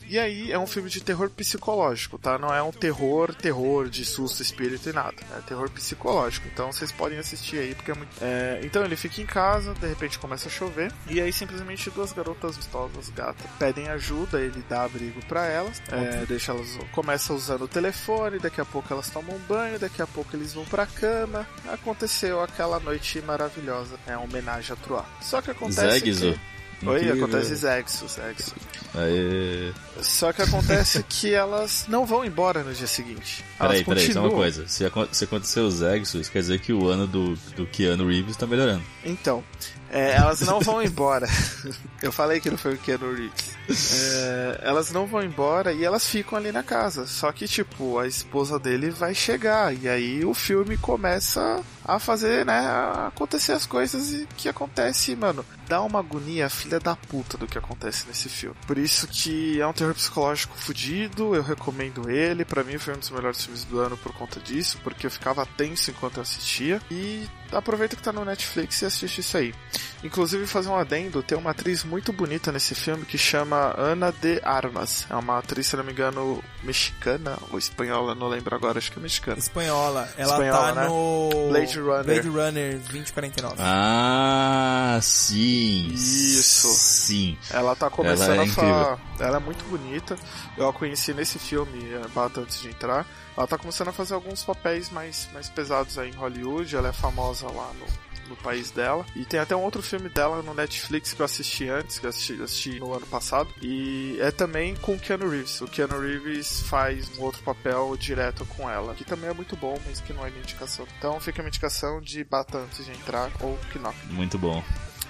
E 0.09 0.19
aí 0.19 0.51
é 0.51 0.59
um 0.59 0.67
filme 0.67 0.91
de 0.91 1.01
terror 1.01 1.31
psicológico, 1.31 2.19
tá? 2.19 2.39
Não 2.39 2.53
é 2.53 2.63
um 2.63 2.73
terror, 2.73 3.35
terror 3.35 3.89
de 3.89 4.05
susto, 4.05 4.43
espírito 4.43 4.89
e 4.89 4.93
nada. 4.93 5.17
É 5.37 5.41
terror 5.43 5.71
psicológico. 5.71 6.49
Então 6.53 6.73
vocês 6.73 6.91
podem 6.91 7.19
assistir 7.19 7.59
aí 7.59 7.75
porque 7.75 7.91
é 7.91 7.95
muito. 7.95 8.11
É, 8.21 8.61
então 8.63 8.85
ele 8.85 8.97
fica 8.97 9.21
em 9.21 9.27
casa, 9.27 9.75
de 9.75 9.87
repente 9.87 10.19
começa 10.19 10.49
a 10.49 10.51
chover 10.51 10.93
e 11.09 11.21
aí 11.21 11.33
simplesmente 11.33 11.91
duas 11.91 12.13
garotas 12.13 12.57
vistosas, 12.57 13.09
gatas, 13.11 13.47
pedem 13.59 13.89
ajuda. 13.89 14.41
Ele 14.41 14.65
dá 14.69 14.85
abrigo 14.85 15.25
para 15.27 15.47
elas, 15.47 15.81
é, 15.91 16.25
deixa 16.27 16.53
elas 16.53 16.79
começa 16.93 17.33
usando 17.33 17.63
o 17.63 17.69
telefone. 17.69 18.39
Daqui 18.39 18.61
a 18.61 18.65
pouco 18.65 18.93
elas 18.93 19.11
tomam 19.11 19.39
banho, 19.49 19.79
daqui 19.79 20.03
a 20.03 20.07
pouco 20.07 20.35
eles 20.37 20.55
vão 20.55 20.65
pra 20.65 20.87
cama. 20.87 21.47
Aconteceu 21.69 22.43
aquela 22.43 22.81
noite 22.81 23.21
maravilhosa, 23.23 23.99
é 24.07 24.17
uma 24.17 24.25
homenagem 24.25 24.73
a 24.73 24.77
Truá. 24.77 25.05
Só 25.21 25.41
que 25.41 25.51
acontece 25.51 26.01
Zegzo. 26.01 26.33
que 26.33 26.60
Oi, 26.85 27.11
acontece 27.11 27.55
Zexo, 27.55 28.09
Zexo. 28.09 28.55
Aê. 28.95 29.73
Só 30.01 30.33
que 30.33 30.43
acontece 30.43 31.03
que 31.09 31.33
elas 31.33 31.85
não 31.89 32.07
vão 32.07 32.25
embora 32.25 32.63
no 32.63 32.73
dia 32.73 32.87
seguinte. 32.87 33.45
Peraí, 33.59 33.85
peraí, 33.85 34.13
só 34.13 34.21
uma 34.21 34.31
coisa. 34.31 34.67
Se, 34.67 34.85
se 35.13 35.25
acontecer 35.25 35.61
o 35.61 35.71
Zegso, 35.71 36.19
isso 36.19 36.33
quer 36.33 36.41
dizer 36.41 36.61
que 36.61 36.73
o 36.73 36.89
ano 36.89 37.07
do, 37.07 37.35
do 37.55 37.67
Keanu 37.67 38.09
Reeves 38.09 38.37
tá 38.37 38.47
melhorando. 38.47 38.83
Então, 39.05 39.45
é, 39.91 40.13
elas 40.13 40.41
não 40.43 40.61
vão 40.61 40.81
embora. 40.83 41.27
Eu 42.01 42.13
falei 42.13 42.41
que 42.41 42.49
não 42.49 42.57
foi 42.57 42.75
o 42.75 42.79
Keanu 42.79 43.13
Reeves. 43.13 44.15
É, 44.15 44.61
elas 44.63 44.91
não 44.93 45.07
vão 45.07 45.23
embora 45.23 45.73
e 45.73 45.85
elas 45.85 46.07
ficam 46.07 46.39
ali 46.39 46.53
na 46.53 46.63
casa. 46.63 47.07
Só 47.07 47.31
que, 47.33 47.47
tipo, 47.49 47.99
a 47.99 48.07
esposa 48.07 48.59
dele 48.59 48.91
vai 48.91 49.15
chegar. 49.15 49.75
E 49.75 49.89
aí 49.89 50.25
o 50.25 50.33
filme 50.33 50.77
começa 50.77 51.61
a 51.85 51.99
fazer, 51.99 52.47
né, 52.47 52.59
a 52.59 53.09
acontecer 53.09 53.53
as 53.53 53.67
coisas 53.67 54.13
e 54.13 54.29
que 54.37 54.49
acontece, 54.49 55.15
mano. 55.17 55.45
Dá 55.69 55.83
uma 55.83 55.99
agonia, 55.99 56.49
filha 56.49 56.79
da 56.79 56.95
puta, 56.95 57.37
do 57.37 57.47
que 57.47 57.59
acontece 57.59 58.07
nesse 58.07 58.29
filme. 58.29 58.57
Por 58.67 58.79
isso 58.79 59.09
que 59.09 59.61
é 59.61 59.67
um 59.67 59.73
terror 59.73 59.95
psicológico 59.95 60.57
fudido, 60.57 61.35
eu 61.35 61.43
recomendo 61.43 62.09
ele. 62.09 62.45
Pra 62.45 62.63
mim 62.63 62.79
foi 62.79 62.95
um 62.95 62.99
dos 62.99 63.11
melhores 63.11 63.43
filmes 63.43 63.65
do 63.65 63.81
ano 63.81 63.97
por 63.97 64.13
conta 64.13 64.39
disso, 64.41 64.79
porque 64.85 65.07
eu 65.07 65.11
ficava 65.11 65.45
tenso 65.45 65.91
enquanto 65.91 66.17
eu 66.19 66.23
assistia. 66.23 66.81
E 66.91 67.29
aproveita 67.53 67.97
que 67.97 68.03
tá 68.03 68.13
no 68.13 68.25
Netflix 68.25 68.83
e 68.83 68.87
assiste 68.87 69.21
isso 69.21 69.37
aí. 69.37 69.55
Inclusive, 70.03 70.47
fazer 70.47 70.69
um 70.69 70.77
adendo, 70.77 71.23
tem 71.23 71.37
uma 71.37 71.51
atriz 71.51 71.85
muito 71.85 72.13
bonita 72.13 72.51
nesse 72.51 72.75
filme 72.75 73.05
que 73.05 73.19
chama 73.19 73.75
Ana 73.77 74.11
de 74.11 74.41
Armas. 74.43 75.07
É 75.11 75.15
uma 75.15 75.39
atriz, 75.39 75.67
se 75.67 75.77
não 75.77 75.85
me 75.85 75.93
engano, 75.93 76.43
mexicana 76.63 77.37
ou 77.51 77.59
espanhola, 77.59 78.15
não 78.15 78.29
lembro 78.29 78.55
agora, 78.55 78.79
acho 78.79 78.91
que 78.91 78.99
é 78.99 79.03
mexicana. 79.03 79.39
Espanhola. 79.39 80.09
Ela 80.17 80.33
Espanhola, 80.33 80.73
tá 80.73 80.75
né? 80.75 80.89
no 80.89 81.49
Blade 81.51 81.81
Runner. 81.81 82.05
Blade 82.05 82.29
Runner 82.29 82.79
2049. 82.79 83.57
Ah, 83.59 84.99
sim. 85.03 85.89
Isso. 85.93 86.69
Sim. 86.69 87.37
Ela 87.51 87.77
tá 87.77 87.91
começando 87.91 88.35
Ela 88.35 88.45
é 88.45 88.47
a 88.47 88.53
falar. 88.53 88.99
Ela 89.19 89.37
é 89.37 89.41
muito 89.41 89.65
bonita. 89.67 90.17
Eu 90.57 90.69
a 90.69 90.73
conheci 90.73 91.13
nesse 91.13 91.39
filme, 91.39 91.93
é, 91.93 92.09
Bata 92.09 92.41
antes 92.41 92.61
de 92.61 92.69
entrar. 92.69 93.07
Ela 93.37 93.47
tá 93.47 93.57
começando 93.57 93.89
a 93.89 93.93
fazer 93.93 94.15
alguns 94.15 94.43
papéis 94.45 94.91
mais, 94.91 95.29
mais 95.33 95.49
pesados 95.49 95.99
aí 95.99 96.11
em 96.11 96.15
Hollywood. 96.15 96.75
Ela 96.75 96.89
é 96.89 96.93
famosa 96.93 97.40
lá 97.49 97.73
no, 97.75 98.31
no 98.31 98.37
país 98.37 98.71
dela. 98.71 99.05
E 99.15 99.25
tem 99.25 99.39
até 99.41 99.55
um 99.55 99.63
outro 99.63 99.83
filme 99.83 100.09
dela 100.09 100.43
no 100.43 100.55
Netflix 100.55 101.13
que 101.13 101.21
eu 101.21 101.25
assisti 101.25 101.69
antes, 101.69 101.99
que 101.99 102.07
eu 102.07 102.11
assisti, 102.11 102.43
assisti 102.43 102.81
no 102.81 102.95
ano 102.95 103.07
passado. 103.07 103.49
E 103.61 104.17
é 104.21 104.31
também 104.31 104.75
com 104.77 104.95
o 104.95 104.99
Keanu 104.99 105.29
Reeves. 105.29 105.61
O 105.61 105.67
Keanu 105.67 106.01
Reeves 106.01 106.63
faz 106.63 107.19
um 107.19 107.23
outro 107.23 107.43
papel 107.43 107.97
direto 107.97 108.45
com 108.47 108.69
ela, 108.69 108.95
que 108.95 109.05
também 109.05 109.29
é 109.29 109.35
muito 109.35 109.57
bom, 109.57 109.79
mas 109.87 110.01
que 110.01 110.13
não 110.13 110.27
é 110.27 110.31
minha 110.31 110.43
indicação. 110.43 110.87
Então 110.99 111.21
fica 111.21 111.41
a 111.41 111.43
minha 111.43 111.51
indicação 111.51 112.01
de 112.01 112.25
Bata 112.25 112.59
antes 112.59 112.85
de 112.85 112.93
entrar 112.93 113.31
ou 113.41 113.59
Knock. 113.75 113.97
Muito 114.11 114.39
bom. 114.39 114.63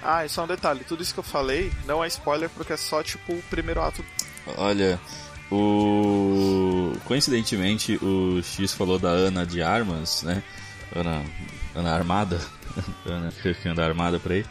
Ah, 0.03 0.25
e 0.25 0.29
só 0.29 0.43
um 0.43 0.47
detalhe, 0.47 0.83
tudo 0.83 1.03
isso 1.03 1.13
que 1.13 1.19
eu 1.19 1.23
falei 1.23 1.71
não 1.85 2.03
é 2.03 2.07
spoiler 2.07 2.49
porque 2.49 2.73
é 2.73 2.77
só 2.77 3.03
tipo 3.03 3.33
o 3.33 3.43
primeiro 3.43 3.81
ato. 3.81 4.03
Olha, 4.57 4.99
o. 5.51 6.93
Coincidentemente, 7.05 7.99
o 8.01 8.41
X 8.41 8.73
falou 8.73 8.97
da 8.97 9.09
Ana 9.09 9.45
de 9.45 9.61
Armas, 9.61 10.23
né? 10.23 10.41
Ana 10.95 11.23
Armada. 11.75 12.39
Anda 13.65 13.85
armada 13.85 14.19
por 14.19 14.31
aí. 14.31 14.45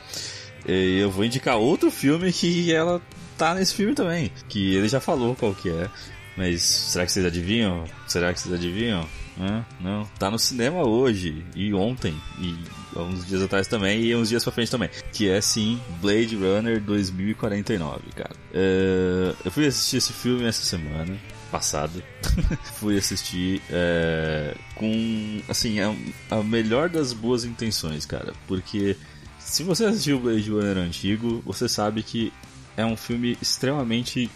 E 0.66 0.98
eu 0.98 1.10
vou 1.10 1.24
indicar 1.24 1.56
outro 1.56 1.90
filme 1.90 2.32
que 2.32 2.72
ela 2.72 3.00
tá 3.36 3.54
nesse 3.54 3.74
filme 3.74 3.94
também. 3.94 4.30
Que 4.48 4.74
ele 4.74 4.88
já 4.88 5.00
falou 5.00 5.34
qual 5.34 5.54
que 5.54 5.70
é. 5.70 5.88
Mas 6.36 6.62
será 6.62 7.04
que 7.04 7.12
vocês 7.12 7.24
adivinham? 7.24 7.84
Será 8.06 8.32
que 8.32 8.40
vocês 8.40 8.54
adivinham? 8.54 9.06
Hã? 9.38 9.64
Não. 9.80 10.04
Tá 10.18 10.30
no 10.30 10.38
cinema 10.38 10.86
hoje 10.86 11.44
e 11.54 11.72
ontem. 11.72 12.14
E 12.38 12.56
há 12.94 13.00
uns 13.00 13.26
dias 13.26 13.42
atrás 13.42 13.66
também. 13.66 14.02
E 14.02 14.14
uns 14.14 14.28
dias 14.28 14.44
pra 14.44 14.52
frente 14.52 14.70
também. 14.70 14.90
Que 15.12 15.28
é 15.28 15.40
sim 15.40 15.80
Blade 16.00 16.36
Runner 16.36 16.80
2049, 16.80 18.00
cara. 18.14 18.34
É, 18.52 19.34
eu 19.44 19.50
fui 19.50 19.66
assistir 19.66 19.96
esse 19.96 20.12
filme 20.12 20.44
essa 20.44 20.62
semana 20.62 21.16
passada. 21.50 22.02
fui 22.78 22.96
assistir 22.96 23.60
é, 23.70 24.56
com, 24.74 25.42
assim, 25.48 25.80
a, 25.80 25.94
a 26.30 26.42
melhor 26.42 26.88
das 26.88 27.12
boas 27.12 27.44
intenções, 27.44 28.06
cara. 28.06 28.32
Porque 28.46 28.96
se 29.38 29.62
você 29.62 29.84
assistiu 29.84 30.20
Blade 30.20 30.50
Runner 30.50 30.78
antigo, 30.78 31.42
você 31.44 31.68
sabe 31.68 32.02
que 32.02 32.32
é 32.76 32.84
um 32.84 32.96
filme 32.96 33.36
extremamente 33.42 34.30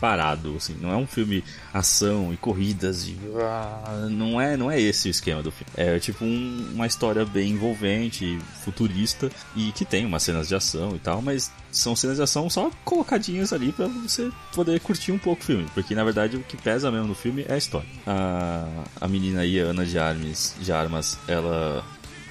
parado, 0.00 0.54
assim, 0.56 0.76
não 0.80 0.90
é 0.92 0.96
um 0.96 1.06
filme 1.06 1.42
ação 1.72 2.32
e 2.32 2.36
corridas 2.36 3.06
e 3.06 3.16
ah, 3.40 4.06
não 4.10 4.40
é 4.40 4.56
não 4.56 4.70
é 4.70 4.80
esse 4.80 5.08
o 5.08 5.10
esquema 5.10 5.42
do 5.42 5.50
filme. 5.50 5.70
É 5.76 5.98
tipo 5.98 6.24
um- 6.24 6.70
uma 6.74 6.86
história 6.86 7.24
bem 7.24 7.50
envolvente, 7.52 8.38
futurista 8.64 9.30
e 9.54 9.72
que 9.72 9.84
tem 9.84 10.06
umas 10.06 10.22
cenas 10.22 10.48
de 10.48 10.54
ação 10.54 10.94
e 10.96 10.98
tal, 10.98 11.20
mas 11.20 11.50
são 11.70 11.94
cenas 11.94 12.16
de 12.16 12.22
ação 12.22 12.48
só 12.48 12.70
colocadinhas 12.84 13.52
ali 13.52 13.70
pra 13.72 13.86
você 13.86 14.30
poder 14.54 14.80
curtir 14.80 15.12
um 15.12 15.18
pouco 15.18 15.42
o 15.42 15.44
filme, 15.46 15.66
porque 15.74 15.94
na 15.94 16.04
verdade 16.04 16.36
o 16.36 16.42
que 16.42 16.56
pesa 16.56 16.90
mesmo 16.90 17.08
no 17.08 17.14
filme 17.14 17.44
é 17.48 17.54
a 17.54 17.58
história. 17.58 17.88
A, 18.06 18.66
a 19.00 19.08
menina 19.08 19.40
aí, 19.42 19.60
a 19.60 19.64
Ana 19.64 19.84
de 19.84 19.98
Armas, 19.98 20.54
de 20.60 20.72
Armas, 20.72 21.18
ela 21.28 21.84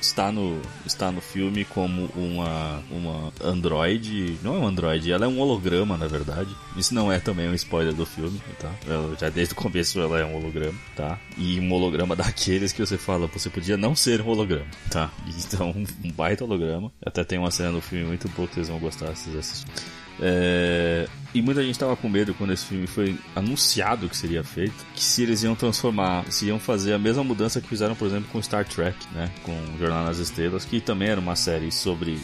está 0.06 0.32
no, 0.32 0.62
está 0.86 1.12
no 1.12 1.22
filme 1.22 1.66
como 1.66 2.06
uma, 2.16 2.82
uma 2.92 3.34
androide. 3.44 4.38
Não 4.44 4.56
é 4.56 4.60
um 4.60 4.68
androide, 4.68 5.12
ela 5.12 5.26
é 5.26 5.28
um 5.28 5.40
holograma, 5.40 5.98
na 5.98 6.08
verdade. 6.08 6.50
Isso 6.78 6.94
não 6.94 7.12
é 7.12 7.20
também 7.20 7.50
um 7.50 7.54
spoiler 7.54 7.94
do 7.94 8.06
filme, 8.06 8.40
tá? 8.60 8.72
Ela, 8.88 9.16
já 9.20 9.30
desde 9.30 9.54
o 9.54 9.58
começo 9.58 10.00
ela 10.00 10.20
é 10.20 10.26
um 10.26 10.36
holograma, 10.36 10.78
tá? 10.96 11.20
E 11.38 11.60
um 11.60 11.72
holograma 11.72 12.16
daqueles 12.18 12.72
que 12.72 12.86
você 12.86 12.98
fala, 12.98 13.28
você 13.28 13.50
podia 13.50 13.78
não 13.78 13.96
ser 13.96 14.22
um 14.22 14.28
holograma, 14.28 14.68
tá? 14.90 15.12
Então, 15.28 15.72
um 16.04 16.12
baita 16.12 16.44
holograma. 16.44 16.92
Até 17.06 17.24
tem 17.24 17.40
uma 17.40 17.52
cena 17.52 17.72
no 17.72 17.82
filme 17.82 18.06
muito 18.06 18.30
boa 18.30 18.48
que 18.48 18.56
vocês 18.56 18.70
vão 18.70 18.80
gostar 18.80 19.16
se 19.16 19.30
vocês 19.30 19.38
assistirem. 19.38 20.05
É, 20.22 21.08
E 21.34 21.42
muita 21.42 21.62
gente 21.62 21.78
tava 21.78 21.96
com 21.98 22.08
medo 22.08 22.34
quando 22.34 22.54
esse 22.54 22.66
filme 22.66 22.88
foi 22.88 23.18
anunciado 23.36 24.08
que 24.08 24.16
seria 24.16 24.44
feito, 24.44 24.86
que 24.94 25.04
se 25.04 25.24
eles 25.24 25.44
iam 25.44 25.54
transformar, 25.54 26.26
se 26.32 26.46
iam 26.46 26.58
fazer 26.58 26.94
a 26.94 27.00
mesma 27.00 27.24
mudança 27.24 27.60
que 27.60 27.68
fizeram, 27.68 27.94
por 27.96 28.08
exemplo, 28.08 28.30
com 28.32 28.42
Star 28.42 28.66
Trek, 28.66 28.98
né? 29.14 29.30
Com 29.44 29.54
Jornada 29.78 30.06
nas 30.06 30.18
Estrelas, 30.18 30.64
que 30.64 30.80
também 30.80 31.10
era 31.10 31.20
uma 31.20 31.36
série 31.36 31.72
sobre 31.72 32.18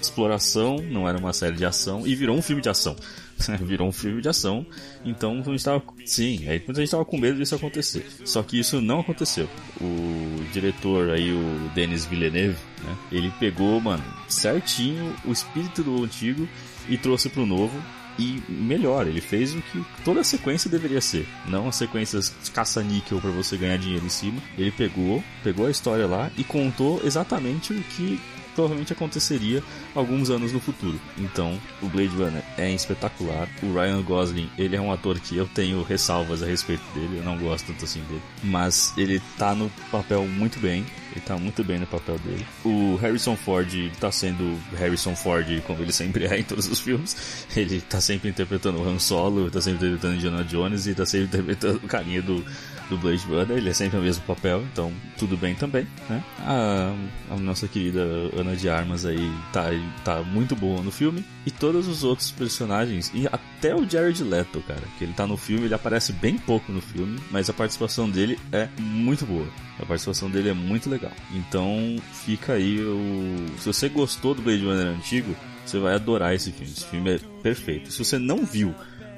exploração, 0.00 0.78
não 0.90 1.08
era 1.08 1.16
uma 1.16 1.32
série 1.32 1.56
de 1.56 1.64
ação, 1.64 2.06
e 2.06 2.14
virou 2.14 2.36
um 2.36 2.42
filme 2.42 2.60
de 2.60 2.68
ação. 2.68 2.96
virou 3.60 3.88
um 3.88 3.92
filme 3.92 4.20
de 4.20 4.28
ação, 4.28 4.66
então 5.04 5.40
a 5.40 5.50
gente 5.50 5.64
tava, 5.64 5.82
sim, 6.04 6.48
aí 6.48 6.62
muita 6.66 6.80
gente 6.80 6.90
tava 6.90 7.04
com 7.04 7.18
medo 7.18 7.38
disso 7.38 7.54
acontecer. 7.54 8.06
Só 8.24 8.42
que 8.42 8.58
isso 8.58 8.80
não 8.80 9.00
aconteceu. 9.00 9.48
O 9.80 10.44
diretor 10.52 11.10
aí, 11.10 11.32
o 11.32 11.70
Denis 11.74 12.04
Villeneuve, 12.04 12.58
né? 12.82 12.96
Ele 13.12 13.32
pegou, 13.38 13.80
mano, 13.80 14.04
certinho 14.28 15.14
o 15.24 15.32
espírito 15.32 15.82
do 15.82 16.04
antigo 16.04 16.48
e 16.88 16.96
trouxe 16.96 17.28
pro 17.28 17.46
novo 17.46 17.80
e 18.18 18.42
melhor, 18.48 19.06
ele 19.06 19.20
fez 19.20 19.54
o 19.54 19.60
que 19.60 19.84
toda 20.04 20.20
a 20.20 20.24
sequência 20.24 20.70
deveria 20.70 21.00
ser, 21.00 21.28
não 21.46 21.68
as 21.68 21.76
sequências 21.76 22.32
caça-níquel 22.54 23.20
para 23.20 23.30
você 23.30 23.56
ganhar 23.56 23.76
dinheiro 23.76 24.06
em 24.06 24.10
cima. 24.10 24.40
Ele 24.56 24.70
pegou, 24.70 25.22
pegou 25.44 25.66
a 25.66 25.70
história 25.70 26.06
lá 26.06 26.30
e 26.36 26.42
contou 26.42 27.00
exatamente 27.04 27.74
o 27.74 27.82
que 27.82 28.18
provavelmente 28.56 28.92
aconteceria 28.92 29.62
alguns 29.94 30.30
anos 30.30 30.52
no 30.52 30.58
futuro. 30.58 30.98
Então, 31.18 31.60
o 31.82 31.86
Blade 31.86 32.16
Runner 32.16 32.42
é 32.56 32.72
espetacular. 32.72 33.48
O 33.62 33.74
Ryan 33.74 34.02
Gosling, 34.02 34.50
ele 34.58 34.74
é 34.74 34.80
um 34.80 34.90
ator 34.90 35.20
que 35.20 35.36
eu 35.36 35.46
tenho 35.46 35.82
ressalvas 35.82 36.42
a 36.42 36.46
respeito 36.46 36.82
dele, 36.94 37.18
eu 37.18 37.24
não 37.24 37.36
gosto 37.36 37.66
tanto 37.66 37.84
assim 37.84 38.00
dele, 38.00 38.22
mas 38.42 38.94
ele 38.96 39.20
tá 39.36 39.54
no 39.54 39.70
papel 39.92 40.26
muito 40.26 40.58
bem. 40.58 40.84
Ele 41.12 41.24
tá 41.24 41.38
muito 41.38 41.64
bem 41.64 41.78
no 41.78 41.86
papel 41.86 42.18
dele. 42.18 42.46
O 42.62 42.96
Harrison 42.96 43.36
Ford 43.36 43.72
tá 43.98 44.12
sendo 44.12 44.58
Harrison 44.76 45.16
Ford 45.16 45.46
como 45.66 45.80
ele 45.82 45.92
sempre 45.92 46.26
é 46.26 46.40
em 46.40 46.42
todos 46.42 46.68
os 46.68 46.78
filmes. 46.78 47.46
Ele 47.56 47.80
tá 47.80 48.02
sempre 48.02 48.28
interpretando 48.28 48.78
o 48.78 48.86
Han 48.86 48.98
Solo, 48.98 49.50
tá 49.50 49.62
sempre 49.62 49.86
interpretando 49.86 50.16
Indiana 50.16 50.44
Jones 50.44 50.86
e 50.86 50.94
tá 50.94 51.06
sempre 51.06 51.26
interpretando 51.26 51.76
o 51.76 51.88
carinha 51.88 52.20
do, 52.20 52.44
do 52.88 52.96
Blade 52.96 53.24
Runner. 53.26 53.56
Ele 53.56 53.70
é 53.70 53.72
sempre 53.72 53.98
o 53.98 54.02
mesmo 54.02 54.24
papel, 54.24 54.62
então 54.72 54.92
tudo 55.18 55.36
bem 55.36 55.54
também, 55.54 55.86
né? 56.08 56.22
A, 56.40 56.94
a 57.30 57.36
nossa 57.36 57.66
querida 57.68 58.00
Ana 58.36 58.56
de 58.56 58.68
Armas 58.68 59.04
aí 59.04 59.30
tá, 59.52 59.64
tá 60.04 60.22
muito 60.22 60.54
boa 60.54 60.82
no 60.82 60.90
filme. 60.90 61.24
E 61.44 61.50
todos 61.50 61.86
os 61.86 62.02
outros 62.02 62.30
personagens, 62.30 63.10
e 63.14 63.26
até 63.26 63.74
o 63.74 63.88
Jared 63.88 64.22
Leto, 64.22 64.60
cara, 64.66 64.82
que 64.98 65.04
ele 65.04 65.12
tá 65.12 65.26
no 65.26 65.36
filme, 65.36 65.66
ele 65.66 65.74
aparece 65.74 66.12
bem 66.12 66.36
pouco 66.36 66.72
no 66.72 66.80
filme, 66.80 67.18
mas 67.30 67.48
a 67.48 67.52
participação 67.52 68.10
dele 68.10 68.38
é 68.52 68.68
muito 68.78 69.24
boa. 69.24 69.46
A 69.78 69.86
participação 69.86 70.30
dele 70.30 70.48
é 70.48 70.54
muito 70.54 70.88
legal. 70.88 71.12
Então 71.32 71.96
fica 72.12 72.54
aí 72.54 72.80
o. 72.80 73.58
Se 73.58 73.66
você 73.66 73.88
gostou 73.88 74.34
do 74.34 74.42
Blade 74.42 74.64
Runner 74.64 74.86
antigo, 74.86 75.36
você 75.64 75.78
vai 75.78 75.94
adorar 75.94 76.34
esse 76.34 76.50
filme. 76.50 76.72
Esse 76.72 76.86
filme 76.86 77.14
é 77.14 77.20
perfeito. 77.42 77.90
Se 77.92 77.98
você 77.98 78.18
não 78.18 78.44
viu 78.44 78.74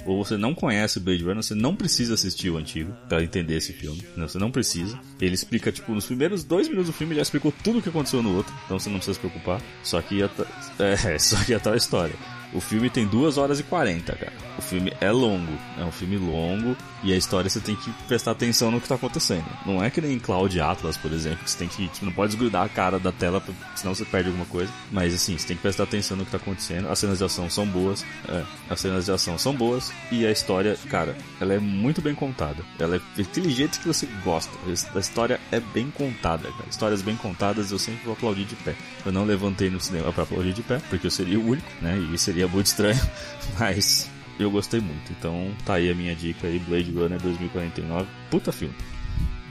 ou 0.08 0.24
você 0.24 0.38
não 0.38 0.54
conhece 0.54 0.98
Blade 0.98 1.22
Runner, 1.22 1.42
você 1.42 1.54
não 1.54 1.76
precisa 1.76 2.14
assistir 2.14 2.48
o 2.48 2.56
antigo 2.56 2.96
para 3.08 3.22
entender 3.22 3.56
esse 3.56 3.74
filme. 3.74 4.02
Não, 4.16 4.26
você 4.26 4.38
não 4.38 4.50
precisa. 4.50 4.98
Ele 5.20 5.34
explica, 5.34 5.70
tipo, 5.70 5.92
nos 5.92 6.06
primeiros 6.06 6.42
dois 6.42 6.66
minutos 6.66 6.88
do 6.88 6.94
filme, 6.94 7.12
ele 7.12 7.18
já 7.18 7.22
explicou 7.22 7.52
tudo 7.62 7.78
o 7.78 7.82
que 7.82 7.90
aconteceu 7.90 8.22
no 8.22 8.34
outro. 8.34 8.54
Então 8.64 8.78
você 8.78 8.88
não 8.88 8.96
precisa 8.96 9.14
se 9.14 9.20
preocupar. 9.20 9.60
Só 9.82 10.00
que 10.00 10.16
ia 10.16 10.30
é, 10.80 11.18
só 11.18 11.36
que 11.44 11.52
ia 11.52 11.60
tal 11.60 11.74
história. 11.74 12.14
O 12.52 12.60
filme 12.60 12.88
tem 12.88 13.06
2 13.06 13.36
horas 13.36 13.60
e 13.60 13.62
40, 13.62 14.12
cara. 14.14 14.32
O 14.58 14.62
filme 14.62 14.92
é 15.00 15.10
longo, 15.10 15.52
é 15.78 15.84
um 15.84 15.92
filme 15.92 16.16
longo 16.16 16.76
e 17.02 17.12
a 17.12 17.16
história 17.16 17.48
você 17.48 17.60
tem 17.60 17.76
que 17.76 17.92
prestar 18.06 18.32
atenção 18.32 18.70
no 18.70 18.80
que 18.80 18.88
tá 18.88 18.96
acontecendo. 18.96 19.44
Não 19.64 19.82
é 19.82 19.90
que 19.90 20.00
nem 20.00 20.18
Cloud 20.18 20.60
Atlas, 20.60 20.96
por 20.96 21.12
exemplo, 21.12 21.44
que 21.44 21.50
você 21.50 21.58
tem 21.58 21.68
que, 21.68 21.86
tipo, 21.88 22.04
não 22.04 22.12
pode 22.12 22.32
desgrudar 22.32 22.64
a 22.64 22.68
cara 22.68 22.98
da 22.98 23.12
tela, 23.12 23.42
senão 23.76 23.94
você 23.94 24.04
perde 24.04 24.28
alguma 24.28 24.46
coisa. 24.46 24.72
Mas 24.90 25.14
assim, 25.14 25.36
você 25.36 25.46
tem 25.46 25.56
que 25.56 25.62
prestar 25.62 25.84
atenção 25.84 26.16
no 26.16 26.24
que 26.24 26.30
tá 26.30 26.38
acontecendo. 26.38 26.88
As 26.88 26.98
cenas 26.98 27.18
de 27.18 27.24
ação 27.24 27.48
são 27.48 27.66
boas, 27.66 28.04
é, 28.28 28.42
as 28.68 28.80
cenas 28.80 29.04
de 29.04 29.12
ação 29.12 29.38
são 29.38 29.54
boas 29.54 29.92
e 30.10 30.26
a 30.26 30.30
história, 30.30 30.76
cara, 30.88 31.16
ela 31.40 31.54
é 31.54 31.58
muito 31.58 32.02
bem 32.02 32.14
contada. 32.14 32.64
Ela 32.78 32.96
é 32.96 33.00
daquele 33.16 33.50
jeito 33.50 33.78
que 33.78 33.86
você 33.86 34.06
gosta. 34.24 34.52
A 34.94 34.98
história 34.98 35.40
é 35.52 35.60
bem 35.60 35.90
contada, 35.90 36.50
cara. 36.50 36.68
Histórias 36.68 37.02
bem 37.02 37.16
contadas 37.16 37.70
eu 37.70 37.78
sempre 37.78 38.04
vou 38.04 38.14
aplaudir 38.14 38.44
de 38.44 38.56
pé. 38.56 38.74
Eu 39.04 39.12
não 39.12 39.24
levantei 39.24 39.70
no 39.70 39.80
cinema 39.80 40.12
para 40.12 40.24
aplaudir 40.24 40.52
de 40.52 40.62
pé, 40.62 40.80
porque 40.88 41.06
eu 41.06 41.10
seria 41.10 41.38
o 41.38 41.46
único, 41.46 41.68
né? 41.80 41.98
E 42.12 42.18
seria 42.18 42.37
muito 42.46 42.66
estranho, 42.66 43.00
mas 43.58 44.08
eu 44.38 44.50
gostei 44.50 44.80
muito. 44.80 45.12
Então 45.12 45.50
tá 45.64 45.74
aí 45.74 45.90
a 45.90 45.94
minha 45.94 46.14
dica 46.14 46.46
aí, 46.46 46.58
Blade 46.58 46.92
Runner 46.92 47.20
2049. 47.20 48.06
Puta 48.30 48.52
filme. 48.52 48.74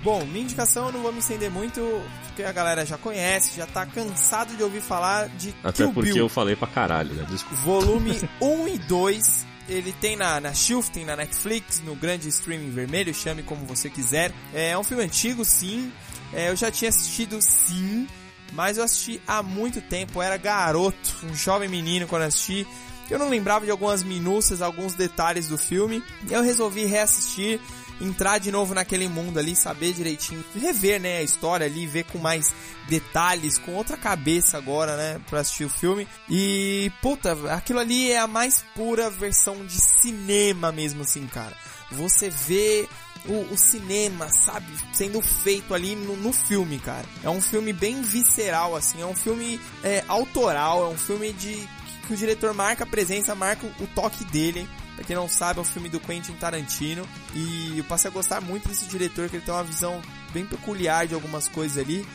Bom, 0.03 0.23
minha 0.25 0.43
indicação 0.43 0.85
eu 0.87 0.93
não 0.93 1.01
vou 1.01 1.11
me 1.11 1.19
estender 1.19 1.49
muito, 1.49 1.81
porque 2.27 2.43
a 2.43 2.51
galera 2.51 2.85
já 2.85 2.97
conhece, 2.97 3.57
já 3.57 3.65
tá 3.65 3.85
cansado 3.85 4.55
de 4.55 4.63
ouvir 4.63 4.79
falar 4.79 5.27
de 5.29 5.53
Até 5.63 5.83
Kill 5.83 5.93
porque 5.93 6.13
Bill. 6.13 6.25
eu 6.25 6.29
falei 6.29 6.55
pra 6.55 6.67
caralho, 6.67 7.13
né? 7.13 7.25
Desculpa. 7.29 7.55
Volume 7.63 8.17
1 8.39 8.67
e 8.69 8.77
2. 8.77 9.45
Ele 9.67 9.91
tem 9.91 10.15
na, 10.15 10.39
na 10.39 10.53
Shift, 10.53 10.91
tem 10.93 11.03
na 11.03 11.15
Netflix, 11.17 11.81
no 11.81 11.93
grande 11.93 12.29
streaming 12.29 12.69
vermelho, 12.69 13.13
chame 13.13 13.43
como 13.43 13.65
você 13.65 13.89
quiser. 13.89 14.31
É 14.53 14.77
um 14.77 14.83
filme 14.83 15.03
antigo, 15.03 15.43
sim. 15.43 15.91
É, 16.31 16.49
eu 16.49 16.55
já 16.55 16.71
tinha 16.71 16.87
assistido, 16.87 17.41
sim. 17.41 18.07
Mas 18.53 18.77
eu 18.77 18.83
assisti 18.83 19.21
há 19.27 19.43
muito 19.43 19.81
tempo. 19.81 20.19
Eu 20.19 20.23
era 20.23 20.37
garoto, 20.37 21.15
um 21.23 21.35
jovem 21.35 21.69
menino 21.69 22.07
quando 22.07 22.23
assisti. 22.23 22.67
Eu 23.09 23.19
não 23.19 23.29
lembrava 23.29 23.65
de 23.65 23.71
algumas 23.71 24.03
minúcias, 24.03 24.61
alguns 24.61 24.93
detalhes 24.93 25.47
do 25.47 25.57
filme. 25.57 26.03
Eu 26.29 26.41
resolvi 26.41 26.85
reassistir, 26.85 27.59
entrar 28.01 28.37
de 28.37 28.51
novo 28.51 28.73
naquele 28.73 29.07
mundo 29.07 29.39
ali, 29.39 29.55
saber 29.55 29.93
direitinho, 29.93 30.43
rever, 30.55 30.99
né, 30.99 31.17
a 31.17 31.23
história 31.23 31.65
ali, 31.65 31.87
ver 31.87 32.03
com 32.03 32.17
mais 32.17 32.53
detalhes, 32.87 33.57
com 33.57 33.73
outra 33.73 33.97
cabeça 33.97 34.57
agora, 34.57 34.95
né, 34.97 35.21
pra 35.29 35.39
assistir 35.39 35.65
o 35.65 35.69
filme. 35.69 36.07
E, 36.29 36.91
puta, 37.01 37.37
aquilo 37.53 37.79
ali 37.79 38.11
é 38.11 38.19
a 38.19 38.27
mais 38.27 38.63
pura 38.75 39.09
versão 39.09 39.65
de 39.65 39.79
cinema 39.79 40.71
mesmo, 40.71 41.01
assim, 41.01 41.25
cara. 41.27 41.55
Você 41.91 42.29
vê 42.29 42.87
o, 43.27 43.53
o, 43.53 43.57
cinema, 43.57 44.29
sabe? 44.29 44.67
Sendo 44.93 45.21
feito 45.21 45.73
ali 45.73 45.95
no, 45.95 46.15
no, 46.15 46.31
filme, 46.33 46.79
cara. 46.79 47.05
É 47.23 47.29
um 47.29 47.41
filme 47.41 47.73
bem 47.73 48.01
visceral, 48.01 48.75
assim. 48.75 49.01
É 49.01 49.05
um 49.05 49.15
filme 49.15 49.59
é, 49.83 50.03
autoral, 50.07 50.85
é 50.85 50.87
um 50.87 50.97
filme 50.97 51.33
de 51.33 51.67
que 52.07 52.13
o 52.13 52.17
diretor 52.17 52.53
marca 52.53 52.83
a 52.83 52.87
presença, 52.87 53.35
marca 53.35 53.67
o 53.79 53.87
toque 53.87 54.23
dele. 54.25 54.67
Pra 54.95 55.03
quem 55.03 55.15
não 55.15 55.29
sabe, 55.29 55.59
é 55.59 55.61
um 55.61 55.65
filme 55.65 55.89
do 55.89 55.99
Quentin 55.99 56.33
Tarantino. 56.33 57.07
E 57.33 57.77
eu 57.77 57.83
passei 57.83 58.09
a 58.09 58.13
gostar 58.13 58.41
muito 58.41 58.67
desse 58.67 58.85
diretor, 58.85 59.29
que 59.29 59.35
ele 59.35 59.45
tem 59.45 59.53
uma 59.53 59.63
visão 59.63 60.01
bem 60.33 60.45
peculiar 60.45 61.05
de 61.05 61.13
algumas 61.13 61.47
coisas 61.47 61.77
ali. 61.77 62.07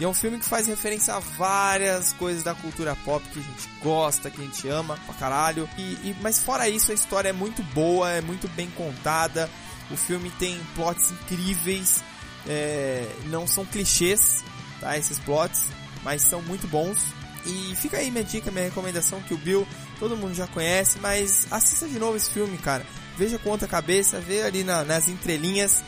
E 0.00 0.04
é 0.04 0.08
um 0.08 0.14
filme 0.14 0.38
que 0.38 0.46
faz 0.46 0.66
referência 0.66 1.12
a 1.12 1.18
várias 1.18 2.14
coisas 2.14 2.42
da 2.42 2.54
cultura 2.54 2.96
pop 3.04 3.22
que 3.28 3.38
a 3.38 3.42
gente 3.42 3.68
gosta, 3.82 4.30
que 4.30 4.40
a 4.40 4.44
gente 4.44 4.66
ama 4.66 4.96
pra 5.04 5.14
caralho. 5.14 5.68
E, 5.76 5.82
e, 5.82 6.16
mas 6.22 6.38
fora 6.38 6.66
isso, 6.70 6.90
a 6.90 6.94
história 6.94 7.28
é 7.28 7.32
muito 7.34 7.62
boa, 7.74 8.10
é 8.10 8.22
muito 8.22 8.48
bem 8.48 8.70
contada. 8.70 9.50
O 9.90 9.96
filme 9.96 10.30
tem 10.38 10.58
plots 10.74 11.10
incríveis, 11.10 12.02
é, 12.46 13.06
não 13.26 13.46
são 13.46 13.64
clichês, 13.64 14.44
tá? 14.80 14.96
Esses 14.96 15.18
plots, 15.18 15.64
mas 16.02 16.22
são 16.22 16.40
muito 16.42 16.66
bons. 16.68 16.98
E 17.46 17.74
fica 17.76 17.96
aí 17.96 18.10
minha 18.10 18.24
dica, 18.24 18.50
minha 18.50 18.64
recomendação 18.64 19.20
que 19.22 19.32
o 19.32 19.38
Bill 19.38 19.66
todo 19.98 20.16
mundo 20.16 20.34
já 20.34 20.46
conhece, 20.46 20.98
mas 20.98 21.46
assista 21.50 21.88
de 21.88 21.98
novo 21.98 22.16
esse 22.16 22.30
filme, 22.30 22.56
cara. 22.58 22.86
Veja 23.16 23.38
com 23.38 23.50
outra 23.50 23.66
cabeça, 23.66 24.20
vê 24.20 24.42
ali 24.42 24.62
na, 24.62 24.84
nas 24.84 25.08
entrelinhas 25.08 25.82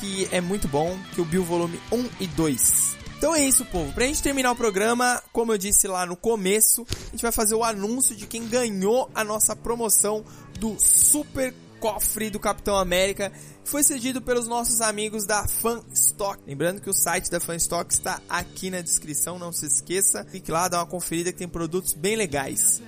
que 0.00 0.28
é 0.30 0.40
muito 0.40 0.68
bom, 0.68 0.96
que 1.14 1.20
o 1.20 1.24
Bill 1.24 1.44
volume 1.44 1.80
1 1.90 2.08
e 2.20 2.26
2. 2.26 2.96
Então 3.16 3.34
é 3.34 3.42
isso, 3.42 3.64
povo. 3.64 3.92
Pra 3.92 4.04
gente 4.04 4.22
terminar 4.22 4.52
o 4.52 4.56
programa, 4.56 5.22
como 5.32 5.52
eu 5.52 5.58
disse 5.58 5.88
lá 5.88 6.04
no 6.04 6.16
começo, 6.16 6.86
a 6.90 7.10
gente 7.10 7.22
vai 7.22 7.32
fazer 7.32 7.54
o 7.54 7.64
anúncio 7.64 8.14
de 8.14 8.26
quem 8.26 8.46
ganhou 8.46 9.10
a 9.14 9.24
nossa 9.24 9.56
promoção 9.56 10.22
do 10.58 10.78
Super 10.78 11.54
cofre 11.80 12.30
do 12.30 12.38
Capitão 12.40 12.76
América 12.76 13.32
foi 13.64 13.82
cedido 13.82 14.22
pelos 14.22 14.46
nossos 14.46 14.80
amigos 14.80 15.26
da 15.26 15.46
Fanstock. 15.46 16.40
Lembrando 16.46 16.80
que 16.80 16.88
o 16.88 16.94
site 16.94 17.30
da 17.30 17.40
Fanstock 17.40 17.92
está 17.92 18.20
aqui 18.28 18.70
na 18.70 18.80
descrição, 18.80 19.38
não 19.38 19.52
se 19.52 19.66
esqueça. 19.66 20.24
Fique 20.30 20.50
lá, 20.50 20.68
dá 20.68 20.78
uma 20.78 20.86
conferida 20.86 21.32
que 21.32 21.38
tem 21.38 21.48
produtos 21.48 21.92
bem 21.92 22.16
legais. 22.16 22.80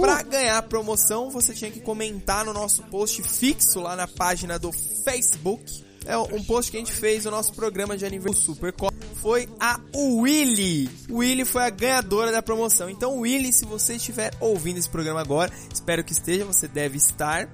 Para 0.00 0.22
ganhar 0.22 0.58
a 0.58 0.62
promoção, 0.62 1.30
você 1.30 1.54
tinha 1.54 1.70
que 1.70 1.80
comentar 1.80 2.44
no 2.44 2.52
nosso 2.52 2.82
post 2.84 3.22
fixo 3.22 3.80
lá 3.80 3.96
na 3.96 4.06
página 4.06 4.58
do 4.58 4.70
Facebook. 5.04 5.84
É 6.04 6.16
um 6.16 6.42
post 6.44 6.70
que 6.70 6.76
a 6.76 6.80
gente 6.80 6.92
fez 6.92 7.24
no 7.24 7.30
nosso 7.30 7.52
programa 7.52 7.96
de 7.96 8.04
aniversário 8.04 8.42
Super. 8.42 8.74
Foi 9.16 9.48
a 9.58 9.78
Willy. 9.94 10.90
Willy 11.10 11.44
foi 11.44 11.62
a 11.62 11.70
ganhadora 11.70 12.32
da 12.32 12.42
promoção. 12.42 12.90
Então, 12.90 13.18
Willy, 13.18 13.52
se 13.52 13.64
você 13.64 13.94
estiver 13.94 14.32
ouvindo 14.40 14.78
esse 14.78 14.88
programa 14.88 15.20
agora, 15.20 15.52
espero 15.72 16.02
que 16.02 16.12
esteja, 16.12 16.44
você 16.44 16.66
deve 16.66 16.96
estar 16.96 17.48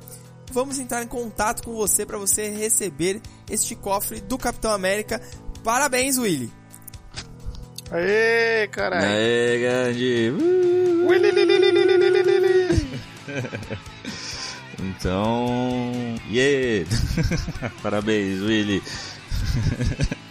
vamos 0.52 0.78
entrar 0.78 1.02
em 1.02 1.06
contato 1.06 1.62
com 1.62 1.74
você 1.74 2.04
para 2.04 2.18
você 2.18 2.48
receber 2.50 3.20
este 3.50 3.74
cofre 3.74 4.20
do 4.20 4.38
Capitão 4.38 4.70
América. 4.70 5.20
Parabéns, 5.62 6.18
Willy! 6.18 6.52
Aê, 7.90 8.68
caralho! 8.68 9.06
Aê, 9.06 9.58
grande! 9.58 10.30
Uh, 10.30 11.08
Willy, 11.08 11.30
li, 11.30 11.44
li, 11.44 11.58
li, 11.58 11.70
li, 11.70 11.96
li, 11.96 12.22
li, 12.22 12.38
li. 12.40 12.86
Então, 14.78 15.90
yeah! 16.30 16.86
Parabéns, 17.82 18.40
Willy! 18.42 18.82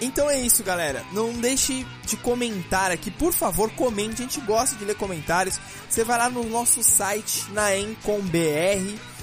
Então 0.00 0.28
é 0.28 0.38
isso, 0.38 0.62
galera. 0.62 1.02
Não 1.12 1.32
deixe 1.32 1.86
de 2.04 2.16
comentar 2.16 2.90
aqui, 2.90 3.10
por 3.10 3.32
favor, 3.32 3.70
comente. 3.70 4.22
A 4.22 4.26
gente 4.26 4.40
gosta 4.40 4.76
de 4.76 4.84
ler 4.84 4.96
comentários. 4.96 5.58
Você 5.88 6.04
vai 6.04 6.18
lá 6.18 6.28
no 6.28 6.44
nosso 6.44 6.82
site 6.82 7.50
na 7.52 7.74
Encom.br 7.74 9.13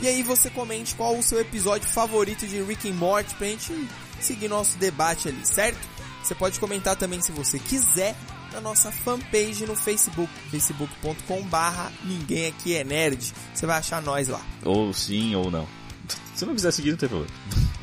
e 0.00 0.08
aí 0.08 0.22
você 0.22 0.50
comente 0.50 0.94
qual 0.94 1.16
o 1.16 1.22
seu 1.22 1.40
episódio 1.40 1.88
favorito 1.88 2.46
de 2.46 2.62
Rick 2.62 2.90
and 2.90 2.94
Morty 2.94 3.34
pra 3.34 3.46
gente 3.46 3.72
seguir 4.20 4.48
nosso 4.48 4.76
debate 4.78 5.28
ali, 5.28 5.46
certo? 5.46 5.78
Você 6.22 6.34
pode 6.34 6.58
comentar 6.58 6.96
também 6.96 7.20
se 7.20 7.32
você 7.32 7.58
quiser 7.58 8.16
na 8.52 8.60
nossa 8.60 8.90
fanpage 8.90 9.66
no 9.66 9.76
Facebook, 9.76 10.32
facebook.com 10.50 11.42
barra 11.42 11.92
ninguém 12.04 12.46
aqui 12.46 12.74
é 12.74 12.82
nerd. 12.82 13.32
Você 13.54 13.66
vai 13.66 13.78
achar 13.78 14.02
nós 14.02 14.28
lá. 14.28 14.40
Ou 14.64 14.92
sim 14.92 15.34
ou 15.34 15.50
não. 15.50 15.68
Se 16.34 16.44
não 16.44 16.54
quiser 16.54 16.72
seguir, 16.72 16.90
não 16.90 16.98
tem 16.98 17.08
problema. 17.08 17.34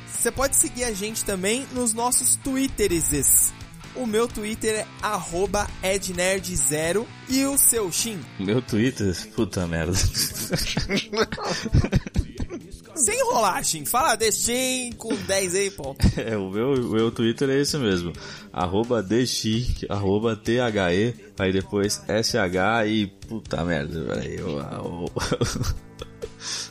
Você 0.08 0.32
pode 0.32 0.56
seguir 0.56 0.84
a 0.84 0.94
gente 0.94 1.26
também 1.26 1.68
nos 1.74 1.94
nossos 1.94 2.36
Twitters. 2.38 3.52
O 3.96 4.08
meu 4.08 4.28
Twitter 4.28 4.80
é 4.80 4.88
arroba 5.02 5.68
ednerd0 5.84 7.06
e 7.30 7.46
o 7.46 7.58
seu 7.58 7.92
Shin? 7.92 8.20
Meu 8.40 8.62
Twitter? 8.62 9.16
Puta 9.36 9.68
merda. 9.68 9.94
Sem 12.96 13.20
enrolar, 13.20 13.64
Shin. 13.64 13.86
Fala 13.86 14.16
Destin 14.16 14.92
com 14.98 15.16
10 15.16 15.56
aí, 15.56 15.72
pô. 15.72 15.96
É, 16.18 16.38
o 16.38 16.50
meu, 16.50 16.74
o 16.74 16.92
meu 16.92 17.12
Twitter 17.12 17.50
é 17.50 17.60
esse 17.60 17.78
mesmo. 17.78 18.14
Arroba 18.52 19.02
DX, 19.02 19.86
arroba 19.90 20.40
aí 21.40 21.52
depois 21.52 22.02
SH 22.08 22.88
e 22.88 23.08
puta 23.28 23.64
merda, 23.66 24.06
peraí. 24.06 24.40
O, 24.42 25.06
o, 25.06 25.10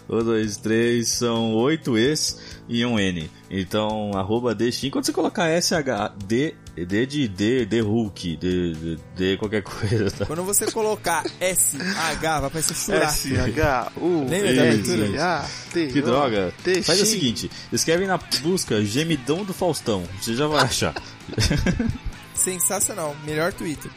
o, 0.08 0.22
dois, 0.22 0.56
três, 0.56 1.08
são 1.08 1.54
oito 1.54 1.96
E's 1.96 2.38
e 2.68 2.84
um 2.84 2.98
N. 2.98 3.30
Então, 3.50 4.12
arroba 4.14 4.54
DX, 4.54 4.90
quando 4.90 5.04
você 5.04 5.12
colocar 5.12 5.48
SH, 5.60 6.14
D, 6.26 6.54
D 6.74 7.06
de 7.06 7.28
D, 7.28 7.66
D 7.66 7.80
Hulk, 7.80 8.36
D, 8.36 8.74
D, 8.74 8.98
D 9.16 9.36
qualquer 9.36 9.62
coisa, 9.64 10.10
tá? 10.10 10.26
Quando 10.26 10.42
você 10.42 10.70
colocar 10.70 11.24
SH, 11.40 11.78
vai 12.20 12.44
aparecer 12.46 12.74
chorar. 12.74 13.08
S-H-U. 13.08 14.26
Lembra 14.28 14.54
da 14.54 14.62
abertura? 14.62 15.44
Que 15.72 16.02
droga. 16.02 16.54
Faz 16.84 17.00
o 17.00 17.06
seguinte, 17.06 17.50
escreve 17.72 18.06
na 18.06 18.18
busca 18.42 18.84
Gemidão 18.84 19.44
do 19.44 19.52
Faustão, 19.52 20.04
você 20.20 20.34
já 20.34 20.46
vai 20.46 20.62
achar. 20.62 20.94
Sensacional. 22.34 23.16
Melhor 23.24 23.52
Twitter. 23.52 23.90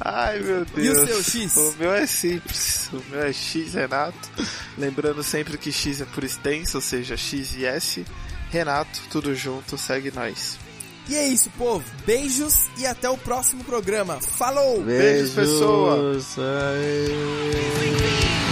Ai, 0.00 0.40
meu 0.40 0.64
Deus. 0.64 0.86
E 0.86 0.90
o 0.90 1.06
seu 1.06 1.22
X? 1.22 1.56
O 1.56 1.74
meu 1.78 1.92
é 1.92 2.06
simples. 2.06 2.88
O 2.92 3.02
meu 3.10 3.22
é 3.22 3.32
X 3.32 3.74
Renato. 3.74 4.30
Lembrando 4.78 5.22
sempre 5.22 5.58
que 5.58 5.72
X 5.72 6.00
é 6.00 6.04
por 6.04 6.24
extenso, 6.24 6.78
ou 6.78 6.82
seja, 6.82 7.16
X 7.16 7.54
e 7.56 7.64
S. 7.64 8.04
Renato, 8.50 9.00
tudo 9.10 9.34
junto, 9.34 9.76
segue 9.76 10.12
nós. 10.12 10.58
E 11.08 11.16
é 11.16 11.26
isso, 11.26 11.50
povo. 11.58 11.84
Beijos 12.06 12.66
e 12.78 12.86
até 12.86 13.10
o 13.10 13.18
próximo 13.18 13.64
programa. 13.64 14.20
Falou! 14.20 14.80
Beijos, 14.82 15.32
pessoa. 15.32 16.16
Aê. 16.38 18.43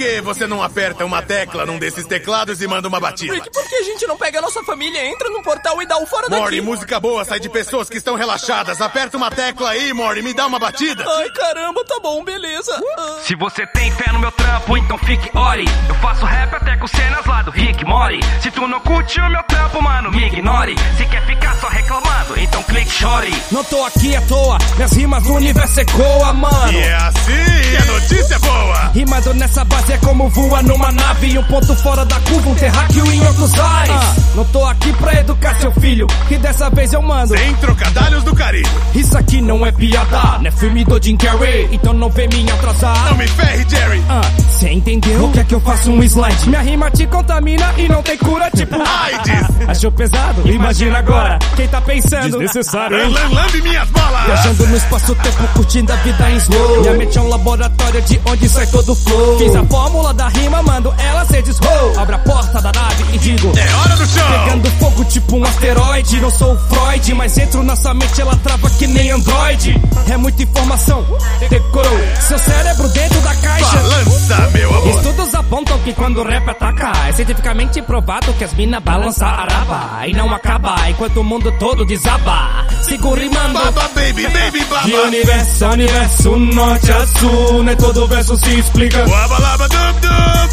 Que 0.00 0.18
você 0.22 0.46
não 0.46 0.62
aperta 0.62 1.04
uma 1.04 1.20
tecla 1.20 1.66
num 1.66 1.78
desses 1.78 2.06
teclados 2.06 2.62
e 2.62 2.66
manda 2.66 2.88
uma 2.88 2.98
batida? 2.98 3.34
Rick, 3.34 3.50
por 3.50 3.68
que 3.68 3.74
a 3.74 3.82
gente 3.82 4.06
não 4.06 4.16
pega 4.16 4.38
a 4.38 4.42
nossa 4.42 4.62
família, 4.64 5.06
entra 5.06 5.28
no 5.28 5.42
portal 5.42 5.82
e 5.82 5.86
dá 5.86 5.98
o 5.98 6.06
fora 6.06 6.26
daqui? 6.26 6.40
Mori, 6.40 6.60
música 6.62 6.98
boa 6.98 7.22
sai 7.22 7.38
de 7.38 7.50
pessoas 7.50 7.90
que 7.90 7.98
estão 7.98 8.14
relaxadas. 8.14 8.80
Aperta 8.80 9.18
uma 9.18 9.30
tecla 9.30 9.68
aí, 9.68 9.92
Mori, 9.92 10.22
me 10.22 10.32
dá 10.32 10.46
uma 10.46 10.58
batida. 10.58 11.04
Ai, 11.06 11.28
caramba, 11.28 11.84
tá 11.84 12.00
bom, 12.02 12.24
beleza. 12.24 12.82
Ah. 12.98 13.18
Se 13.22 13.36
você 13.36 13.66
tem 13.66 13.92
fé 13.92 14.10
no 14.10 14.20
meu 14.20 14.32
trampo, 14.32 14.74
então 14.78 14.96
fique 14.96 15.36
ore. 15.36 15.66
Eu 15.86 15.94
faço 15.96 16.24
rap 16.24 16.54
até 16.54 16.78
com 16.78 16.86
cenas 16.86 17.26
lá 17.26 17.42
do 17.42 17.50
Rick 17.50 17.84
Mori. 17.84 18.20
Se 18.40 18.50
tu 18.50 18.66
não 18.66 18.80
curte 18.80 19.20
o 19.20 19.28
meu 19.28 19.42
trampo, 19.42 19.82
mano, 19.82 20.10
me 20.10 20.26
ignore. 20.28 20.76
Se 20.96 21.04
quer 21.04 21.26
ficar 21.26 21.54
só 21.56 21.68
reclamando, 21.68 22.40
então 22.40 22.62
clique 22.62 22.90
chore. 22.90 23.34
Não 23.52 23.62
tô 23.64 23.84
aqui 23.84 24.16
à 24.16 24.22
toa, 24.22 24.56
minhas 24.76 24.92
rimas 24.92 25.22
no 25.24 25.34
universo 25.34 25.78
ecoa, 25.78 26.32
mano. 26.32 26.72
E 26.72 26.78
é 26.78 26.94
assim, 26.94 27.70
que 27.70 27.76
a 27.76 27.84
notícia 27.92 28.34
é 28.36 28.38
boa. 28.38 28.90
Rimando 28.94 29.34
nessa 29.34 29.62
base 29.64 29.89
é 29.92 29.98
como 29.98 30.28
voa 30.28 30.62
numa 30.62 30.90
nave. 30.92 31.38
Um 31.38 31.42
ponto 31.44 31.74
fora 31.76 32.04
da 32.04 32.18
curva, 32.20 32.50
um 32.50 32.54
terráqueo 32.54 33.12
em 33.12 33.26
outros 33.26 33.54
ares. 33.58 33.90
Ah, 33.94 34.14
não 34.34 34.44
tô 34.44 34.64
aqui 34.64 34.92
pra 34.94 35.20
educar 35.20 35.54
seu 35.60 35.72
filho, 35.72 36.06
que 36.28 36.38
dessa 36.38 36.70
vez 36.70 36.92
eu 36.92 37.02
mando. 37.02 37.36
Sem 37.36 37.54
trocadalhos 37.56 38.22
do 38.24 38.34
carinho. 38.34 38.68
Isso 38.94 39.16
aqui 39.16 39.40
não 39.40 39.64
é 39.64 39.72
piada, 39.72 40.38
não 40.38 40.46
é 40.46 40.50
filme 40.50 40.84
do 40.84 41.02
Jim 41.02 41.16
Carrey. 41.16 41.68
Então 41.72 41.92
não 41.92 42.08
vem 42.10 42.28
me 42.28 42.50
atrasar. 42.50 43.10
Não 43.10 43.16
me 43.16 43.28
ferre, 43.28 43.66
Jerry. 43.68 44.02
Ah, 44.08 44.20
cê 44.58 44.70
entendeu? 44.72 45.24
O 45.24 45.32
que 45.32 45.40
é 45.40 45.44
que 45.44 45.54
eu 45.54 45.60
faço 45.60 45.90
um 45.90 46.02
slide? 46.02 46.48
Minha 46.48 46.62
rima 46.62 46.90
te 46.90 47.06
contamina 47.06 47.72
e 47.76 47.88
não 47.88 48.02
tem 48.02 48.16
cura, 48.18 48.50
tipo 48.50 48.76
AIDS. 48.80 49.68
Achou 49.68 49.92
pesado? 49.92 50.48
Imagina 50.48 50.98
agora. 50.98 51.38
Quem 51.56 51.68
tá 51.68 51.80
pensando? 51.80 52.38
Desnecessário, 52.38 53.00
hein? 53.00 53.14
Lambe 53.32 53.62
minhas 53.62 53.88
balas. 53.90 54.26
Viajando 54.26 54.66
no 54.66 54.76
espaço-tempo, 54.76 55.48
curtindo 55.54 55.92
a 55.92 55.96
vida 55.96 56.30
em 56.30 56.36
slow. 56.36 56.80
Minha 56.80 56.94
mente 56.94 57.18
é 57.18 57.20
um 57.20 57.28
laboratório 57.28 58.02
de 58.02 58.20
onde 58.26 58.48
sai 58.48 58.66
todo 58.66 58.92
o 58.92 58.94
flow. 58.94 59.38
Fiz 59.38 59.54
a 59.56 59.62
fórmula 59.80 60.12
da 60.12 60.28
rima, 60.28 60.62
mando 60.62 60.94
ela 60.98 61.24
ser 61.24 61.42
desroll. 61.42 61.98
Abra 61.98 62.16
a 62.16 62.18
porta 62.18 62.60
da 62.60 62.70
nave 62.70 63.04
e 63.14 63.18
digo: 63.18 63.50
É 63.56 63.74
hora 63.76 63.96
do 63.96 64.06
show. 64.06 64.28
Pegando 64.28 64.70
fogo 64.72 65.04
tipo 65.04 65.36
um 65.36 65.44
asteroide. 65.44 66.20
Não 66.20 66.30
sou 66.30 66.52
o 66.52 66.58
Freud, 66.68 67.14
mas 67.14 67.38
entro 67.38 67.62
na 67.62 67.74
sua 67.74 67.94
mente, 67.94 68.20
ela 68.20 68.36
trava 68.36 68.68
que 68.70 68.86
nem 68.86 69.10
Android. 69.10 69.80
É 70.08 70.16
muita 70.18 70.42
informação, 70.42 71.04
decorou. 71.48 71.98
Seu 72.20 72.38
cérebro 72.38 72.88
dentro 72.88 73.20
da 73.22 73.34
caixa. 73.36 73.76
Balança, 73.76 74.50
meu 74.52 74.68
amor. 74.68 74.96
Estudos 74.96 75.34
apontam 75.34 75.78
que 75.78 75.94
quando 75.94 76.20
o 76.20 76.24
rap 76.24 76.48
ataca, 76.50 76.92
é 77.08 77.12
cientificamente 77.12 77.80
provado 77.80 78.32
que 78.34 78.44
as 78.44 78.52
minas 78.52 78.82
balançam 78.82 79.28
a 79.28 79.46
raba. 79.46 80.06
E 80.06 80.12
não 80.12 80.32
acaba 80.34 80.90
enquanto 80.90 81.20
o 81.20 81.24
mundo 81.24 81.50
todo 81.58 81.86
desaba. 81.86 82.66
Sigo 82.82 83.14
rimando. 83.14 83.54
Baba, 83.54 83.88
baby, 83.94 84.26
baby, 84.28 84.64
baba. 84.64 84.86
De 84.86 84.94
universo 84.94 85.64
a 85.64 85.70
universo, 85.70 86.36
norte 86.36 86.92
a 86.92 87.06
sul, 87.06 87.62
nem 87.62 87.76
todo 87.76 88.06
verso 88.06 88.36
se 88.36 88.58
explica. 88.58 89.06
Laba. 89.06 89.69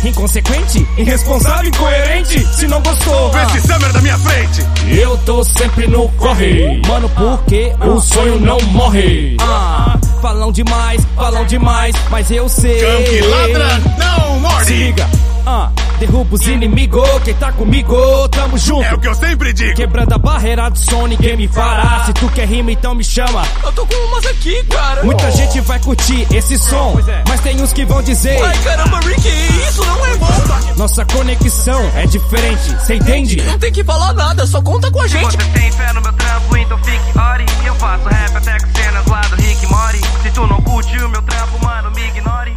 Inconsequente, 0.04 0.88
irresponsável, 0.98 1.70
incoerente, 1.70 2.40
se 2.56 2.68
não 2.68 2.82
gostou. 2.82 3.32
Vê 3.32 3.42
esse 3.44 3.68
summer 3.68 3.92
da 3.92 4.02
minha 4.02 4.18
frente. 4.18 4.66
Eu 4.88 5.18
tô 5.26 5.44
sempre 5.44 5.88
no 5.88 6.08
corre, 6.10 6.82
mano, 6.88 7.10
porque 7.10 7.74
o 7.86 8.00
sonho 8.00 8.40
não 8.40 8.58
morre. 8.72 9.36
Ah, 9.42 9.98
falam 10.22 10.52
demais, 10.52 11.06
falam 11.16 11.46
demais, 11.46 11.96
mas 12.10 12.30
eu 12.32 12.48
sei. 12.48 12.80
Cão 12.80 13.04
que 13.04 13.22
ladra, 13.22 13.82
não 13.98 14.40
morde. 14.40 14.66
Se 14.66 14.74
liga, 14.74 15.10
ah, 15.48 15.72
derruba 15.98 16.36
os 16.36 16.46
inimigos, 16.46 17.08
quem 17.24 17.34
tá 17.34 17.54
comigo, 17.54 18.28
tamo 18.28 18.58
junto. 18.58 18.84
É 18.84 18.94
o 18.94 19.00
que 19.00 19.08
eu 19.08 19.16
sempre 19.16 19.54
digo. 19.54 19.76
Quebrando 19.76 20.14
a 20.14 20.18
barreira 20.18 20.70
do 20.70 20.78
som, 20.78 21.08
ninguém 21.08 21.38
me 21.38 21.48
fará. 21.48 22.04
Se 22.06 22.12
tu 22.14 22.28
quer 22.30 22.46
rima, 22.46 22.72
então 22.74 22.94
me 22.94 23.04
chama. 23.04 23.44
Eu 23.64 23.72
tô 23.72 23.86
com 23.86 23.96
umas 24.08 24.26
aqui, 24.26 24.62
cara. 24.66 25.04
Muita 25.04 25.32
gente 25.32 25.62
vai 25.62 25.80
curtir 25.80 26.28
esse 26.34 26.58
som, 26.60 27.00
mas 27.30 27.40
tem 27.40 27.62
uns 27.62 27.72
que 27.72 27.86
vão 27.86 28.02
dizer: 28.04 28.44
Ai, 28.44 28.58
caramba, 28.58 29.00
Rick, 29.00 29.28
isso 29.70 29.86
não 29.86 30.06
é 30.06 30.18
bom. 30.18 30.28
Nossa 30.76 31.06
conexão 31.06 31.92
é 31.96 32.06
diferente, 32.06 32.86
cê 32.86 32.96
entende? 32.96 33.42
Não 33.44 33.58
tem 33.58 33.72
que 33.72 33.84
falar 33.86 34.14
nada, 34.14 34.46
só 34.46 34.62
conta 34.62 34.92
com 34.92 35.00
a 35.00 35.04
Se 35.08 35.18
gente. 35.18 35.24
você 35.38 35.38
tem 35.38 35.72
fé 35.72 35.94
no 35.94 36.02
meu 36.02 36.14
trampo, 36.14 36.58
então 36.58 36.78
fique 36.80 37.18
ore. 37.18 37.46
Eu 37.66 37.76
faço 37.76 38.08
rap 38.10 38.36
até 38.36 38.60
com 38.60 38.68
cenas 38.78 39.06
lá 39.08 39.22
do 39.22 39.36
Rick 39.38 39.66
Mori. 39.68 40.02
Se 40.24 40.32
tu 40.32 40.46
não 40.46 40.62
curte 40.62 40.98
o 40.98 41.10
meu 41.10 41.22
trampo, 41.22 41.64
mano, 41.64 41.90
me 41.92 42.06
ignore. 42.08 42.54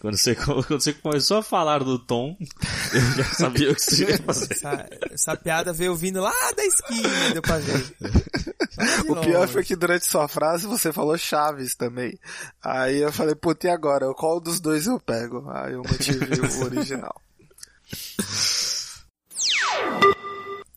Quando 0.00 0.16
você, 0.16 0.34
quando 0.36 0.68
você 0.68 0.92
começou 0.92 1.38
a 1.38 1.42
falar 1.42 1.82
do 1.82 1.98
tom, 1.98 2.36
eu 2.92 3.00
já 3.16 3.24
sabia 3.24 3.70
o 3.70 3.74
que 3.74 3.82
você 3.82 4.10
ia 4.10 4.18
fazer. 4.18 4.52
Essa, 4.52 4.88
essa 5.10 5.36
piada 5.36 5.72
veio 5.72 5.94
vindo 5.96 6.20
lá 6.20 6.34
da 6.56 6.64
esquina, 6.64 7.30
deu 7.32 7.42
pra 7.42 7.58
ver. 7.58 7.96
O 9.08 9.16
pior 9.16 9.48
foi 9.48 9.64
que 9.64 9.74
durante 9.74 10.06
sua 10.06 10.28
frase 10.28 10.66
você 10.66 10.92
falou 10.92 11.16
Chaves 11.16 11.74
também. 11.74 12.18
Aí 12.62 12.98
eu 12.98 13.12
falei, 13.12 13.34
puta, 13.34 13.66
e 13.66 13.70
agora? 13.70 14.12
Qual 14.14 14.40
dos 14.40 14.60
dois 14.60 14.86
eu 14.86 15.00
pego? 15.00 15.48
Aí 15.50 15.72
eu 15.72 15.82
mantive 15.82 16.40
o 16.40 16.64
original. 16.64 17.20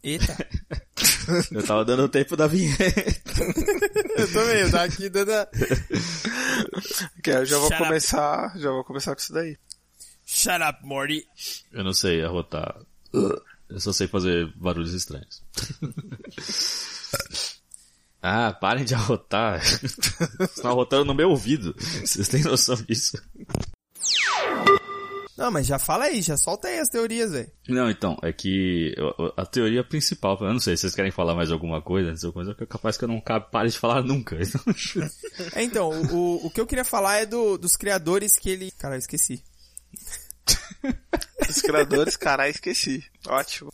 Eita. 0.04 0.48
Eu 1.52 1.64
tava 1.66 1.86
dando 1.86 2.04
o 2.04 2.10
tempo 2.10 2.36
da 2.36 2.48
vinheta. 2.48 2.84
eu 4.18 4.34
também, 4.34 4.62
eu 4.62 4.72
tava 4.72 4.84
aqui 4.86 5.10
dando 5.10 5.32
a... 5.32 5.48
Que 7.24 7.30
eu 7.30 7.46
já 7.46 7.58
vou 7.58 7.68
Shut 7.68 7.76
up. 7.76 7.88
começar, 7.88 8.54
já 8.58 8.72
vou 8.72 8.84
começar 8.84 9.16
com 9.16 9.22
isso 9.22 9.34
daí. 9.34 9.58
Shut 10.26 10.62
up, 10.62 10.80
Morty. 10.84 11.26
Eu 11.72 11.84
não 11.84 11.94
sei 11.94 12.24
arrotar. 12.24 12.76
Eu 13.14 13.80
só 13.80 13.94
sei 13.94 14.08
fazer 14.08 14.52
barulhos 14.56 14.94
estranhos. 14.94 15.44
Ah, 18.22 18.52
parem 18.52 18.84
de 18.84 18.94
arrotar. 18.94 19.62
Vocês 19.64 19.98
estão 20.42 20.72
arrotando 20.72 21.06
no 21.06 21.16
meu 21.16 21.30
ouvido. 21.30 21.74
Vocês 22.04 22.28
têm 22.28 22.44
noção 22.44 22.76
disso? 22.76 23.18
Não, 25.40 25.50
mas 25.50 25.66
já 25.66 25.80
fala 25.80 26.04
aí, 26.04 26.22
já 26.22 26.36
solta 26.36 26.68
aí 26.68 26.80
as 26.80 26.90
teorias, 26.90 27.32
velho. 27.32 27.50
Não, 27.70 27.90
então, 27.90 28.18
é 28.22 28.34
que 28.34 28.94
a 29.38 29.46
teoria 29.46 29.86
principal, 29.86 30.38
eu 30.42 30.52
não 30.52 30.60
sei 30.60 30.76
se 30.76 30.82
vocês 30.82 30.96
querem 30.96 31.12
falar 31.12 31.34
mais 31.34 31.50
alguma 31.50 31.82
coisa, 31.82 32.10
antes 32.10 32.26
coisa, 32.26 32.54
é 32.60 32.66
capaz 32.66 32.98
que 32.98 33.06
eu 33.06 33.08
não 33.08 33.22
pare 33.22 33.70
de 33.70 33.80
falar 33.80 34.04
nunca. 34.04 34.36
Então, 34.36 34.62
É, 35.56 35.64
então, 35.64 35.90
o, 35.90 36.14
o, 36.14 36.48
o 36.48 36.50
que 36.50 36.60
eu 36.60 36.68
queria 36.68 36.84
falar 36.84 37.20
é 37.20 37.26
do, 37.26 37.58
dos 37.58 37.78
criadores 37.78 38.38
que 38.38 38.50
ele... 38.50 38.70
Cara, 38.72 38.96
eu 38.96 39.00
esqueci. 39.00 39.42
Os 41.48 41.62
criadores, 41.62 42.18
caralho, 42.18 42.52
esqueci. 42.52 43.06
Ótimo. 43.26 43.68